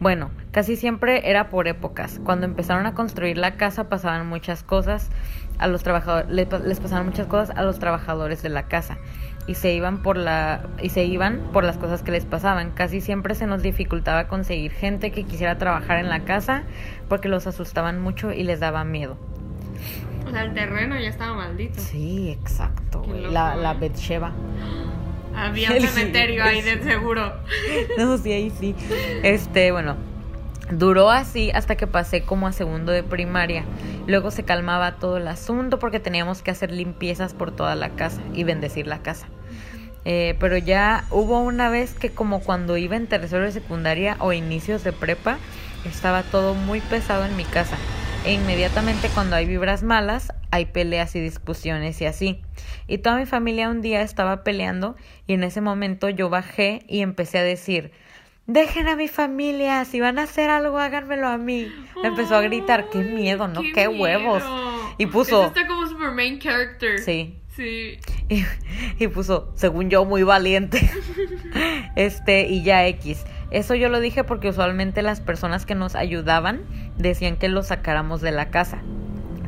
Bueno, 0.00 0.30
casi 0.50 0.76
siempre 0.76 1.28
era 1.30 1.50
por 1.50 1.68
épocas. 1.68 2.20
Cuando 2.24 2.46
empezaron 2.46 2.86
a 2.86 2.94
construir 2.94 3.36
la 3.36 3.56
casa 3.56 3.88
pasaban 3.88 4.26
muchas 4.26 4.62
cosas 4.62 5.10
a 5.58 5.66
los 5.66 5.82
trabajadores, 5.82 6.30
les, 6.30 6.48
les 6.64 6.80
pasaban 6.80 7.04
muchas 7.06 7.26
cosas 7.26 7.54
a 7.54 7.62
los 7.62 7.78
trabajadores 7.78 8.42
de 8.42 8.48
la 8.48 8.62
casa 8.66 8.96
y 9.46 9.56
se 9.56 9.74
iban 9.74 10.02
por 10.02 10.16
la 10.16 10.62
y 10.82 10.88
se 10.88 11.04
iban 11.04 11.40
por 11.52 11.64
las 11.64 11.76
cosas 11.76 12.02
que 12.02 12.12
les 12.12 12.24
pasaban. 12.24 12.70
Casi 12.70 13.02
siempre 13.02 13.34
se 13.34 13.46
nos 13.46 13.62
dificultaba 13.62 14.26
conseguir 14.26 14.72
gente 14.72 15.10
que 15.12 15.24
quisiera 15.24 15.58
trabajar 15.58 15.98
en 15.98 16.08
la 16.08 16.20
casa 16.20 16.62
porque 17.10 17.28
los 17.28 17.46
asustaban 17.46 18.00
mucho 18.00 18.32
y 18.32 18.42
les 18.44 18.60
daba 18.60 18.84
miedo. 18.84 19.18
O 20.26 20.30
sea, 20.30 20.44
el 20.44 20.54
terreno 20.54 20.98
ya 20.98 21.08
estaba 21.08 21.34
maldito. 21.34 21.80
Sí, 21.80 22.30
exacto. 22.30 23.02
Loco, 23.06 23.32
La, 23.32 23.56
la. 23.56 23.74
Betsheba. 23.74 24.32
Había 25.34 25.72
un 25.72 25.80
cementerio 25.88 26.44
ahí 26.44 26.62
de 26.62 26.82
seguro. 26.82 27.32
No, 27.98 28.18
sí, 28.18 28.32
ahí 28.32 28.52
sí. 28.58 28.74
Este, 29.22 29.72
bueno, 29.72 29.96
duró 30.70 31.10
así 31.10 31.50
hasta 31.52 31.76
que 31.76 31.86
pasé 31.86 32.22
como 32.22 32.46
a 32.46 32.52
segundo 32.52 32.92
de 32.92 33.02
primaria. 33.02 33.64
Luego 34.06 34.30
se 34.30 34.44
calmaba 34.44 34.96
todo 34.96 35.16
el 35.16 35.28
asunto 35.28 35.78
porque 35.78 36.00
teníamos 36.00 36.42
que 36.42 36.50
hacer 36.50 36.72
limpiezas 36.72 37.34
por 37.34 37.54
toda 37.54 37.74
la 37.74 37.90
casa 37.90 38.20
y 38.34 38.44
bendecir 38.44 38.86
la 38.86 39.02
casa. 39.02 39.26
Eh, 40.04 40.34
pero 40.40 40.56
ya 40.56 41.04
hubo 41.10 41.40
una 41.40 41.68
vez 41.68 41.92
que 41.92 42.10
como 42.10 42.40
cuando 42.40 42.76
iba 42.76 42.96
en 42.96 43.06
tercero 43.06 43.44
de 43.44 43.52
secundaria 43.52 44.16
o 44.20 44.32
inicios 44.32 44.82
de 44.82 44.92
prepa, 44.92 45.38
estaba 45.84 46.22
todo 46.22 46.54
muy 46.54 46.80
pesado 46.80 47.24
en 47.26 47.36
mi 47.36 47.44
casa. 47.44 47.76
E 48.24 48.34
inmediatamente 48.34 49.08
cuando 49.14 49.36
hay 49.36 49.46
vibras 49.46 49.82
malas, 49.82 50.32
hay 50.50 50.66
peleas 50.66 51.16
y 51.16 51.20
discusiones 51.20 52.00
y 52.02 52.04
así. 52.04 52.42
Y 52.86 52.98
toda 52.98 53.16
mi 53.16 53.24
familia 53.24 53.70
un 53.70 53.80
día 53.80 54.02
estaba 54.02 54.44
peleando 54.44 54.94
y 55.26 55.32
en 55.32 55.42
ese 55.42 55.62
momento 55.62 56.10
yo 56.10 56.28
bajé 56.28 56.84
y 56.86 57.00
empecé 57.00 57.38
a 57.38 57.42
decir, 57.42 57.92
dejen 58.46 58.88
a 58.88 58.96
mi 58.96 59.08
familia, 59.08 59.84
si 59.86 60.00
van 60.00 60.18
a 60.18 60.24
hacer 60.24 60.50
algo 60.50 60.78
háganmelo 60.78 61.28
a 61.28 61.38
mí. 61.38 61.72
Empezó 62.04 62.36
a 62.36 62.42
gritar, 62.42 62.90
qué 62.90 62.98
miedo, 62.98 63.48
¿no? 63.48 63.62
Qué, 63.74 63.88
huevos. 63.88 64.42
miedo. 64.42 64.94
Y 64.98 65.06
puso, 65.06 65.40
Eso 65.40 65.46
está 65.46 65.66
como 65.66 65.86
super 65.86 66.10
main 66.10 66.38
character. 66.38 66.98
sí, 66.98 67.36
Sí. 67.56 67.98
y, 68.28 68.44
y 68.98 69.08
puso, 69.08 69.52
según 69.54 69.88
yo, 69.88 70.04
muy 70.04 70.22
valiente. 70.22 70.90
este, 71.96 72.48
y 72.48 72.62
ya 72.62 72.86
X. 72.86 73.24
Eso 73.50 73.74
yo 73.74 73.88
lo 73.88 73.98
dije 73.98 74.22
porque 74.24 74.48
usualmente 74.48 75.02
las 75.02 75.20
personas 75.20 75.66
que 75.66 75.74
nos 75.74 75.96
ayudaban 75.96 76.62
decían 77.02 77.36
que 77.36 77.48
lo 77.48 77.62
sacáramos 77.62 78.20
de 78.20 78.32
la 78.32 78.50
casa. 78.50 78.82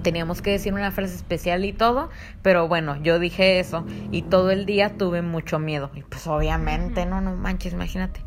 Teníamos 0.02 0.42
que 0.42 0.50
decir 0.50 0.74
una 0.74 0.90
frase 0.90 1.14
especial 1.14 1.64
y 1.64 1.72
todo, 1.72 2.10
pero 2.42 2.66
bueno, 2.66 3.00
yo 3.02 3.18
dije 3.18 3.60
eso 3.60 3.84
y 4.10 4.22
todo 4.22 4.50
el 4.50 4.66
día 4.66 4.96
tuve 4.96 5.22
mucho 5.22 5.58
miedo. 5.58 5.90
Y 5.94 6.02
pues 6.02 6.26
obviamente, 6.26 7.06
no, 7.06 7.20
no 7.20 7.36
manches, 7.36 7.72
imagínate. 7.72 8.20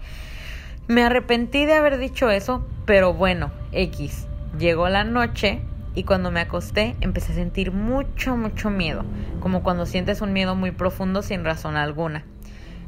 Me 0.88 1.03
arrepentí 1.03 1.65
de 1.65 1.73
haber 1.73 1.97
dicho 1.97 2.30
eso, 2.30 2.65
pero 2.86 3.13
bueno, 3.13 3.51
X. 3.71 4.28
Llegó 4.57 4.88
la 4.88 5.03
noche 5.03 5.61
y 5.95 6.03
cuando 6.03 6.32
me 6.32 6.39
acosté 6.39 6.95
empecé 7.01 7.34
a 7.34 7.36
sentir 7.36 7.71
mucho, 7.71 8.38
mucho 8.38 8.69
miedo, 8.69 9.03
como 9.39 9.63
cuando 9.63 9.86
sientes 9.86 10.21
un 10.21 10.32
miedo 10.32 10.55
muy 10.55 10.71
profundo 10.71 11.21
sin 11.23 11.43
razón 11.43 11.76
alguna. 11.76 12.23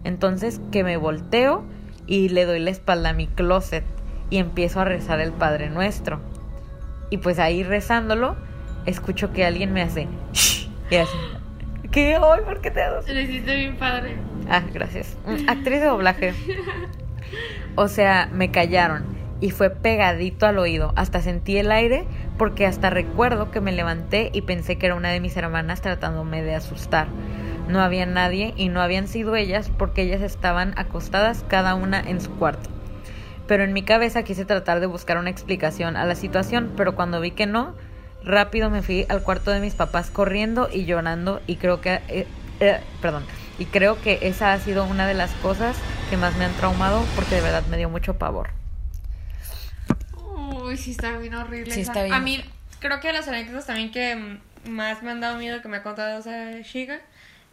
Entonces 0.04 0.62
que 0.72 0.84
me 0.84 0.96
volteo 0.96 1.66
y 2.06 2.30
le 2.30 2.46
doy 2.46 2.60
la 2.60 2.70
espalda 2.70 3.10
a 3.10 3.14
mi 3.14 3.28
closet 3.28 3.84
y 4.30 4.38
empiezo 4.38 4.82
a 4.82 4.86
rezar 4.86 5.20
el 5.20 5.32
Padre 5.32 5.70
Nuestro. 5.70 6.20
Y 7.10 7.18
pues 7.18 7.40
ahí 7.40 7.64
rezándolo, 7.64 8.36
escucho 8.86 9.32
que 9.32 9.46
alguien 9.46 9.74
me 9.74 9.82
hace... 9.82 10.08
"Shh", 10.34 10.68
y 10.92 10.96
así. 10.96 11.18
¿Qué? 11.92 12.16
Ay, 12.16 12.42
¿por 12.44 12.60
qué 12.62 12.70
te 12.72 12.82
haces? 12.84 13.14
Lo 13.14 13.22
hiciste 13.22 13.56
bien 13.56 13.78
padre. 13.78 14.18
Ah, 14.50 14.62
gracias. 14.74 15.16
Mm, 15.26 15.50
Actriz 15.50 15.80
de 15.80 15.88
doblaje. 15.88 16.34
O 17.76 17.88
sea, 17.88 18.30
me 18.34 18.52
callaron 18.52 19.06
y 19.40 19.52
fue 19.52 19.70
pegadito 19.70 20.46
al 20.48 20.58
oído. 20.60 20.94
Hasta 20.96 21.22
sentí 21.22 21.58
el 21.58 21.72
aire 21.72 22.06
porque 22.38 22.66
hasta 22.66 22.90
recuerdo 22.90 23.52
que 23.52 23.62
me 23.62 23.72
levanté 23.72 24.30
y 24.34 24.42
pensé 24.42 24.78
que 24.78 24.88
era 24.88 24.96
una 24.96 25.10
de 25.12 25.20
mis 25.20 25.38
hermanas 25.38 25.82
tratándome 25.82 26.42
de 26.42 26.56
asustar. 26.56 27.08
No 27.68 27.82
había 27.82 28.06
nadie 28.06 28.54
y 28.58 28.70
no 28.70 28.82
habían 28.82 29.08
sido 29.08 29.36
ellas 29.36 29.72
porque 29.78 30.02
ellas 30.02 30.22
estaban 30.22 30.74
acostadas 30.78 31.46
cada 31.48 31.76
una 31.76 32.00
en 32.00 32.20
su 32.22 32.32
cuarto. 32.32 32.70
Pero 33.48 33.64
en 33.64 33.74
mi 33.74 33.84
cabeza 33.84 34.24
quise 34.24 34.46
tratar 34.46 34.80
de 34.80 34.88
buscar 34.88 35.18
una 35.18 35.30
explicación 35.30 35.96
a 35.96 36.06
la 36.06 36.16
situación, 36.16 36.74
pero 36.76 36.96
cuando 36.96 37.22
vi 37.22 37.32
que 37.32 37.46
no, 37.46 37.76
rápido 38.24 38.70
me 38.70 38.82
fui 38.82 39.06
al 39.10 39.24
cuarto 39.24 39.52
de 39.52 39.60
mis 39.60 39.74
papás 39.74 40.10
corriendo 40.10 40.70
y 40.72 40.86
llorando 40.86 41.42
y 41.48 41.56
creo 41.56 41.80
que 41.80 42.02
eh, 42.10 42.28
eh, 42.60 42.80
perdón, 43.02 43.24
y 43.60 43.66
creo 43.66 44.02
que 44.02 44.20
esa 44.24 44.54
ha 44.54 44.60
sido 44.60 44.86
una 44.86 45.08
de 45.08 45.14
las 45.14 45.32
cosas 45.36 45.78
que 46.10 46.18
más 46.18 46.36
me 46.38 46.46
han 46.46 46.54
traumado 46.54 47.04
porque 47.16 47.36
de 47.36 47.42
verdad 47.42 47.64
me 47.70 47.78
dio 47.78 47.90
mucho 47.90 48.18
pavor. 48.18 48.50
Uy, 50.16 50.78
sí 50.78 50.92
está 50.92 51.18
bien 51.18 51.36
horrible. 51.36 51.74
Sí 51.74 51.82
está 51.82 52.04
bien. 52.04 52.14
A 52.14 52.20
mí, 52.20 52.44
creo 52.80 53.00
que 53.00 53.12
las 53.14 53.28
anécdotas 53.28 53.68
también 53.68 53.92
que 53.92 54.16
mm, 54.16 54.70
más 54.70 55.04
me 55.04 55.12
han 55.12 55.22
dado 55.22 55.38
miedo 55.38 55.62
que 55.62 55.68
me 55.68 55.78
ha 55.78 55.84
contado 55.84 56.20
esa 56.20 56.62
chica, 56.64 57.00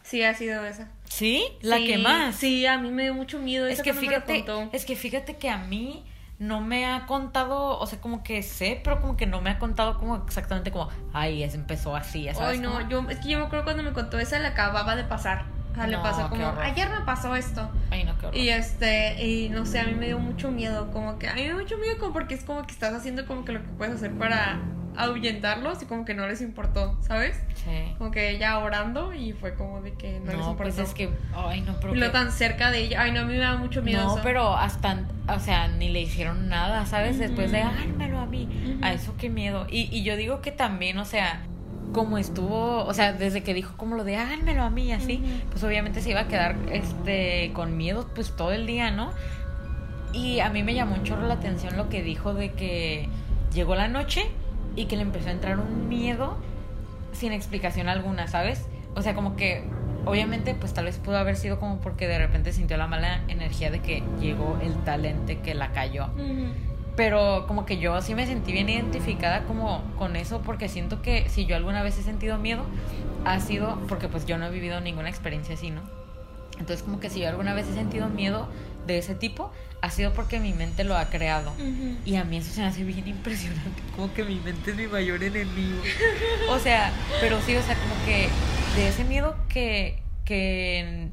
sí 0.03 0.23
ha 0.23 0.33
sido 0.33 0.65
esa. 0.65 0.89
¿Sí? 1.09 1.45
La 1.61 1.77
Sí, 1.77 1.87
que 1.87 1.97
más. 1.97 2.35
Sí, 2.35 2.65
a 2.65 2.77
mí 2.77 2.91
me 2.91 3.03
dio 3.03 3.13
mucho 3.13 3.39
miedo. 3.39 3.67
Es 3.67 3.81
que 3.81 3.93
fíjate, 3.93 4.45
contó. 4.45 4.69
es 4.73 4.85
que 4.85 4.95
fíjate 4.95 5.37
que 5.37 5.49
a 5.49 5.57
mí 5.57 6.03
no 6.37 6.59
me 6.59 6.85
ha 6.85 7.05
contado, 7.05 7.79
o 7.79 7.87
sea, 7.87 7.99
como 8.01 8.23
que 8.23 8.43
sé, 8.43 8.81
pero 8.83 8.99
como 8.99 9.15
que 9.15 9.25
no 9.25 9.41
me 9.41 9.49
ha 9.49 9.59
contado 9.59 9.97
como 9.97 10.17
exactamente 10.17 10.71
como, 10.71 10.89
ay, 11.13 11.43
es 11.43 11.55
empezó 11.55 11.95
así, 11.95 12.25
sabes. 12.33 12.39
Ay, 12.39 12.59
no, 12.59 12.73
cómo? 12.73 12.89
yo, 12.89 13.09
es 13.09 13.19
que 13.19 13.29
yo 13.29 13.39
me 13.39 13.45
acuerdo 13.45 13.63
cuando 13.63 13.83
me 13.83 13.93
contó 13.93 14.19
esa, 14.19 14.39
le 14.39 14.47
acababa 14.47 14.95
de 14.95 15.03
pasar. 15.05 15.45
O 15.71 15.75
sea, 15.75 15.87
le 15.87 15.97
pasó 15.97 16.29
como, 16.29 16.47
ayer 16.61 16.89
me 16.89 17.01
pasó 17.01 17.35
esto. 17.35 17.69
Ay, 17.91 18.05
no, 18.05 18.17
qué 18.17 18.27
horror. 18.27 18.37
Y 18.37 18.49
este, 18.49 19.25
y 19.25 19.49
no 19.49 19.65
sé, 19.65 19.79
a 19.79 19.85
mí 19.85 19.93
me 19.93 20.05
dio 20.05 20.19
mucho 20.19 20.49
miedo, 20.49 20.89
como 20.91 21.19
que, 21.19 21.27
a 21.27 21.33
mí 21.33 21.41
me 21.41 21.47
dio 21.47 21.57
mucho 21.57 21.77
miedo 21.77 21.97
como 21.99 22.13
porque 22.13 22.33
es 22.35 22.43
como 22.43 22.65
que 22.65 22.71
estás 22.71 22.93
haciendo 22.93 23.25
como 23.25 23.43
que 23.43 23.51
lo 23.53 23.61
que 23.61 23.67
puedes 23.77 23.95
hacer 23.95 24.13
para 24.13 24.59
ahuyentarlos 24.97 25.81
y 25.81 25.85
como 25.85 26.05
que 26.05 26.13
no 26.13 26.27
les 26.27 26.41
importó, 26.41 26.97
¿sabes? 27.01 27.39
Sí. 27.55 27.93
Como 27.97 28.11
que 28.11 28.29
ella 28.31 28.59
orando 28.59 29.13
y 29.13 29.33
fue 29.33 29.53
como 29.55 29.81
de 29.81 29.93
que 29.93 30.19
no, 30.19 30.25
les 30.27 30.35
No, 30.37 30.51
importó. 30.51 30.57
pues 30.57 30.77
es 30.77 30.93
que, 30.93 31.09
ay, 31.35 31.61
no, 31.61 31.73
pero 31.79 31.95
y 31.95 31.97
lo 31.99 32.05
que- 32.07 32.11
tan 32.11 32.31
cerca 32.31 32.71
de 32.71 32.79
ella, 32.83 33.01
ay 33.01 33.11
no, 33.11 33.21
a 33.21 33.23
mí 33.23 33.33
me 33.33 33.39
da 33.39 33.55
mucho 33.57 33.81
miedo 33.81 34.03
No, 34.03 34.13
eso. 34.15 34.21
pero 34.23 34.55
hasta, 34.55 34.99
o 35.27 35.39
sea, 35.39 35.67
ni 35.67 35.89
le 35.89 36.01
hicieron 36.01 36.47
nada, 36.49 36.85
¿sabes? 36.85 37.17
Después 37.19 37.51
de, 37.51 37.61
hármelo 37.61 38.19
a 38.19 38.25
mí. 38.25 38.79
A 38.81 38.93
eso 38.93 39.15
qué 39.17 39.29
miedo. 39.29 39.65
Y, 39.69 39.89
y 39.95 40.03
yo 40.03 40.15
digo 40.17 40.41
que 40.41 40.51
también, 40.51 40.97
o 40.99 41.05
sea, 41.05 41.41
como 41.93 42.17
estuvo, 42.17 42.83
o 42.83 42.93
sea, 42.93 43.13
desde 43.13 43.41
que 43.43 43.53
dijo 43.53 43.77
como 43.77 43.95
lo 43.95 44.03
de 44.03 44.17
háganmelo 44.17 44.63
a 44.63 44.69
mí, 44.69 44.91
así, 44.91 45.23
pues 45.51 45.63
obviamente 45.63 46.01
se 46.01 46.09
iba 46.11 46.21
a 46.21 46.27
quedar 46.27 46.55
este 46.71 47.51
con 47.53 47.77
miedo 47.77 48.09
pues 48.13 48.35
todo 48.35 48.51
el 48.51 48.65
día, 48.67 48.91
¿no? 48.91 49.11
Y 50.11 50.39
a 50.39 50.49
mí 50.49 50.63
me 50.63 50.73
llamó 50.73 50.95
un 50.95 51.03
chorro 51.03 51.27
la 51.27 51.35
atención 51.35 51.77
lo 51.77 51.89
que 51.89 52.01
dijo 52.03 52.33
de 52.33 52.51
que 52.51 53.07
llegó 53.53 53.75
la 53.75 53.87
noche 53.87 54.25
y 54.75 54.85
que 54.85 54.95
le 54.95 55.03
empezó 55.03 55.29
a 55.29 55.31
entrar 55.31 55.59
un 55.59 55.87
miedo 55.87 56.37
sin 57.13 57.31
explicación 57.31 57.87
alguna, 57.87 58.27
¿sabes? 58.27 58.65
O 58.95 59.01
sea, 59.01 59.15
como 59.15 59.35
que 59.35 59.63
obviamente 60.05 60.53
pues 60.53 60.73
tal 60.73 60.85
vez 60.85 60.97
pudo 60.97 61.17
haber 61.17 61.35
sido 61.35 61.59
como 61.59 61.79
porque 61.79 62.07
de 62.07 62.17
repente 62.17 62.53
sintió 62.53 62.77
la 62.77 62.87
mala 62.87 63.21
energía 63.27 63.71
de 63.71 63.79
que 63.79 64.03
llegó 64.19 64.57
el 64.61 64.73
talente 64.83 65.39
que 65.39 65.53
la 65.55 65.71
cayó. 65.71 66.05
Ujú. 66.15 66.47
Pero 66.95 67.45
como 67.47 67.65
que 67.65 67.77
yo 67.77 68.01
sí 68.01 68.15
me 68.15 68.25
sentí 68.25 68.53
bien 68.53 68.69
identificada 68.69 69.43
como 69.43 69.81
con 69.97 70.15
eso 70.15 70.41
porque 70.41 70.69
siento 70.69 71.01
que 71.01 71.27
si 71.29 71.45
yo 71.45 71.55
alguna 71.55 71.83
vez 71.83 71.97
he 71.97 72.03
sentido 72.03 72.37
miedo 72.37 72.63
ha 73.25 73.39
sido 73.39 73.79
porque 73.89 74.07
pues 74.07 74.25
yo 74.25 74.37
no 74.37 74.45
he 74.45 74.51
vivido 74.51 74.79
ninguna 74.79 75.09
experiencia 75.09 75.55
así, 75.55 75.71
¿no? 75.71 75.81
Entonces 76.53 76.83
como 76.83 76.99
que 76.99 77.09
si 77.09 77.19
yo 77.19 77.27
alguna 77.27 77.53
vez 77.53 77.67
he 77.67 77.73
sentido 77.73 78.07
miedo 78.07 78.47
de 78.85 78.97
ese 78.97 79.15
tipo 79.15 79.51
ha 79.81 79.89
sido 79.91 80.13
porque 80.13 80.39
mi 80.39 80.53
mente 80.53 80.83
lo 80.83 80.97
ha 80.97 81.09
creado. 81.09 81.51
Ujú. 81.51 81.97
Y 82.05 82.15
a 82.15 82.23
mí 82.23 82.37
eso 82.37 82.51
se 82.51 82.61
me 82.61 82.67
hace 82.67 82.83
bien 82.83 83.07
impresionante, 83.07 83.81
como 83.95 84.13
que 84.13 84.23
mi 84.23 84.35
mente 84.35 84.71
es 84.71 84.77
mi 84.77 84.87
mayor 84.87 85.23
enemigo. 85.23 85.81
O 86.49 86.59
sea, 86.59 86.91
pero 87.21 87.39
sí, 87.41 87.55
o 87.55 87.61
sea, 87.61 87.75
como 87.75 87.93
que 88.05 88.29
de 88.75 88.87
ese 88.87 89.03
miedo 89.03 89.35
que, 89.47 90.01
que 90.25 91.09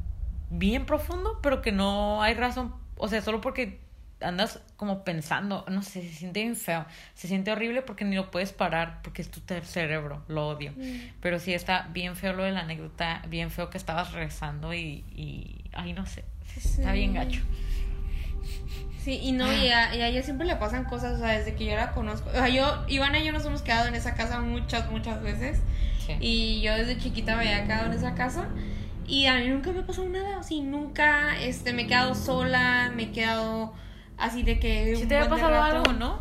bien 0.50 0.86
profundo, 0.86 1.38
pero 1.42 1.62
que 1.62 1.72
no 1.72 2.22
hay 2.22 2.34
razón, 2.34 2.74
o 2.96 3.08
sea, 3.08 3.20
solo 3.22 3.40
porque 3.40 3.80
andas 4.20 4.60
como 4.76 5.04
pensando, 5.04 5.64
no 5.68 5.82
sé, 5.82 6.02
se 6.02 6.14
siente 6.14 6.40
bien 6.40 6.56
feo, 6.56 6.86
se 7.14 7.28
siente 7.28 7.50
horrible 7.52 7.82
porque 7.82 8.04
ni 8.04 8.16
lo 8.16 8.30
puedes 8.30 8.52
parar, 8.52 9.00
porque 9.02 9.22
es 9.22 9.30
tu 9.30 9.40
cerebro, 9.64 10.22
lo 10.28 10.48
odio. 10.48 10.72
Pero 11.20 11.38
sí 11.38 11.52
está 11.52 11.88
bien 11.92 12.16
feo 12.16 12.32
lo 12.32 12.44
de 12.44 12.52
la 12.52 12.60
anécdota, 12.60 13.22
bien 13.28 13.50
feo 13.50 13.70
que 13.70 13.78
estabas 13.78 14.12
rezando 14.12 14.72
y, 14.74 15.04
y 15.14 15.64
ay, 15.72 15.92
no 15.92 16.06
sé, 16.06 16.24
está 16.56 16.92
bien 16.92 17.10
Sí. 17.12 17.16
gacho. 17.16 17.40
Sí, 19.02 19.18
y 19.20 19.32
no, 19.32 19.52
y 19.52 19.68
a, 19.68 19.94
y 19.96 20.00
a 20.00 20.06
ella 20.06 20.22
siempre 20.22 20.46
le 20.46 20.54
pasan 20.56 20.84
cosas, 20.84 21.14
o 21.16 21.18
sea, 21.18 21.36
desde 21.36 21.54
que 21.56 21.64
yo 21.64 21.74
la 21.74 21.90
conozco. 21.92 22.28
O 22.30 22.32
sea, 22.32 22.48
yo, 22.48 22.84
Ivana 22.86 23.18
y 23.18 23.24
yo 23.26 23.32
nos 23.32 23.44
hemos 23.44 23.62
quedado 23.62 23.88
en 23.88 23.96
esa 23.96 24.14
casa 24.14 24.38
muchas, 24.38 24.88
muchas 24.92 25.20
veces. 25.22 25.58
Sí. 26.06 26.14
Y 26.20 26.60
yo 26.62 26.74
desde 26.76 26.96
chiquita 26.98 27.34
me 27.36 27.42
había 27.48 27.64
quedado 27.64 27.86
en 27.86 27.92
esa 27.94 28.14
casa. 28.14 28.46
Y 29.04 29.26
a 29.26 29.34
mí 29.38 29.48
nunca 29.48 29.72
me 29.72 29.80
ha 29.80 29.86
pasado 29.86 30.08
nada, 30.08 30.38
así, 30.38 30.60
nunca 30.60 31.36
este, 31.40 31.72
me 31.72 31.82
he 31.82 31.86
quedado 31.88 32.14
sola, 32.14 32.92
me 32.94 33.04
he 33.04 33.10
quedado 33.10 33.74
así 34.18 34.44
de 34.44 34.60
que. 34.60 34.94
Si 34.94 35.06
te 35.06 35.16
había 35.16 35.28
pasado 35.28 35.60
algo, 35.60 35.92
¿no? 35.94 36.20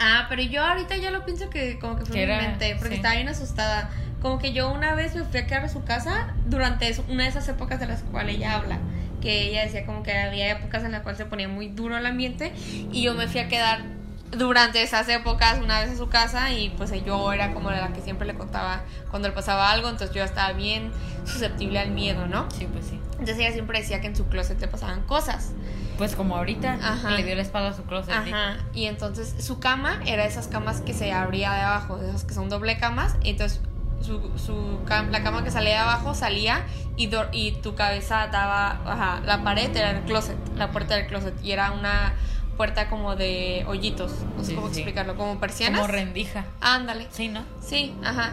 Ah, 0.00 0.26
pero 0.30 0.40
yo 0.42 0.64
ahorita 0.64 0.96
ya 0.96 1.10
lo 1.10 1.26
pienso 1.26 1.50
que 1.50 1.78
como 1.78 1.96
que 1.96 2.06
fue 2.06 2.20
mi 2.20 2.26
mente, 2.26 2.74
porque 2.76 2.90
sí. 2.90 2.94
estaba 2.96 3.16
bien 3.16 3.28
asustada. 3.28 3.90
Como 4.22 4.38
que 4.38 4.52
yo 4.54 4.72
una 4.72 4.94
vez 4.94 5.14
me 5.14 5.24
fui 5.24 5.40
a 5.40 5.46
quedar 5.46 5.64
a 5.64 5.68
su 5.68 5.84
casa 5.84 6.34
durante 6.46 6.88
eso- 6.88 7.04
una 7.10 7.24
de 7.24 7.28
esas 7.28 7.46
épocas 7.48 7.78
de 7.80 7.86
las 7.86 8.02
cuales 8.04 8.36
ella 8.36 8.54
habla. 8.54 8.78
Que 9.20 9.48
ella 9.48 9.64
decía 9.64 9.84
como 9.84 10.02
que 10.02 10.12
había 10.12 10.50
épocas 10.50 10.84
en 10.84 10.92
las 10.92 11.02
cuales 11.02 11.18
se 11.18 11.26
ponía 11.26 11.48
muy 11.48 11.68
duro 11.68 11.96
el 11.96 12.06
ambiente. 12.06 12.52
Y 12.92 13.02
yo 13.02 13.14
me 13.14 13.28
fui 13.28 13.40
a 13.40 13.48
quedar 13.48 13.82
durante 14.30 14.82
esas 14.82 15.08
épocas 15.08 15.58
una 15.62 15.80
vez 15.80 15.90
a 15.90 15.96
su 15.96 16.08
casa. 16.08 16.52
Y 16.52 16.70
pues 16.70 16.92
yo 17.04 17.32
era 17.32 17.52
como 17.52 17.70
la 17.70 17.92
que 17.92 18.00
siempre 18.00 18.26
le 18.26 18.34
contaba 18.34 18.82
cuando 19.10 19.28
le 19.28 19.34
pasaba 19.34 19.70
algo. 19.70 19.88
Entonces 19.88 20.14
yo 20.14 20.22
estaba 20.22 20.52
bien 20.52 20.92
susceptible 21.24 21.78
al 21.78 21.90
miedo, 21.90 22.26
¿no? 22.26 22.50
Sí, 22.50 22.66
pues 22.72 22.86
sí. 22.86 23.00
Entonces 23.12 23.38
ella 23.38 23.52
siempre 23.52 23.80
decía 23.80 24.00
que 24.00 24.06
en 24.06 24.16
su 24.16 24.26
closet 24.26 24.60
le 24.60 24.68
pasaban 24.68 25.02
cosas. 25.02 25.52
Pues 25.96 26.14
como 26.14 26.36
ahorita 26.36 26.74
Ajá. 26.74 27.10
le 27.10 27.24
dio 27.24 27.34
la 27.34 27.42
espalda 27.42 27.70
a 27.70 27.74
su 27.74 27.82
closet. 27.82 28.14
Ajá. 28.14 28.58
Y 28.72 28.84
entonces 28.84 29.34
su 29.44 29.58
cama 29.58 30.00
era 30.06 30.24
esas 30.24 30.46
camas 30.46 30.80
que 30.80 30.94
se 30.94 31.12
abría 31.12 31.52
de 31.52 31.62
abajo, 31.62 31.98
de 31.98 32.08
esas 32.08 32.22
que 32.22 32.34
son 32.34 32.48
doble 32.48 32.78
camas. 32.78 33.16
Entonces 33.24 33.60
su, 34.00 34.20
su 34.38 34.80
cam- 34.86 35.10
la 35.10 35.22
cama 35.22 35.42
que 35.44 35.50
salía 35.50 35.70
de 35.72 35.78
abajo 35.78 36.14
salía 36.14 36.64
y, 36.96 37.10
y 37.32 37.52
tu 37.52 37.74
cabeza 37.74 38.28
daba, 38.28 38.80
ajá, 38.84 39.20
la 39.24 39.42
pared 39.44 39.74
era 39.76 39.90
el 39.90 40.00
closet, 40.04 40.36
la 40.56 40.70
puerta 40.70 40.94
del 40.96 41.06
closet. 41.06 41.34
Y 41.42 41.52
era 41.52 41.72
una 41.72 42.14
puerta 42.56 42.88
como 42.88 43.14
de 43.16 43.64
hoyitos, 43.68 44.12
no 44.36 44.42
sé 44.42 44.50
Sí, 44.50 44.54
cómo 44.54 44.68
sí. 44.68 44.80
explicarlo, 44.80 45.16
como 45.16 45.38
persianas. 45.38 45.80
Como 45.80 45.92
rendija. 45.92 46.44
Ándale. 46.60 47.06
Sí, 47.10 47.28
¿no? 47.28 47.42
Sí, 47.64 47.94
ajá. 48.04 48.32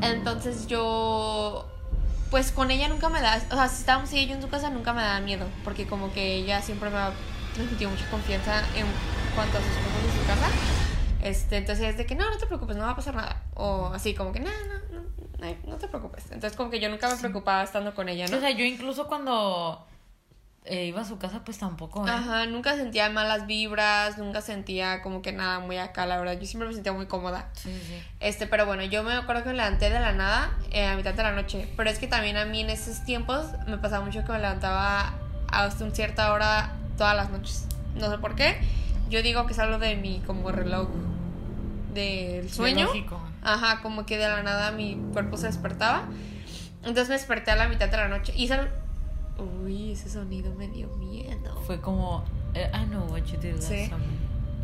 Entonces 0.00 0.66
yo, 0.68 1.66
pues 2.30 2.52
con 2.52 2.70
ella 2.70 2.88
nunca 2.88 3.08
me 3.08 3.20
da, 3.20 3.40
o 3.50 3.54
sea, 3.54 3.68
si 3.68 3.80
estábamos 3.80 4.12
ella 4.12 4.22
y 4.22 4.26
yo 4.28 4.34
en 4.36 4.42
su 4.42 4.48
casa 4.48 4.70
nunca 4.70 4.92
me 4.92 5.02
daba 5.02 5.20
miedo, 5.20 5.46
porque 5.64 5.86
como 5.86 6.12
que 6.12 6.36
ella 6.36 6.62
siempre 6.62 6.88
me 6.90 6.96
ha 6.98 7.10
transmitido 7.54 7.90
mucha 7.90 8.08
confianza 8.10 8.60
en 8.76 8.86
cuanto 9.34 9.58
a 9.58 9.60
sus 9.60 9.70
cosas 9.70 10.02
de 10.14 10.20
su 10.20 10.26
casa. 10.26 10.48
Este, 11.20 11.56
entonces 11.56 11.84
es 11.88 11.96
de 11.98 12.06
que 12.06 12.14
no, 12.14 12.30
no 12.30 12.38
te 12.38 12.46
preocupes, 12.46 12.76
no 12.76 12.84
va 12.84 12.90
a 12.92 12.96
pasar 12.96 13.16
nada. 13.16 13.42
O 13.54 13.90
así 13.92 14.14
como 14.14 14.30
que 14.32 14.38
no, 14.40 14.50
no, 14.50 14.97
no, 15.38 15.54
no, 15.66 15.76
te 15.76 15.88
preocupes. 15.88 16.24
Entonces 16.30 16.56
como 16.56 16.70
que 16.70 16.80
yo 16.80 16.88
nunca 16.88 17.08
me 17.08 17.16
preocupaba 17.16 17.62
estando 17.62 17.94
con 17.94 18.08
ella, 18.08 18.26
¿no? 18.28 18.36
O 18.36 18.40
sea, 18.40 18.50
yo 18.50 18.64
incluso 18.64 19.06
cuando 19.06 19.86
eh, 20.64 20.84
iba 20.84 21.00
a 21.00 21.04
su 21.04 21.18
casa, 21.18 21.42
pues 21.44 21.58
tampoco. 21.58 22.06
¿eh? 22.06 22.10
Ajá, 22.10 22.44
nunca 22.46 22.76
sentía 22.76 23.08
malas 23.08 23.46
vibras, 23.46 24.18
nunca 24.18 24.42
sentía 24.42 25.00
como 25.00 25.22
que 25.22 25.32
nada 25.32 25.60
muy 25.60 25.78
acá, 25.78 26.04
la 26.04 26.18
verdad. 26.18 26.38
Yo 26.38 26.46
siempre 26.46 26.68
me 26.68 26.74
sentía 26.74 26.92
muy 26.92 27.06
cómoda. 27.06 27.48
Sí, 27.54 27.72
sí, 27.72 27.86
sí. 27.86 28.02
Este, 28.20 28.46
pero 28.46 28.66
bueno, 28.66 28.82
yo 28.84 29.02
me 29.02 29.14
acuerdo 29.14 29.44
que 29.44 29.50
me 29.50 29.56
levanté 29.56 29.88
de 29.88 29.98
la 29.98 30.12
nada 30.12 30.58
eh, 30.70 30.84
a 30.84 30.96
mitad 30.96 31.14
de 31.14 31.22
la 31.22 31.32
noche. 31.32 31.72
Pero 31.76 31.88
es 31.88 31.98
que 31.98 32.06
también 32.06 32.36
a 32.36 32.44
mí 32.44 32.60
en 32.60 32.70
esos 32.70 33.04
tiempos 33.04 33.46
me 33.66 33.78
pasaba 33.78 34.04
mucho 34.04 34.24
que 34.24 34.32
me 34.32 34.40
levantaba 34.40 35.14
hasta 35.50 35.84
una 35.84 35.94
cierta 35.94 36.32
hora 36.32 36.74
todas 36.98 37.16
las 37.16 37.30
noches. 37.30 37.66
No 37.94 38.10
sé 38.10 38.18
por 38.18 38.34
qué. 38.34 38.60
Yo 39.08 39.22
digo 39.22 39.46
que 39.46 39.54
es 39.54 39.58
algo 39.58 39.78
de 39.78 39.96
mi 39.96 40.20
como 40.20 40.52
reloj 40.52 40.88
del 41.94 42.50
sueño. 42.50 42.92
Biológico. 42.92 43.27
Ajá, 43.42 43.80
como 43.82 44.04
que 44.06 44.18
de 44.18 44.28
la 44.28 44.42
nada 44.42 44.72
mi 44.72 44.96
cuerpo 45.12 45.36
se 45.36 45.46
despertaba. 45.46 46.04
Entonces 46.82 47.08
me 47.08 47.14
desperté 47.14 47.50
a 47.50 47.56
la 47.56 47.68
mitad 47.68 47.88
de 47.88 47.96
la 47.96 48.08
noche. 48.08 48.32
Y 48.36 48.44
ese... 48.44 48.58
Uy, 49.64 49.92
ese 49.92 50.08
sonido 50.10 50.54
me 50.54 50.68
dio 50.68 50.88
miedo. 50.96 51.60
Fue 51.66 51.80
como, 51.80 52.24
eh, 52.54 52.70
I 52.74 52.86
know 52.86 53.04
what 53.10 53.22
you 53.24 53.38
did 53.38 53.54
last 53.54 53.68
Sí. 53.68 53.86
summer. 53.86 54.06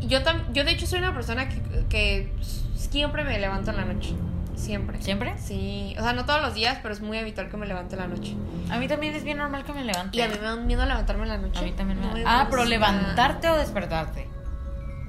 Yo, 0.01 0.21
tam- 0.23 0.51
yo 0.51 0.63
de 0.65 0.71
hecho 0.71 0.85
soy 0.85 0.99
una 0.99 1.13
persona 1.13 1.47
que, 1.47 1.61
que 1.87 2.33
siempre 2.75 3.23
me 3.23 3.39
levanto 3.39 3.71
en 3.71 3.77
la 3.77 3.85
noche. 3.85 4.13
siempre. 4.55 5.01
¿Siempre? 5.01 5.37
Sí, 5.37 5.95
o 5.99 6.01
sea, 6.01 6.13
no 6.13 6.25
todos 6.25 6.41
los 6.41 6.53
días, 6.53 6.79
pero 6.81 6.93
es 6.93 7.01
muy 7.01 7.17
habitual 7.17 7.49
que 7.49 7.57
me 7.57 7.65
levante 7.65 7.95
en 7.95 8.01
la 8.01 8.07
noche. 8.07 8.35
A 8.69 8.77
mí 8.77 8.87
también 8.87 9.13
es 9.15 9.23
bien 9.25 9.37
normal 9.37 9.63
que 9.65 9.73
me 9.73 9.83
levante. 9.83 10.17
Y 10.17 10.21
a 10.21 10.27
mí 10.29 10.33
me 10.35 10.41
da 10.45 10.55
un 10.55 10.65
miedo 10.67 10.85
levantarme 10.85 11.23
en 11.23 11.29
la 11.29 11.37
noche. 11.37 11.59
A 11.59 11.63
mí 11.63 11.71
también 11.73 11.99
me 11.99 12.05
No 12.07 12.11
da. 12.13 12.15
me 12.15 12.23
Ah, 12.25 12.47
pero 12.49 12.63
levantarte 12.65 13.49
o 13.49 13.55
despertarte. 13.57 14.27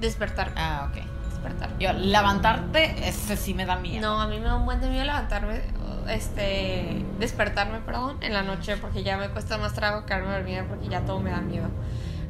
Despertar. 0.01 0.51
Ah, 0.55 0.89
ok. 0.91 1.01
Despertar. 1.37 1.77
Yo, 1.79 1.93
levantarte, 1.93 3.07
ese 3.07 3.37
sí 3.37 3.53
me 3.53 3.65
da 3.65 3.75
miedo. 3.77 4.01
No, 4.01 4.21
a 4.21 4.27
mí 4.27 4.39
me 4.39 4.45
da 4.45 4.55
un 4.55 4.65
buen 4.65 4.79
de 4.81 4.89
miedo 4.89 5.05
levantarme, 5.05 5.61
este, 6.09 7.03
despertarme, 7.19 7.79
perdón, 7.79 8.17
en 8.21 8.33
la 8.33 8.41
noche 8.43 8.77
porque 8.77 9.03
ya 9.03 9.17
me 9.17 9.29
cuesta 9.29 9.57
más 9.57 9.73
trabajo 9.73 10.05
quedarme 10.05 10.31
dormida 10.33 10.65
porque 10.67 10.87
ya 10.87 11.01
todo 11.05 11.19
me 11.19 11.31
da 11.31 11.41
miedo. 11.41 11.67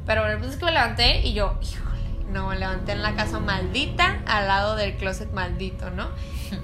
Pero 0.06 0.22
bueno, 0.22 0.38
punto 0.38 0.54
es 0.54 0.58
que 0.60 0.66
me 0.66 0.72
levanté 0.72 1.20
y 1.22 1.34
yo, 1.34 1.58
híjole, 1.62 1.88
no, 2.32 2.48
me 2.48 2.58
levanté 2.58 2.94
en 2.94 3.02
la 3.02 3.14
casa 3.16 3.40
maldita 3.40 4.20
al 4.26 4.48
lado 4.48 4.76
del 4.76 4.96
closet 4.96 5.32
maldito, 5.34 5.90
¿no? 5.92 6.08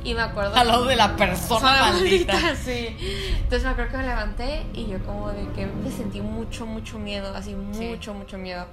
Y 0.03 0.13
me 0.13 0.21
acuerdo... 0.23 0.55
Al 0.55 0.67
lado 0.67 0.85
de 0.85 0.95
la 0.95 1.15
persona 1.15 1.59
Persona 1.61 1.91
maldita. 1.91 2.55
sí. 2.55 2.95
Entonces 3.37 3.63
me 3.63 3.69
acuerdo 3.69 3.91
que 3.91 3.97
me 3.97 4.03
levanté 4.07 4.65
y 4.73 4.87
yo 4.87 4.99
como 5.05 5.29
de 5.31 5.45
que 5.55 5.65
me 5.65 5.91
sentí 5.91 6.21
mucho, 6.21 6.65
mucho 6.65 6.99
miedo, 6.99 7.33
así 7.35 7.55
Sí. 7.73 7.85
mucho, 7.89 8.13
mucho 8.13 8.37
miedo. 8.37 8.65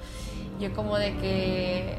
Yo 0.60 0.72
como 0.72 0.96
de 0.98 1.16
que... 1.16 1.98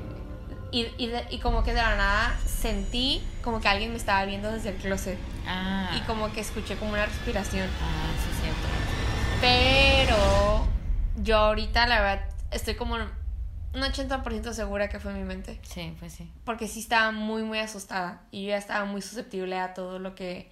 Y, 0.71 0.87
y, 0.97 1.07
de- 1.07 1.25
y 1.29 1.39
como 1.39 1.63
que 1.63 1.73
de 1.73 1.81
la 1.81 1.95
nada 1.95 2.37
sentí 2.45 3.21
como 3.43 3.59
que 3.59 3.67
alguien 3.67 3.91
me 3.91 3.97
estaba 3.97 4.23
viendo 4.25 4.51
desde 4.51 4.69
el 4.69 4.75
closet. 4.75 5.17
Ah. 5.45 5.91
Y 5.97 5.99
como 6.01 6.31
que 6.31 6.39
escuché 6.41 6.77
como 6.77 6.91
una 6.93 7.05
respiración. 7.05 7.67
Ah, 7.81 8.11
sí, 8.23 8.41
cierto. 8.41 8.67
Pero 9.41 10.67
yo 11.23 11.37
ahorita 11.37 11.87
la 11.87 12.01
verdad 12.01 12.25
estoy 12.51 12.75
como 12.75 12.95
un 12.95 13.81
80% 13.81 14.53
segura 14.53 14.87
que 14.89 14.99
fue 14.99 15.13
mi 15.13 15.23
mente. 15.23 15.59
Sí, 15.63 15.95
pues 15.99 16.13
sí. 16.13 16.31
Porque 16.45 16.67
sí 16.67 16.79
estaba 16.79 17.11
muy, 17.11 17.43
muy 17.43 17.59
asustada. 17.59 18.21
Y 18.31 18.43
yo 18.43 18.49
ya 18.49 18.57
estaba 18.57 18.85
muy 18.85 19.01
susceptible 19.01 19.57
a 19.59 19.73
todo 19.73 19.99
lo 19.99 20.15
que. 20.15 20.51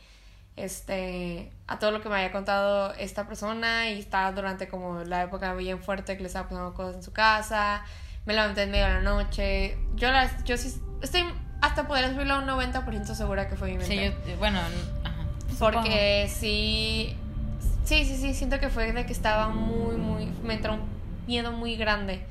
Este. 0.55 1.51
A 1.67 1.79
todo 1.79 1.91
lo 1.91 2.01
que 2.01 2.09
me 2.09 2.15
había 2.15 2.31
contado 2.31 2.93
esta 2.95 3.27
persona. 3.27 3.89
Y 3.89 3.99
estaba 3.99 4.31
durante 4.31 4.67
como 4.67 5.03
la 5.03 5.23
época 5.23 5.53
bien 5.53 5.81
fuerte 5.81 6.15
que 6.17 6.21
le 6.23 6.27
estaba 6.27 6.49
pasando 6.49 6.73
cosas 6.73 6.95
en 6.95 7.03
su 7.03 7.13
casa. 7.13 7.83
Me 8.25 8.33
levanté 8.33 8.63
en 8.63 8.71
medio 8.71 8.85
de 8.85 8.93
la 8.93 9.01
noche. 9.01 9.77
Yo 9.95 10.11
las. 10.11 10.43
Yo 10.43 10.57
sí. 10.57 10.79
Estoy 11.01 11.23
hasta 11.61 11.87
poder 11.87 12.13
subirlo 12.13 12.35
a 12.35 12.39
un 12.39 12.45
90% 12.47 13.05
segura 13.15 13.49
que 13.49 13.55
fue 13.55 13.69
mi 13.71 13.77
mente. 13.77 13.87
Sí, 14.25 14.31
yo, 14.31 14.37
bueno, 14.37 14.59
ajá. 14.59 15.15
Porque 15.59 16.29
sí. 16.33 17.15
Sí, 17.83 18.05
sí, 18.05 18.17
sí. 18.17 18.33
Siento 18.33 18.59
que 18.59 18.69
fue 18.69 18.91
de 18.91 19.05
que 19.05 19.13
estaba 19.13 19.49
muy, 19.49 19.95
muy. 19.97 20.25
Me 20.43 20.55
entró 20.55 20.73
un 20.75 20.81
miedo 21.27 21.51
muy 21.51 21.75
grande. 21.75 22.25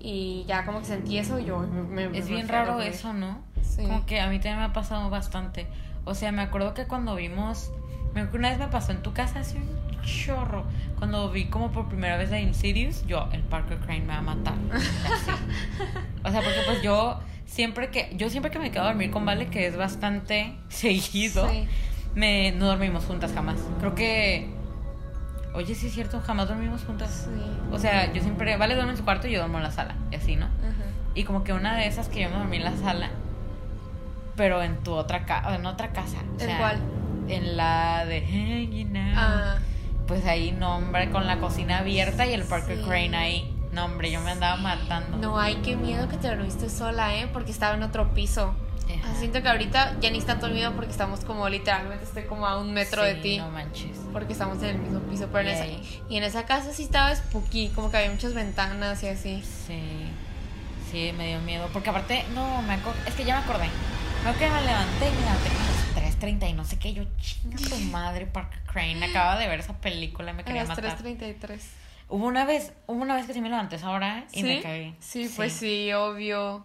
Y 0.00 0.44
ya 0.48 0.64
como 0.64 0.80
que 0.80 0.86
sentí 0.86 1.18
eso 1.18 1.38
y 1.38 1.44
yo 1.44 1.60
me, 1.60 2.08
me- 2.08 2.18
Es 2.18 2.24
me 2.26 2.34
bien 2.34 2.48
raro 2.48 2.80
eso, 2.80 3.12
¿no? 3.12 3.40
Sí. 3.62 3.82
Como 3.82 4.04
que 4.04 4.20
a 4.20 4.26
mí 4.28 4.36
también 4.38 4.58
me 4.58 4.64
ha 4.64 4.72
pasado 4.72 5.08
bastante. 5.10 5.66
O 6.04 6.14
sea, 6.14 6.32
me 6.32 6.42
acuerdo 6.42 6.74
que 6.74 6.86
cuando 6.86 7.14
vimos. 7.14 7.70
Me 8.12 8.20
acuerdo 8.22 8.30
que 8.32 8.36
una 8.38 8.50
vez 8.50 8.58
me 8.58 8.66
pasó 8.68 8.92
en 8.92 9.02
tu 9.02 9.12
casa 9.14 9.40
un 9.54 9.91
chorro. 10.02 10.64
Cuando 10.98 11.30
vi 11.30 11.46
como 11.46 11.72
por 11.72 11.88
primera 11.88 12.16
vez 12.16 12.30
a 12.32 12.38
Insidious, 12.38 13.04
yo, 13.06 13.28
el 13.32 13.40
Parker 13.42 13.78
Crane 13.78 14.00
me 14.02 14.08
va 14.08 14.18
a 14.18 14.22
matar. 14.22 14.54
Así. 14.72 15.30
O 16.24 16.30
sea, 16.30 16.40
porque 16.40 16.60
pues 16.66 16.82
yo 16.82 17.18
siempre 17.46 17.88
que. 17.90 18.12
Yo 18.16 18.30
siempre 18.30 18.50
que 18.52 18.58
me 18.60 18.70
quedo 18.70 18.82
a 18.84 18.86
dormir 18.86 19.10
con 19.10 19.24
Vale, 19.24 19.48
que 19.48 19.66
es 19.66 19.76
bastante 19.76 20.54
seguido, 20.68 21.48
Sí. 21.50 21.66
me, 22.14 22.52
no 22.52 22.66
dormimos 22.66 23.04
juntas 23.04 23.32
jamás. 23.34 23.58
Creo 23.80 23.94
que. 23.96 24.48
Oye, 25.54 25.74
sí 25.74 25.88
es 25.88 25.92
cierto, 25.94 26.20
jamás 26.20 26.48
dormimos 26.48 26.82
juntas. 26.84 27.28
Sí. 27.28 27.42
O 27.72 27.78
sea, 27.78 28.12
yo 28.12 28.22
siempre. 28.22 28.56
Vale 28.56 28.74
duerme 28.74 28.92
en 28.92 28.96
su 28.98 29.04
cuarto 29.04 29.26
y 29.26 29.32
yo 29.32 29.38
duermo 29.40 29.58
en 29.58 29.64
la 29.64 29.70
sala. 29.72 29.96
Y 30.12 30.14
así, 30.14 30.36
¿no? 30.36 30.46
Ajá. 30.46 30.84
Y 31.14 31.24
como 31.24 31.42
que 31.44 31.52
una 31.52 31.76
de 31.76 31.86
esas 31.88 32.08
que 32.08 32.22
yo 32.22 32.30
me 32.30 32.36
dormí 32.36 32.56
en 32.58 32.64
la 32.64 32.76
sala, 32.76 33.10
pero 34.36 34.62
en 34.62 34.76
tu 34.78 34.92
otra 34.92 35.26
casa, 35.26 35.54
en 35.56 35.66
otra 35.66 35.88
casa. 35.92 36.18
O 36.38 36.40
¿En 36.40 36.46
sea, 36.46 36.58
cuál? 36.58 36.78
En 37.28 37.56
la 37.56 38.04
de 38.06 38.20
Hanging 38.22 38.96
Out. 38.96 39.14
Ah, 39.16 39.56
Pues 40.12 40.26
ahí, 40.26 40.52
no, 40.52 40.76
hombre, 40.76 41.10
con 41.10 41.26
la 41.26 41.38
cocina 41.38 41.78
abierta 41.78 42.26
y 42.26 42.34
el 42.34 42.42
Parker 42.42 42.76
Sí. 42.76 42.84
Crane 42.84 43.16
ahí. 43.16 43.56
No, 43.72 43.86
hombre, 43.86 44.10
yo 44.10 44.20
me 44.20 44.32
andaba 44.32 44.56
matando. 44.56 45.16
no, 45.16 45.40
ay, 45.40 45.58
qué 45.64 45.74
miedo 45.74 46.06
que 46.06 46.18
te 46.18 46.28
dormiste 46.28 46.68
sola, 46.68 47.16
¿eh? 47.16 47.30
Porque 47.32 47.50
estaba 47.50 47.74
en 47.76 47.82
otro 47.82 48.12
piso. 48.12 48.54
Ajá. 48.84 49.10
Así 49.10 49.20
siento 49.20 49.40
que 49.40 49.48
ahorita 49.48 49.96
ya 50.02 50.10
ni 50.10 50.18
está 50.18 50.38
todo 50.38 50.50
miedo 50.50 50.70
porque 50.74 50.90
estamos 50.90 51.20
como 51.24 51.48
literalmente 51.48 52.04
estoy 52.04 52.24
como 52.24 52.46
a 52.46 52.58
un 52.58 52.74
metro 52.74 53.02
de 53.02 53.14
ti. 53.14 53.38
No 53.38 53.48
manches. 53.48 53.96
Porque 54.12 54.34
estamos 54.34 54.62
en 54.62 54.68
el 54.68 54.78
mismo 54.80 55.00
piso. 55.00 55.28
Pero 55.32 55.48
en 55.48 55.54
esa, 55.54 55.64
y 56.10 56.16
en 56.18 56.24
esa 56.24 56.44
casa 56.44 56.74
sí 56.74 56.82
estaba 56.82 57.16
spooky, 57.16 57.70
como 57.70 57.90
que 57.90 57.96
había 57.96 58.10
muchas 58.10 58.34
ventanas 58.34 59.02
y 59.02 59.08
así. 59.08 59.42
Sí. 59.66 59.80
Sí, 60.90 61.14
me 61.16 61.28
dio 61.28 61.40
miedo. 61.40 61.70
Porque 61.72 61.88
aparte, 61.88 62.26
no, 62.34 62.60
me 62.60 62.74
acuerdo. 62.74 63.00
Es 63.06 63.14
que 63.14 63.24
ya 63.24 63.38
me 63.38 63.44
acordé. 63.44 63.70
Creo 64.20 64.34
que 64.34 64.50
me 64.50 64.60
levanté 64.60 65.08
y 65.08 65.10
me 65.10 65.20
levanté 65.22 65.71
3.30 66.22 66.50
y 66.50 66.52
no 66.52 66.64
sé 66.64 66.78
qué. 66.78 66.92
Yo, 66.94 67.04
chinga 67.18 67.56
tu 67.56 67.76
madre, 67.90 68.26
Parker 68.26 68.62
Crane. 68.64 69.04
Acababa 69.04 69.38
de 69.38 69.48
ver 69.48 69.60
esa 69.60 69.78
película 69.80 70.30
y 70.30 70.34
me 70.34 70.42
A 70.42 70.44
quería 70.44 70.64
las 70.64 70.76
matar. 70.76 70.98
3.33. 71.02 71.60
Hubo 72.08 72.26
una 72.26 72.44
vez, 72.44 72.72
hubo 72.86 73.00
una 73.02 73.14
vez 73.16 73.26
que 73.26 73.32
sí 73.32 73.40
me 73.40 73.48
levanté 73.48 73.76
a 73.76 73.78
esa 73.78 73.90
hora 73.90 74.26
y 74.32 74.40
¿Sí? 74.40 74.42
me 74.44 74.60
caí. 74.62 74.94
Sí, 75.00 75.30
pues 75.34 75.52
sí, 75.54 75.92
obvio. 75.92 76.64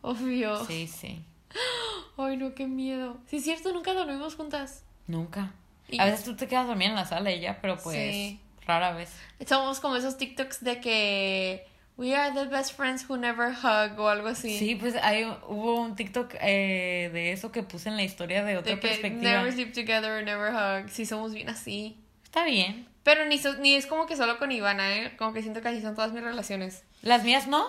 Obvio. 0.00 0.64
Sí, 0.66 0.88
sí. 0.88 1.24
Ay, 2.18 2.36
no, 2.36 2.54
qué 2.54 2.66
miedo. 2.66 3.18
Sí, 3.26 3.36
es 3.36 3.44
cierto, 3.44 3.72
nunca 3.72 3.94
dormimos 3.94 4.34
juntas. 4.34 4.84
Nunca. 5.06 5.52
Y- 5.88 6.00
A 6.00 6.04
veces 6.06 6.24
tú 6.24 6.34
te 6.36 6.48
quedas 6.48 6.66
dormida 6.66 6.88
en 6.88 6.94
la 6.96 7.04
sala 7.04 7.30
y 7.32 7.40
ya, 7.40 7.60
pero 7.60 7.76
pues 7.78 7.96
Sí. 7.96 8.40
rara 8.66 8.92
vez. 8.92 9.10
Somos 9.46 9.78
como 9.80 9.96
esos 9.96 10.16
TikToks 10.16 10.64
de 10.64 10.80
que 10.80 11.66
we 11.96 12.14
are 12.14 12.32
the 12.34 12.46
best 12.50 12.72
friends 12.74 13.04
who 13.08 13.16
never 13.16 13.52
hug 13.52 13.98
o 13.98 14.08
algo 14.08 14.28
así. 14.28 14.58
Sí, 14.58 14.74
pues 14.76 14.94
hay, 14.96 15.24
hubo 15.48 15.80
un 15.80 15.94
TikTok 15.96 16.34
eh, 16.40 17.10
de 17.12 17.32
eso 17.32 17.52
que 17.52 17.62
puse 17.62 17.88
en 17.88 17.96
la 17.96 18.02
historia 18.02 18.44
de 18.44 18.56
otra 18.56 18.74
De 18.74 18.80
que 18.80 18.88
perspectiva. 18.88 19.32
never 19.32 19.52
sleep 19.52 19.72
together, 19.72 20.24
never 20.24 20.52
hug. 20.52 20.90
Sí, 20.90 21.06
somos 21.06 21.32
bien 21.34 21.48
así. 21.48 21.96
Está 22.24 22.44
bien. 22.44 22.88
Pero 23.02 23.26
ni, 23.26 23.38
so- 23.38 23.56
ni 23.58 23.74
es 23.74 23.86
como 23.86 24.06
que 24.06 24.16
solo 24.16 24.38
con 24.38 24.52
Ivana, 24.52 24.96
¿eh? 24.96 25.16
Como 25.16 25.32
que 25.32 25.42
siento 25.42 25.60
que 25.60 25.68
así 25.68 25.80
son 25.82 25.94
todas 25.94 26.12
mis 26.12 26.22
relaciones. 26.22 26.84
Las 27.02 27.24
mías 27.24 27.46
no, 27.48 27.66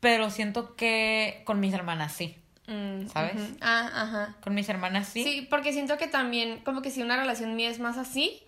pero 0.00 0.30
siento 0.30 0.76
que 0.76 1.42
con 1.44 1.58
mis 1.60 1.72
hermanas 1.74 2.12
sí. 2.12 2.36
Mm, 2.66 3.08
¿Sabes? 3.08 3.34
ujú. 3.36 3.56
Ah, 3.60 3.90
ajá. 3.94 4.36
Con 4.42 4.54
mis 4.54 4.68
hermanas 4.68 5.08
sí. 5.08 5.22
Sí. 5.24 5.46
porque 5.50 5.72
siento 5.72 5.96
que 5.98 6.06
también, 6.06 6.60
como 6.64 6.80
que 6.82 6.90
si 6.90 7.02
una 7.02 7.16
relación 7.16 7.56
mía 7.56 7.70
es 7.70 7.78
más 7.80 7.96
así. 7.98 8.42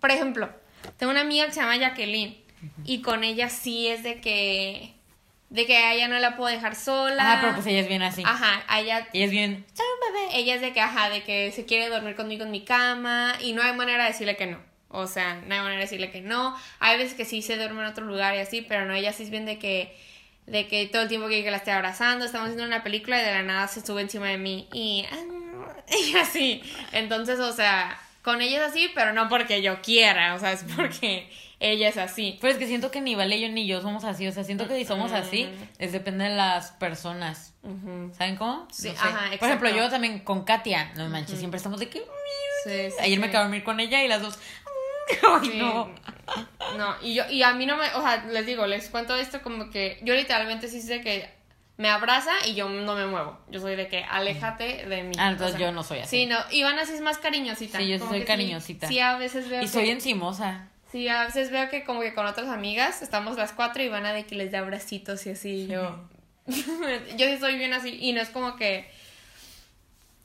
Por 0.00 0.10
ejemplo, 0.10 0.50
tengo 0.98 1.10
una 1.12 1.22
amiga 1.22 1.46
que 1.46 1.52
se 1.52 1.60
llama 1.60 1.76
Jacqueline. 1.76 2.36
Y 2.84 3.02
con 3.02 3.24
ella 3.24 3.48
sí 3.48 3.88
es 3.88 4.02
de 4.02 4.20
que. 4.20 4.92
De 5.48 5.64
que 5.64 5.76
a 5.76 5.94
ella 5.94 6.08
no 6.08 6.18
la 6.18 6.36
puedo 6.36 6.50
dejar 6.50 6.74
sola. 6.74 7.34
Ah, 7.34 7.38
pero 7.40 7.54
pues 7.54 7.66
ella 7.66 7.80
es 7.80 7.88
bien 7.88 8.02
así. 8.02 8.22
Ajá, 8.24 8.64
ella. 8.78 9.08
Ella 9.12 9.24
es 9.24 9.30
bien. 9.30 9.64
Soy 9.74 9.86
un 9.86 10.14
bebé. 10.14 10.38
Ella 10.38 10.54
es 10.56 10.60
de 10.60 10.72
que, 10.72 10.80
ajá, 10.80 11.08
de 11.08 11.22
que 11.22 11.52
se 11.52 11.64
quiere 11.64 11.88
dormir 11.88 12.16
conmigo 12.16 12.44
en 12.44 12.50
mi 12.50 12.64
cama. 12.64 13.34
Y 13.40 13.52
no 13.52 13.62
hay 13.62 13.74
manera 13.74 14.04
de 14.04 14.10
decirle 14.10 14.36
que 14.36 14.46
no. 14.46 14.58
O 14.88 15.06
sea, 15.06 15.34
no 15.34 15.54
hay 15.54 15.60
manera 15.60 15.76
de 15.76 15.82
decirle 15.82 16.10
que 16.10 16.20
no. 16.20 16.56
Hay 16.80 16.98
veces 16.98 17.14
que 17.14 17.24
sí 17.24 17.42
se 17.42 17.56
duerme 17.56 17.80
en 17.82 17.86
otro 17.86 18.04
lugar 18.04 18.34
y 18.34 18.38
así, 18.38 18.62
pero 18.62 18.84
no, 18.86 18.94
ella 18.94 19.12
sí 19.12 19.22
es 19.22 19.30
bien 19.30 19.46
de 19.46 19.58
que. 19.58 19.96
De 20.46 20.68
que 20.68 20.86
todo 20.86 21.02
el 21.02 21.08
tiempo 21.08 21.26
que, 21.28 21.42
que 21.42 21.50
la 21.50 21.56
esté 21.56 21.72
abrazando, 21.72 22.24
estamos 22.24 22.48
viendo 22.48 22.64
una 22.64 22.84
película 22.84 23.20
y 23.20 23.24
de 23.24 23.32
la 23.32 23.42
nada 23.42 23.66
se 23.66 23.84
sube 23.84 24.00
encima 24.00 24.28
de 24.28 24.38
mí. 24.38 24.68
Y. 24.72 25.04
Y 25.88 26.16
así. 26.16 26.62
Entonces, 26.90 27.38
o 27.38 27.52
sea, 27.52 27.96
con 28.22 28.42
ella 28.42 28.64
es 28.64 28.72
así, 28.72 28.90
pero 28.92 29.12
no 29.12 29.28
porque 29.28 29.62
yo 29.62 29.80
quiera. 29.82 30.34
O 30.34 30.38
sea, 30.40 30.50
es 30.50 30.64
porque 30.76 31.30
ella 31.60 31.88
es 31.88 31.96
así. 31.96 32.38
Pero 32.40 32.52
es 32.52 32.58
que 32.58 32.66
siento 32.66 32.90
que 32.90 33.00
ni 33.00 33.14
Vale 33.14 33.40
yo 33.40 33.48
ni 33.48 33.66
yo 33.66 33.80
somos 33.80 34.04
así. 34.04 34.26
O 34.28 34.32
sea, 34.32 34.44
siento 34.44 34.68
que 34.68 34.76
si 34.76 34.84
somos 34.84 35.12
así, 35.12 35.48
es 35.78 35.92
depende 35.92 36.24
de 36.24 36.34
las 36.36 36.72
personas. 36.72 37.54
¿Saben 38.16 38.36
cómo? 38.36 38.68
Sí, 38.70 38.88
No 38.88 38.94
sé. 38.94 39.00
ajá, 39.00 39.30
Por 39.38 39.48
ejemplo, 39.48 39.70
yo 39.70 39.88
también 39.90 40.20
con 40.20 40.44
Katia, 40.44 40.92
no 40.96 41.08
manches, 41.08 41.38
siempre 41.38 41.56
estamos 41.58 41.80
de 41.80 41.88
que. 41.88 42.00
Sí, 42.64 42.70
sí, 42.90 42.94
Ayer 43.00 43.18
me 43.20 43.26
sí. 43.26 43.30
quedé 43.30 43.38
a 43.38 43.42
dormir 43.44 43.62
con 43.64 43.80
ella 43.80 44.02
y 44.04 44.08
las 44.08 44.20
dos. 44.22 44.38
Ay, 45.40 45.52
no. 45.58 45.88
No, 46.76 46.94
y 47.00 47.14
yo, 47.14 47.22
y 47.30 47.42
a 47.44 47.52
mí 47.54 47.64
no 47.64 47.76
me, 47.76 47.86
o 47.94 48.02
sea, 48.02 48.24
les 48.26 48.44
digo, 48.44 48.66
les 48.66 48.88
cuento 48.90 49.14
esto 49.14 49.40
como 49.40 49.70
que 49.70 50.00
yo 50.02 50.14
literalmente 50.14 50.66
sí 50.68 50.80
sé 50.82 51.00
que 51.00 51.30
me 51.76 51.88
abraza 51.88 52.32
y 52.46 52.54
yo 52.54 52.68
no 52.68 52.94
me 52.96 53.06
muevo. 53.06 53.38
Yo 53.48 53.60
soy 53.60 53.76
de 53.76 53.86
que 53.88 54.02
aléjate 54.02 54.86
de 54.86 55.02
mí. 55.04 55.14
Ah, 55.18 55.28
entonces 55.28 55.54
O 55.54 55.58
sea, 55.58 55.66
yo 55.68 55.72
no 55.72 55.84
soy 55.84 56.00
así. 56.00 56.08
Sí, 56.22 56.26
no, 56.26 56.38
Ivana 56.50 56.84
sí 56.86 56.94
es 56.94 57.00
más 57.02 57.18
cariñosita. 57.18 57.78
Sí, 57.78 57.88
yo 57.88 57.98
como 57.98 58.10
soy 58.10 58.20
que 58.20 58.26
cariñosita. 58.26 58.88
Sí, 58.88 58.98
a 58.98 59.16
veces 59.16 59.48
veo 59.48 59.60
Y 59.60 59.66
que- 59.66 59.70
soy 59.70 59.90
encimosa. 59.90 60.68
Sí, 60.92 61.08
a 61.08 61.24
veces 61.24 61.50
veo 61.50 61.68
que 61.68 61.84
como 61.84 62.00
que 62.00 62.14
con 62.14 62.26
otras 62.26 62.48
amigas 62.48 63.02
estamos 63.02 63.36
las 63.36 63.52
cuatro 63.52 63.82
y 63.82 63.86
Ivana 63.86 64.12
de 64.12 64.24
que 64.24 64.34
les 64.34 64.52
da 64.52 64.60
abracitos 64.60 65.26
y 65.26 65.30
así, 65.30 65.66
yo... 65.66 66.08
yo 66.46 67.26
sí 67.26 67.38
soy 67.38 67.58
bien 67.58 67.72
así 67.72 67.98
y 68.00 68.12
no 68.12 68.20
es 68.20 68.30
como 68.30 68.56
que... 68.56 68.88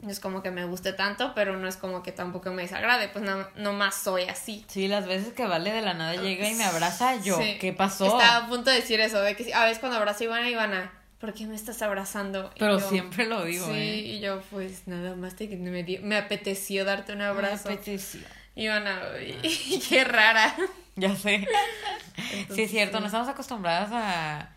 No 0.01 0.09
es 0.09 0.19
como 0.19 0.41
que 0.41 0.49
me 0.49 0.65
guste 0.65 0.93
tanto, 0.93 1.33
pero 1.35 1.57
no 1.57 1.67
es 1.67 1.77
como 1.77 2.01
que 2.01 2.11
tampoco 2.11 2.51
me 2.51 2.63
desagrade, 2.63 3.09
pues 3.09 3.23
no, 3.23 3.47
nomás 3.55 3.93
soy 3.93 4.23
así. 4.23 4.65
Sí, 4.67 4.87
las 4.87 5.05
veces 5.05 5.33
que 5.33 5.45
Vale 5.45 5.71
de 5.71 5.81
la 5.83 5.93
nada 5.93 6.15
llega 6.15 6.49
y 6.49 6.55
me 6.55 6.63
abraza, 6.63 7.21
yo, 7.21 7.37
Sí. 7.37 7.57
¿qué 7.59 7.71
pasó? 7.71 8.05
Estaba 8.05 8.45
a 8.45 8.47
punto 8.47 8.71
de 8.71 8.77
decir 8.77 8.99
eso, 8.99 9.21
de 9.21 9.35
que 9.35 9.53
a 9.53 9.63
veces 9.65 9.77
cuando 9.77 9.99
abrazo 9.99 10.21
a 10.21 10.25
Ivana, 10.25 10.49
Ivana, 10.49 10.91
¿por 11.19 11.35
qué 11.35 11.45
me 11.45 11.55
estás 11.55 11.83
abrazando? 11.83 12.51
Y 12.55 12.59
Pero 12.59 12.79
yo, 12.79 12.89
siempre 12.89 13.27
lo 13.27 13.43
digo, 13.45 13.67
Sí, 13.67 13.73
¿eh? 13.73 13.95
y 13.97 14.19
yo, 14.21 14.41
pues 14.49 14.87
nada 14.87 15.15
más 15.15 15.35
que 15.35 15.47
me, 15.55 15.83
me 16.01 16.17
apeteció 16.17 16.83
darte 16.83 17.13
un 17.13 17.21
abrazo. 17.21 17.69
Me 17.69 17.75
apeteció. 17.75 18.21
Ivana, 18.55 19.01
uy, 19.17 19.81
qué 19.89 20.03
rara. 20.03 20.55
Ya 20.95 21.15
sé. 21.15 21.47
sí, 22.53 22.63
es 22.63 22.71
cierto, 22.71 22.97
sí. 22.97 23.01
no 23.01 23.05
estamos 23.07 23.27
acostumbradas 23.29 23.89
a... 23.93 24.49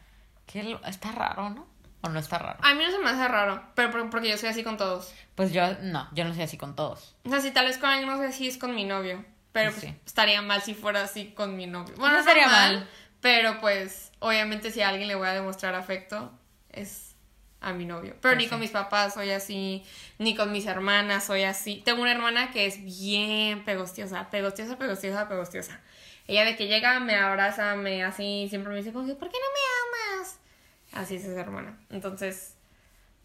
Que 0.47 0.63
lo- 0.65 0.85
está 0.85 1.13
raro, 1.13 1.51
¿no? 1.51 1.67
¿O 2.03 2.09
no 2.09 2.19
está 2.19 2.39
raro? 2.39 2.59
A 2.63 2.75
mí 2.75 2.85
no 2.85 2.91
se 2.91 2.99
me 2.99 3.09
hace 3.11 3.27
raro, 3.29 3.63
pero 3.75 3.91
por- 3.91 4.11
porque 4.11 4.29
yo 4.29 4.37
soy 4.37 4.51
así 4.51 4.63
con 4.63 4.77
todos. 4.77 5.15
Pues 5.37 5.53
yo, 5.53 5.63
no, 5.81 6.09
yo 6.13 6.25
no 6.25 6.35
soy 6.35 6.43
así 6.43 6.57
con 6.59 6.77
todos. 6.77 7.15
O 7.25 7.31
sea, 7.31 7.41
si 7.41 7.51
tal 7.51 7.67
vez 7.67 7.79
con 7.79 7.89
alguien 7.91 8.09
no 8.11 8.19
sé 8.19 8.33
si 8.33 8.49
es 8.49 8.59
con 8.59 8.75
mi 8.75 8.85
novio. 8.85 9.25
Pero 9.53 9.71
Sí. 9.71 9.81
pues, 9.83 9.95
estaría 10.07 10.43
mal 10.43 10.61
si 10.63 10.75
fuera 10.75 11.03
así 11.05 11.33
con 11.33 11.57
mi 11.57 11.67
novio. 11.67 11.95
Bueno, 11.97 12.15
No 12.15 12.21
estaría 12.21 12.47
mal, 12.49 12.77
mal. 12.79 12.89
Pero 13.21 13.61
pues, 13.61 14.11
obviamente, 14.19 14.71
si 14.71 14.83
a 14.83 14.89
alguien 14.89 15.09
le 15.09 15.15
voy 15.15 15.29
a 15.29 15.33
demostrar 15.33 15.75
afecto, 15.77 16.31
es 16.71 17.14
a 17.65 17.73
mi 17.73 17.85
novio. 17.87 18.15
Pero 18.21 18.37
ni 18.37 18.47
con 18.47 18.61
mis 18.61 18.71
papás 18.71 19.15
soy 19.15 19.31
así, 19.31 19.83
ni 20.19 20.35
con 20.37 20.53
mis 20.53 20.67
hermanas 20.67 21.25
soy 21.25 21.43
así. 21.45 21.83
Tengo 21.85 22.03
una 22.03 22.13
hermana 22.13 22.51
que 22.53 22.67
es 22.67 22.85
bien 22.85 23.65
pegostiosa, 23.65 24.31
pegostiosa, 24.31 24.77
pegostiosa, 24.79 25.29
pegostiosa. 25.29 25.81
Ella 26.27 26.45
de 26.45 26.57
que 26.57 26.67
llega, 26.69 27.01
me 27.01 27.17
abraza, 27.17 27.75
me 27.77 28.03
así, 28.05 28.47
siempre 28.49 28.71
me 28.73 28.79
dice 28.79 28.93
¿por 28.93 29.05
qué 29.05 29.13
no 29.13 29.21
me 29.21 30.19
amas? 30.21 30.39
Así 30.93 31.17
es 31.17 31.25
esa 31.25 31.41
hermana. 31.41 31.79
Entonces, 31.91 32.55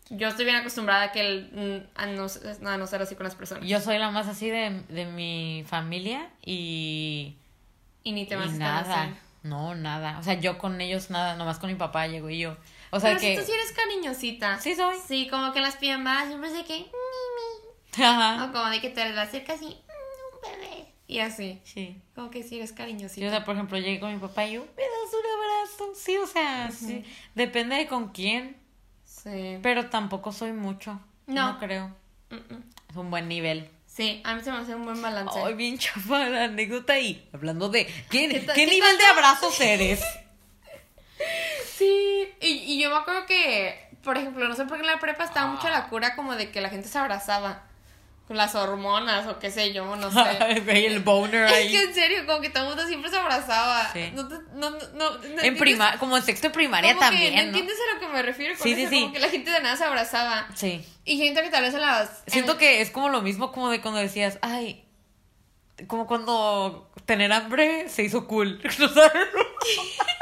yo 0.10 0.28
estoy 0.28 0.46
bien 0.46 0.58
acostumbrada 0.58 1.04
a 1.04 1.12
que 1.12 1.22
el, 1.22 1.90
a, 1.96 2.08
no, 2.08 2.26
a 2.66 2.78
no 2.78 2.88
ser 2.88 3.02
así 3.02 3.16
con 3.16 3.26
las 3.26 3.36
personas. 3.36 3.68
Yo 3.68 3.80
soy 3.80 3.98
la 4.00 4.10
más 4.12 4.28
así 4.28 4.50
de, 4.50 4.84
de 4.90 5.06
mi 5.06 5.64
familia 5.68 6.30
y, 6.44 7.38
Y 8.04 8.12
ni 8.12 8.26
te 8.26 8.36
vas 8.36 8.50
a 8.50 8.54
nada. 8.54 9.04
así. 9.04 9.14
No, 9.44 9.76
nada. 9.76 10.18
O 10.20 10.24
sea, 10.24 10.34
yo 10.34 10.58
con 10.58 10.82
ellos 10.82 11.10
nada, 11.10 11.36
nomás 11.36 11.60
con 11.60 11.70
mi 11.70 11.76
papá 11.76 12.08
llego 12.08 12.30
y 12.30 12.40
yo. 12.40 12.58
O 12.92 13.00
sea 13.00 13.10
Pero 13.12 13.22
que. 13.22 13.36
si 13.36 13.40
tú 13.42 13.46
sí 13.46 13.52
eres 13.52 13.72
cariñosita. 13.72 14.60
Sí 14.60 14.76
soy. 14.76 14.96
Sí, 15.08 15.28
como 15.30 15.52
que 15.54 15.62
las 15.62 15.76
pijamadas 15.76 16.28
siempre 16.28 16.50
sé 16.52 16.64
que... 16.66 16.74
"Mi, 16.74 16.84
mi". 17.98 18.04
Ajá. 18.04 18.46
O 18.46 18.52
como 18.52 18.66
de 18.70 18.82
que 18.82 18.90
te 18.90 19.08
le 19.10 19.20
acercas 19.20 19.62
y... 19.62 19.66
"Mm, 19.66 19.70
Un 19.70 20.42
bebé. 20.62 20.86
Y 21.08 21.20
así. 21.20 21.60
Sí. 21.64 22.02
Como 22.16 22.30
que 22.30 22.44
sí 22.44 22.58
eres 22.58 22.72
cariñosita. 22.72 23.28
o 23.28 23.30
sea, 23.30 23.44
por 23.46 23.56
ejemplo, 23.56 23.78
llegué 23.78 24.00
con 24.00 24.14
mi 24.14 24.20
papá 24.20 24.46
y 24.46 24.54
yo, 24.54 24.62
¿me 24.78 24.84
das 24.84 25.14
un 25.14 25.40
abrazo? 25.86 25.94
Sí, 26.00 26.18
o 26.18 26.28
sea, 26.28 26.70
sí. 26.72 27.04
Depende 27.36 27.76
de 27.76 27.88
con 27.88 28.10
quién. 28.10 28.58
Sí. 29.06 29.58
Pero 29.64 29.90
tampoco 29.90 30.32
soy 30.32 30.52
mucho. 30.54 31.00
No. 31.28 31.54
No. 31.54 31.60
creo. 31.60 31.96
Es 32.90 32.96
un 32.96 33.10
buen 33.10 33.28
nivel. 33.28 33.70
Sí, 33.88 34.22
a 34.24 34.36
mí 34.36 34.42
se 34.44 34.52
me 34.52 34.60
hace 34.60 34.76
un 34.76 34.86
buen 34.86 35.02
balance. 35.02 35.38
Ay, 35.44 35.56
bien 35.56 35.78
chafa 35.80 36.30
la 36.30 36.44
anécdota 36.46 36.94
ahí. 36.94 37.28
Hablando 37.34 37.70
de. 37.70 37.86
¿Qué, 37.86 37.94
¿Qué 38.10 38.30
¿qué, 38.30 38.40
tal- 38.42 38.56
qué 38.56 38.66
nivel 38.68 38.98
de 38.98 39.06
abrazos 39.06 39.60
eres? 39.62 40.02
Sí, 41.80 42.28
y, 42.42 42.48
y 42.74 42.82
yo 42.82 42.90
me 42.90 42.98
acuerdo 42.98 43.26
que, 43.26 43.88
por 44.04 44.18
ejemplo, 44.18 44.48
no 44.48 44.56
sé 44.56 44.66
por 44.66 44.78
qué 44.78 44.82
en 44.84 44.88
la 44.92 45.00
prepa 45.00 45.24
estaba 45.24 45.48
Ah. 45.50 45.54
mucho 45.54 45.70
la 45.70 45.88
cura 45.88 46.16
como 46.16 46.36
de 46.36 46.52
que 46.52 46.62
la 46.62 46.70
gente 46.70 46.88
se 46.90 46.98
abrazaba. 46.98 47.64
Con 48.28 48.38
las 48.38 48.54
hormonas 48.54 49.26
o 49.26 49.40
qué 49.40 49.50
sé 49.50 49.74
yo, 49.74 49.96
no 49.96 50.12
sé. 50.12 50.20
El 50.86 51.00
boner 51.00 51.46
Es 51.46 51.52
ahí. 51.52 51.72
que 51.72 51.82
en 51.82 51.94
serio, 51.96 52.26
como 52.28 52.42
que 52.42 52.52
todo 52.52 52.62
el 52.64 52.70
mundo 52.70 52.86
siempre 52.86 53.10
se 53.10 53.18
abrazaba. 53.18 53.92
Sí. 53.92 54.12
No, 54.14 54.22
no, 54.54 54.70
no, 54.94 55.42
En 55.42 55.58
prima, 55.58 55.98
como 55.98 56.16
en 56.16 56.22
sexto 56.22 56.50
de 56.50 56.54
primaria 56.54 56.94
como 56.94 57.08
también, 57.08 57.34
¿no 57.34 57.42
¿no? 57.42 57.48
entiendes 57.48 57.76
a 57.90 57.94
lo 57.96 58.00
que 58.00 58.08
me 58.10 58.22
refiero 58.22 58.54
con 58.56 58.64
Sí, 58.64 58.76
sí, 58.76 58.82
eso? 58.84 58.92
sí. 58.92 59.02
Como 59.02 59.14
que 59.14 59.20
la 59.20 59.30
gente 59.30 59.50
de 59.50 59.60
nada 59.62 59.76
se 59.76 59.84
abrazaba. 59.84 60.48
Sí. 60.54 60.86
Y 61.06 61.18
siento 61.18 61.42
que 61.42 61.50
tal 61.50 61.64
vez 61.64 61.74
las... 61.74 62.22
Siento 62.28 62.52
en- 62.52 62.58
que 62.60 62.82
es 62.82 62.92
como 62.92 63.10
lo 63.10 63.24
mismo 63.24 63.52
como 63.52 63.72
de 63.72 63.82
cuando 63.82 64.00
decías, 64.00 64.38
ay, 64.44 64.86
como 65.88 66.06
cuando 66.06 66.92
tener 67.06 67.32
hambre 67.34 67.90
se 67.90 68.04
hizo 68.04 68.28
cool. 68.28 68.62
¿No 68.80 68.90
sabes? 68.90 69.12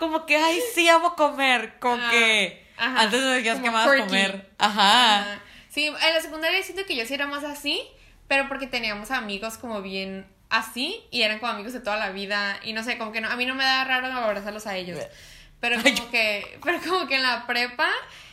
como 0.00 0.26
que, 0.26 0.36
ay, 0.36 0.58
sí, 0.74 0.88
amo 0.88 1.14
comer. 1.14 1.78
Como 1.78 2.02
Ah, 2.02 2.10
que 2.10 2.66
ajá. 2.76 3.02
antes 3.02 3.20
no 3.20 3.28
decías 3.28 3.60
que 3.60 3.68
amabas 3.68 4.00
comer. 4.00 4.50
Ajá. 4.58 5.20
Ajá. 5.20 5.42
Sí, 5.68 5.86
en 5.86 5.92
la 6.14 6.20
secundaria 6.20 6.60
siento 6.64 6.84
que 6.84 6.96
yo 6.96 7.06
sí 7.06 7.14
era 7.14 7.28
más 7.28 7.44
así, 7.44 7.80
pero 8.26 8.48
porque 8.48 8.66
teníamos 8.66 9.12
amigos 9.12 9.56
como 9.58 9.82
bien 9.82 10.26
así 10.48 11.00
y 11.12 11.22
eran 11.22 11.38
como 11.38 11.52
amigos 11.52 11.72
de 11.72 11.78
toda 11.80 11.96
la 11.96 12.10
vida 12.10 12.58
y 12.64 12.72
no 12.72 12.82
sé, 12.82 12.98
como 12.98 13.12
que 13.12 13.20
no, 13.20 13.30
a 13.30 13.36
mí 13.36 13.46
no 13.46 13.54
me 13.54 13.62
da 13.62 13.84
raro 13.84 14.08
abrazarlos 14.08 14.66
a 14.66 14.74
ellos. 14.76 14.98
Pero 15.60 15.76
como 15.82 16.10
que, 16.10 16.58
pero 16.64 16.80
como 16.80 17.06
que 17.06 17.16
en 17.16 17.22
la 17.22 17.46
prepa, 17.46 17.88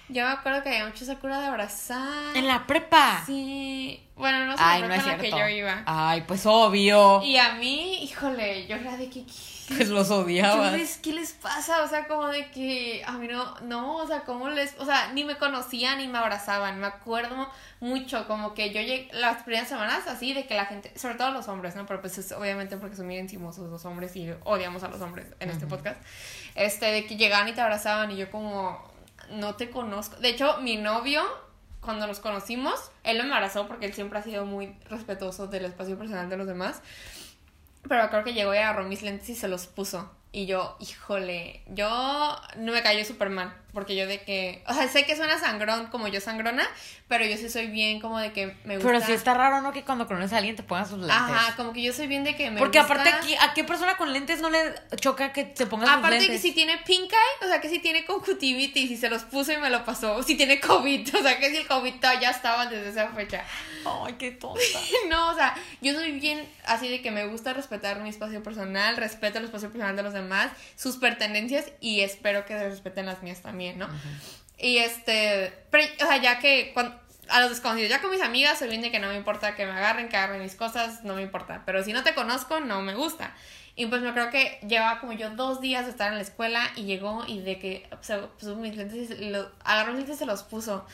yo 0.08 0.26
me 0.26 0.32
acuerdo 0.32 0.64
que 0.64 0.70
había 0.70 0.86
mucho 0.86 1.04
esa 1.04 1.18
cura 1.20 1.42
de 1.42 1.48
abrazar. 1.48 2.36
En 2.36 2.48
la 2.48 2.66
prepa. 2.66 3.22
Sí. 3.26 4.02
Bueno, 4.16 4.46
no 4.46 4.58
sé 4.58 4.64
Ay, 4.66 4.82
la 4.82 4.88
no 4.88 4.94
prepa 4.96 5.10
es 5.10 5.14
en 5.14 5.18
la 5.18 5.24
que 5.24 5.44
yo 5.44 5.48
iba. 5.50 5.84
Ay, 5.86 6.22
pues 6.26 6.46
obvio. 6.46 7.22
Y 7.22 7.38
a 7.38 7.54
mí, 7.56 8.02
híjole, 8.04 8.66
yo 8.66 8.78
era 8.78 8.96
de 8.98 9.10
que... 9.10 9.26
Pues 9.68 9.90
los 9.90 10.08
Yo 10.08 10.18
odiabas. 10.20 10.72
les- 10.74 10.98
¿Qué 10.98 11.12
les 11.14 11.34
pasa? 11.34 11.84
O 11.84 11.88
sea, 11.88 12.08
como 12.08 12.28
de 12.28 12.50
que 12.52 13.04
a 13.06 13.12
mí 13.14 13.28
no, 13.28 13.60
no, 13.62 13.98
o 13.98 14.08
sea, 14.08 14.22
¿cómo 14.22 14.50
les, 14.50 14.76
o 14.80 14.86
sea, 14.86 15.12
ni 15.14 15.24
me 15.26 15.38
conocían 15.38 15.98
ni 15.98 16.08
me 16.08 16.18
abrazaban, 16.18 16.80
me 16.80 16.88
acuerdo 16.88 17.50
mucho, 17.82 18.26
como 18.28 18.54
que 18.54 18.68
yo 18.70 18.80
llegué 18.80 19.10
las 19.14 19.44
primeras 19.44 19.68
semanas 19.68 20.08
así 20.08 20.34
de 20.34 20.48
que 20.48 20.56
la 20.56 20.66
gente, 20.68 20.98
sobre 20.98 21.16
todo 21.16 21.32
los 21.32 21.48
hombres, 21.50 21.76
¿no? 21.76 21.86
Pero 21.86 22.00
pues 22.02 22.18
es 22.18 22.32
obviamente 22.32 22.78
porque 22.78 22.96
son 22.96 23.08
bien 23.10 23.22
encimosos 23.22 23.70
los 23.70 23.84
hombres 23.86 24.16
y 24.16 24.34
odiamos 24.46 24.84
a 24.84 24.88
los 24.88 25.02
hombres 25.02 25.28
en 25.40 25.50
este 25.50 25.68
podcast, 25.68 26.00
este, 26.56 26.86
de 26.88 27.06
que 27.06 27.18
llegaban 27.18 27.48
y 27.50 27.54
te 27.54 27.62
abrazaban 27.62 28.10
y 28.12 28.16
yo 28.18 28.32
como, 28.32 28.82
no 29.32 29.56
te 29.56 29.70
conozco, 29.70 30.16
de 30.18 30.30
hecho, 30.30 30.58
mi 30.62 30.78
novio, 30.78 31.22
cuando 31.82 32.08
nos 32.08 32.20
conocimos, 32.20 32.92
él 33.04 33.22
me 33.26 33.34
abrazó 33.34 33.68
porque 33.68 33.86
él 33.86 33.94
siempre 33.94 34.20
ha 34.20 34.24
sido 34.24 34.46
muy 34.46 34.76
respetuoso 34.90 35.48
del 35.48 35.66
espacio 35.66 35.98
personal 35.98 36.30
de 36.30 36.38
los 36.38 36.48
demás. 36.48 36.82
Pero 37.88 38.10
creo 38.10 38.24
que 38.24 38.34
llegó 38.34 38.54
y 38.54 38.58
agarró 38.58 38.84
mis 38.86 39.02
lentes 39.02 39.30
y 39.30 39.36
se 39.36 39.48
los 39.48 39.68
puso. 39.68 40.12
Y 40.32 40.46
yo, 40.46 40.76
híjole, 40.80 41.64
yo 41.68 42.36
no 42.58 42.72
me 42.72 42.84
cayó 42.84 43.04
súper 43.06 43.30
mal. 43.30 43.54
Porque 43.78 43.96
yo 43.96 44.08
de 44.08 44.22
que, 44.24 44.64
o 44.66 44.74
sea, 44.74 44.88
sé 44.88 45.06
que 45.06 45.16
suena 45.16 45.38
sangrón 45.38 45.86
como 45.92 46.08
yo 46.08 46.20
sangrona, 46.20 46.68
pero 47.08 47.24
yo 47.28 47.38
sí 47.38 47.48
soy 47.48 47.68
bien 47.68 48.00
como 48.02 48.18
de 48.18 48.32
que 48.34 48.48
me 48.66 48.78
gusta. 48.78 48.90
Pero 48.92 49.06
sí 49.06 49.12
está 49.12 49.36
raro, 49.36 49.62
¿no? 49.62 49.72
Que 49.72 49.84
cuando 49.84 50.08
conoces 50.08 50.34
a 50.34 50.38
alguien 50.38 50.56
te 50.56 50.64
pongas 50.64 50.90
sus 50.90 50.98
lentes. 50.98 51.16
Ajá, 51.16 51.56
como 51.56 51.74
que 51.74 51.84
yo 51.84 51.94
soy 51.94 52.08
bien 52.08 52.24
de 52.24 52.36
que 52.36 52.50
me 52.50 52.58
Porque 52.58 52.80
gusta- 52.80 52.96
aparte 52.96 53.10
aquí, 53.16 53.36
¿a 53.40 53.54
qué 53.54 53.64
persona 53.64 53.96
con 53.96 54.12
lentes 54.14 54.42
no 54.42 54.50
le 54.50 54.58
choca 55.00 55.32
que 55.32 55.44
te 55.44 55.68
pongas 55.68 55.90
sus 55.90 55.98
Aparte 56.00 56.18
lentes? 56.22 56.42
que 56.42 56.48
si 56.48 56.54
tiene 56.56 56.80
pink 56.88 57.12
eye, 57.12 57.46
o 57.46 57.48
sea, 57.48 57.62
que 57.62 57.70
si 57.70 57.78
tiene 57.78 58.04
conjuntivitis 58.04 58.90
y 58.90 58.98
se 58.98 59.12
los 59.12 59.22
puso 59.26 59.54
y 59.54 59.58
me 59.58 59.70
lo 59.70 59.86
pasó. 59.86 60.16
O 60.16 60.24
si 60.24 60.36
tiene 60.36 60.60
COVID, 60.60 61.14
o 61.20 61.22
sea, 61.22 61.38
que 61.38 61.52
si 61.52 61.58
el 61.58 61.68
COVID 61.68 61.94
ya 62.20 62.32
estaba 62.32 62.66
desde 62.66 62.90
esa 62.90 63.10
fecha. 63.10 63.46
Ay, 63.86 64.16
qué 64.18 64.32
tonta. 64.32 64.60
No, 65.10 65.30
o 65.30 65.36
sea, 65.36 65.56
yo 65.82 65.94
soy 65.94 66.20
bien 66.20 66.44
así 66.66 66.90
de 66.90 67.02
que 67.02 67.12
me 67.12 67.28
gusta 67.28 67.54
respetar 67.54 68.00
mi 68.02 68.10
espacio 68.10 68.42
personal, 68.42 68.98
respeto 68.98 69.38
el 69.38 69.46
espacio 69.46 69.70
personal 69.72 69.96
de 69.96 70.02
los 70.04 70.14
demás, 70.14 70.50
sus 70.76 70.98
pertenencias 70.98 71.66
y 71.80 72.02
espero 72.02 72.44
que 72.46 72.58
respeten 72.58 73.06
las 73.06 73.22
mías 73.24 73.42
también, 73.42 73.67
¿no? 73.76 73.88
Y 74.58 74.78
este, 74.78 75.54
pero, 75.70 75.84
o 76.04 76.08
sea, 76.08 76.18
ya 76.18 76.40
que 76.40 76.72
cuando, 76.74 77.00
a 77.30 77.42
los 77.42 77.50
desconocidos, 77.50 77.90
ya 77.90 78.02
con 78.02 78.12
mis 78.12 78.22
amigas 78.22 78.60
soy 78.60 78.70
bien 78.70 78.82
de 78.82 78.92
que 78.92 79.00
no 79.00 79.10
me 79.10 79.16
importa 79.16 79.56
que 79.56 79.66
me 79.66 79.72
agarren, 79.72 80.10
que 80.10 80.18
agarren 80.18 80.42
mis 80.42 80.56
cosas, 80.56 81.04
no 81.04 81.16
me 81.16 81.22
importa, 81.22 81.64
pero 81.66 81.84
si 81.84 81.94
no 81.94 82.04
te 82.04 82.14
conozco, 82.14 82.60
no 82.60 82.82
me 82.82 82.96
gusta. 82.96 83.36
Y 83.76 83.86
pues 83.86 84.02
me 84.02 84.12
creo 84.12 84.32
que 84.32 84.60
llevaba 84.68 85.00
como 85.00 85.14
yo 85.14 85.30
dos 85.32 85.62
días 85.62 85.86
de 85.86 85.92
estar 85.92 86.12
en 86.12 86.16
la 86.16 86.24
escuela 86.24 86.62
y 86.76 86.86
llegó 86.86 87.26
y 87.28 87.42
de 87.42 87.60
que 87.60 87.88
se 88.02 88.18
puso 88.18 88.56
mis 88.56 88.76
lentes, 88.76 89.12
y 89.20 89.30
lo, 89.30 89.52
agarró 89.64 89.92
mis 89.92 90.00
lentes 90.00 90.16
y 90.16 90.20
se 90.20 90.26
los 90.26 90.44
puso. 90.44 90.86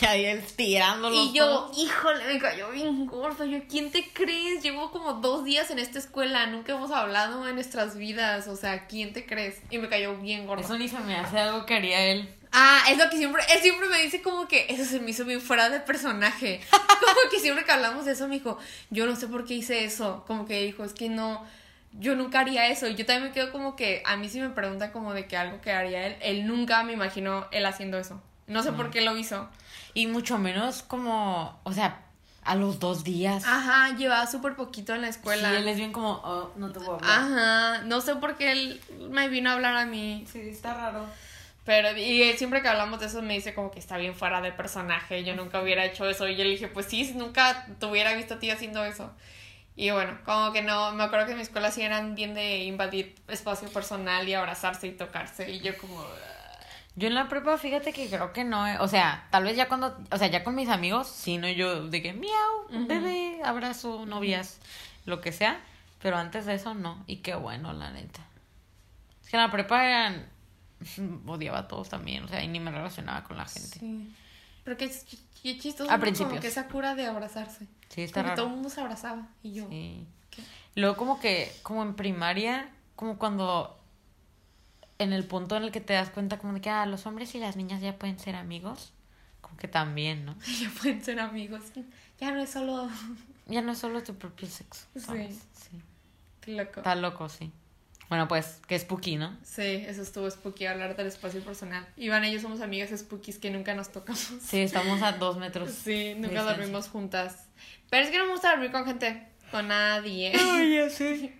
Ahí 0.08 0.24
estirándolos. 0.26 1.18
Y 1.18 1.32
yo, 1.32 1.70
híjole, 1.76 2.24
me 2.26 2.38
cayó 2.38 2.70
bien 2.70 3.06
gordo. 3.06 3.44
Yo, 3.44 3.60
¿quién 3.68 3.90
te 3.90 4.08
crees? 4.12 4.62
Llevo 4.62 4.90
como 4.90 5.14
dos 5.14 5.44
días 5.44 5.70
en 5.70 5.78
esta 5.78 5.98
escuela. 5.98 6.46
Nunca 6.46 6.72
hemos 6.72 6.90
hablado 6.90 7.44
de 7.44 7.52
nuestras 7.52 7.96
vidas. 7.96 8.48
O 8.48 8.56
sea, 8.56 8.86
¿quién 8.86 9.12
te 9.12 9.26
crees? 9.26 9.60
Y 9.70 9.78
me 9.78 9.88
cayó 9.88 10.16
bien 10.16 10.46
gordo. 10.46 10.62
Eso 10.62 10.76
ni 10.78 10.88
se 10.88 10.98
me 11.00 11.16
hace 11.16 11.38
algo 11.38 11.66
que 11.66 11.74
haría 11.74 12.04
él. 12.06 12.28
Ah, 12.52 12.84
es 12.90 12.96
lo 12.96 13.10
que 13.10 13.16
siempre, 13.16 13.42
él 13.52 13.60
siempre 13.60 13.88
me 13.88 14.00
dice 14.00 14.22
como 14.22 14.48
que 14.48 14.66
eso 14.70 14.84
se 14.84 15.00
me 15.00 15.10
hizo 15.10 15.24
bien 15.24 15.40
fuera 15.40 15.68
de 15.68 15.80
personaje. 15.80 16.60
Como 16.70 17.30
que 17.30 17.38
siempre 17.38 17.64
que 17.64 17.72
hablamos 17.72 18.06
de 18.06 18.12
eso 18.12 18.28
me 18.28 18.36
dijo, 18.36 18.58
yo 18.88 19.04
no 19.06 19.14
sé 19.14 19.26
por 19.26 19.44
qué 19.44 19.54
hice 19.54 19.84
eso. 19.84 20.24
Como 20.26 20.46
que 20.46 20.62
dijo, 20.62 20.82
es 20.82 20.94
que 20.94 21.10
no, 21.10 21.44
yo 21.92 22.16
nunca 22.16 22.40
haría 22.40 22.68
eso. 22.68 22.88
Y 22.88 22.94
yo 22.94 23.04
también 23.04 23.28
me 23.28 23.32
quedo 23.32 23.52
como 23.52 23.76
que 23.76 24.02
a 24.06 24.16
mí 24.16 24.30
sí 24.30 24.40
me 24.40 24.48
pregunta 24.48 24.90
como 24.90 25.12
de 25.12 25.26
que 25.26 25.36
algo 25.36 25.60
que 25.60 25.70
haría 25.70 26.06
él, 26.06 26.16
él 26.22 26.46
nunca 26.46 26.82
me 26.82 26.94
imaginó 26.94 27.46
él 27.50 27.66
haciendo 27.66 27.98
eso. 27.98 28.22
No 28.46 28.62
sé 28.62 28.72
por 28.72 28.90
qué 28.90 29.02
lo 29.02 29.16
hizo. 29.16 29.48
Y 29.96 30.08
mucho 30.08 30.36
menos 30.36 30.82
como, 30.82 31.58
o 31.62 31.72
sea, 31.72 32.02
a 32.44 32.54
los 32.54 32.78
dos 32.80 33.02
días. 33.02 33.44
Ajá, 33.46 33.96
llevaba 33.96 34.26
súper 34.26 34.54
poquito 34.54 34.94
en 34.94 35.00
la 35.00 35.08
escuela. 35.08 35.48
Sí, 35.48 35.56
él 35.56 35.68
es 35.68 35.78
bien 35.78 35.90
como, 35.90 36.20
oh, 36.22 36.52
no 36.56 36.70
te 36.70 36.80
voy 36.80 36.88
a 36.88 36.92
hablar. 36.92 37.10
Ajá, 37.10 37.82
no 37.84 38.02
sé 38.02 38.14
por 38.16 38.36
qué 38.36 38.52
él 38.52 38.80
me 39.08 39.30
vino 39.30 39.48
a 39.48 39.54
hablar 39.54 39.74
a 39.74 39.86
mí. 39.86 40.26
Sí, 40.30 40.40
está 40.40 40.74
raro. 40.74 41.06
Pero, 41.64 41.96
y 41.96 42.24
él 42.24 42.36
siempre 42.36 42.60
que 42.60 42.68
hablamos 42.68 43.00
de 43.00 43.06
eso 43.06 43.22
me 43.22 43.32
dice 43.32 43.54
como 43.54 43.70
que 43.70 43.78
está 43.78 43.96
bien 43.96 44.14
fuera 44.14 44.42
de 44.42 44.52
personaje. 44.52 45.24
Yo 45.24 45.34
nunca 45.34 45.62
hubiera 45.62 45.86
hecho 45.86 46.06
eso. 46.06 46.28
Y 46.28 46.36
yo 46.36 46.44
le 46.44 46.50
dije, 46.50 46.68
pues 46.68 46.84
sí, 46.84 47.14
nunca 47.14 47.66
te 47.80 47.86
hubiera 47.86 48.12
visto 48.12 48.34
a 48.34 48.38
ti 48.38 48.50
haciendo 48.50 48.84
eso. 48.84 49.10
Y 49.76 49.92
bueno, 49.92 50.18
como 50.26 50.52
que 50.52 50.60
no, 50.60 50.92
me 50.92 51.04
acuerdo 51.04 51.24
que 51.24 51.32
en 51.32 51.38
mi 51.38 51.42
escuela 51.42 51.70
sí 51.70 51.80
eran 51.80 52.14
bien 52.14 52.34
de 52.34 52.64
invadir 52.64 53.14
espacio 53.28 53.70
personal 53.70 54.28
y 54.28 54.34
abrazarse 54.34 54.88
y 54.88 54.92
tocarse. 54.92 55.50
Y 55.50 55.60
yo 55.60 55.74
como... 55.78 56.04
Yo 56.98 57.08
en 57.08 57.14
la 57.14 57.28
prepa, 57.28 57.58
fíjate 57.58 57.92
que 57.92 58.08
creo 58.08 58.32
que 58.32 58.42
no, 58.44 58.66
eh, 58.66 58.78
o 58.80 58.88
sea, 58.88 59.26
tal 59.30 59.44
vez 59.44 59.54
ya 59.56 59.68
cuando, 59.68 59.96
o 60.10 60.16
sea, 60.16 60.28
ya 60.28 60.42
con 60.42 60.54
mis 60.54 60.70
amigos, 60.70 61.06
sí, 61.08 61.36
no 61.36 61.46
yo 61.48 61.88
de 61.88 62.00
que 62.02 62.14
miau, 62.14 62.86
bebé, 62.86 63.40
abrazo, 63.44 64.06
novias, 64.06 64.58
lo 65.04 65.20
que 65.20 65.30
sea, 65.30 65.60
pero 66.00 66.16
antes 66.16 66.46
de 66.46 66.54
eso 66.54 66.74
no, 66.74 67.04
y 67.06 67.16
qué 67.18 67.34
bueno, 67.34 67.74
la 67.74 67.90
neta. 67.90 68.20
Es 69.22 69.28
que 69.28 69.36
en 69.36 69.42
la 69.42 69.50
prepa 69.50 69.84
eran, 69.86 70.26
odiaba 71.26 71.58
a 71.58 71.68
todos 71.68 71.90
también, 71.90 72.24
o 72.24 72.28
sea, 72.28 72.42
y 72.42 72.48
ni 72.48 72.60
me 72.60 72.70
relacionaba 72.70 73.24
con 73.24 73.36
la 73.36 73.44
gente. 73.44 73.78
Sí. 73.78 74.14
Pero 74.64 74.76
qué, 74.78 74.90
qué 75.42 75.58
chistoso. 75.58 75.90
A 75.90 75.98
principios. 75.98 76.30
Como 76.30 76.40
que 76.40 76.48
esa 76.48 76.66
cura 76.66 76.94
de 76.94 77.06
abrazarse. 77.06 77.66
Sí, 77.88 78.02
está 78.02 78.22
Como 78.22 78.32
que 78.32 78.36
todo 78.36 78.46
el 78.46 78.50
raro. 78.50 78.56
mundo 78.56 78.68
se 78.70 78.80
abrazaba. 78.80 79.28
Y 79.42 79.52
yo... 79.52 79.68
Sí. 79.68 80.06
¿qué? 80.30 80.42
Luego 80.74 80.96
como 80.96 81.20
que, 81.20 81.52
como 81.62 81.82
en 81.82 81.94
primaria, 81.94 82.68
como 82.96 83.16
cuando 83.18 83.78
en 84.98 85.12
el 85.12 85.24
punto 85.24 85.56
en 85.56 85.64
el 85.64 85.72
que 85.72 85.80
te 85.80 85.92
das 85.92 86.10
cuenta 86.10 86.38
como 86.38 86.54
de 86.54 86.60
que 86.60 86.70
ah, 86.70 86.86
los 86.86 87.06
hombres 87.06 87.34
y 87.34 87.38
las 87.38 87.56
niñas 87.56 87.80
ya 87.80 87.98
pueden 87.98 88.18
ser 88.18 88.34
amigos, 88.34 88.92
como 89.40 89.56
que 89.56 89.68
también, 89.68 90.24
¿no? 90.24 90.36
Ya 90.60 90.70
pueden 90.70 91.02
ser 91.04 91.20
amigos. 91.20 91.62
Ya 92.18 92.30
no 92.32 92.40
es 92.40 92.50
solo. 92.50 92.88
Ya 93.48 93.62
no 93.62 93.72
es 93.72 93.78
solo 93.78 94.02
tu 94.02 94.16
propio 94.16 94.48
sexo. 94.48 94.86
Sí. 94.94 95.00
¿sabes? 95.02 95.46
sí. 95.52 95.80
Qué 96.40 96.56
loco. 96.56 96.80
Está 96.80 96.96
loco, 96.96 97.28
sí. 97.28 97.52
Bueno, 98.08 98.26
pues, 98.26 98.60
que 98.66 98.76
spooky, 98.76 99.16
¿no? 99.16 99.36
Sí, 99.44 99.62
eso 99.62 100.02
estuvo 100.02 100.28
spooky 100.28 100.66
hablar 100.66 100.96
del 100.96 101.06
espacio 101.06 101.40
personal. 101.42 101.86
Iván 101.96 102.24
y 102.24 102.32
yo 102.32 102.40
somos 102.40 102.60
amigas 102.60 102.90
spookies 102.96 103.38
que 103.38 103.50
nunca 103.50 103.74
nos 103.74 103.90
tocamos. 103.90 104.32
Sí, 104.40 104.58
estamos 104.58 105.00
a 105.02 105.12
dos 105.12 105.38
metros. 105.38 105.70
Sí, 105.84 106.14
nunca 106.16 106.42
dormimos 106.42 106.88
juntas. 106.88 107.46
Pero 107.88 108.04
es 108.04 108.10
que 108.10 108.18
no 108.18 108.26
me 108.26 108.32
gusta 108.32 108.50
dormir 108.50 108.72
con 108.72 108.84
gente. 108.84 109.28
Con 109.50 109.68
nadie. 109.68 110.32
Ay, 110.36 110.74
ya 110.74 110.90
sé. 110.90 111.34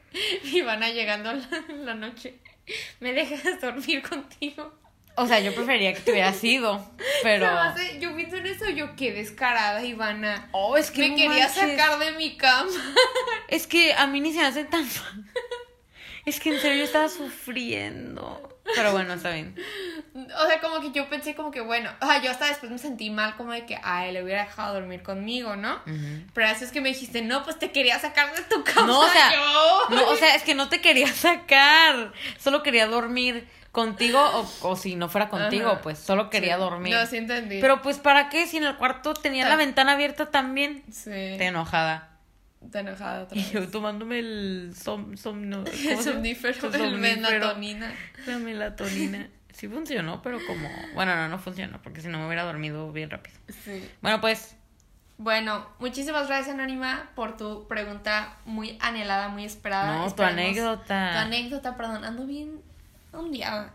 Ivana 0.45 0.91
llegando 0.91 1.33
la, 1.33 1.49
la 1.85 1.95
noche. 1.95 2.39
¿Me 3.01 3.12
dejas 3.12 3.60
dormir 3.60 4.02
contigo? 4.02 4.72
O 5.18 5.26
sea, 5.26 5.40
yo 5.40 5.55
preferiría 5.55 5.94
que 5.94 6.01
te 6.01 6.12
hubieras 6.12 6.44
ido, 6.44 6.90
pero... 7.22 7.47
Hace- 7.48 7.98
yo 8.01 8.14
pienso 8.14 8.36
en 8.36 8.47
eso, 8.47 8.68
yo 8.68 8.94
qué 8.97 9.12
descarada, 9.12 9.82
Ivana. 9.82 10.51
Oh, 10.52 10.76
es 10.76 10.90
que 10.90 11.01
me 11.02 11.09
no 11.10 11.16
quería 11.16 11.47
manches. 11.48 11.70
sacar 11.78 11.98
de 11.98 12.12
mi 12.12 12.36
cama. 12.36 12.70
Es 13.48 13.66
que 13.66 13.94
a 13.94 14.06
mí 14.06 14.20
ni 14.20 14.32
se 14.32 14.40
me 14.40 14.47
hace 14.47 14.64
tan... 14.64 14.86
Es 16.26 16.38
que 16.40 16.51
en 16.51 16.60
serio 16.60 16.78
yo 16.78 16.84
estaba 16.84 17.09
sufriendo. 17.09 18.59
Pero 18.74 18.90
bueno, 18.93 19.14
está 19.14 19.30
bien. 19.30 19.55
O 20.16 20.47
sea, 20.47 20.60
como 20.60 20.80
que 20.80 20.93
yo 20.93 21.09
pensé 21.09 21.34
como 21.34 21.51
que 21.51 21.60
bueno, 21.60 21.90
o 22.01 22.06
sea, 22.06 22.22
yo 22.22 22.30
hasta 22.30 22.47
después 22.47 22.72
me 22.72 22.78
sentí 22.78 23.10
mal 23.10 23.36
como 23.36 23.52
de 23.52 23.66
que, 23.66 23.78
ay, 23.82 24.12
le 24.12 24.22
hubiera 24.22 24.44
dejado 24.44 24.74
dormir 24.74 25.02
conmigo, 25.02 25.56
¿no? 25.56 25.80
Pero 26.32 26.48
así 26.48 26.64
es 26.64 26.72
que 26.72 26.80
me 26.80 26.88
dijiste, 26.88 27.22
no, 27.22 27.43
pues 27.44 27.59
te 27.59 27.70
quería 27.72 27.98
sacar 27.98 28.34
de 28.34 28.43
tu 28.43 28.64
cama. 28.64 28.86
No, 28.86 29.01
o 29.01 29.09
sea, 29.09 29.32
yo. 29.34 29.94
no, 29.97 30.09
o 30.09 30.16
sea, 30.16 30.34
es 30.34 30.43
que 30.43 30.55
no 30.55 30.68
te 30.68 30.80
quería 30.80 31.09
sacar. 31.12 32.12
Solo 32.38 32.62
quería 32.62 32.86
dormir 32.86 33.47
contigo 33.72 34.18
o, 34.18 34.70
o 34.70 34.76
si 34.76 34.97
no 34.97 35.09
fuera 35.10 35.28
contigo, 35.28 35.68
Ajá. 35.72 35.80
pues 35.82 35.98
solo 35.98 36.30
quería 36.30 36.55
Sí. 36.55 36.60
dormir. 36.62 36.94
No, 36.94 37.05
sí 37.06 37.18
entendí. 37.18 37.60
Pero 37.60 37.82
pues 37.82 37.98
¿para 37.98 38.30
qué? 38.30 38.47
Si 38.47 38.56
en 38.56 38.64
el 38.64 38.76
cuarto 38.76 39.12
tenía 39.12 39.47
la 39.47 39.55
Ah. 39.55 39.59
ventana 39.59 39.93
abierta 39.93 40.30
también. 40.30 40.82
Sí. 40.90 41.10
Te 41.10 41.44
enojada. 41.47 42.09
Te 42.72 42.78
enojada 42.78 43.24
otra 43.24 43.36
Y 43.38 43.44
yo 43.51 43.68
tomándome 43.68 44.18
el 44.18 44.74
som, 44.82 45.16
somno, 45.18 45.62
¿cómo 45.64 45.90
El 45.90 46.02
somnífero, 46.02 46.72
El 46.74 46.97
melatonina. 46.97 47.94
La 48.26 48.38
melatonina. 48.38 49.28
Sí 49.57 49.69
funcionó, 49.69 50.20
pero 50.20 50.39
como... 50.47 50.69
Bueno, 50.95 51.16
no, 51.16 51.28
no 51.28 51.39
funcionó, 51.39 51.81
porque 51.83 52.03
si 52.03 52.09
no 52.09 52.19
me 52.19 52.27
hubiera 52.27 52.43
dormido 52.45 52.93
bien 52.93 53.09
rápido. 53.11 53.37
Sí. 53.65 53.89
Bueno, 54.03 54.20
pues... 54.20 54.55
Bueno, 55.19 55.66
muchísimas 55.78 56.27
gracias, 56.28 56.55
Anónima, 56.55 57.11
por 57.15 57.39
tu 57.39 57.66
pregunta 57.69 58.37
muy 58.45 58.77
anhelada, 58.83 59.28
muy 59.28 59.47
esperada. 59.47 59.97
No, 59.97 60.15
tu 60.15 60.23
anécdota. 60.23 61.11
Tu 61.12 61.19
anécdota, 61.19 61.74
perdón, 61.78 62.05
ando 62.05 62.27
bien 62.27 62.61
un 63.15 63.33
día. 63.33 63.70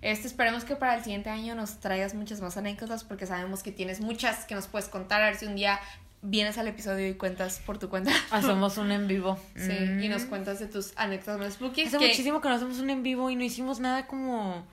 Este, 0.00 0.26
esperemos 0.26 0.64
que 0.64 0.74
para 0.74 0.94
el 0.94 1.02
siguiente 1.04 1.28
año 1.28 1.54
nos 1.54 1.80
traigas 1.80 2.14
muchas 2.14 2.40
más 2.40 2.56
anécdotas 2.56 3.04
porque 3.04 3.26
sabemos 3.26 3.62
que 3.62 3.72
tienes 3.72 4.00
muchas 4.00 4.46
que 4.46 4.54
nos 4.54 4.68
puedes 4.68 4.88
contar. 4.88 5.20
A 5.20 5.26
ver 5.26 5.36
si 5.36 5.44
un 5.44 5.54
día 5.56 5.78
vienes 6.22 6.56
al 6.56 6.66
episodio 6.66 7.06
y 7.06 7.12
cuentas 7.14 7.60
por 7.66 7.78
tu 7.78 7.90
cuenta. 7.90 8.10
Hacemos 8.30 8.78
un 8.78 8.90
en 8.90 9.06
vivo. 9.06 9.38
Sí, 9.54 9.72
y 10.02 10.08
nos 10.08 10.24
Mm. 10.24 10.28
cuentas 10.28 10.60
de 10.60 10.66
tus 10.66 10.94
anécdotas 10.96 11.38
más 11.38 11.52
spooky. 11.54 11.82
Hace 11.82 11.98
que- 11.98 12.06
muchísimo 12.08 12.40
que 12.40 12.48
no 12.48 12.54
hacemos 12.54 12.78
un 12.78 12.88
en 12.88 13.02
vivo 13.02 13.28
y 13.28 13.36
no 13.36 13.44
hicimos 13.44 13.80
nada 13.80 14.06
como 14.06 14.64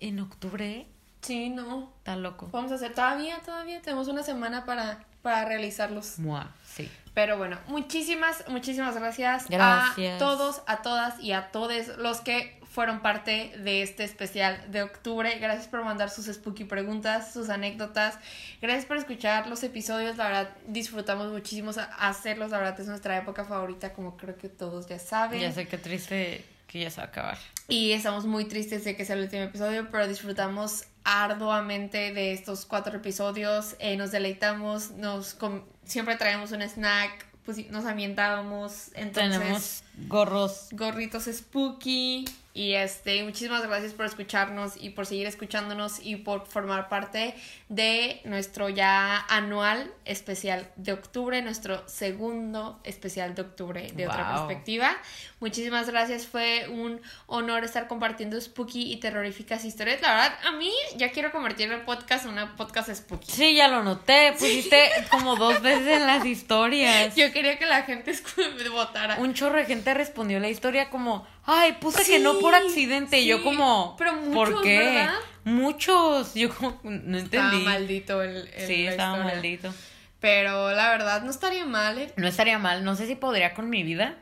en 0.00 0.20
octubre. 0.20 0.86
Sí, 1.22 1.50
no. 1.50 1.92
Está 1.98 2.16
loco. 2.16 2.48
Vamos 2.52 2.72
a 2.72 2.76
hacer 2.76 2.94
todavía, 2.94 3.38
todavía. 3.44 3.82
Tenemos 3.82 4.08
una 4.08 4.22
semana 4.22 4.64
para, 4.64 5.04
para 5.22 5.44
realizarlos. 5.44 6.18
Mua, 6.18 6.54
sí. 6.64 6.90
Pero 7.14 7.38
bueno, 7.38 7.58
muchísimas, 7.68 8.44
muchísimas 8.48 8.94
gracias, 8.94 9.48
Gracias. 9.48 10.16
a 10.16 10.18
todos, 10.18 10.62
a 10.66 10.82
todas 10.82 11.18
y 11.18 11.32
a 11.32 11.50
todos 11.50 11.72
los 11.96 12.20
que 12.20 12.60
fueron 12.76 13.00
parte 13.00 13.54
de 13.56 13.80
este 13.80 14.04
especial 14.04 14.70
de 14.70 14.82
octubre. 14.82 15.38
Gracias 15.38 15.66
por 15.66 15.82
mandar 15.82 16.10
sus 16.10 16.26
spooky 16.26 16.64
preguntas, 16.64 17.32
sus 17.32 17.48
anécdotas. 17.48 18.18
Gracias 18.60 18.84
por 18.84 18.98
escuchar 18.98 19.46
los 19.46 19.62
episodios. 19.62 20.18
La 20.18 20.24
verdad, 20.24 20.50
disfrutamos 20.66 21.32
muchísimo 21.32 21.70
hacerlos. 21.98 22.50
La 22.50 22.58
verdad, 22.58 22.78
es 22.78 22.86
nuestra 22.86 23.16
época 23.16 23.46
favorita, 23.46 23.94
como 23.94 24.18
creo 24.18 24.36
que 24.36 24.50
todos 24.50 24.86
ya 24.86 24.98
saben. 24.98 25.40
Ya 25.40 25.52
sé 25.52 25.66
qué 25.66 25.78
triste 25.78 26.44
que 26.66 26.80
ya 26.80 26.90
se 26.90 26.98
va 26.98 27.04
a 27.04 27.06
acabar. 27.06 27.38
Y 27.68 27.92
estamos 27.92 28.26
muy 28.26 28.44
tristes 28.44 28.84
de 28.84 28.96
que 28.96 29.04
sea 29.04 29.16
el 29.16 29.22
último 29.22 29.42
episodio, 29.42 29.88
pero 29.90 30.06
disfrutamos 30.06 30.84
arduamente 31.02 32.12
de 32.12 32.32
estos 32.32 32.64
cuatro 32.64 32.96
episodios. 32.96 33.74
Eh, 33.80 33.96
nos 33.96 34.12
deleitamos, 34.12 34.92
nos 34.92 35.36
siempre 35.84 36.16
traemos 36.16 36.52
un 36.52 36.62
snack, 36.62 37.26
pues 37.44 37.68
nos 37.70 37.84
ambientábamos. 37.84 38.90
Entonces, 38.94 39.38
Tenemos 39.38 39.82
gorros. 40.08 40.68
gorritos 40.72 41.24
spooky. 41.24 42.24
Y 42.56 42.72
este, 42.72 43.22
muchísimas 43.22 43.66
gracias 43.66 43.92
por 43.92 44.06
escucharnos 44.06 44.82
y 44.82 44.88
por 44.88 45.04
seguir 45.04 45.26
escuchándonos 45.26 46.00
y 46.02 46.16
por 46.16 46.46
formar 46.46 46.88
parte 46.88 47.34
de 47.68 48.22
nuestro 48.24 48.70
ya 48.70 49.26
anual 49.28 49.92
especial 50.06 50.66
de 50.76 50.94
octubre, 50.94 51.42
nuestro 51.42 51.86
segundo 51.86 52.80
especial 52.82 53.34
de 53.34 53.42
octubre 53.42 53.92
de 53.94 54.08
otra 54.08 54.32
perspectiva. 54.32 54.96
Muchísimas 55.38 55.90
gracias, 55.90 56.26
fue 56.26 56.66
un 56.70 57.02
honor 57.26 57.62
estar 57.64 57.88
compartiendo 57.88 58.40
spooky 58.40 58.90
y 58.90 58.96
terroríficas 58.96 59.66
historias. 59.66 60.00
La 60.00 60.14
verdad, 60.14 60.38
a 60.46 60.52
mí 60.52 60.72
ya 60.96 61.10
quiero 61.10 61.32
convertir 61.32 61.70
el 61.70 61.82
podcast 61.82 62.24
en 62.24 62.30
una 62.30 62.56
podcast 62.56 62.88
spooky. 62.88 63.32
Sí, 63.32 63.54
ya 63.54 63.68
lo 63.68 63.82
noté. 63.82 64.32
Pusiste 64.32 64.88
como 65.10 65.36
dos 65.36 65.60
veces 65.60 65.86
en 65.88 66.06
las 66.06 66.24
historias. 66.24 67.14
Yo 67.16 67.30
quería 67.32 67.58
que 67.58 67.66
la 67.66 67.82
gente 67.82 68.14
votara. 68.72 69.16
Un 69.16 69.34
chorro 69.34 69.58
de 69.58 69.66
gente 69.66 69.92
respondió 69.92 70.40
la 70.40 70.48
historia 70.48 70.88
como, 70.88 71.26
ay, 71.46 71.72
puse 71.80 72.04
que 72.04 72.18
no 72.18 72.38
por 72.38 72.54
accidente. 72.54 73.24
Yo 73.24 73.42
como, 73.42 73.94
pero 73.98 74.12
¿por 74.32 74.48
muchos, 74.50 74.62
qué? 74.62 74.78
¿verdad? 74.78 75.14
Muchos. 75.44 76.34
Yo 76.34 76.54
como, 76.54 76.78
no 76.82 77.16
Estaba 77.18 77.46
entendí. 77.48 77.64
maldito 77.64 78.22
el, 78.22 78.48
el- 78.54 78.66
sí, 78.66 78.86
estaba 78.86 79.16
historia. 79.16 79.34
maldito. 79.34 79.74
Pero 80.20 80.72
la 80.72 80.90
verdad 80.90 81.22
no 81.22 81.30
estaría 81.30 81.64
mal, 81.66 81.98
¿eh? 81.98 82.12
No 82.16 82.26
estaría 82.26 82.58
mal. 82.58 82.84
No 82.84 82.96
sé 82.96 83.06
si 83.06 83.14
podría 83.14 83.54
con 83.54 83.68
mi 83.70 83.82
vida, 83.82 84.16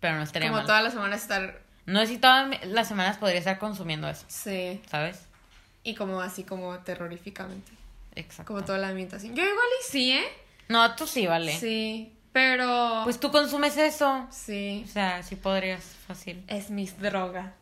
pero 0.00 0.16
no 0.16 0.22
estaría 0.22 0.48
Como 0.48 0.58
mal. 0.58 0.66
todas 0.66 0.82
las 0.84 0.92
semanas 0.92 1.22
estar. 1.22 1.62
No 1.86 2.00
sé 2.00 2.06
si 2.06 2.18
todas 2.18 2.64
las 2.66 2.86
semanas 2.86 3.16
podría 3.16 3.38
estar 3.38 3.58
consumiendo 3.58 4.08
eso, 4.08 4.24
Sí. 4.28 4.80
¿sabes? 4.88 5.22
Y 5.82 5.94
como 5.96 6.20
así 6.20 6.44
como 6.44 6.78
terroríficamente. 6.78 7.72
Exacto. 8.14 8.52
Como 8.52 8.64
toda 8.64 8.78
la 8.78 8.88
ambientación. 8.88 9.34
Yo 9.34 9.42
igual 9.42 9.66
y 9.80 9.90
sí, 9.90 10.12
¿eh? 10.12 10.24
No, 10.68 10.94
tú 10.94 11.06
sí, 11.08 11.26
vale. 11.26 11.58
Sí. 11.58 12.12
Pero. 12.32 13.00
Pues 13.04 13.20
tú 13.20 13.30
consumes 13.30 13.76
eso. 13.76 14.26
Sí. 14.30 14.84
O 14.86 14.88
sea, 14.90 15.22
sí 15.22 15.36
podrías, 15.36 15.82
fácil. 16.06 16.42
Es 16.48 16.70
mi 16.70 16.86
droga. 16.86 17.54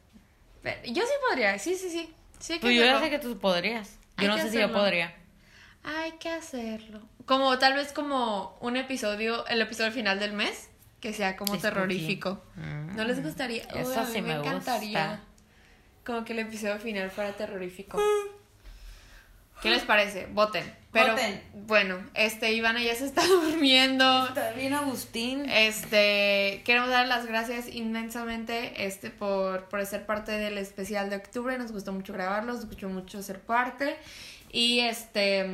Pero 0.62 0.80
yo 0.84 1.02
sí 1.02 1.12
podría, 1.28 1.58
sí, 1.58 1.74
sí, 1.74 1.90
sí. 1.90 2.12
Sí, 2.38 2.54
que 2.54 2.60
Pues 2.60 2.76
yo 2.76 2.84
ya 2.84 3.00
sé 3.00 3.10
que 3.10 3.18
tú 3.18 3.38
podrías. 3.38 3.98
Hay 4.16 4.26
Yo 4.26 4.32
no 4.32 4.38
sé 4.38 4.50
si 4.50 4.58
yo 4.58 4.72
podría. 4.72 5.14
Hay 5.82 6.12
que 6.12 6.28
hacerlo. 6.30 7.00
Como 7.26 7.58
tal 7.58 7.74
vez 7.74 7.92
como 7.92 8.56
un 8.60 8.76
episodio, 8.76 9.46
el 9.46 9.60
episodio 9.60 9.92
final 9.92 10.18
del 10.20 10.32
mes, 10.32 10.68
que 11.00 11.12
sea 11.12 11.36
como 11.36 11.56
terrorífico. 11.58 12.42
Mm. 12.56 12.96
¿No 12.96 13.04
les 13.04 13.22
gustaría? 13.22 13.62
Uy, 13.74 13.80
Eso 13.80 14.00
a 14.00 14.04
mí 14.04 14.12
sí 14.12 14.20
me, 14.22 14.28
me 14.34 14.40
encantaría. 14.40 15.06
gusta. 15.06 15.20
Como 16.04 16.24
que 16.24 16.32
el 16.34 16.40
episodio 16.40 16.78
final 16.78 17.10
fuera 17.10 17.32
terrorífico. 17.32 17.98
¿Qué 19.62 19.70
les 19.70 19.82
parece? 19.82 20.26
Voten. 20.26 20.79
Pero 20.92 21.12
Voten. 21.12 21.40
bueno, 21.68 21.98
este 22.14 22.52
Ivana 22.52 22.82
ya 22.82 22.94
se 22.96 23.06
está 23.06 23.24
durmiendo. 23.26 24.26
Está 24.26 24.50
bien, 24.52 24.74
Agustín. 24.74 25.48
Este, 25.48 26.62
queremos 26.64 26.90
dar 26.90 27.06
las 27.06 27.26
gracias 27.26 27.68
inmensamente 27.68 28.86
este, 28.86 29.10
por, 29.10 29.64
por 29.68 29.84
ser 29.86 30.04
parte 30.04 30.32
del 30.32 30.58
especial 30.58 31.08
de 31.10 31.16
octubre. 31.16 31.56
Nos 31.58 31.70
gustó 31.70 31.92
mucho 31.92 32.12
grabarlo, 32.12 32.54
nos 32.54 32.66
gustó 32.66 32.88
mucho 32.88 33.22
ser 33.22 33.38
parte. 33.40 33.96
Y 34.50 34.80
este, 34.80 35.46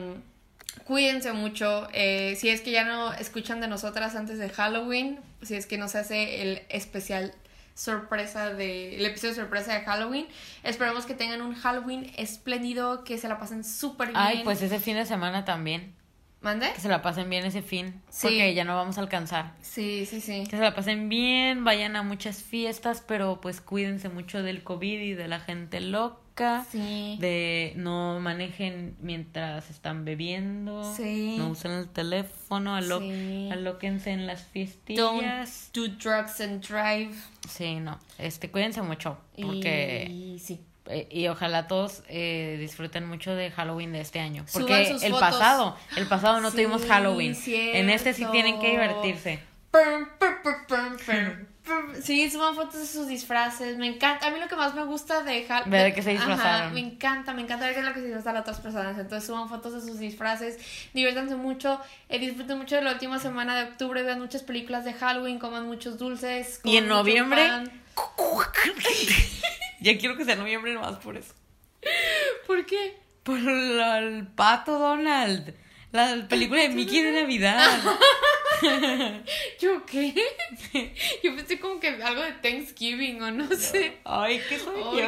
cuídense 0.85 1.33
mucho. 1.33 1.87
eh, 1.93 2.35
si 2.39 2.49
es 2.49 2.63
que 2.63 2.71
ya 2.71 2.85
no 2.85 3.13
escuchan 3.13 3.61
de 3.61 3.69
nosotras 3.69 4.15
antes 4.17 4.39
de 4.39 4.49
Halloween, 4.49 5.21
si 5.43 5.55
es 5.55 5.67
que 5.67 5.77
nos 5.77 5.95
hace 5.97 6.41
el 6.43 6.63
especial 6.71 7.35
sorpresa 7.77 8.55
de 8.55 8.97
el 8.97 9.05
episodio 9.05 9.35
sorpresa 9.35 9.75
de 9.75 9.85
Halloween. 9.85 10.27
Esperemos 10.65 11.05
que 11.05 11.15
tengan 11.15 11.43
un 11.43 11.55
Halloween 11.55 12.11
espléndido, 12.17 13.05
que 13.05 13.19
se 13.19 13.29
la 13.29 13.39
pasen 13.39 13.63
súper 13.63 14.09
bien. 14.09 14.19
Ay, 14.19 14.41
pues 14.43 14.63
ese 14.63 14.81
fin 14.81 14.97
de 14.97 15.05
semana 15.05 15.45
también. 15.45 15.95
¿Mande? 16.41 16.73
Que 16.73 16.81
se 16.81 16.89
la 16.89 17.03
pasen 17.03 17.29
bien 17.29 17.45
ese 17.45 17.63
fin. 17.63 18.01
Sí. 18.09 18.29
Porque 18.29 18.55
ya 18.55 18.65
no 18.65 18.75
vamos 18.75 18.99
a 18.99 19.03
alcanzar. 19.03 19.53
Sí, 19.61 20.07
sí, 20.07 20.21
sí. 20.21 20.45
Que 20.45 20.57
se 20.57 20.63
la 20.63 20.75
pasen 20.75 21.09
bien, 21.09 21.65
vayan 21.65 21.97
a 21.97 22.03
muchas 22.03 22.43
fiestas, 22.43 23.05
pero 23.07 23.41
pues 23.41 23.61
cuídense 23.61 24.09
mucho 24.09 24.43
del 24.43 24.63
COVID 24.63 25.01
y 25.01 25.15
de 25.15 25.29
la 25.29 25.41
gente 25.41 25.81
loca. 25.81 26.26
Sí. 26.71 27.17
De 27.21 27.73
no 27.77 28.21
manejen 28.21 28.97
mientras 29.01 29.71
están 29.71 30.05
bebiendo. 30.05 30.95
Sí. 30.95 31.37
No 31.39 31.49
usen 31.51 31.73
el 31.73 31.89
teléfono. 31.89 32.77
Alo 32.77 33.01
Sí. 33.01 33.49
Alóquense 33.53 34.11
en 34.11 34.27
las 34.27 34.41
Don't 34.41 34.53
fiestillas. 34.53 35.71
do 35.73 35.89
drugs 35.89 36.41
and 36.41 36.61
drive. 36.67 37.15
Sí, 37.49 37.77
no. 37.77 37.99
Este, 38.19 38.51
cuídense 38.51 38.83
mucho. 38.83 39.19
Porque. 39.41 40.07
Y 40.11 40.39
sí. 40.39 40.61
eh, 40.87 41.09
y 41.11 41.27
ojalá 41.29 41.67
todos 41.67 42.03
eh, 42.09 42.57
disfruten 42.61 43.07
mucho 43.07 43.35
de 43.35 43.51
Halloween 43.51 43.93
de 43.93 44.01
este 44.01 44.21
año. 44.21 44.45
Porque 44.53 44.89
el 44.91 44.99
fotos. 45.13 45.21
pasado, 45.21 45.77
el 45.97 46.07
pasado 46.07 46.41
no 46.41 46.51
tuvimos 46.51 46.85
Halloween. 46.87 47.37
En 47.47 47.91
este 47.91 48.13
sí 48.15 48.25
tienen 48.33 48.61
que 48.61 48.71
divertirse. 48.71 49.41
Pum, 49.71 50.07
pum, 50.19 50.29
pum, 50.43 50.55
pum, 50.69 50.97
pum, 51.07 51.47
Sí, 52.03 52.31
suban 52.31 52.55
fotos 52.55 52.81
de 52.81 52.87
sus 52.87 53.09
disfraces. 53.09 53.77
Me 53.77 53.87
encanta. 53.87 54.27
A 54.27 54.31
mí 54.31 54.39
lo 54.39 54.49
que 54.49 54.57
más 54.57 54.75
me 54.75 54.85
gusta 54.85 55.23
de 55.23 55.45
Halloween. 55.45 55.71
Ver 55.71 55.95
qué 55.95 56.03
se 56.03 56.11
disfrazaron. 56.11 56.75
me 56.75 56.81
encanta, 56.81 57.33
me 57.35 57.43
encanta 57.43 57.67
ver 57.67 57.75
qué 57.75 57.81
es 57.81 57.87
lo 57.87 57.93
que 57.93 58.01
se 58.01 58.07
disfrazan 58.07 58.37
otras 58.37 58.61
personas. 58.61 58.99
Entonces 58.99 59.27
suban 59.27 59.49
fotos 59.49 59.75
de 59.75 59.81
sus 59.81 59.99
disfraces. 59.99 60.59
Diviértanse 60.95 61.37
mucho. 61.37 61.81
Eh, 62.09 62.19
disfruten 62.19 62.59
mucho 62.59 62.77
de 62.77 62.83
la 62.83 62.93
última 62.93 63.19
semana 63.19 63.57
de 63.57 63.71
octubre. 63.71 64.03
Vean 64.03 64.21
muchas 64.21 64.43
películas 64.43 64.85
de 64.85 64.93
Halloween. 64.93 65.39
Coman 65.39 65.67
muchos 65.67 65.99
dulces. 65.99 66.61
Y 66.65 66.77
en 66.77 66.85
coman 66.85 66.99
noviembre. 66.99 67.49
ya 69.81 69.99
quiero 69.99 70.17
que 70.17 70.25
sea 70.25 70.37
noviembre 70.37 70.73
nomás 70.75 70.97
por 70.97 71.17
eso. 71.17 71.35
¿Por 72.47 72.65
qué? 72.67 72.99
Por 73.23 73.39
el 73.39 74.27
pato 74.29 74.79
Donald. 74.79 75.55
La 75.97 76.29
película 76.29 76.61
de 76.61 76.69
Mickey 76.69 77.03
de 77.03 77.13
Navidad. 77.23 77.81
¿Yo 79.61 79.87
qué? 79.87 80.15
Yo 81.23 81.35
pensé 81.35 81.59
como 81.59 81.81
que 81.81 81.89
algo 81.89 82.21
de 82.21 82.33
Thanksgiving 82.33 83.23
o 83.23 83.31
no 83.31 83.49
sé. 83.57 83.97
Ay, 84.05 84.41
qué 84.47 84.59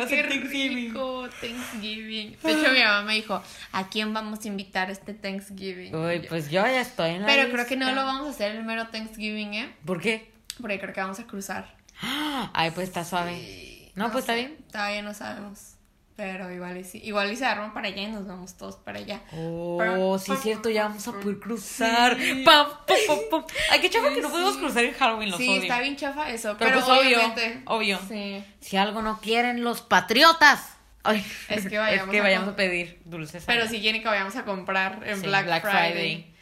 qué 0.08 0.22
Thanksgiving. 0.22 0.88
rico, 0.88 1.28
Thanksgiving. 1.40 2.36
De 2.42 2.52
hecho, 2.52 2.72
mi 2.72 2.80
mamá 2.80 3.02
me 3.02 3.14
dijo, 3.14 3.42
¿a 3.72 3.88
quién 3.88 4.14
vamos 4.14 4.44
a 4.44 4.48
invitar 4.48 4.90
este 4.90 5.12
Thanksgiving? 5.12 5.94
Uy, 5.94 6.22
yo, 6.22 6.28
pues 6.28 6.50
yo 6.50 6.62
ya 6.62 6.80
estoy 6.80 7.10
en 7.10 7.22
la 7.22 7.26
Pero 7.26 7.52
creo 7.52 7.66
que 7.66 7.76
no 7.76 7.92
lo 7.92 8.04
vamos 8.06 8.26
a 8.26 8.30
hacer 8.30 8.56
el 8.56 8.64
mero 8.64 8.88
Thanksgiving, 8.88 9.54
¿eh? 9.54 9.74
¿Por 9.84 10.00
qué? 10.00 10.30
Porque 10.58 10.80
creo 10.80 10.94
que 10.94 11.00
vamos 11.00 11.18
a 11.18 11.26
cruzar. 11.26 11.74
Ay, 12.00 12.70
pues 12.70 12.88
está 12.88 13.04
suave. 13.04 13.92
No, 13.94 14.10
pues 14.10 14.22
está 14.22 14.34
bien. 14.34 14.56
Todavía 14.72 15.02
no 15.02 15.12
sabemos. 15.12 15.77
Pero 16.18 16.50
igual 16.50 16.76
y 16.76 16.82
sí. 16.82 17.00
Igual 17.04 17.30
y 17.32 17.36
se 17.36 17.46
arman 17.46 17.72
para 17.72 17.86
allá 17.86 18.02
y 18.02 18.08
nos 18.08 18.26
vamos 18.26 18.56
todos 18.56 18.74
para 18.74 18.98
allá. 18.98 19.20
Oh, 19.34 19.76
Pero- 19.78 20.18
sí, 20.18 20.32
cierto, 20.42 20.68
ya 20.68 20.88
vamos 20.88 21.06
a 21.06 21.12
poder 21.12 21.38
cruzar. 21.38 22.16
Sí. 22.18 22.42
Pam, 22.44 22.66
pam, 22.88 22.96
pam, 23.06 23.18
pam. 23.30 23.44
Ay, 23.70 23.80
qué 23.80 23.88
chafa 23.88 24.08
que 24.12 24.20
no 24.20 24.26
Sí. 24.26 24.32
podemos 24.32 24.56
cruzar 24.56 24.84
en 24.84 24.94
Halloween, 24.94 25.30
los 25.30 25.38
sí, 25.38 25.48
odio. 25.48 25.62
está 25.62 25.78
bien 25.78 25.94
chafa 25.94 26.28
eso. 26.30 26.56
Pero 26.58 26.72
Pero, 26.72 26.84
pues, 26.84 26.98
obvio, 26.98 27.18
obviamente. 27.18 27.62
obvio. 27.66 28.00
Sí. 28.08 28.44
Si 28.60 28.76
algo 28.76 29.00
no 29.00 29.20
quieren 29.20 29.62
los 29.62 29.80
patriotas. 29.80 30.74
Ay, 31.04 31.24
Es 31.48 31.68
que 31.68 31.78
vayamos 31.78 32.06
es 32.06 32.10
que 32.10 32.18
a 32.18 32.22
vayamos 32.24 32.48
a 32.48 32.56
pedir 32.56 33.00
dulces. 33.04 33.44
Pero 33.46 33.60
allá. 33.62 33.70
si 33.70 33.80
quieren 33.80 34.02
que 34.02 34.08
vayamos 34.08 34.34
a 34.34 34.44
comprar 34.44 35.00
en 35.06 35.20
Sí, 35.20 35.26
Black, 35.28 35.60
Friday. 35.62 36.34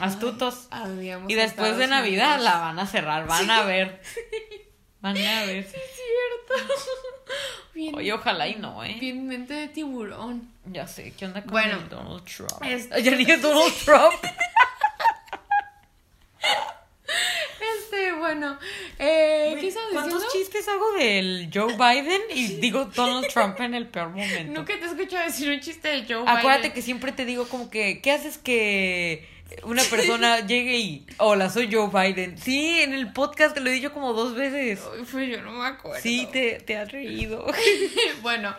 Astutos. 0.00 0.68
Odiamos 0.70 1.30
Y 1.30 1.34
después 1.34 1.78
de 1.78 1.86
Navidad 1.86 2.34
Unidos. 2.34 2.44
la 2.52 2.58
van 2.60 2.78
a 2.78 2.86
cerrar, 2.86 3.26
van 3.26 3.50
a 3.50 3.62
ver. 3.62 4.02
Van 5.00 5.16
a 5.18 5.44
ver. 5.44 5.58
Es 5.58 5.70
cierto. 5.70 6.74
Bien, 7.74 7.94
Oye, 7.94 8.12
ojalá 8.12 8.46
y 8.46 8.54
no, 8.54 8.84
¿eh? 8.84 8.96
bien 9.00 9.26
mente 9.26 9.52
de 9.54 9.68
tiburón. 9.68 10.48
Ya 10.66 10.86
sé, 10.86 11.12
¿qué 11.18 11.26
onda 11.26 11.42
con 11.42 11.50
Bueno, 11.50 11.76
el 11.78 11.88
Donald 11.88 12.24
Trump? 12.24 12.62
este- 12.64 13.02
Ya 13.02 13.10
es 13.12 13.42
Donald 13.42 13.74
Trump. 13.84 14.14
Este, 17.76 18.12
bueno. 18.12 18.58
Eh, 18.98 19.56
¿Qué 19.60 19.72
¿Cuántos 19.92 20.22
diciendo? 20.22 20.26
chistes 20.32 20.68
hago 20.68 20.92
del 20.92 21.50
Joe 21.52 21.74
Biden 21.74 22.20
y 22.34 22.46
digo 22.60 22.84
Donald 22.86 23.26
Trump 23.32 23.58
en 23.60 23.74
el 23.74 23.86
peor 23.88 24.10
momento? 24.10 24.52
Nunca 24.52 24.74
te 24.78 24.84
he 24.84 24.86
escuchado 24.86 25.24
decir 25.26 25.50
un 25.50 25.60
chiste 25.60 25.88
de 25.88 26.02
Joe 26.06 26.22
Acuérdate 26.26 26.58
Biden. 26.62 26.72
que 26.72 26.82
siempre 26.82 27.12
te 27.12 27.24
digo 27.24 27.48
como 27.48 27.70
que, 27.70 28.00
¿qué 28.02 28.10
haces 28.12 28.38
que 28.38 29.28
una 29.64 29.82
persona 29.84 30.40
llegue 30.40 30.78
y, 30.78 31.06
hola, 31.18 31.48
soy 31.50 31.72
Joe 31.72 31.88
Biden? 31.88 32.36
Sí, 32.38 32.80
en 32.80 32.92
el 32.92 33.12
podcast 33.12 33.54
te 33.54 33.60
lo 33.60 33.70
he 33.70 33.72
dicho 33.72 33.92
como 33.92 34.12
dos 34.12 34.34
veces. 34.34 34.80
Pues 35.10 35.28
yo 35.30 35.42
no 35.42 35.52
me 35.52 35.66
acuerdo. 35.66 36.00
Sí, 36.02 36.28
te, 36.32 36.60
te 36.60 36.76
has 36.76 36.90
reído. 36.90 37.46
bueno, 38.22 38.54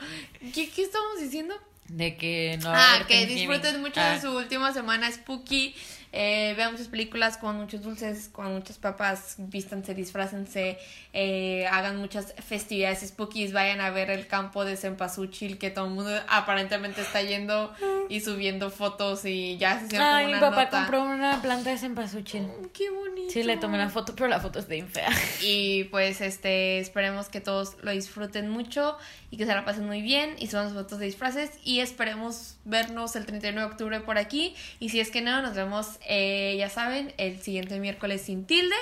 ¿qué, 0.53 0.70
qué 0.70 0.84
estamos 0.84 1.20
diciendo? 1.20 1.56
De 1.88 2.16
que 2.16 2.57
no. 2.64 2.72
Ah, 2.74 3.06
que 3.07 3.26
disfruten 3.28 3.80
mucho 3.82 3.99
Ah. 3.99 4.14
de 4.16 4.22
su 4.22 4.32
última 4.36 4.74
semana 4.74 5.12
spooky. 5.12 5.76
Eh, 6.18 6.54
vean 6.56 6.72
muchas 6.72 6.88
películas 6.88 7.38
con 7.38 7.58
muchos 7.58 7.82
dulces, 7.82 8.30
con 8.30 8.54
muchas 8.54 8.78
papas, 8.78 9.36
vístanse, 9.38 9.94
disfrácense, 9.94 10.80
eh, 11.12 11.68
hagan 11.68 11.98
muchas 11.98 12.34
festividades 12.36 13.02
spookies, 13.06 13.52
vayan 13.52 13.82
a 13.82 13.90
ver 13.90 14.10
el 14.10 14.26
campo 14.26 14.64
de 14.64 14.78
Cempasúchil 14.78 15.58
que 15.58 15.72
todo 15.72 15.88
el 15.88 15.92
mundo 15.92 16.12
aparentemente 16.30 17.02
está 17.02 17.22
yendo 17.22 17.74
y 18.08 18.22
subiendo 18.22 18.70
fotos 18.70 19.26
y 19.26 19.58
ya 19.58 19.78
se 19.80 19.88
hicieron 19.88 20.08
Ay, 20.08 20.24
como 20.26 20.28
mi 20.28 20.38
una 20.40 20.50
papá 20.50 20.64
nota. 20.66 20.78
compró 20.80 21.04
una 21.04 21.42
planta 21.42 21.70
de 21.72 21.78
cempasúchil. 21.78 22.48
Qué 22.74 22.90
bonito. 22.90 23.34
Sí, 23.34 23.44
le 23.44 23.58
tomé 23.58 23.76
una 23.76 23.90
foto, 23.90 24.16
pero 24.16 24.30
la 24.30 24.40
foto 24.40 24.60
está 24.60 24.74
bien 24.74 24.88
fea. 24.88 25.10
Y 25.42 25.84
pues 25.86 26.22
este 26.22 26.80
esperemos 26.80 27.28
que 27.28 27.42
todos 27.42 27.76
lo 27.82 27.92
disfruten 27.92 28.48
mucho 28.50 28.98
y 29.32 29.38
que 29.38 29.46
se 29.46 29.54
la 29.54 29.66
pasen 29.66 29.86
muy 29.86 30.02
bien 30.02 30.36
y 30.40 30.48
suban 30.48 30.70
sus 30.70 30.78
fotos 30.78 31.00
de 31.00 31.08
disfraces 31.08 31.52
y 31.66 31.82
esperemos 31.82 32.55
vernos 32.66 33.16
el 33.16 33.26
31 33.26 33.62
de 33.62 33.66
octubre 33.66 34.00
por 34.02 34.18
aquí. 34.18 34.56
Y 34.80 34.90
si 34.90 35.00
es 35.00 35.10
que 35.10 35.22
no 35.22 35.42
nos 35.42 35.56
vemos 35.56 36.00
eh, 36.08 36.56
ya 36.58 36.70
saben 36.70 37.14
el 37.18 37.42
siguiente 37.42 37.80
miércoles 37.80 38.22
sin 38.22 38.46
tilde. 38.46 38.76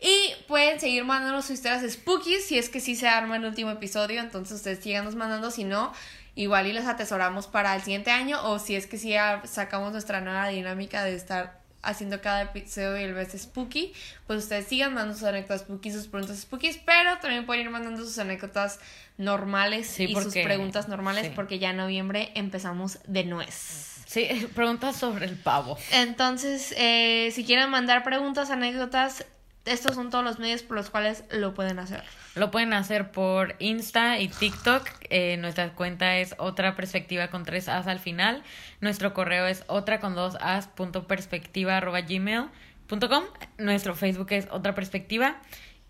Y 0.00 0.32
pueden 0.46 0.80
seguir 0.80 1.04
mandándonos 1.04 1.46
sus 1.46 1.54
historias 1.54 1.90
spooky 1.90 2.36
si 2.40 2.58
es 2.58 2.68
que 2.68 2.80
sí 2.80 2.96
se 2.96 3.08
arma 3.08 3.36
el 3.36 3.44
último 3.44 3.70
episodio. 3.70 4.20
Entonces 4.20 4.56
ustedes 4.56 4.80
síganos 4.80 5.14
mandando 5.14 5.50
si 5.50 5.64
no 5.64 5.92
igual 6.34 6.68
y 6.68 6.72
los 6.72 6.86
atesoramos 6.86 7.48
para 7.48 7.74
el 7.74 7.82
siguiente 7.82 8.10
año. 8.10 8.38
O 8.44 8.58
si 8.58 8.74
es 8.74 8.86
que 8.86 8.98
sí 8.98 9.14
sacamos 9.44 9.92
nuestra 9.92 10.20
nueva 10.20 10.48
dinámica 10.48 11.04
de 11.04 11.14
estar 11.14 11.57
haciendo 11.82 12.20
cada 12.20 12.42
episodio 12.42 12.98
y 12.98 13.04
el 13.04 13.14
vez 13.14 13.32
spooky, 13.40 13.92
pues 14.26 14.42
ustedes 14.44 14.66
sigan 14.66 14.94
mandando 14.94 15.14
sus 15.18 15.24
anécdotas 15.28 15.60
spooky, 15.60 15.92
sus 15.92 16.08
preguntas 16.08 16.38
spookies, 16.40 16.78
pero 16.84 17.18
también 17.18 17.46
pueden 17.46 17.64
ir 17.66 17.70
mandando 17.70 18.04
sus 18.04 18.18
anécdotas 18.18 18.80
normales 19.16 19.86
Sí, 19.86 20.04
y 20.04 20.14
sus 20.14 20.32
preguntas 20.34 20.88
normales 20.88 21.26
sí. 21.26 21.32
porque 21.34 21.58
ya 21.58 21.70
en 21.70 21.76
noviembre 21.78 22.30
empezamos 22.34 22.98
de 23.06 23.24
nuez. 23.24 24.02
Sí, 24.06 24.26
preguntas 24.54 24.96
sobre 24.96 25.26
el 25.26 25.36
pavo. 25.36 25.76
Entonces, 25.92 26.74
eh, 26.78 27.30
si 27.32 27.44
quieren 27.44 27.68
mandar 27.70 28.02
preguntas, 28.04 28.50
anécdotas, 28.50 29.26
estos 29.64 29.94
son 29.94 30.10
todos 30.10 30.24
los 30.24 30.38
medios 30.38 30.62
por 30.62 30.76
los 30.76 30.90
cuales 30.90 31.24
lo 31.30 31.54
pueden 31.54 31.78
hacer. 31.78 32.02
Lo 32.34 32.50
pueden 32.50 32.72
hacer 32.72 33.10
por 33.10 33.56
Insta 33.58 34.18
y 34.18 34.28
TikTok. 34.28 34.88
Eh, 35.10 35.36
nuestra 35.36 35.70
cuenta 35.74 36.16
es 36.16 36.34
otra 36.38 36.74
perspectiva 36.76 37.28
con 37.28 37.44
tres 37.44 37.68
as 37.68 37.86
al 37.86 37.98
final. 37.98 38.42
Nuestro 38.80 39.12
correo 39.12 39.46
es 39.46 39.64
otra 39.66 40.00
con 40.00 40.14
dos 40.14 40.36
as 40.40 40.68
punto 40.68 41.06
perspectiva 41.06 41.76
arroba 41.76 42.00
gmail 42.00 42.46
punto 42.86 43.08
com. 43.08 43.24
Nuestro 43.58 43.94
Facebook 43.94 44.32
es 44.32 44.48
otra 44.50 44.74
perspectiva. 44.74 45.36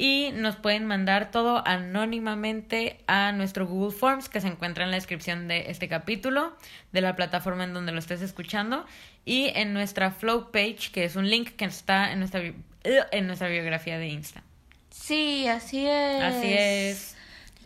Y 0.01 0.31
nos 0.33 0.55
pueden 0.55 0.87
mandar 0.87 1.33
todo 1.33 1.61
anónimamente 1.67 3.01
a 3.09 3.33
nuestro 3.33 3.67
Google 3.67 3.91
Forms 3.91 4.29
que 4.29 4.41
se 4.41 4.47
encuentra 4.47 4.85
en 4.85 4.93
la 4.93 4.97
descripción 4.97 5.49
de 5.49 5.73
este 5.73 5.89
capítulo, 5.89 6.57
de 6.93 7.01
la 7.01 7.17
plataforma 7.17 7.65
en 7.65 7.75
donde 7.75 7.91
lo 7.91 7.99
estés 7.99 8.23
escuchando, 8.23 8.87
y 9.25 9.49
en 9.57 9.73
nuestra 9.73 10.13
Flow 10.13 10.53
page, 10.53 10.93
que 10.93 11.03
es 11.03 11.17
un 11.17 11.29
link 11.29 11.57
que 11.57 11.65
está 11.65 12.13
en 12.13 12.21
nuestra, 12.21 12.43
en 12.85 13.27
nuestra 13.27 13.49
biografía 13.49 13.99
de 13.99 14.09
Insta. 14.09 14.43
Sí, 14.91 15.47
así 15.49 15.87
es. 15.87 16.23
Así 16.23 16.53
es. 16.53 17.17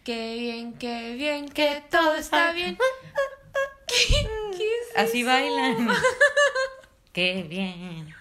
Qué 0.05 0.37
bien, 0.37 0.73
qué 0.75 1.15
bien, 1.15 1.49
que 1.49 1.83
todo 1.91 2.15
está 2.15 2.53
bien. 2.53 2.77
¿Qué, 3.87 4.27
qué 4.57 4.65
es 4.65 4.97
Así 4.97 5.21
eso? 5.21 5.29
bailan. 5.31 5.89
Qué 7.13 7.45
bien. 7.47 8.15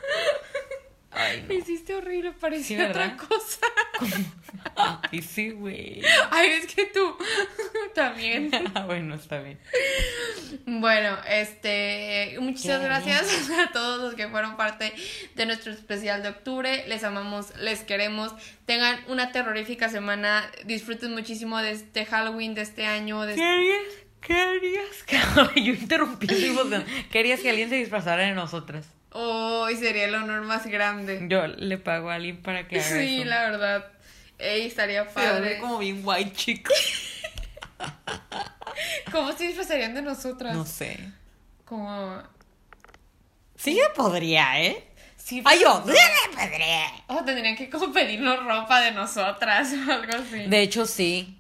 Ay, 1.14 1.44
Me 1.48 1.56
hiciste 1.56 1.94
horrible, 1.94 2.32
parecía 2.32 2.88
otra 2.88 3.18
cosa. 3.18 3.60
no. 4.78 5.02
Y 5.12 5.22
sí, 5.22 5.52
güey. 5.52 6.02
Ay, 6.30 6.52
es 6.52 6.74
que 6.74 6.86
tú 6.86 7.18
también. 7.96 8.50
Ah, 8.74 8.86
bueno, 8.86 9.16
está 9.16 9.40
bien. 9.40 9.60
Bueno, 10.66 11.18
este, 11.28 12.38
muchísimas 12.40 12.80
Qué 12.80 12.86
gracias 12.86 13.50
a 13.50 13.72
todos 13.72 14.02
los 14.02 14.16
que 14.16 14.30
fueron 14.30 14.56
parte 14.56 14.94
de 15.36 15.46
nuestro 15.46 15.74
especial 15.74 16.24
de 16.24 16.30
octubre. 16.30 16.86
Les 16.88 17.04
amamos, 17.04 17.56
les 17.58 17.82
queremos. 17.82 18.34
Tengan 18.66 19.00
una 19.08 19.34
terrorífica 19.34 19.90
semana. 19.90 20.50
Disfruten 20.64 21.12
muchísimo 21.12 21.58
de 21.58 21.72
este 21.72 22.06
Halloween 22.06 22.56
de 22.56 22.62
este 22.62 22.86
año. 22.86 23.22
De 23.24 23.36
¿Qué 23.36 23.44
harías? 23.44 23.84
¿Qué 24.22 24.34
harías? 24.34 25.06
Ay, 25.56 25.66
Yo 25.66 25.74
¿Qué 27.12 27.20
harías 27.20 27.40
que 27.42 27.50
alguien 27.50 27.70
se 27.70 27.76
disfrazara 27.76 28.24
de 28.24 28.32
nosotras? 28.32 28.88
Hoy 29.14 29.76
sería 29.78 30.06
el 30.06 30.16
honor 30.16 30.42
más 30.44 30.66
grande. 30.68 31.26
Yo 31.28 31.48
le 31.48 31.78
pago 31.78 32.10
a 32.10 32.16
alguien 32.16 32.42
para 32.42 32.68
que 32.68 32.80
haga 32.80 32.88
Sí, 32.88 33.22
eso. 33.22 33.30
la 33.30 33.42
verdad. 33.50 33.86
Ey, 34.40 34.68
estaría 34.68 35.08
padre. 35.08 35.58
como 35.60 35.78
bien 35.80 36.02
white 36.04 36.34
chico. 36.34 36.74
¿Cómo 39.12 39.32
se 39.34 39.48
disfrazarían 39.48 39.94
de 39.94 40.02
nosotras? 40.02 40.56
No 40.56 40.66
sé. 40.66 40.98
Como. 41.66 42.22
Sí, 43.56 43.76
yo 43.78 43.94
podría, 43.94 44.62
¿eh? 44.62 44.88
Sí, 45.18 45.42
Ay, 45.46 45.60
yo, 45.62 45.82
podría. 45.84 46.88
O 47.08 47.24
tendrían 47.24 47.56
que 47.56 47.70
como 47.70 47.94
pedirnos 47.94 48.44
ropa 48.44 48.82
de 48.82 48.92
nosotras 48.92 49.72
o 49.88 49.92
algo 49.92 50.14
así. 50.16 50.48
De 50.48 50.62
hecho, 50.62 50.86
sí. 50.86 51.38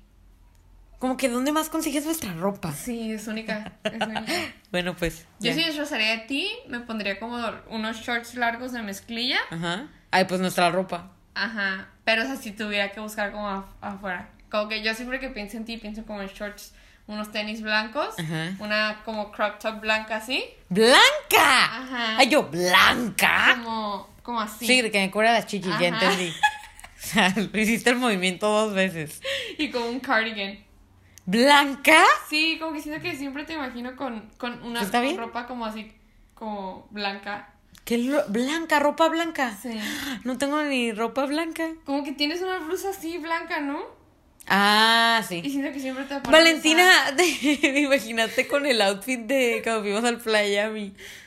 Como 1.01 1.17
que, 1.17 1.27
¿dónde 1.29 1.51
más 1.51 1.67
consigues 1.69 2.05
nuestra 2.05 2.31
ropa? 2.35 2.71
Sí, 2.73 3.11
es 3.11 3.27
única. 3.27 3.73
Es 3.83 3.93
única. 4.07 4.23
Bueno, 4.71 4.95
pues. 4.95 5.25
Yo 5.39 5.51
si 5.53 5.63
disfrazaría 5.65 6.11
de 6.11 6.17
ti, 6.19 6.47
me 6.67 6.79
pondría 6.79 7.19
como 7.19 7.37
unos 7.69 7.97
shorts 8.01 8.35
largos 8.35 8.71
de 8.71 8.83
mezclilla. 8.83 9.39
Ajá. 9.49 9.87
Ay, 10.11 10.25
pues 10.25 10.39
nuestra 10.39 10.69
ropa. 10.69 11.11
Ajá. 11.33 11.87
Pero 12.05 12.21
o 12.21 12.25
sea, 12.25 12.35
si 12.35 12.51
tuviera 12.51 12.91
que 12.91 12.99
buscar 12.99 13.31
como 13.31 13.47
af- 13.49 13.65
afuera. 13.81 14.29
Como 14.51 14.69
que 14.69 14.83
yo 14.83 14.93
siempre 14.93 15.19
que 15.19 15.29
pienso 15.29 15.57
en 15.57 15.65
ti, 15.65 15.77
pienso 15.77 16.05
como 16.05 16.21
en 16.21 16.27
shorts, 16.27 16.73
unos 17.07 17.31
tenis 17.31 17.61
blancos, 17.63 18.13
Ajá. 18.19 18.51
una 18.59 19.01
como 19.03 19.31
crop 19.31 19.57
top 19.59 19.79
blanca 19.81 20.17
así. 20.17 20.45
¡Blanca! 20.69 20.99
Ajá. 21.39 22.17
Ay, 22.19 22.29
yo, 22.29 22.43
¿blanca? 22.43 23.55
Como, 23.55 24.07
como 24.21 24.39
así. 24.39 24.67
Sí, 24.67 24.81
de 24.83 24.91
que 24.91 24.99
me 24.99 25.09
cubra 25.09 25.33
las 25.33 25.47
chichis, 25.47 25.73
ya 25.79 25.87
entendí. 25.87 26.31
O 27.03 27.03
sea, 27.03 27.33
hiciste 27.55 27.89
el 27.89 27.95
movimiento 27.95 28.47
dos 28.47 28.75
veces. 28.75 29.19
Y 29.57 29.71
con 29.71 29.81
un 29.81 29.99
cardigan. 29.99 30.59
¿Blanca? 31.25 32.03
Sí, 32.29 32.57
como 32.59 32.73
que 32.73 32.81
siento 32.81 33.01
que 33.01 33.15
siempre 33.15 33.43
te 33.45 33.53
imagino 33.53 33.95
con, 33.95 34.29
con 34.37 34.61
una 34.63 34.81
¿Está 34.81 35.01
bien? 35.01 35.17
ropa 35.17 35.47
como 35.47 35.65
así, 35.65 35.91
como 36.33 36.87
blanca. 36.91 37.53
¿Qué 37.85 37.97
lo- 37.97 38.25
blanca, 38.27 38.79
ropa 38.79 39.07
blanca. 39.07 39.55
Sí. 39.61 39.79
No 40.23 40.37
tengo 40.37 40.61
ni 40.63 40.91
ropa 40.91 41.25
blanca. 41.25 41.69
Como 41.85 42.03
que 42.03 42.11
tienes 42.11 42.41
una 42.41 42.59
blusa 42.59 42.89
así 42.89 43.17
blanca, 43.17 43.59
¿no? 43.59 43.79
Ah, 44.47 45.21
Y 45.21 45.41
sí. 45.43 45.49
siento 45.51 45.71
que 45.71 45.79
siempre 45.79 46.03
te 46.05 46.15
aparece 46.15 46.31
Valentina, 46.43 47.15
te, 47.15 47.25
imagínate 47.81 48.47
con 48.47 48.65
el 48.65 48.81
outfit 48.81 49.19
de 49.21 49.61
cuando 49.63 49.81
fuimos 49.83 50.03
al 50.03 50.21
Miami. 50.25 50.93
esa- 50.97 51.21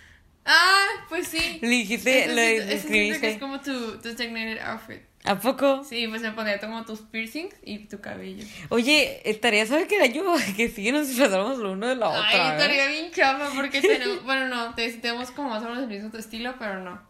Ah, 0.46 0.86
pues 1.08 1.28
sí. 1.28 1.58
Le 1.62 1.68
dijiste, 1.68 2.24
Ese 2.24 2.34
le 2.34 2.46
siento- 2.56 2.62
ese 2.74 2.88
siento 2.88 2.88
que 2.88 2.94
escribiste. 2.96 3.30
es 3.30 3.38
como 3.38 3.60
tu, 3.60 3.98
tu 3.98 4.08
designated 4.08 4.58
outfit. 4.60 5.00
¿A 5.26 5.38
poco? 5.40 5.82
Sí, 5.84 6.06
pues 6.08 6.20
me 6.20 6.32
pondría 6.32 6.60
como 6.60 6.84
tus 6.84 7.00
piercings 7.00 7.54
y 7.64 7.78
tu 7.86 8.00
cabello. 8.00 8.44
Oye, 8.68 9.22
estaría 9.28 9.64
saber 9.66 9.86
que 9.86 9.96
era 9.96 10.06
yo, 10.06 10.22
que 10.56 10.68
sí 10.68 10.92
nos 10.92 11.08
disfrazáramos 11.08 11.58
lo 11.58 11.72
uno 11.72 11.86
de 11.88 11.96
la 11.96 12.08
otra. 12.10 12.28
Ay, 12.28 12.38
¿eh? 12.40 12.52
estaría 12.52 12.86
bien 12.88 13.10
chapa 13.10 13.50
porque 13.56 13.80
tenemos, 13.80 14.22
bueno, 14.24 14.48
no, 14.48 14.74
te- 14.74 14.92
tenemos 14.92 15.30
como 15.30 15.48
más 15.50 15.62
o 15.62 15.66
menos 15.68 15.84
el 15.84 15.88
mismo 15.88 16.10
estilo, 16.18 16.54
pero 16.58 16.80
no. 16.80 17.00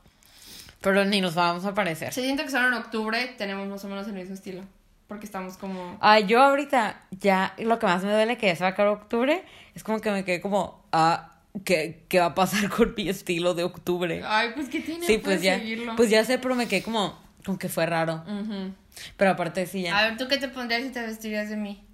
Pero 0.81 1.05
ni 1.05 1.21
nos 1.21 1.35
vamos 1.35 1.65
a 1.65 1.75
parecer. 1.75 2.13
Se 2.13 2.23
siento 2.23 2.45
que 2.45 2.51
solo 2.51 2.69
en 2.69 2.75
octubre 2.75 3.35
tenemos 3.39 3.67
más 3.69 3.85
o 3.85 3.89
menos 3.89 4.07
el 4.07 4.13
mismo 4.13 4.35
estilo. 4.35 4.63
Porque 5.09 5.27
estamos 5.27 5.57
como. 5.57 5.99
Ah, 6.01 6.21
yo 6.21 6.43
ahorita 6.43 7.03
ya 7.11 7.55
lo 7.59 7.79
que 7.79 7.87
más 7.87 8.03
me 8.05 8.13
duele 8.13 8.39
que 8.39 8.47
ya 8.47 8.55
se 8.57 8.63
va 8.65 8.69
a 8.69 8.73
acabar 8.73 8.93
octubre 8.93 9.43
es 9.75 9.83
como 9.83 10.01
que 10.01 10.11
me 10.11 10.25
quedé 10.25 10.41
como, 10.41 10.83
ah, 10.93 11.33
¿qué, 11.65 12.05
qué 12.09 12.21
va 12.21 12.27
a 12.27 12.35
pasar 12.35 12.69
con 12.75 12.95
mi 12.97 13.09
estilo 13.09 13.55
de 13.55 13.65
octubre? 13.65 14.23
Ay, 14.25 14.51
pues 14.55 14.69
que 14.69 14.81
tiene 14.81 15.05
Sí, 15.07 15.19
pues 15.19 15.43
ya, 15.43 15.59
seguirlo. 15.59 15.97
pues 15.97 16.11
ya 16.11 16.25
sé, 16.25 16.39
pero 16.39 16.55
me 16.55 16.69
quedé 16.69 16.83
como, 16.83 17.19
como 17.45 17.59
que 17.59 17.69
fue 17.69 17.87
raro. 17.87 18.25
Ujú. 18.27 18.73
Pero 19.17 19.31
aparte 19.31 19.67
sí 19.67 19.83
ya. 19.83 19.99
A 19.99 20.03
ver, 20.09 20.17
¿tú 20.17 20.29
qué 20.29 20.39
te 20.39 20.49
pondrías 20.49 20.83
si 20.83 20.91
te 20.91 21.03
vestirías 21.03 21.49
de 21.49 21.57
mí? 21.57 21.85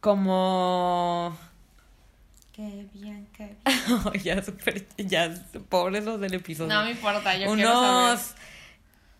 Como... 0.00 1.36
Qué 2.52 2.88
bien, 2.92 3.28
qué 3.36 3.56
ya 4.24 4.42
súper, 4.42 4.86
ya 4.96 5.32
pobres 5.68 6.04
los 6.04 6.20
del 6.20 6.34
episodio. 6.34 6.74
No 6.74 6.84
me 6.84 6.90
importa, 6.90 7.36
yo 7.36 7.54
quiero 7.54 7.72
saber. 7.72 8.14
unos 8.14 8.34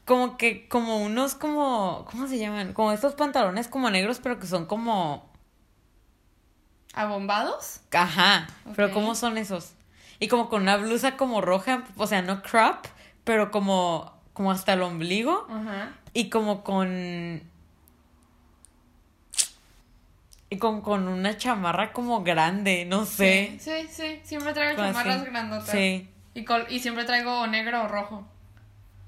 como 0.04 0.38
que 0.38 0.66
como 0.68 0.96
unos 0.96 1.34
como 1.34 2.04
¿cómo 2.10 2.26
se 2.26 2.38
llaman? 2.38 2.72
Como 2.72 2.92
estos 2.92 3.14
pantalones 3.14 3.68
como 3.68 3.90
negros 3.90 4.20
pero 4.22 4.40
que 4.40 4.46
son 4.46 4.64
como 4.66 5.30
¿Abombados? 6.94 7.82
ajá, 7.92 8.48
pero 8.74 8.90
cómo 8.90 9.14
son 9.14 9.38
esos? 9.38 9.74
Y 10.18 10.26
como 10.26 10.48
con 10.48 10.62
una 10.62 10.76
blusa 10.78 11.16
como 11.16 11.40
roja, 11.40 11.84
o 11.96 12.06
sea, 12.08 12.22
no 12.22 12.42
crop, 12.42 12.86
pero 13.22 13.52
como 13.52 14.17
como 14.38 14.52
hasta 14.52 14.72
el 14.74 14.82
ombligo 14.82 15.48
Ajá. 15.50 15.90
y 16.14 16.30
como 16.30 16.62
con 16.62 17.42
y 20.50 20.56
con, 20.58 20.80
con 20.80 21.08
una 21.08 21.36
chamarra 21.36 21.92
como 21.92 22.22
grande, 22.22 22.84
no 22.86 23.04
sé. 23.04 23.58
Sí, 23.58 23.70
sí, 23.82 23.88
sí. 23.90 24.20
Siempre 24.22 24.52
traigo 24.54 24.76
Como 24.76 24.88
chamarras 24.88 25.16
así. 25.22 25.30
grandotas. 25.30 25.70
Sí. 25.70 26.08
Y, 26.34 26.44
col- 26.44 26.66
y 26.70 26.78
siempre 26.80 27.04
traigo 27.04 27.46
negro 27.48 27.82
o 27.82 27.88
rojo. 27.88 28.26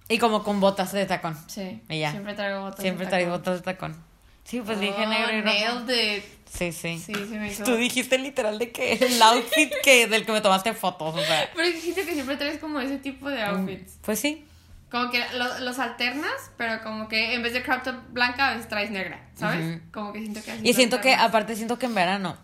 Y 0.09 0.19
como 0.19 0.43
con 0.43 0.59
botas 0.61 0.91
de 0.93 1.07
tacón. 1.07 1.39
Sí. 1.47 1.81
Y 1.89 2.01
ya. 2.01 2.11
Siempre 2.11 2.35
traigo 2.35 2.61
botas. 2.63 2.81
Siempre 2.81 3.07
de 3.07 3.11
traigo 3.11 3.31
tacón. 3.39 3.41
botas 3.41 3.57
de 3.59 3.73
tacón. 3.73 4.11
Sí, 4.45 4.61
pues 4.61 4.81
dije 4.81 4.95
Oh, 4.99 5.09
negro 5.09 5.33
y 5.33 5.41
rojo. 5.43 5.55
nailed 5.85 6.17
it. 6.19 6.25
Sí, 6.53 6.73
sí. 6.73 6.99
Sí, 6.99 7.15
sí 7.15 7.39
me 7.39 7.53
hizo. 7.53 7.63
Tú 7.63 7.77
dijiste 7.77 8.19
literal 8.19 8.59
de 8.59 8.73
que 8.73 8.95
el 8.95 9.23
outfit 9.23 9.73
que 9.85 10.09
del 10.09 10.27
que 10.27 10.33
me 10.33 10.41
tomaste 10.41 10.75
fotos, 10.75 11.15
o 11.15 11.21
sea. 11.25 11.49
Pero 11.55 11.69
dijiste 11.69 12.05
que 12.05 12.13
siempre 12.15 12.37
traes 12.37 12.59
como 12.59 12.81
ese 12.81 12.99
tipo 12.99 13.31
de 13.31 13.41
outfits. 13.45 13.99
Pues 14.03 14.19
sí. 14.19 14.45
Como 14.91 15.11
que 15.11 15.23
lo- 15.37 15.61
los 15.61 15.79
alternas, 15.79 16.51
pero 16.57 16.83
como 16.83 17.07
que 17.09 17.35
en 17.35 17.43
vez 17.43 17.53
de 17.53 17.63
crop 17.63 17.83
top 17.83 17.95
blanca, 18.11 18.49
a 18.49 18.51
veces 18.55 18.69
traes 18.69 18.91
negra, 18.91 19.21
¿sabes? 19.37 19.81
Como 19.93 20.13
que 20.13 20.21
siento 20.21 20.43
que 20.43 20.51
así 20.51 20.69
Y 20.69 20.73
siento 20.75 21.01
que, 21.01 21.15
aparte 21.15 21.55
siento 21.55 21.79
que 21.79 21.87
en 21.87 21.95
verano 21.95 22.37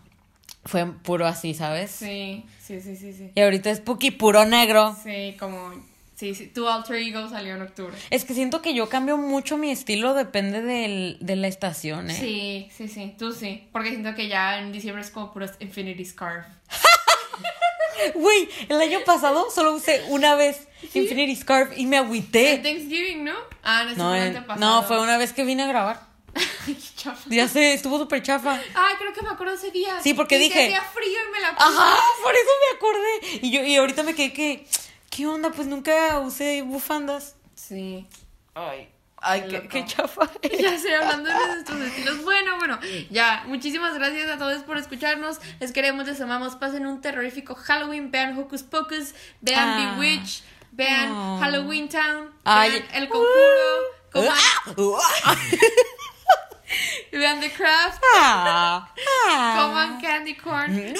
fue 0.65 0.85
puro 0.85 1.27
así, 1.27 1.53
¿sabes? 1.53 1.91
Sí, 1.91 2.45
sí, 2.61 2.79
sí, 2.81 2.95
sí, 2.95 3.13
sí. 3.13 3.31
Y 3.35 3.41
ahorita 3.41 3.69
es 3.69 3.79
Puki 3.81 4.11
puro 4.11 4.45
negro. 4.45 4.95
Sí, 5.03 5.35
como... 5.39 5.71
Sí, 6.15 6.33
sí, 6.33 6.47
tu 6.47 6.67
alter 6.67 6.95
ego 6.95 7.29
salió 7.29 7.53
en 7.55 7.61
octubre. 7.61 7.93
Es 8.09 8.25
que 8.25 8.33
siento 8.33 8.61
que 8.63 8.73
yo 8.73 8.89
cambio 8.89 9.17
mucho 9.17 9.55
mi 9.57 9.69
estilo, 9.69 10.15
depende 10.15 10.63
del, 10.63 11.17
de 11.21 11.35
la 11.35 11.47
estación, 11.47 12.09
¿eh? 12.09 12.15
Sí, 12.15 12.69
sí, 12.75 12.87
sí, 12.87 13.13
tú 13.19 13.31
sí. 13.33 13.67
Porque 13.71 13.89
siento 13.91 14.15
que 14.15 14.27
ya 14.27 14.57
en 14.59 14.71
diciembre 14.71 15.03
es 15.03 15.11
como 15.11 15.31
puras 15.31 15.53
Infinity 15.59 16.03
Scarf. 16.05 16.47
Güey, 18.15 18.49
el 18.69 18.79
año 18.81 18.99
pasado 19.05 19.49
solo 19.51 19.73
usé 19.73 20.03
una 20.09 20.35
vez 20.35 20.67
Infinity 20.93 21.35
Scarf 21.35 21.77
y 21.77 21.85
me 21.85 21.97
En 21.97 22.05
agüité. 22.05 22.57
Thanksgiving, 22.57 23.23
¿no? 23.23 23.35
Ah, 23.63 23.83
no, 23.85 23.95
No, 23.95 24.15
en- 24.15 24.45
no, 24.57 24.83
fue 24.83 24.99
una 25.01 25.17
vez 25.17 25.33
que 25.33 25.43
vine 25.43 25.63
a 25.63 25.67
grabar. 25.67 26.05
Ay, 26.35 26.43
qué 26.75 26.95
chafa. 26.95 27.21
Ya 27.29 27.47
sé, 27.47 27.73
estuvo 27.73 27.97
súper 27.97 28.21
chafa. 28.21 28.61
Ay, 28.75 28.95
creo 28.99 29.13
que 29.13 29.21
me 29.21 29.29
acuerdo 29.29 29.53
ese 29.55 29.71
día. 29.71 29.99
Sí, 30.01 30.13
porque 30.13 30.35
Y 30.37 30.49
que 30.49 30.59
dije- 30.59 30.65
hacía 30.75 30.81
frío 30.93 31.17
y 31.27 31.31
me 31.31 31.39
la 31.39 31.55
puse. 31.55 31.63
Ajá, 31.67 31.97
por 32.23 32.33
eso 32.33 32.49
me 32.71 32.77
acordé. 32.77 33.39
Y 33.41 33.51
yo, 33.51 33.63
y 33.63 33.75
ahorita 33.75 34.03
me 34.03 34.13
quedé 34.13 34.33
que, 34.33 34.67
¿qué 35.09 35.25
onda? 35.27 35.49
Pues 35.51 35.67
nunca 35.67 36.19
usé 36.19 36.61
bufandas. 36.61 37.35
Sí. 37.55 38.05
Ay, 38.53 38.87
ay, 39.27 39.67
Qué 39.69 39.85
chafa. 39.85 40.29
Ya 40.59 40.73
estoy 40.73 40.91
hablando 40.93 41.29
de 41.29 41.47
nuestros 41.47 41.79
estilos. 41.81 42.23
Bueno, 42.23 42.57
bueno, 42.57 42.79
ya. 43.09 43.43
Muchísimas 43.47 43.93
gracias 43.95 44.29
a 44.29 44.37
todos 44.37 44.63
por 44.63 44.77
escucharnos. 44.77 45.37
Les 45.59 45.71
queremos, 45.71 46.05
les 46.07 46.19
amamos. 46.21 46.55
Pasen 46.55 46.85
un 46.87 47.01
terrorífico 47.01 47.55
Halloween. 47.55 48.11
Vean 48.11 48.37
Hocus 48.37 48.63
Pocus. 48.63 49.13
Vean 49.41 49.69
Ah. 49.69 49.95
Bewitch. 49.95 50.43
Vean 50.71 51.11
Oh. 51.11 51.39
Halloween 51.39 51.89
Town. 51.89 52.31
Ay. 52.43 52.71
Vean 52.71 52.83
El 52.93 53.09
Conjuro. 53.09 53.97
Coman- 54.11 54.37
Ah, 55.25 55.35
vean 57.11 57.39
The 57.39 57.51
Craft. 57.51 58.01
ah, 58.15 58.87
ah. 59.29 59.55
Coman 59.57 60.01
Candy 60.01 60.35
Corn. 60.35 60.73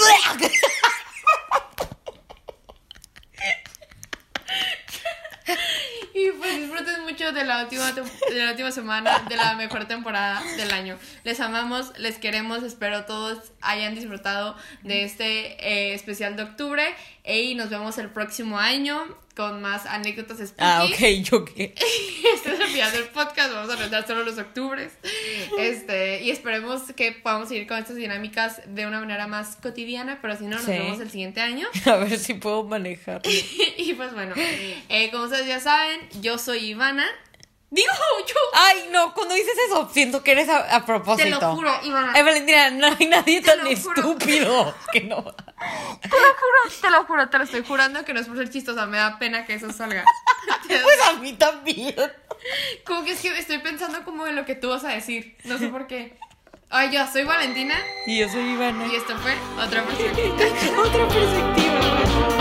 Y 6.14 6.32
pues 6.32 6.58
disfruten 6.58 7.04
mucho 7.04 7.32
de 7.32 7.44
la 7.44 7.64
última 7.64 7.92
de 7.92 8.44
la 8.44 8.52
última 8.52 8.72
semana 8.72 9.20
de 9.30 9.36
la 9.36 9.56
mejor 9.56 9.86
temporada 9.86 10.42
del 10.58 10.72
año. 10.72 10.98
Les 11.24 11.40
amamos, 11.40 11.98
les 12.00 12.18
queremos, 12.18 12.64
espero 12.64 13.06
todos 13.06 13.52
hayan 13.62 13.94
disfrutado 13.94 14.56
de 14.82 15.04
este 15.04 15.64
eh, 15.64 15.94
especial 15.94 16.36
de 16.36 16.44
octubre 16.44 16.84
y 17.36 17.56
nos 17.56 17.70
vemos 17.70 17.98
el 17.98 18.10
próximo 18.10 18.58
año 18.60 19.04
con 19.36 19.62
más 19.62 19.86
anécdotas 19.86 20.38
spooky. 20.40 20.56
Ah, 20.60 20.84
ok, 20.86 21.00
yo 21.24 21.46
qué. 21.46 21.76
Este 22.34 22.54
es 22.54 22.60
el 22.60 22.68
final 22.68 22.92
del 22.92 23.04
podcast, 23.10 23.52
vamos 23.54 23.70
a 23.70 23.74
arreglar 23.74 24.08
solo 24.08 24.24
los 24.24 24.38
octubres. 24.38 24.94
Este, 25.60 26.24
y 26.24 26.32
esperemos 26.32 26.82
que 26.96 27.12
podamos 27.12 27.50
seguir 27.50 27.68
con 27.68 27.78
estas 27.78 27.96
dinámicas 27.96 28.62
de 28.66 28.88
una 28.88 29.00
manera 29.00 29.28
más 29.28 29.56
cotidiana, 29.58 30.20
pero 30.22 30.36
si 30.38 30.46
no, 30.46 30.56
nos 30.56 30.66
Sí. 30.66 30.72
vemos 30.72 31.00
el 31.00 31.10
siguiente 31.12 31.42
año. 31.42 31.68
A 31.86 31.96
ver 31.98 32.18
si 32.18 32.34
puedo 32.34 32.64
manejar. 32.64 33.22
y 33.78 33.94
pues 33.94 34.14
bueno, 34.14 34.34
eh, 34.38 35.10
como 35.12 35.26
ustedes 35.26 35.46
ya 35.48 35.60
saben, 35.60 36.00
yo 36.22 36.38
soy 36.38 36.60
Ivana. 36.70 37.06
Digo, 37.70 37.92
yo 38.28 38.36
Ay, 38.54 38.88
no, 38.92 39.14
cuando 39.14 39.36
dices 39.36 39.54
eso, 39.68 39.90
siento 39.94 40.24
que 40.24 40.32
eres 40.32 40.48
a, 40.48 40.74
a 40.78 40.86
propósito. 40.86 41.24
te 41.26 41.46
lo 41.46 41.54
juro, 41.54 41.72
Ivana. 41.84 42.14
Ay, 42.16 42.24
Valentina, 42.24 42.70
no 42.72 42.88
hay 42.98 43.06
nadie 43.08 43.42
Te 43.42 43.52
tan 43.52 43.68
estúpido 43.68 44.74
que 44.94 45.02
no. 45.02 45.36
Te 46.02 46.10
lo 46.10 46.16
juro, 46.36 46.76
te 46.82 46.90
lo 46.92 47.04
juro, 47.06 47.30
te 47.30 47.38
lo 47.38 47.44
estoy 47.44 47.64
jurando 47.66 48.06
que 48.06 48.14
no 48.14 48.20
es 48.20 48.28
por 48.28 48.38
ser 48.38 48.50
chistosa, 48.50 48.86
me 48.86 48.98
da 48.98 49.18
pena 49.18 49.46
que 49.46 49.56
eso 49.56 49.72
salga. 49.72 50.04
Pues 50.68 51.02
a 51.08 51.14
mí 51.14 51.34
también. 51.34 51.96
Como 52.86 53.04
que 53.04 53.12
es 53.12 53.20
que 53.22 53.38
estoy 53.38 53.60
pensando 53.60 54.04
como 54.04 54.28
en 54.28 54.36
lo 54.36 54.46
que 54.46 54.56
tú 54.56 54.70
vas 54.70 54.84
a 54.84 54.90
decir. 54.90 55.38
No 55.46 55.58
sé 55.58 55.68
por 55.70 55.88
qué. 55.88 56.18
Ay, 56.70 56.92
yo 56.92 57.06
soy 57.08 57.24
Valentina 57.24 57.76
Y 58.06 58.20
yo 58.20 58.30
soy 58.30 58.44
Ivana. 58.52 58.86
y 58.88 58.96
esto 58.96 59.18
fue 59.18 59.34
otra 59.62 59.84
perspectiva. 59.84 60.36
Otra 60.82 61.08
perspectiva. 61.08 62.37